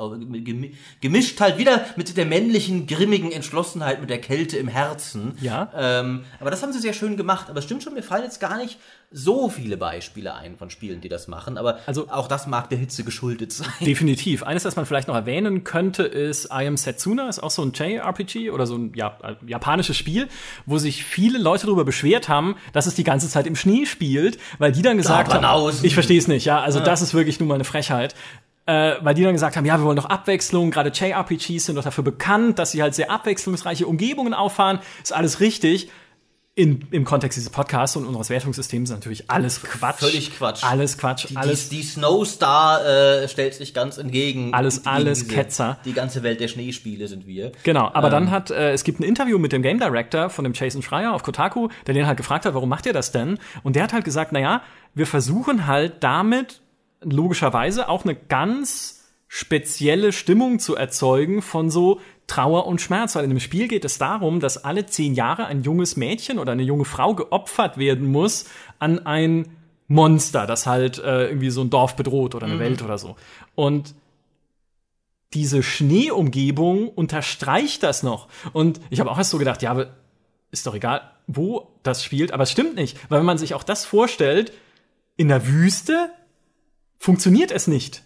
gemischt 0.99 1.39
halt 1.39 1.57
wieder 1.57 1.85
mit 1.95 2.15
der 2.15 2.25
männlichen, 2.25 2.85
grimmigen 2.85 3.31
Entschlossenheit, 3.31 4.01
mit 4.01 4.09
der 4.09 4.19
Kälte 4.19 4.57
im 4.57 4.67
Herzen. 4.67 5.37
Ja. 5.41 5.71
Ähm, 5.73 6.25
aber 6.39 6.51
das 6.51 6.61
haben 6.61 6.73
sie 6.73 6.79
sehr 6.79 6.93
schön 6.93 7.15
gemacht. 7.17 7.49
Aber 7.49 7.59
es 7.59 7.65
stimmt 7.65 7.83
schon, 7.83 7.93
mir 7.93 8.03
fallen 8.03 8.23
jetzt 8.23 8.41
gar 8.41 8.57
nicht 8.57 8.77
so 9.13 9.49
viele 9.49 9.75
Beispiele 9.75 10.33
ein 10.35 10.55
von 10.55 10.69
Spielen, 10.69 11.01
die 11.01 11.09
das 11.09 11.27
machen, 11.27 11.57
aber 11.57 11.79
also, 11.85 12.07
auch 12.09 12.29
das 12.29 12.47
mag 12.47 12.69
der 12.69 12.77
Hitze 12.77 13.03
geschuldet 13.03 13.51
sein. 13.51 13.67
Definitiv. 13.81 14.43
Eines, 14.43 14.63
das 14.63 14.77
man 14.77 14.85
vielleicht 14.85 15.09
noch 15.09 15.15
erwähnen 15.15 15.65
könnte, 15.65 16.03
ist 16.03 16.45
I 16.45 16.65
Am 16.65 16.77
Setsuna, 16.77 17.27
ist 17.27 17.43
auch 17.43 17.51
so 17.51 17.61
ein 17.61 17.73
JRPG 17.73 18.51
oder 18.51 18.65
so 18.65 18.77
ein 18.77 18.93
ja, 18.95 19.17
japanisches 19.45 19.97
Spiel, 19.97 20.29
wo 20.65 20.77
sich 20.77 21.03
viele 21.03 21.39
Leute 21.39 21.65
darüber 21.65 21.83
beschwert 21.83 22.29
haben, 22.29 22.55
dass 22.71 22.85
es 22.87 22.95
die 22.95 23.03
ganze 23.03 23.27
Zeit 23.27 23.47
im 23.47 23.57
Schnee 23.57 23.85
spielt, 23.85 24.39
weil 24.59 24.71
die 24.71 24.81
dann 24.81 24.95
gesagt 24.95 25.33
haben, 25.33 25.75
ich 25.83 25.93
verstehe 25.93 26.17
es 26.17 26.29
nicht, 26.29 26.45
ja, 26.45 26.61
also 26.61 26.79
ja. 26.79 26.85
das 26.85 27.01
ist 27.01 27.13
wirklich 27.13 27.39
nur 27.39 27.49
mal 27.49 27.55
eine 27.55 27.65
Frechheit. 27.65 28.15
Äh, 28.67 28.97
weil 29.01 29.15
die 29.15 29.23
dann 29.23 29.33
gesagt 29.33 29.57
haben, 29.57 29.65
ja, 29.65 29.77
wir 29.79 29.85
wollen 29.85 29.97
doch 29.97 30.05
Abwechslung, 30.05 30.69
gerade 30.69 30.91
JRPGs 30.91 31.65
sind 31.65 31.75
doch 31.75 31.83
dafür 31.83 32.03
bekannt, 32.03 32.59
dass 32.59 32.71
sie 32.71 32.83
halt 32.83 32.93
sehr 32.93 33.09
abwechslungsreiche 33.09 33.87
Umgebungen 33.87 34.35
auffahren, 34.35 34.79
ist 35.01 35.13
alles 35.13 35.39
richtig 35.39 35.89
in, 36.53 36.85
im 36.91 37.05
Kontext 37.05 37.37
dieses 37.37 37.49
Podcasts 37.49 37.95
und 37.95 38.05
unseres 38.05 38.29
Wertungssystems 38.29 38.89
ist 38.89 38.95
natürlich 38.95 39.31
alles 39.31 39.63
Quatsch. 39.63 39.99
Völlig 39.99 40.37
Quatsch. 40.37 40.63
Alles 40.63 40.97
Quatsch. 40.97 41.27
Die, 41.29 41.37
alles 41.37 41.69
die, 41.69 41.77
die 41.77 41.83
Snowstar 41.83 42.85
äh, 42.85 43.27
stellt 43.29 43.53
sich 43.53 43.73
ganz 43.73 43.97
entgegen. 43.97 44.53
Alles, 44.53 44.85
alles 44.85 45.19
diese, 45.23 45.33
Ketzer. 45.33 45.79
Die 45.85 45.93
ganze 45.93 46.23
Welt 46.23 46.41
der 46.41 46.49
Schneespiele 46.49 47.07
sind 47.07 47.25
wir. 47.25 47.53
Genau, 47.63 47.89
aber 47.93 48.07
ähm. 48.07 48.11
dann 48.11 48.31
hat, 48.31 48.51
äh, 48.51 48.73
es 48.73 48.83
gibt 48.83 48.99
ein 48.99 49.03
Interview 49.03 49.37
mit 49.37 49.53
dem 49.53 49.61
Game 49.61 49.79
Director 49.79 50.29
von 50.29 50.43
dem 50.43 50.51
Jason 50.53 50.81
Schreier 50.81 51.13
auf 51.13 51.23
Kotaku, 51.23 51.69
der 51.87 51.93
den 51.93 52.05
halt 52.05 52.17
gefragt 52.17 52.45
hat, 52.45 52.53
warum 52.53 52.67
macht 52.67 52.85
ihr 52.85 52.93
das 52.93 53.13
denn? 53.13 53.39
Und 53.63 53.77
der 53.77 53.83
hat 53.83 53.93
halt 53.93 54.03
gesagt, 54.03 54.33
naja, 54.33 54.61
wir 54.93 55.07
versuchen 55.07 55.67
halt 55.67 56.03
damit 56.03 56.61
logischerweise 57.01 57.87
auch 57.87 58.03
eine 58.03 58.15
ganz 58.15 59.01
spezielle 59.29 60.11
Stimmung 60.11 60.59
zu 60.59 60.75
erzeugen 60.75 61.41
von 61.41 61.69
so 61.69 62.01
Trauer 62.31 62.65
und 62.65 62.79
Schmerz, 62.79 63.13
weil 63.15 63.25
in 63.25 63.29
dem 63.29 63.41
Spiel 63.41 63.67
geht 63.67 63.83
es 63.83 63.97
darum, 63.97 64.39
dass 64.39 64.63
alle 64.63 64.85
zehn 64.85 65.15
Jahre 65.15 65.47
ein 65.47 65.63
junges 65.63 65.97
Mädchen 65.97 66.39
oder 66.39 66.53
eine 66.53 66.63
junge 66.63 66.85
Frau 66.85 67.13
geopfert 67.13 67.77
werden 67.77 68.09
muss 68.09 68.45
an 68.79 69.05
ein 69.05 69.57
Monster, 69.89 70.47
das 70.47 70.65
halt 70.65 70.97
äh, 70.99 71.27
irgendwie 71.27 71.49
so 71.49 71.59
ein 71.59 71.69
Dorf 71.69 71.97
bedroht 71.97 72.33
oder 72.33 72.45
eine 72.45 72.55
mhm. 72.55 72.59
Welt 72.59 72.81
oder 72.83 72.97
so. 72.97 73.17
Und 73.53 73.95
diese 75.33 75.61
Schneeumgebung 75.61 76.87
unterstreicht 76.87 77.83
das 77.83 78.01
noch. 78.01 78.29
Und 78.53 78.79
ich 78.89 79.01
habe 79.01 79.11
auch 79.11 79.17
erst 79.17 79.31
so 79.31 79.37
gedacht, 79.37 79.61
ja, 79.61 79.71
aber 79.71 79.87
ist 80.51 80.65
doch 80.65 80.75
egal, 80.75 81.01
wo 81.27 81.67
das 81.83 82.01
spielt, 82.01 82.31
aber 82.31 82.43
es 82.43 82.51
stimmt 82.51 82.75
nicht, 82.75 82.97
weil 83.09 83.19
wenn 83.19 83.25
man 83.25 83.39
sich 83.39 83.55
auch 83.55 83.63
das 83.63 83.83
vorstellt, 83.83 84.53
in 85.17 85.27
der 85.27 85.47
Wüste 85.47 86.11
funktioniert 86.97 87.51
es 87.51 87.67
nicht. 87.67 88.03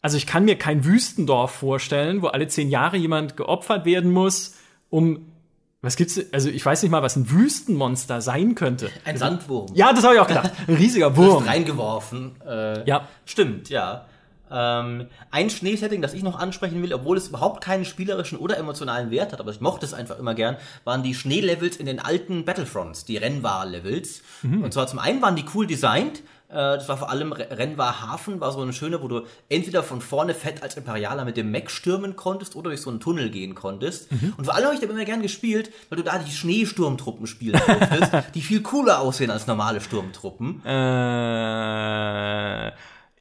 Also 0.00 0.16
ich 0.16 0.26
kann 0.26 0.44
mir 0.44 0.56
kein 0.56 0.84
Wüstendorf 0.84 1.50
vorstellen, 1.50 2.22
wo 2.22 2.28
alle 2.28 2.46
zehn 2.48 2.70
Jahre 2.70 2.96
jemand 2.96 3.36
geopfert 3.36 3.84
werden 3.84 4.12
muss, 4.12 4.56
um 4.90 5.32
was 5.80 5.94
gibt's? 5.96 6.20
Also 6.32 6.50
ich 6.50 6.64
weiß 6.64 6.82
nicht 6.82 6.90
mal, 6.90 7.02
was 7.02 7.14
ein 7.14 7.30
Wüstenmonster 7.30 8.20
sein 8.20 8.56
könnte. 8.56 8.90
Ein 9.04 9.16
Sandwurm. 9.16 9.68
Ja, 9.74 9.92
das 9.92 10.02
habe 10.02 10.14
ich 10.14 10.20
auch 10.20 10.26
gedacht. 10.26 10.50
Ein 10.66 10.74
riesiger 10.74 11.16
Wurm. 11.16 11.44
reingeworfen. 11.44 12.34
Äh, 12.44 12.84
ja. 12.88 13.06
Stimmt, 13.24 13.68
ja. 13.68 14.06
Ähm, 14.50 15.06
ein 15.30 15.50
Schneesetting, 15.50 16.02
das 16.02 16.14
ich 16.14 16.22
noch 16.22 16.38
ansprechen 16.38 16.82
will, 16.82 16.92
obwohl 16.94 17.16
es 17.16 17.28
überhaupt 17.28 17.62
keinen 17.62 17.84
spielerischen 17.84 18.38
oder 18.38 18.56
emotionalen 18.56 19.10
Wert 19.10 19.32
hat, 19.32 19.40
aber 19.40 19.50
ich 19.50 19.60
mochte 19.60 19.84
es 19.86 19.94
einfach 19.94 20.18
immer 20.18 20.34
gern, 20.34 20.56
waren 20.84 21.02
die 21.02 21.14
Schneelevels 21.14 21.76
in 21.76 21.86
den 21.86 22.00
alten 22.00 22.44
Battlefronts, 22.44 23.04
die 23.04 23.16
Rennwahl-Levels. 23.18 24.22
Mhm. 24.42 24.62
Und 24.64 24.72
zwar 24.72 24.86
zum 24.86 24.98
einen 24.98 25.22
waren 25.22 25.36
die 25.36 25.44
cool 25.54 25.66
designt, 25.66 26.22
das 26.54 26.88
war 26.88 26.96
vor 26.96 27.10
allem 27.10 27.32
Rennbar 27.32 28.00
Hafen, 28.00 28.40
war 28.40 28.52
so 28.52 28.60
eine 28.60 28.72
schöne, 28.72 29.02
wo 29.02 29.08
du 29.08 29.22
entweder 29.48 29.82
von 29.82 30.00
vorne 30.00 30.32
fett 30.32 30.62
als 30.62 30.76
Imperialer 30.76 31.24
mit 31.24 31.36
dem 31.36 31.50
Mech 31.50 31.68
stürmen 31.68 32.16
konntest 32.16 32.56
oder 32.56 32.70
durch 32.70 32.80
so 32.80 32.90
einen 32.90 33.00
Tunnel 33.00 33.30
gehen 33.30 33.54
konntest. 33.54 34.10
Mhm. 34.10 34.34
Und 34.36 34.44
vor 34.46 34.54
allem 34.54 34.66
habe 34.66 34.74
ich 34.74 34.80
da 34.80 34.86
immer 34.86 35.04
gern 35.04 35.20
gespielt, 35.20 35.70
weil 35.90 35.98
du 35.98 36.04
da 36.04 36.18
die 36.18 36.30
Schneesturmtruppen 36.30 37.26
spielen 37.26 37.60
durftest, 37.66 38.12
die 38.34 38.40
viel 38.40 38.62
cooler 38.62 39.00
aussehen 39.00 39.30
als 39.30 39.46
normale 39.46 39.80
Sturmtruppen. 39.80 40.64
Äh 40.64 42.72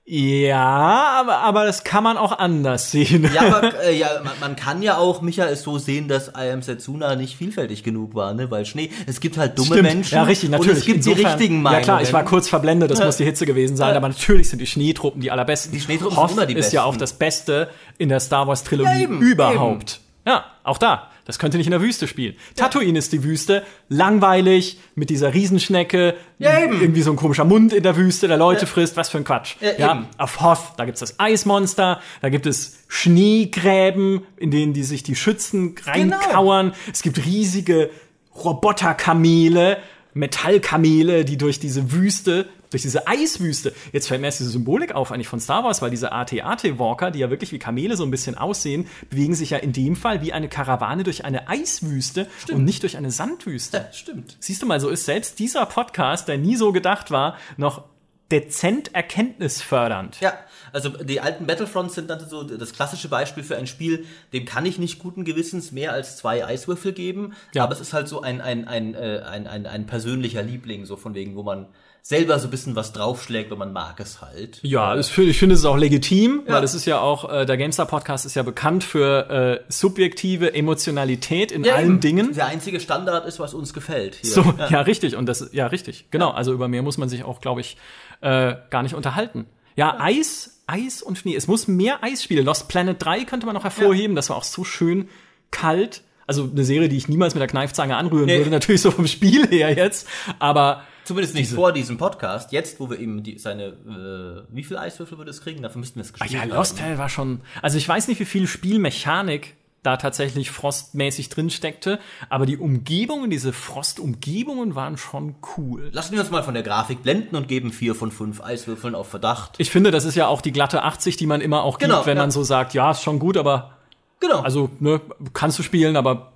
ja, 0.09 1.19
aber, 1.19 1.39
aber 1.39 1.65
das 1.65 1.83
kann 1.83 2.01
man 2.01 2.15
auch 2.15 2.39
anders 2.39 2.91
sehen. 2.91 3.29
Ja, 3.35 3.57
aber 3.57 3.83
äh, 3.83 3.93
ja, 3.93 4.07
man, 4.23 4.39
man, 4.39 4.55
kann 4.55 4.81
ja 4.81 4.95
auch 4.95 5.21
Michael 5.21 5.53
so 5.57 5.79
sehen, 5.79 6.07
dass 6.07 6.29
I 6.29 6.49
Am 6.49 6.61
Setsuna 6.61 7.17
nicht 7.17 7.35
vielfältig 7.35 7.83
genug 7.83 8.15
war, 8.15 8.33
ne? 8.33 8.49
Weil 8.49 8.65
Schnee, 8.65 8.89
es 9.05 9.19
gibt 9.19 9.37
halt 9.37 9.57
dumme 9.57 9.67
Stimmt. 9.67 9.83
Menschen. 9.83 10.15
Ja, 10.15 10.23
richtig, 10.23 10.49
natürlich. 10.49 10.71
Und 10.71 10.77
es 10.77 10.85
gibt 10.85 10.97
Insofern, 10.99 11.17
die 11.17 11.25
richtigen 11.25 11.61
Meinungen. 11.61 11.81
Ja 11.81 11.83
klar, 11.83 12.01
ich 12.01 12.13
war 12.13 12.23
kurz 12.23 12.47
verblendet, 12.47 12.89
das 12.89 12.99
ja. 12.99 13.05
muss 13.05 13.17
die 13.17 13.25
Hitze 13.25 13.45
gewesen 13.45 13.75
sein, 13.75 13.89
ja. 13.89 13.97
aber 13.97 14.07
natürlich 14.07 14.47
sind 14.47 14.59
die 14.59 14.65
Schneetruppen 14.65 15.19
die 15.19 15.29
allerbesten. 15.29 15.73
Die 15.73 15.81
Schneetruppen 15.81 16.15
Hoth 16.15 16.29
sind 16.29 16.37
immer 16.37 16.45
die 16.45 16.53
besten. 16.53 16.67
ist 16.67 16.73
ja 16.73 16.85
auch 16.85 16.95
das 16.95 17.11
Beste 17.11 17.69
in 17.97 18.07
der 18.07 18.21
Star 18.21 18.47
Wars 18.47 18.63
Trilogie 18.63 18.89
ja, 18.89 18.99
eben, 18.99 19.19
überhaupt. 19.19 19.99
Eben. 19.99 20.31
Ja, 20.35 20.45
auch 20.63 20.77
da. 20.77 21.09
Das 21.27 21.39
könnte 21.39 21.57
nicht 21.57 21.67
in 21.67 21.71
der 21.71 21.81
Wüste 21.81 22.07
spielen. 22.07 22.35
Ja. 22.57 22.63
Tatooine 22.63 22.97
ist 22.97 23.11
die 23.11 23.23
Wüste, 23.23 23.63
langweilig, 23.89 24.79
mit 24.95 25.09
dieser 25.09 25.33
Riesenschnecke, 25.33 26.15
ja, 26.39 26.63
eben. 26.63 26.79
irgendwie 26.81 27.01
so 27.01 27.11
ein 27.11 27.17
komischer 27.17 27.43
Mund 27.43 27.73
in 27.73 27.83
der 27.83 27.97
Wüste, 27.97 28.29
der 28.29 28.37
Leute 28.37 28.61
ja. 28.61 28.67
frisst, 28.67 28.95
was 28.95 29.09
für 29.09 29.17
ein 29.17 29.25
Quatsch. 29.25 29.55
Ja, 29.59 29.77
ja 29.77 30.07
auf 30.17 30.41
Hoth, 30.41 30.73
da 30.77 30.85
gibt's 30.85 31.01
das 31.01 31.19
Eismonster, 31.19 32.01
da 32.21 32.29
gibt 32.29 32.45
es 32.45 32.79
Schneegräben, 32.87 34.21
in 34.37 34.51
denen 34.51 34.71
die 34.71 34.83
sich 34.83 35.03
die 35.03 35.15
Schützen 35.15 35.75
reinkauern. 35.85 36.67
Genau. 36.67 36.77
Es 36.93 37.01
gibt 37.01 37.23
riesige 37.25 37.89
Roboterkamele, 38.33 39.77
Metallkamele, 40.13 41.25
die 41.25 41.37
durch 41.37 41.59
diese 41.59 41.91
Wüste 41.91 42.47
durch 42.69 42.81
diese 42.83 43.07
Eiswüste. 43.07 43.73
Jetzt 43.91 44.07
fällt 44.07 44.21
mir 44.21 44.27
erst 44.27 44.39
diese 44.39 44.49
Symbolik 44.49 44.93
auf 44.93 45.11
eigentlich 45.11 45.27
von 45.27 45.39
Star 45.39 45.63
Wars, 45.63 45.81
weil 45.81 45.89
diese 45.89 46.11
AT-AT-Walker, 46.11 47.11
die 47.11 47.19
ja 47.19 47.29
wirklich 47.29 47.51
wie 47.51 47.59
Kamele 47.59 47.95
so 47.97 48.03
ein 48.03 48.11
bisschen 48.11 48.37
aussehen, 48.37 48.87
bewegen 49.09 49.35
sich 49.35 49.51
ja 49.51 49.57
in 49.57 49.73
dem 49.73 49.95
Fall 49.95 50.21
wie 50.21 50.33
eine 50.33 50.49
Karawane 50.49 51.03
durch 51.03 51.25
eine 51.25 51.47
Eiswüste 51.47 52.27
und 52.51 52.63
nicht 52.63 52.83
durch 52.83 52.97
eine 52.97 53.11
Sandwüste. 53.11 53.77
Ja, 53.77 53.93
stimmt. 53.93 54.37
Siehst 54.39 54.61
du 54.61 54.65
mal, 54.65 54.79
so 54.79 54.89
ist 54.89 55.05
selbst 55.05 55.39
dieser 55.39 55.65
Podcast, 55.65 56.27
der 56.27 56.37
nie 56.37 56.55
so 56.55 56.71
gedacht 56.71 57.11
war, 57.11 57.37
noch 57.57 57.83
dezent 58.31 58.93
erkenntnisfördernd. 58.93 60.19
Ja, 60.19 60.33
also 60.73 60.89
die 60.89 61.21
alten 61.21 61.45
Battlefronts 61.47 61.95
sind 61.95 62.09
dann 62.09 62.27
so 62.27 62.43
das 62.43 62.73
klassische 62.73 63.07
Beispiel 63.07 63.43
für 63.43 63.55
ein 63.57 63.67
Spiel, 63.67 64.05
dem 64.33 64.45
kann 64.45 64.65
ich 64.65 64.77
nicht 64.79 64.99
guten 64.99 65.23
Gewissens 65.23 65.71
mehr 65.71 65.93
als 65.93 66.17
zwei 66.17 66.45
Eiswürfel 66.45 66.91
geben, 66.91 67.33
Ja. 67.53 67.63
aber 67.63 67.73
es 67.73 67.79
ist 67.79 67.93
halt 67.93 68.07
so 68.09 68.21
ein, 68.21 68.41
ein, 68.41 68.67
ein, 68.67 68.95
äh, 68.95 69.21
ein, 69.25 69.47
ein, 69.47 69.65
ein 69.65 69.85
persönlicher 69.85 70.43
Liebling, 70.43 70.85
so 70.85 70.97
von 70.97 71.13
wegen, 71.15 71.35
wo 71.35 71.43
man 71.43 71.67
selber 72.01 72.39
so 72.39 72.47
ein 72.47 72.51
bisschen 72.51 72.75
was 72.75 72.93
draufschlägt, 72.93 73.51
wenn 73.51 73.57
man 73.57 73.73
mag 73.73 73.99
es 73.99 74.21
halt. 74.21 74.59
Ja, 74.63 74.97
ich 74.97 75.07
finde, 75.07 75.31
es 75.53 75.59
ist 75.59 75.65
auch 75.65 75.75
legitim, 75.77 76.43
Ja. 76.47 76.53
weil 76.55 76.63
es 76.63 76.73
ist 76.73 76.85
ja 76.85 76.99
auch, 77.01 77.29
äh, 77.29 77.45
der 77.45 77.57
GameStar 77.57 77.85
Podcast 77.85 78.25
ist 78.25 78.35
ja 78.35 78.43
bekannt 78.43 78.83
für 78.85 79.29
äh, 79.29 79.71
subjektive 79.71 80.53
Emotionalität 80.53 81.51
in 81.51 81.69
allen 81.69 81.85
eben. 81.85 81.99
Dingen. 81.99 82.33
Der 82.33 82.47
einzige 82.47 82.79
Standard 82.79 83.25
ist, 83.25 83.39
was 83.39 83.53
uns 83.53 83.73
gefällt. 83.73 84.15
Hier. 84.21 84.31
So, 84.31 84.53
ja. 84.69 84.81
richtig. 84.81 85.15
Und 85.17 85.25
das, 85.27 85.49
ja, 85.51 85.67
richtig. 85.67 86.05
Genau. 86.11 86.29
Also 86.31 86.53
über 86.53 86.67
mehr 86.67 86.81
muss 86.81 86.97
man 86.97 87.09
sich 87.09 87.23
auch, 87.23 87.41
glaube 87.41 87.61
ich, 87.61 87.75
äh, 88.21 88.55
gar 88.69 88.83
nicht 88.83 88.95
unterhalten. 88.95 89.45
Ja, 89.75 89.97
Eis, 89.99 90.61
Eis 90.65 91.01
und 91.01 91.17
Schnee. 91.17 91.35
Es 91.35 91.47
muss 91.47 91.67
mehr 91.67 92.03
Eisspiele. 92.03 92.41
Lost 92.41 92.67
Planet 92.69 93.03
3 93.03 93.25
könnte 93.25 93.45
man 93.45 93.53
noch 93.53 93.63
hervorheben. 93.63 94.15
Das 94.15 94.29
war 94.29 94.37
auch 94.37 94.43
so 94.43 94.63
schön 94.63 95.09
kalt. 95.51 96.03
Also 96.25 96.49
eine 96.51 96.63
Serie, 96.63 96.89
die 96.89 96.97
ich 96.97 97.07
niemals 97.07 97.35
mit 97.35 97.41
der 97.41 97.47
Kneifzange 97.47 97.95
anrühren 97.95 98.25
Nee. 98.25 98.37
würde, 98.39 98.49
natürlich 98.49 98.81
so 98.81 98.91
vom 98.91 99.07
Spiel 99.07 99.47
her 99.47 99.73
jetzt. 99.75 100.07
Aber 100.39 100.83
Zumindest 101.07 101.35
nicht 101.35 101.51
vor 101.51 101.71
diesem 101.71 101.97
Podcast. 101.97 102.51
Jetzt, 102.51 102.81
wo 102.81 102.89
wir 102.89 102.99
eben 102.99 103.23
die, 103.23 103.37
seine, 103.37 103.67
äh, 103.67 104.53
wie 104.53 104.65
viele 104.65 104.81
Eiswürfel 104.81 105.17
würde 105.17 105.31
es 105.31 105.39
kriegen? 105.39 105.61
Dafür 105.61 105.79
müssten 105.79 105.95
wir 105.95 106.01
es 106.01 106.09
Ah 106.09 106.17
gespielt 106.19 106.31
ja, 106.33 106.41
haben. 106.41 106.49
Lost 106.49 106.75
Planet 106.75 106.97
war 106.97 107.07
schon. 107.07 107.39
Also 107.61 107.77
ich 107.77 107.87
weiß 107.87 108.09
nicht, 108.09 108.19
wie 108.19 108.25
viel 108.25 108.45
Spielmechanik 108.45 109.55
da 109.83 109.95
tatsächlich 109.95 110.51
frostmäßig 110.51 111.29
drin 111.29 111.49
steckte, 111.49 111.99
aber 112.27 112.45
die 112.45 112.57
Umgebungen, 112.57 113.29
diese 113.29 113.53
Frostumgebungen 113.53 114.75
waren 114.75 114.97
schon 114.97 115.35
cool. 115.55 115.89
Lassen 115.93 116.11
wir 116.11 116.19
uns 116.19 116.29
mal 116.29 116.43
von 116.43 116.55
der 116.55 116.63
Grafik 116.63 117.03
blenden 117.03 117.37
und 117.37 117.47
geben 117.47 117.71
vier 117.71 117.95
von 117.95 118.11
fünf 118.11 118.41
Eiswürfeln 118.41 118.95
auf 118.95 119.07
Verdacht. 119.07 119.53
Ich 119.59 119.71
finde, 119.71 119.91
das 119.91 120.03
ist 120.03 120.15
ja 120.15 120.27
auch 120.27 120.41
die 120.41 120.51
glatte 120.51 120.83
80, 120.83 121.15
die 121.15 121.25
man 121.25 121.39
immer 121.39 121.63
auch 121.63 121.77
gibt, 121.77 121.89
Genau, 121.89 122.05
wenn 122.05 122.17
ja. 122.17 122.23
man 122.23 122.31
so 122.31 122.43
sagt, 122.43 122.73
ja, 122.73 122.91
ist 122.91 123.01
schon 123.01 123.19
gut, 123.19 123.37
aber 123.37 123.77
Genau. 124.19 124.41
also 124.41 124.69
ne, 124.81 124.99
kannst 125.31 125.57
du 125.57 125.63
spielen, 125.63 125.95
aber 125.95 126.33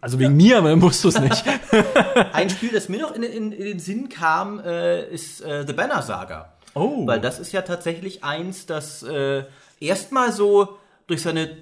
also 0.00 0.18
wegen 0.18 0.36
mir 0.36 0.60
musst 0.76 1.02
du 1.04 1.08
es 1.08 1.18
nicht. 1.20 1.44
Ein 2.32 2.50
Spiel, 2.50 2.70
das 2.70 2.88
mir 2.88 3.02
noch 3.02 3.14
in, 3.14 3.22
in, 3.22 3.52
in 3.52 3.64
den 3.64 3.78
Sinn 3.78 4.08
kam, 4.08 4.60
äh, 4.60 5.08
ist 5.12 5.40
äh, 5.40 5.64
The 5.66 5.72
Banner 5.72 6.02
Saga. 6.02 6.52
Oh. 6.74 7.06
Weil 7.06 7.20
das 7.20 7.38
ist 7.38 7.52
ja 7.52 7.62
tatsächlich 7.62 8.24
eins, 8.24 8.66
das 8.66 9.02
äh, 9.02 9.44
erstmal 9.80 10.32
so 10.32 10.78
durch 11.06 11.22
seine 11.22 11.56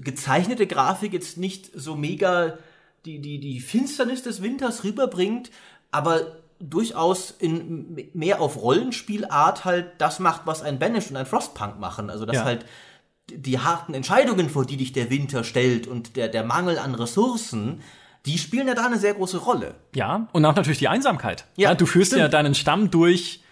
gezeichnete 0.00 0.66
Grafik 0.66 1.12
jetzt 1.12 1.38
nicht 1.38 1.70
so 1.74 1.94
mega 1.94 2.58
die, 3.04 3.20
die, 3.20 3.38
die 3.38 3.60
Finsternis 3.60 4.22
des 4.22 4.42
Winters 4.42 4.82
rüberbringt, 4.84 5.50
aber 5.92 6.38
durchaus 6.58 7.34
in 7.38 8.08
mehr 8.14 8.40
auf 8.40 8.60
Rollenspielart 8.60 9.64
halt 9.64 9.86
das 9.98 10.18
macht, 10.18 10.42
was 10.46 10.62
ein 10.62 10.78
Banish 10.78 11.10
und 11.10 11.16
ein 11.16 11.26
Frostpunk 11.26 11.78
machen. 11.78 12.10
Also 12.10 12.24
dass 12.24 12.36
Ja. 12.36 12.44
halt 12.44 12.64
die 13.30 13.58
harten 13.58 13.94
Entscheidungen, 13.94 14.48
vor 14.48 14.64
die 14.64 14.76
dich 14.76 14.92
der 14.92 15.10
Winter 15.10 15.44
stellt 15.44 15.86
und 15.86 16.16
der, 16.16 16.28
der 16.28 16.44
Mangel 16.44 16.78
an 16.78 16.94
Ressourcen, 16.94 17.80
die 18.24 18.38
spielen 18.38 18.66
ja 18.66 18.74
da 18.74 18.86
eine 18.86 18.98
sehr 18.98 19.14
große 19.14 19.38
Rolle. 19.38 19.74
Ja, 19.94 20.28
und 20.32 20.44
auch 20.44 20.54
natürlich 20.54 20.78
die 20.78 20.88
Einsamkeit. 20.88 21.46
Ja, 21.56 21.74
du 21.74 21.86
führst 21.86 22.08
stimmt. 22.10 22.20
ja 22.20 22.28
deinen 22.28 22.54
Stamm 22.54 22.90
durch 22.90 23.42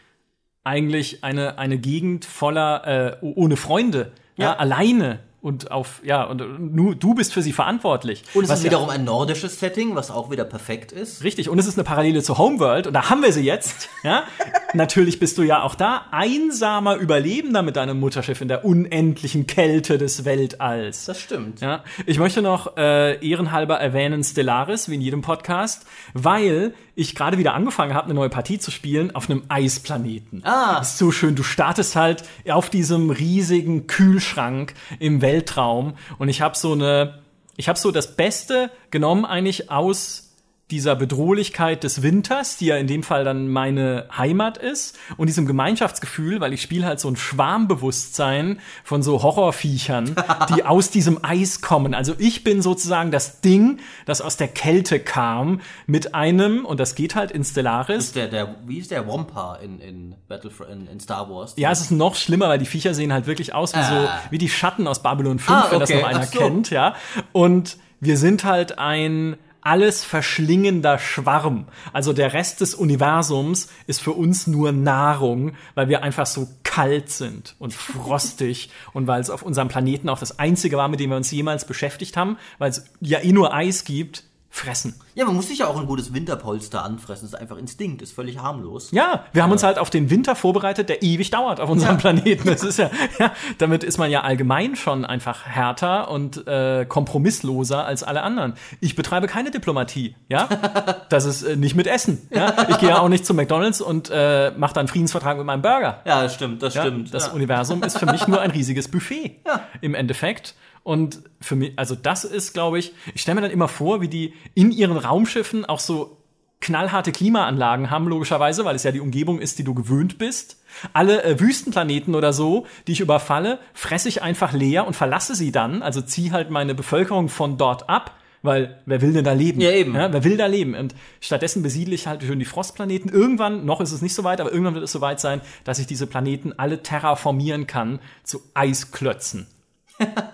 eigentlich 0.65 1.23
eine, 1.23 1.59
eine 1.59 1.79
Gegend 1.79 2.25
voller, 2.25 3.21
äh, 3.23 3.25
ohne 3.25 3.57
Freunde, 3.57 4.13
ja. 4.37 4.47
Ja. 4.47 4.57
alleine 4.57 5.21
und 5.45 5.71
auf, 5.71 6.01
ja, 6.03 6.25
und 6.25 6.75
nur 6.75 6.95
du 6.95 7.13
bist 7.15 7.35
für 7.35 7.43
sie 7.43 7.53
verantwortlich. 7.53 8.23
Und 8.33 8.45
es 8.45 8.49
Was 8.49 8.61
ist 8.61 8.65
ja- 8.65 8.71
wiederum 8.71 8.89
ein 8.89 9.05
nordisches 9.05 9.61
Setting, 9.61 9.95
was 9.95 10.11
auch 10.11 10.31
wieder 10.31 10.45
perfekt 10.45 10.91
ist. 10.91 11.23
Richtig, 11.23 11.51
und 11.51 11.59
es 11.59 11.67
ist 11.67 11.77
eine 11.77 11.85
Parallele 11.85 12.23
zur 12.23 12.39
Homeworld, 12.39 12.87
und 12.87 12.95
da 12.95 13.11
haben 13.11 13.23
wir 13.23 13.31
sie 13.31 13.43
jetzt. 13.43 13.91
Ja? 14.03 14.25
Natürlich 14.73 15.21
bist 15.21 15.37
du 15.37 15.43
ja 15.43 15.63
auch 15.63 15.75
da 15.75 16.07
einsamer 16.13 16.97
Überlebender 16.97 17.63
mit 17.63 17.77
deinem 17.77 18.01
Mutterschiff 18.01 18.41
in 18.41 18.49
der 18.49 18.65
unendlichen 18.65 19.47
Kälte 19.47 19.99
des 19.99 20.25
Weltalls. 20.25 21.05
Das 21.05 21.21
stimmt. 21.21 21.61
Ja, 21.61 21.85
ich 22.07 22.19
möchte 22.19 22.41
noch 22.41 22.77
äh, 22.79 23.25
ehrenhalber 23.25 23.77
erwähnen 23.79 24.25
Stellaris, 24.25 24.89
wie 24.89 24.95
in 24.95 25.03
jedem 25.03 25.21
Podcast, 25.21 25.87
weil 26.15 26.73
ich 26.97 27.15
gerade 27.15 27.39
wieder 27.39 27.55
angefangen 27.55 27.93
habe, 27.93 28.05
eine 28.07 28.15
neue 28.15 28.29
Partie 28.31 28.59
zu 28.59 28.71
spielen 28.71 29.15
auf 29.15 29.29
einem 29.29 29.43
Eisplaneten. 29.49 30.43
Ah. 30.45 30.79
Das 30.79 30.93
ist 30.93 30.99
so 30.99 31.11
schön. 31.11 31.35
Du 31.35 31.43
startest 31.43 31.97
halt 31.97 32.23
auf 32.49 32.71
diesem 32.71 33.11
riesigen 33.11 33.87
Kühlschrank 33.89 34.75
im 35.01 35.21
Weltraum. 35.35 35.95
Und 36.19 36.29
ich 36.29 36.41
habe 36.41 36.57
so 36.57 36.73
eine, 36.73 37.19
ich 37.57 37.69
habe 37.69 37.79
so 37.79 37.91
das 37.91 38.17
Beste 38.17 38.71
genommen 38.91 39.25
eigentlich 39.25 39.71
aus 39.71 40.24
dieser 40.71 40.97
Bedrohlichkeit 40.97 41.85
des 41.85 42.03
Winters, 42.03 42.57
die 42.57 42.67
ja 42.67 42.77
in 42.77 42.87
dem 42.87 43.03
Fall 43.03 43.23
dann 43.25 43.49
meine 43.49 44.07
Heimat 44.17 44.57
ist, 44.59 44.97
und 45.19 45.27
diesem 45.27 45.47
Gemeinschaftsgefühl, 45.47 46.41
weil 46.41 46.53
ich 46.55 46.63
spiele 46.63 46.87
halt 46.87 47.01
so 47.01 47.09
ein 47.09 47.17
Schwarmbewusstsein 47.17 48.61
von 48.83 49.03
so 49.03 49.23
Horrorviechern, 49.23 50.15
die 50.57 50.65
aus 50.65 50.91
diesem 50.91 51.23
Eis 51.25 51.61
kommen. 51.61 51.95
Also 51.95 52.15
ich 52.19 52.45
bin 52.45 52.63
sozusagen 52.63 53.11
das 53.11 53.41
Ding, 53.41 53.79
das 54.07 54.21
aus 54.21 54.37
der 54.37 54.49
Kälte 54.49 55.01
kam, 55.01 55.61
mit 55.87 56.15
einem, 56.15 56.65
und 56.65 56.81
das 56.81 56.95
geht 56.95 57.15
halt 57.15 57.31
in 57.31 57.45
Stellaris, 57.45 58.13
Der, 58.13 58.29
der, 58.29 58.55
wie 58.67 58.79
ist 58.79 58.91
der 58.91 59.07
Wampa 59.07 59.57
in, 59.57 59.81
in 59.81 60.15
Battlefront 60.29 60.71
in, 60.71 60.87
in 60.87 61.01
Star 61.01 61.29
Wars? 61.29 61.55
Ja, 61.57 61.71
es 61.71 61.81
ist 61.81 61.91
noch 61.91 62.15
schlimmer, 62.17 62.49
weil 62.49 62.59
die 62.59 62.67
Viecher 62.67 62.95
sehen 62.95 63.13
halt 63.13 63.27
wirklich 63.27 63.55
aus 63.55 63.75
wie 63.75 63.83
so, 63.83 63.95
Ah. 63.95 64.21
wie 64.31 64.39
die 64.39 64.49
Schatten 64.49 64.87
aus 64.87 65.03
Babylon 65.03 65.39
5, 65.39 65.51
Ah, 65.51 65.67
wenn 65.71 65.81
das 65.81 65.91
okay. 65.91 66.01
noch 66.01 66.09
einer 66.09 66.25
so. 66.25 66.39
kennt, 66.39 66.71
ja. 66.71 66.95
Und 67.33 67.77
wir 68.01 68.17
sind 68.19 68.45
halt 68.45 68.79
ein 68.79 69.37
alles 69.65 70.05
verschlingender 70.05 70.99
Schwarm. 70.99 71.67
Also 71.93 72.13
der 72.13 72.33
Rest 72.33 72.61
des 72.61 72.75
Universums 72.75 73.69
ist 73.87 74.01
für 74.01 74.13
uns 74.13 74.47
nur 74.47 74.73
Nahrung, 74.73 75.53
weil 75.75 75.89
wir 75.89 76.03
einfach 76.03 76.27
so 76.27 76.49
kalt 76.63 77.11
sind 77.11 77.57
und 77.59 77.73
frostig 77.75 78.71
und 78.93 79.07
weil 79.07 79.21
es 79.21 79.31
auf 79.31 79.43
unserem 79.43 79.69
Planeten 79.69 80.09
auch 80.09 80.19
das 80.19 80.39
einzige 80.39 80.77
war, 80.77 80.89
mit 80.89 81.01
dem 81.01 81.11
wir 81.11 81.17
uns 81.17 81.31
jemals 81.31 81.65
beschäftigt 81.65 82.17
haben, 82.17 82.37
weil 82.59 82.71
es 82.71 82.85
ja 83.01 83.21
eh 83.21 83.33
nur 83.33 83.55
Eis 83.55 83.85
gibt, 83.85 84.25
fressen. 84.55 84.95
Ja, 85.15 85.25
man 85.25 85.35
muss 85.35 85.49
sich 85.49 85.59
ja 85.59 85.67
auch 85.67 85.81
ein 85.81 85.87
gutes 85.87 86.15
Winterpolster 86.15 86.85
anfressen. 86.85 87.25
Das 87.25 87.35
ist 87.35 87.41
einfach 87.41 87.57
Instinkt, 87.57 88.03
ist 88.03 88.15
völlig 88.15 88.39
harmlos. 88.39 88.93
Ja, 88.93 89.25
wir 89.33 89.43
haben 89.43 89.51
uns 89.51 89.65
halt 89.65 89.79
auf 89.79 89.91
den 89.91 90.11
Winter 90.11 90.37
vorbereitet, 90.37 90.89
der 90.89 91.03
ewig 91.03 91.31
dauert 91.33 91.59
auf 91.59 91.69
unserem 91.69 91.99
Planeten. 91.99 92.47
Das 92.47 92.63
ist 92.63 92.79
ja, 92.79 92.89
ja, 93.19 93.33
damit 93.59 93.83
ist 93.83 93.99
man 93.99 94.13
ja 94.13 94.21
allgemein 94.21 94.77
schon 94.77 95.05
einfach 95.05 95.45
härter 95.45 96.09
und 96.09 96.47
äh, 96.47 96.87
kompromissloser 96.87 97.85
als 97.85 98.05
alle 98.05 98.23
anderen. 98.23 98.55
Ich 98.81 98.95
betreibe 98.95 99.27
keine 99.27 99.51
Diplomatie, 99.51 100.15
ja. 100.29 100.49
Das 101.09 101.25
ist 101.25 101.43
äh, 101.43 101.57
nicht 101.57 101.75
mit 101.75 101.89
Essen. 101.89 102.29
Ja? 102.31 102.55
Ich 102.69 102.79
gehe 102.79 102.91
ja 102.91 103.01
auch 103.01 103.09
nicht 103.09 103.27
zu 103.27 103.35
McDonalds 103.35 103.81
und 103.81 104.09
äh, 104.13 104.53
mache 104.57 104.75
dann 104.75 104.87
Friedensvertrag 104.87 105.37
mit 105.37 105.47
meinem 105.47 105.63
Burger. 105.63 106.01
Ja, 106.05 106.23
das 106.23 106.35
stimmt, 106.35 106.63
das 106.63 106.75
Ja, 106.75 106.83
stimmt. 106.83 107.13
Das 107.13 107.27
ja. 107.27 107.33
Universum 107.33 107.83
ist 107.83 107.99
für 107.99 108.07
mich 108.07 108.29
nur 108.29 108.41
ein 108.41 108.53
riesiges 108.53 108.89
Buffet 108.89 109.41
im 109.81 109.95
Endeffekt. 109.95 110.55
Und 110.85 111.23
für 111.41 111.57
mich, 111.57 111.73
also 111.77 111.97
das 111.97 112.25
ist, 112.25 112.53
glaube 112.53 112.79
ich, 112.79 112.93
ich 113.15 113.23
stelle 113.23 113.37
mir 113.37 113.41
dann 113.41 113.51
immer 113.51 113.69
vor, 113.69 114.01
wie 114.03 114.09
die 114.09 114.35
in 114.55 114.71
ihren 114.71 114.99
Raumschiffen 114.99 115.65
auch 115.65 115.81
so 115.81 116.19
knallharte 116.61 117.11
Klimaanlagen 117.11 117.91
haben, 117.91 118.07
logischerweise, 118.07 118.65
weil 118.65 118.77
es 118.77 118.85
ja 118.85 118.93
die 118.93 119.01
Umgebung 119.01 119.39
ist, 119.39 119.59
die 119.59 119.65
du 119.65 119.75
gewöhnt 119.75 120.19
bist. 120.19 120.63
Alle 120.93 121.23
äh, 121.25 121.41
Wüstenplaneten 121.41 122.15
oder 122.15 122.33
so, 122.33 122.67
die 122.87 122.93
ich 122.93 123.01
überfalle, 123.01 123.59
fresse 123.73 124.09
ich 124.09 124.23
einfach 124.23 124.53
leer 124.53 124.87
und 124.87 124.95
verlasse 124.95 125.35
sie 125.35 125.53
dann, 125.53 125.83
also 125.83 126.01
ziehe 126.01 126.33
halt 126.33 126.51
meine 126.51 126.75
Bevölkerung 126.75 127.29
von 127.29 127.59
dort 127.59 127.89
ab, 127.89 128.19
weil 128.43 128.79
wer 128.85 129.01
will 129.01 129.15
denn 129.15 129.25
da 129.25 129.33
leben? 129.33 129.61
Ja, 129.63 129.71
eben. 129.71 129.95
Ja, 129.95 130.13
wer 130.13 130.23
will 130.23 130.37
da 130.37 130.47
leben? 130.47 130.75
Und 130.75 130.95
stattdessen 131.21 131.63
besiedle 131.63 131.95
ich 131.95 132.07
halt 132.07 132.23
schön 132.23 132.39
die 132.39 132.45
Frostplaneten. 132.45 133.11
Irgendwann, 133.11 133.65
noch 133.65 133.81
ist 133.81 133.93
es 133.93 134.03
nicht 134.03 134.15
so 134.15 134.23
weit, 134.23 134.41
aber 134.41 134.53
irgendwann 134.53 134.75
wird 134.75 134.85
es 134.85 134.93
so 134.93 135.01
weit 135.01 135.19
sein, 135.19 135.41
dass 135.65 135.79
ich 135.79 135.87
diese 135.87 136.07
Planeten 136.07 136.53
alle 136.53 136.83
terraformieren 136.83 137.67
kann 137.67 138.01
zu 138.23 138.43
Eisklötzen. 138.53 139.47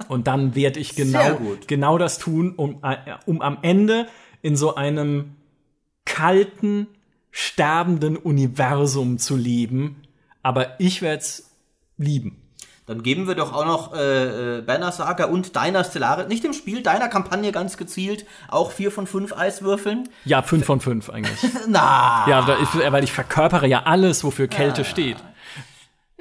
Und 0.08 0.26
dann 0.26 0.54
werde 0.54 0.80
ich 0.80 0.94
genau, 0.96 1.38
genau 1.66 1.98
das 1.98 2.18
tun, 2.18 2.54
um, 2.56 2.82
äh, 2.82 2.96
um 3.26 3.40
am 3.42 3.58
Ende 3.62 4.06
in 4.42 4.56
so 4.56 4.74
einem 4.74 5.36
kalten, 6.04 6.88
sterbenden 7.30 8.16
Universum 8.16 9.18
zu 9.18 9.36
leben. 9.36 10.02
Aber 10.42 10.80
ich 10.80 11.02
werde 11.02 11.22
es 11.22 11.50
lieben. 11.96 12.40
Dann 12.90 13.04
geben 13.04 13.28
wir 13.28 13.36
doch 13.36 13.52
auch 13.52 13.64
noch 13.64 13.94
äh, 13.94 14.58
äh, 14.58 14.62
Banner 14.62 14.90
Saga 14.90 15.26
und 15.26 15.54
deiner 15.54 15.84
Stellare, 15.84 16.26
nicht 16.26 16.44
im 16.44 16.52
Spiel, 16.52 16.82
deiner 16.82 17.06
Kampagne 17.06 17.52
ganz 17.52 17.76
gezielt, 17.76 18.26
auch 18.48 18.72
vier 18.72 18.90
von 18.90 19.06
fünf 19.06 19.32
Eiswürfeln. 19.32 20.08
Ja, 20.24 20.42
fünf 20.42 20.66
von 20.66 20.80
fünf 20.80 21.08
eigentlich. 21.08 21.38
Na, 21.68 22.26
ja, 22.28 22.48
weil 22.90 23.04
ich 23.04 23.12
verkörpere 23.12 23.68
ja 23.68 23.84
alles, 23.84 24.24
wofür 24.24 24.48
Kälte 24.48 24.84
steht. 24.84 25.18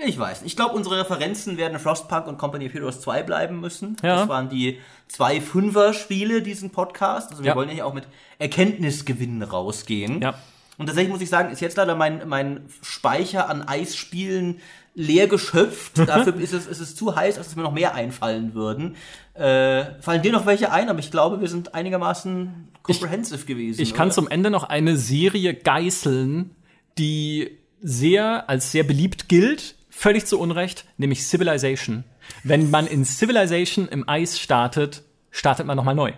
Ich 0.06 0.18
weiß. 0.18 0.42
Ich 0.44 0.56
glaube, 0.56 0.76
unsere 0.76 1.00
Referenzen 1.00 1.58
werden 1.58 1.80
Frostpunk 1.80 2.28
und 2.28 2.38
Company 2.38 2.68
of 2.68 2.74
Heroes 2.74 3.02
2 3.02 3.24
bleiben 3.24 3.60
müssen. 3.60 3.98
Ja. 4.04 4.18
Das 4.18 4.30
waren 4.30 4.50
die 4.50 4.80
zwei 5.08 5.42
Fünfer-Spiele 5.42 6.42
diesen 6.42 6.70
Podcast. 6.70 7.32
Also 7.32 7.44
wir 7.44 7.50
Ja. 7.52 7.56
wollen 7.56 7.70
ja 7.70 7.76
hier 7.76 7.86
auch 7.86 7.94
mit 7.94 8.06
Erkenntnisgewinnen 8.40 9.44
rausgehen. 9.44 10.22
Ja. 10.22 10.36
Und 10.78 10.86
tatsächlich 10.86 11.12
muss 11.12 11.22
ich 11.22 11.30
sagen, 11.30 11.52
ist 11.52 11.60
jetzt 11.62 11.78
leider 11.78 11.96
mein, 11.96 12.28
mein 12.28 12.62
Speicher 12.82 13.50
an 13.50 13.62
Eisspielen 13.64 14.60
leer 14.96 15.28
geschöpft. 15.28 15.98
Dafür 16.08 16.36
ist 16.40 16.54
es, 16.54 16.66
ist 16.68 16.80
es 16.80 16.96
zu 16.96 17.16
heiß, 17.16 17.38
als 17.38 17.48
dass 17.48 17.56
mir 17.56 17.64
noch 17.64 17.74
mehr 17.74 17.96
einfallen 17.96 18.54
würden. 18.54 18.96
Äh, 19.34 19.86
fallen 20.02 20.22
dir 20.22 20.32
noch 20.32 20.46
welche 20.46 20.72
ein? 20.72 20.90
Aber 20.90 21.00
ich 21.00 21.12
glaube, 21.12 21.42
wir 21.42 21.48
sind 21.48 21.74
einigermaßen 21.74 22.70
comprehensive 22.84 23.46
gewesen. 23.46 23.82
Ich 23.82 23.94
kann 23.94 24.08
oder? 24.08 24.16
zum 24.16 24.28
Ende 24.30 24.50
noch 24.50 24.64
eine 24.64 24.98
Serie 24.98 25.54
geißeln, 25.54 26.52
die 26.98 27.58
sehr 27.82 28.50
als 28.50 28.72
sehr 28.72 28.84
beliebt 28.84 29.30
gilt, 29.30 29.76
völlig 29.90 30.26
zu 30.26 30.40
Unrecht, 30.40 30.86
nämlich 30.98 31.26
Civilization. 31.26 32.04
Wenn 32.44 32.70
man 32.70 32.88
in 32.88 33.06
Civilization 33.06 33.88
im 33.88 34.08
Eis 34.08 34.40
startet, 34.40 35.04
startet 35.32 35.66
man 35.66 35.76
nochmal 35.76 35.96
neu. 35.96 36.14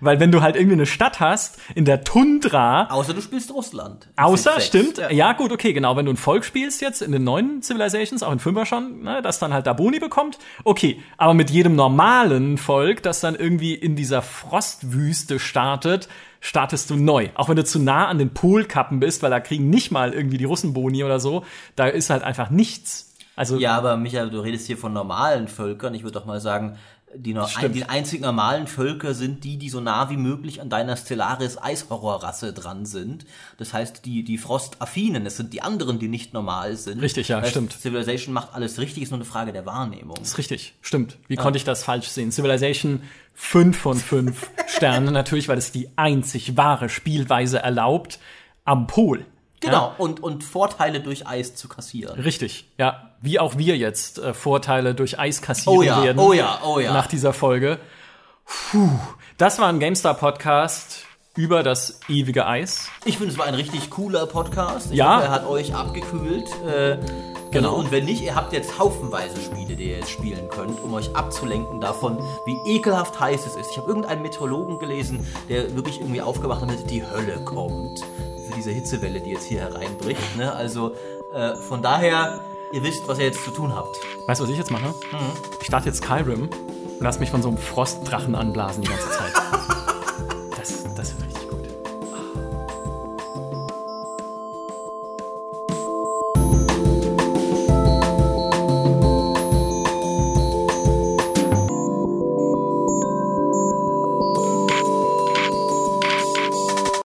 Weil 0.00 0.20
wenn 0.20 0.32
du 0.32 0.42
halt 0.42 0.56
irgendwie 0.56 0.74
eine 0.74 0.86
Stadt 0.86 1.20
hast, 1.20 1.58
in 1.74 1.84
der 1.84 2.04
Tundra, 2.04 2.88
Außer 2.90 3.14
du 3.14 3.20
spielst 3.20 3.52
Russland. 3.52 4.08
Außer, 4.16 4.54
Sechs. 4.54 4.66
stimmt, 4.66 4.98
Ja. 4.98 5.10
ja. 5.10 5.32
gut, 5.32 5.52
okay, 5.52 5.72
genau, 5.72 5.96
wenn 5.96 6.06
du 6.06 6.12
ein 6.12 6.16
Volk 6.16 6.44
spielst 6.44 6.80
jetzt 6.80 7.02
in 7.02 7.12
den 7.12 7.24
neuen 7.24 7.62
Civilizations, 7.62 8.22
auch 8.22 8.32
in 8.32 8.38
Fünfer 8.38 8.66
schon, 8.66 9.02
ne, 9.02 9.22
das 9.22 9.38
dann 9.38 9.52
halt 9.52 9.66
da 9.66 9.72
Boni 9.72 9.98
bekommt, 9.98 10.38
okay, 10.64 11.00
aber 11.16 11.34
mit 11.34 11.50
jedem 11.50 11.76
normalen 11.76 12.58
Volk, 12.58 13.02
das 13.02 13.20
dann 13.20 13.36
irgendwie 13.36 13.74
in 13.74 13.96
dieser 13.96 14.22
Frostwüste 14.22 15.38
startet, 15.38 16.08
startest 16.40 16.90
du 16.90 16.96
neu. 16.96 17.28
Auch 17.34 17.48
wenn 17.48 17.56
du 17.56 17.64
zu 17.64 17.78
nah 17.78 18.06
an 18.06 18.18
den 18.18 18.30
Polkappen 18.34 19.00
bist, 19.00 19.22
weil 19.22 19.30
da 19.30 19.40
kriegen 19.40 19.70
nicht 19.70 19.90
mal 19.90 20.12
irgendwie 20.12 20.38
die 20.38 20.44
Russen 20.44 20.72
Boni 20.72 21.04
oder 21.04 21.20
so, 21.20 21.44
da 21.74 21.86
ist 21.86 22.10
halt 22.10 22.22
einfach 22.22 22.50
nichts. 22.50 23.14
Also, 23.36 23.58
Ja, 23.58 23.76
aber 23.76 23.96
Michael, 23.96 24.30
du 24.30 24.40
redest 24.40 24.66
hier 24.66 24.78
von 24.78 24.92
normalen 24.92 25.48
Völkern. 25.48 25.94
Ich 25.94 26.02
würde 26.02 26.18
doch 26.18 26.24
mal 26.24 26.40
sagen, 26.40 26.78
die, 27.14 27.34
no 27.34 27.46
ein, 27.56 27.72
die 27.72 27.84
einzig 27.84 28.20
normalen 28.20 28.66
Völker 28.66 29.14
sind 29.14 29.44
die, 29.44 29.56
die 29.58 29.70
so 29.70 29.80
nah 29.80 30.10
wie 30.10 30.16
möglich 30.16 30.60
an 30.60 30.68
deiner 30.68 30.96
Stellaris 30.96 31.56
Eishorrorrasse 31.56 32.52
dran 32.52 32.84
sind. 32.84 33.24
Das 33.58 33.72
heißt, 33.72 34.04
die, 34.04 34.24
die 34.24 34.38
Frostaffinen, 34.38 35.24
das 35.24 35.36
sind 35.36 35.52
die 35.52 35.62
anderen, 35.62 35.98
die 35.98 36.08
nicht 36.08 36.34
normal 36.34 36.76
sind. 36.76 37.00
Richtig, 37.00 37.28
ja, 37.28 37.40
Das 37.40 37.50
stimmt. 37.50 37.72
Civilization 37.72 38.34
macht 38.34 38.54
alles 38.54 38.78
richtig, 38.78 39.04
ist 39.04 39.10
nur 39.10 39.18
eine 39.18 39.24
Frage 39.24 39.52
der 39.52 39.66
Wahrnehmung. 39.66 40.16
ist 40.20 40.38
richtig, 40.38 40.74
stimmt. 40.82 41.16
Wie 41.28 41.36
konnte 41.36 41.56
ich 41.58 41.64
das 41.64 41.84
falsch 41.84 42.08
sehen? 42.08 42.32
Civilization 42.32 43.02
5 43.36 43.78
von 43.78 43.96
5 43.98 44.50
Sternen 44.66 45.12
natürlich, 45.12 45.48
weil 45.48 45.58
es 45.58 45.70
die 45.72 45.90
einzig 45.96 46.56
wahre 46.56 46.88
Spielweise 46.88 47.58
erlaubt 47.60 48.18
am 48.64 48.86
Pol. 48.86 49.24
Genau, 49.60 49.94
und, 49.98 50.22
und 50.22 50.44
Vorteile 50.44 51.00
durch 51.00 51.26
Eis 51.26 51.54
zu 51.54 51.66
kassieren. 51.68 52.20
Richtig, 52.20 52.68
ja. 52.78 53.10
Wie 53.22 53.38
auch 53.40 53.56
wir 53.56 53.76
jetzt 53.76 54.18
äh, 54.18 54.34
Vorteile 54.34 54.94
durch 54.94 55.18
Eis 55.18 55.40
kassieren 55.40 55.78
Oh 55.78 55.82
ja, 55.82 56.02
werden. 56.02 56.18
oh 56.18 56.32
ja, 56.34 56.60
oh 56.64 56.78
ja. 56.78 56.92
Nach 56.92 57.06
dieser 57.06 57.32
Folge. 57.32 57.78
Puh. 58.70 58.90
Das 59.38 59.58
war 59.58 59.68
ein 59.68 59.80
GameStar-Podcast 59.80 61.04
über 61.36 61.62
das 61.62 62.00
ewige 62.08 62.46
Eis. 62.46 62.88
Ich 63.04 63.16
finde, 63.18 63.32
es 63.32 63.38
war 63.38 63.46
ein 63.46 63.54
richtig 63.54 63.90
cooler 63.90 64.26
Podcast. 64.26 64.90
Ich 64.92 64.98
Ja. 64.98 65.16
hoffe, 65.16 65.24
er 65.26 65.30
hat 65.30 65.46
euch 65.46 65.74
abgekühlt. 65.74 66.46
Äh, 66.66 66.98
Genau. 67.50 67.76
Und 67.76 67.90
wenn 67.90 68.04
nicht, 68.04 68.22
ihr 68.22 68.34
habt 68.34 68.52
jetzt 68.52 68.78
haufenweise 68.78 69.40
Spiele, 69.40 69.76
die 69.76 69.90
ihr 69.90 69.98
jetzt 69.98 70.10
spielen 70.10 70.48
könnt, 70.48 70.82
um 70.82 70.92
euch 70.94 71.14
abzulenken 71.14 71.80
davon, 71.80 72.18
wie 72.44 72.58
ekelhaft 72.66 73.18
heiß 73.18 73.46
es 73.46 73.56
ist. 73.56 73.70
Ich 73.70 73.78
habe 73.78 73.88
irgendeinen 73.88 74.22
Meteorologen 74.22 74.78
gelesen, 74.78 75.26
der 75.48 75.74
wirklich 75.74 76.00
irgendwie 76.00 76.20
aufgemacht 76.20 76.62
hat, 76.62 76.90
die 76.90 77.04
Hölle 77.04 77.40
kommt. 77.44 78.00
Für 78.00 78.54
diese 78.56 78.70
Hitzewelle, 78.70 79.20
die 79.20 79.30
jetzt 79.30 79.44
hier 79.44 79.60
hereinbricht. 79.60 80.36
Ne? 80.36 80.52
Also 80.52 80.92
äh, 81.34 81.56
von 81.56 81.82
daher, 81.82 82.40
ihr 82.72 82.82
wisst, 82.82 83.06
was 83.08 83.18
ihr 83.18 83.26
jetzt 83.26 83.44
zu 83.44 83.50
tun 83.50 83.74
habt. 83.74 83.96
Weißt 84.26 84.40
du, 84.40 84.44
was 84.44 84.50
ich 84.50 84.58
jetzt 84.58 84.70
mache? 84.70 84.94
Ich 85.60 85.66
starte 85.66 85.86
jetzt 85.86 86.02
Skyrim 86.02 86.42
und 86.42 87.00
lass 87.00 87.18
mich 87.20 87.30
von 87.30 87.42
so 87.42 87.48
einem 87.48 87.58
Frostdrachen 87.58 88.34
anblasen 88.34 88.82
die 88.82 88.88
ganze 88.88 89.10
Zeit. 89.10 89.32